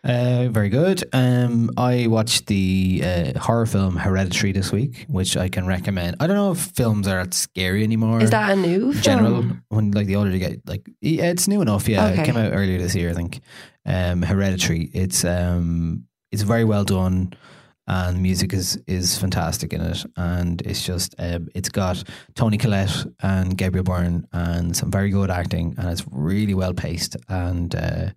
Uh, 0.06 0.46
very 0.52 0.68
good. 0.68 1.02
Um, 1.12 1.68
I 1.76 2.06
watched 2.06 2.46
the 2.46 3.02
uh, 3.04 3.38
horror 3.40 3.66
film 3.66 3.96
Hereditary 3.96 4.52
this 4.52 4.70
week, 4.70 5.04
which 5.08 5.36
I 5.36 5.48
can 5.48 5.66
recommend. 5.66 6.16
I 6.20 6.28
don't 6.28 6.36
know 6.36 6.52
if 6.52 6.58
films 6.58 7.08
are 7.08 7.24
that 7.24 7.34
scary 7.34 7.82
anymore. 7.82 8.22
Is 8.22 8.30
that 8.30 8.52
a 8.52 8.56
new 8.56 8.94
general? 8.94 9.42
film? 9.42 9.64
When 9.68 9.90
like 9.90 10.06
the 10.06 10.14
older 10.14 10.30
you 10.30 10.38
get, 10.38 10.60
like 10.68 10.88
yeah, 11.00 11.30
it's 11.30 11.48
new 11.48 11.60
enough. 11.60 11.88
Yeah, 11.88 12.06
Okay. 12.06 12.22
it 12.22 12.24
came 12.26 12.36
out 12.36 12.52
earlier 12.52 12.78
this 12.78 12.94
year, 12.94 13.10
I 13.10 13.14
think. 13.14 13.40
Um, 13.84 14.22
Hereditary. 14.22 14.90
It's 14.94 15.24
um, 15.24 16.04
it's 16.30 16.42
very 16.42 16.64
well 16.64 16.84
done, 16.84 17.32
and 17.88 18.22
music 18.22 18.52
is 18.52 18.78
is 18.86 19.18
fantastic 19.18 19.72
in 19.72 19.80
it, 19.80 20.04
and 20.16 20.62
it's 20.62 20.84
just 20.84 21.16
um, 21.18 21.48
it's 21.56 21.68
got 21.68 22.04
Toni 22.36 22.58
Collette 22.58 23.06
and 23.24 23.58
Gabriel 23.58 23.82
Byrne 23.82 24.24
and 24.32 24.76
some 24.76 24.92
very 24.92 25.10
good 25.10 25.30
acting, 25.32 25.74
and 25.78 25.90
it's 25.90 26.04
really 26.12 26.54
well 26.54 26.74
paced 26.74 27.16
and. 27.28 27.74
Uh, 27.74 28.10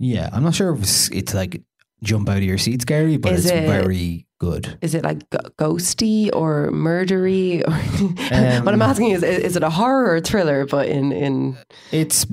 yeah, 0.00 0.28
I'm 0.32 0.42
not 0.42 0.54
sure 0.56 0.72
if 0.74 0.82
it's, 0.82 1.08
it's 1.10 1.34
like 1.34 1.62
jump 2.02 2.28
out 2.28 2.38
of 2.38 2.42
your 2.42 2.58
seat 2.58 2.82
scary, 2.82 3.16
but 3.18 3.32
Is 3.34 3.44
it's 3.44 3.52
it- 3.54 3.68
very 3.68 4.26
good. 4.40 4.78
Is 4.80 4.94
it 4.94 5.04
like 5.04 5.28
ghosty 5.60 6.30
or 6.34 6.70
murdery? 6.72 7.60
Or 7.68 7.72
Um, 8.34 8.64
what 8.64 8.72
I'm 8.74 8.80
asking 8.82 9.10
is, 9.10 9.22
is 9.22 9.54
it 9.56 9.62
a 9.62 9.68
horror 9.70 10.14
or 10.14 10.20
thriller? 10.20 10.64
But 10.66 10.88
in 10.88 11.12
in 11.12 11.56
It's 11.92 12.24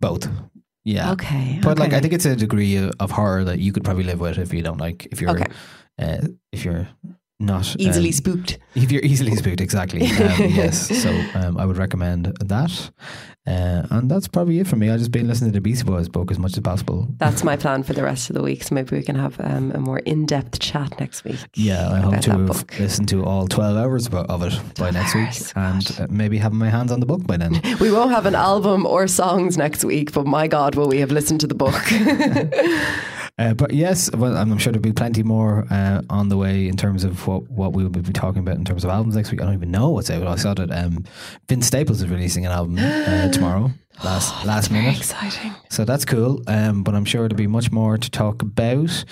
both. 0.00 0.26
Yeah. 0.84 1.12
Okay, 1.12 1.60
But 1.62 1.78
like, 1.78 1.92
I 1.92 1.96
okay. 1.96 2.00
think 2.02 2.14
it's 2.14 2.24
a 2.24 2.34
degree 2.34 2.74
of, 2.76 2.90
of 2.98 3.10
horror 3.12 3.44
that 3.44 3.58
you 3.60 3.70
could 3.72 3.84
probably 3.84 4.02
live 4.04 4.18
with 4.18 4.38
if 4.38 4.52
you 4.52 4.62
don't 4.62 4.78
like 4.80 5.06
if 5.12 5.20
you're 5.20 5.30
Okay. 5.30 5.46
uh, 6.00 6.26
if 6.50 6.64
you're 6.64 6.88
not 7.42 7.76
Easily 7.78 8.08
um, 8.08 8.12
spooked. 8.12 8.58
If 8.74 8.90
you're 8.90 9.02
easily 9.02 9.34
spooked, 9.36 9.60
exactly. 9.60 10.00
Um, 10.22 10.50
yes. 10.50 10.88
So 11.02 11.10
um, 11.34 11.58
I 11.58 11.66
would 11.66 11.76
recommend 11.76 12.26
that. 12.40 12.90
Uh, 13.44 13.82
and 13.90 14.08
that's 14.08 14.28
probably 14.28 14.60
it 14.60 14.68
for 14.68 14.76
me. 14.76 14.88
I've 14.88 15.00
just 15.00 15.10
been 15.10 15.26
listening 15.26 15.50
to 15.50 15.56
the 15.56 15.60
Beastie 15.60 15.84
Boys 15.84 16.08
book 16.08 16.30
as 16.30 16.38
much 16.38 16.52
as 16.52 16.60
possible. 16.60 17.08
that's 17.18 17.42
my 17.42 17.56
plan 17.56 17.82
for 17.82 17.92
the 17.92 18.04
rest 18.04 18.30
of 18.30 18.34
the 18.34 18.42
week. 18.42 18.62
So 18.62 18.74
maybe 18.74 18.96
we 18.96 19.02
can 19.02 19.16
have 19.16 19.40
um, 19.40 19.72
a 19.72 19.80
more 19.80 19.98
in 20.00 20.26
depth 20.26 20.60
chat 20.60 20.98
next 21.00 21.24
week. 21.24 21.40
Yeah, 21.54 21.90
I 21.90 21.98
hope 22.00 22.20
to 22.20 22.30
that 22.30 22.38
have 22.38 22.46
book. 22.46 22.78
listened 22.78 23.08
to 23.08 23.24
all 23.24 23.48
12 23.48 23.76
hours 23.76 24.06
of 24.06 24.14
of 24.14 24.42
it 24.44 24.54
by 24.76 24.90
next 24.92 25.14
week 25.16 25.34
and 25.56 25.84
uh, 26.00 26.06
maybe 26.08 26.38
have 26.38 26.52
my 26.52 26.70
hands 26.70 26.92
on 26.92 27.00
the 27.00 27.06
book 27.06 27.26
by 27.26 27.36
then. 27.36 27.60
We 27.80 27.90
won't 27.90 28.12
have 28.12 28.26
an 28.26 28.36
album 28.36 28.86
or 28.86 29.08
songs 29.08 29.56
next 29.58 29.84
week, 29.84 30.12
but 30.12 30.24
my 30.24 30.46
God, 30.46 30.76
will 30.76 30.88
we 30.88 31.00
have 31.00 31.10
listened 31.10 31.40
to 31.40 31.48
the 31.48 31.54
book? 31.56 31.82
Uh, 33.38 33.54
but 33.54 33.72
yes, 33.72 34.10
well, 34.14 34.36
I'm 34.36 34.58
sure 34.58 34.72
there'll 34.72 34.82
be 34.82 34.92
plenty 34.92 35.22
more 35.22 35.66
uh, 35.70 36.02
on 36.10 36.28
the 36.28 36.36
way 36.36 36.68
in 36.68 36.76
terms 36.76 37.02
of 37.02 37.26
what, 37.26 37.50
what 37.50 37.72
we 37.72 37.82
will 37.82 37.90
be 37.90 38.12
talking 38.12 38.40
about 38.40 38.56
in 38.56 38.64
terms 38.64 38.84
of 38.84 38.90
albums 38.90 39.16
next 39.16 39.30
week. 39.30 39.40
I 39.40 39.44
don't 39.44 39.54
even 39.54 39.70
know 39.70 39.88
what's 39.88 40.10
out. 40.10 40.26
I 40.26 40.36
saw 40.36 40.54
that 40.54 40.70
um, 40.70 41.04
Vince 41.48 41.66
Staples 41.66 42.02
is 42.02 42.08
releasing 42.08 42.44
an 42.44 42.52
album 42.52 42.78
uh, 42.78 43.28
tomorrow, 43.30 43.70
last 44.04 44.44
last 44.44 44.70
minute. 44.70 44.96
Exciting. 44.96 45.54
So 45.70 45.84
that's 45.84 46.04
cool. 46.04 46.42
Um, 46.46 46.82
but 46.82 46.94
I'm 46.94 47.04
sure 47.04 47.28
there'll 47.28 47.36
be 47.36 47.46
much 47.46 47.70
more 47.70 47.96
to 47.96 48.10
talk 48.10 48.42
about. 48.42 49.04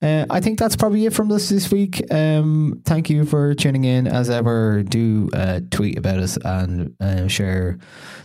Uh, 0.00 0.26
I 0.28 0.40
think 0.40 0.58
that's 0.58 0.76
probably 0.76 1.06
it 1.06 1.12
from 1.12 1.30
us 1.32 1.48
this 1.48 1.70
week. 1.70 2.02
Um, 2.12 2.82
thank 2.84 3.08
you 3.08 3.24
for 3.24 3.54
tuning 3.54 3.84
in. 3.84 4.06
As 4.06 4.30
ever, 4.30 4.82
do 4.82 5.30
uh, 5.32 5.60
tweet 5.70 5.98
about 5.98 6.18
us 6.18 6.36
and 6.44 6.94
uh, 7.00 7.28
share 7.28 7.78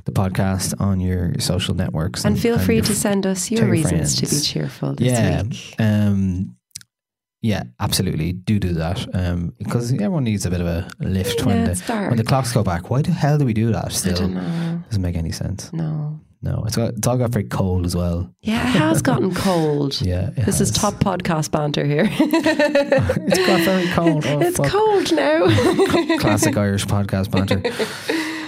the 0.06 0.12
podcast 0.12 0.80
on 0.80 1.00
your 1.00 1.34
social 1.40 1.76
networks. 1.76 2.26
And 2.26 2.40
feel 2.40 2.60
free 2.60 2.82
to 2.82 2.96
send 2.96 3.26
us 3.26 3.48
tell 3.48 3.60
your 3.60 3.70
reasons 3.70 4.16
to 4.16 4.28
be 4.28 4.42
cheerful 4.42 4.96
this 4.96 5.08
yeah, 5.08 5.44
week. 5.44 5.76
Um, 5.80 6.57
yeah, 7.42 7.64
absolutely. 7.80 8.34
Do 8.34 8.60
do 8.60 8.74
that 8.74 9.08
um, 9.16 9.54
because 9.58 9.92
everyone 9.94 10.24
needs 10.24 10.46
a 10.46 10.50
bit 10.50 10.62
of 10.62 10.68
a 10.68 10.88
lift 11.00 11.46
when 11.46 11.66
Yeah, 11.66 11.74
the 11.74 11.94
when 12.10 12.18
the 12.18 12.24
clocks 12.24 12.52
go 12.54 12.64
back. 12.64 12.90
Why 12.90 13.02
the 13.02 13.12
hell 13.12 13.38
do 13.38 13.46
we 13.46 13.54
do 13.54 13.72
that? 13.72 13.92
Still, 13.92 14.16
doesn't 14.16 15.02
make 15.02 15.16
any 15.16 15.32
sense. 15.32 15.72
No. 15.74 16.20
No, 16.40 16.64
it's 16.68 16.76
got, 16.76 16.94
it's 16.94 17.08
all 17.08 17.18
got 17.18 17.32
very 17.32 17.46
cold 17.46 17.84
as 17.88 17.96
well. 17.96 18.32
Yeah, 18.42 18.62
it 18.62 18.76
has 18.78 19.02
gotten 19.02 19.34
cold. 19.48 20.00
Yeah, 20.02 20.30
This 20.30 20.62
is 20.62 20.70
top 20.70 20.94
podcast 20.96 21.50
banter 21.50 21.84
here. 21.84 22.08
it's 22.12 23.48
got 23.48 23.62
very 23.62 23.88
cold. 23.88 24.24
Oh, 24.28 24.40
it's 24.40 24.58
fuck. 24.58 24.68
cold 24.68 25.12
now. 25.14 25.48
Classic 26.20 26.56
Irish 26.56 26.86
podcast 26.86 27.32
banter. 27.32 27.62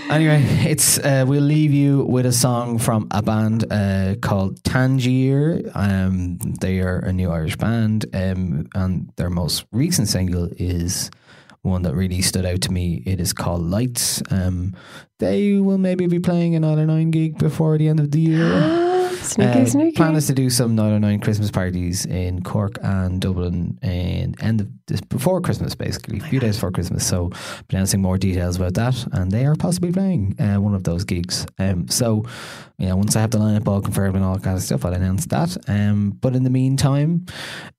Anyway, 0.10 0.41
it's 0.68 0.98
uh, 0.99 1.23
we'll 1.27 1.44
leave 1.44 1.72
you 1.72 2.03
with 2.03 2.26
a 2.26 2.31
song 2.31 2.80
from 2.80 3.07
a 3.11 3.22
band 3.22 3.72
uh, 3.72 4.15
called 4.22 4.64
Tangier. 4.64 5.61
Um, 5.76 6.40
they 6.40 6.80
are 6.80 6.98
a 6.98 7.14
new 7.14 7.30
Irish 7.30 7.57
band, 7.57 8.06
um, 8.14 8.68
and 8.73 9.11
their 9.18 9.30
most 9.30 9.65
recent 9.72 10.07
single 10.07 10.49
is 10.57 11.11
one 11.61 11.84
that 11.84 11.94
really 11.94 12.22
stood 12.22 12.45
out 12.45 12.61
to 12.61 12.72
me. 12.72 13.03
It 13.06 13.22
is 13.22 13.34
called 13.34 13.61
Lights. 13.61 14.23
Um, 14.31 14.76
they 15.19 15.56
will 15.56 15.77
maybe 15.77 16.07
be 16.07 16.19
playing 16.19 16.56
another 16.56 16.86
Nine 16.86 17.11
gig 17.11 17.38
before 17.38 17.77
the 17.77 17.88
end 17.88 17.99
of 17.99 18.11
the 18.11 18.19
year. 18.19 18.76
Sneaky, 19.22 19.60
Uh, 19.62 19.66
sneaky. 19.66 19.96
Plan 19.96 20.16
is 20.16 20.28
to 20.28 20.34
do 20.34 20.50
some 20.50 20.76
909 20.76 21.20
Christmas 21.20 21.52
parties 21.52 22.06
in 22.06 22.41
Cork 22.41 22.78
and 22.82 23.20
Dublin 23.22 23.78
and 23.82 24.36
end 24.41 24.62
of 24.62 24.68
this 24.88 25.02
before 25.02 25.41
Christmas, 25.41 25.76
basically, 25.76 26.18
a 26.18 26.22
few 26.22 26.40
days 26.40 26.56
before 26.56 26.72
Christmas. 26.72 27.06
So, 27.06 27.30
announcing 27.70 28.02
more 28.02 28.18
details 28.18 28.56
about 28.56 28.74
that, 28.76 29.06
and 29.14 29.32
they 29.32 29.46
are 29.46 29.56
possibly 29.56 29.91
playing 29.91 30.36
uh, 30.40 30.60
one 30.60 30.74
of 30.74 30.84
those 30.84 31.04
gigs. 31.04 31.46
Um, 31.60 31.88
so, 31.88 32.24
you 32.78 32.88
know, 32.88 32.96
once 32.96 33.16
I 33.16 33.22
have 33.22 33.32
the 33.32 33.38
lineup 33.40 33.68
all 33.68 33.82
confirmed 33.82 34.16
and 34.16 34.26
all 34.26 34.36
that 34.36 34.44
kind 34.44 34.58
of 34.58 34.64
stuff, 34.64 34.84
I'll 34.86 34.94
announce 34.94 35.26
that. 35.28 35.58
Um, 35.68 36.12
but 36.22 36.36
in 36.36 36.44
the 36.44 36.50
meantime, 36.50 37.26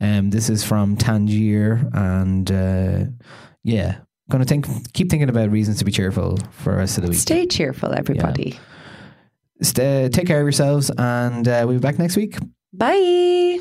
um, 0.01 0.31
this 0.31 0.49
is 0.51 0.63
from 0.63 0.97
Tangier, 0.97 1.89
and 1.93 2.51
uh, 2.51 3.05
yeah, 3.65 3.99
going 4.31 4.43
to 4.43 4.49
think, 4.49 4.93
keep 4.93 5.11
thinking 5.11 5.29
about 5.29 5.51
reasons 5.51 5.79
to 5.79 5.85
be 5.85 5.91
cheerful 5.93 6.39
for 6.53 6.73
the 6.73 6.79
rest 6.79 6.99
of 6.99 7.05
the 7.05 7.11
week. 7.11 7.19
Stay 7.19 7.47
cheerful, 7.47 7.93
everybody. 7.93 8.59
Stay, 9.63 10.09
take 10.11 10.27
care 10.27 10.41
of 10.41 10.45
yourselves, 10.45 10.91
and 10.97 11.47
uh, 11.47 11.65
we'll 11.67 11.77
be 11.77 11.81
back 11.81 11.99
next 11.99 12.17
week. 12.17 12.37
Bye. 12.73 13.61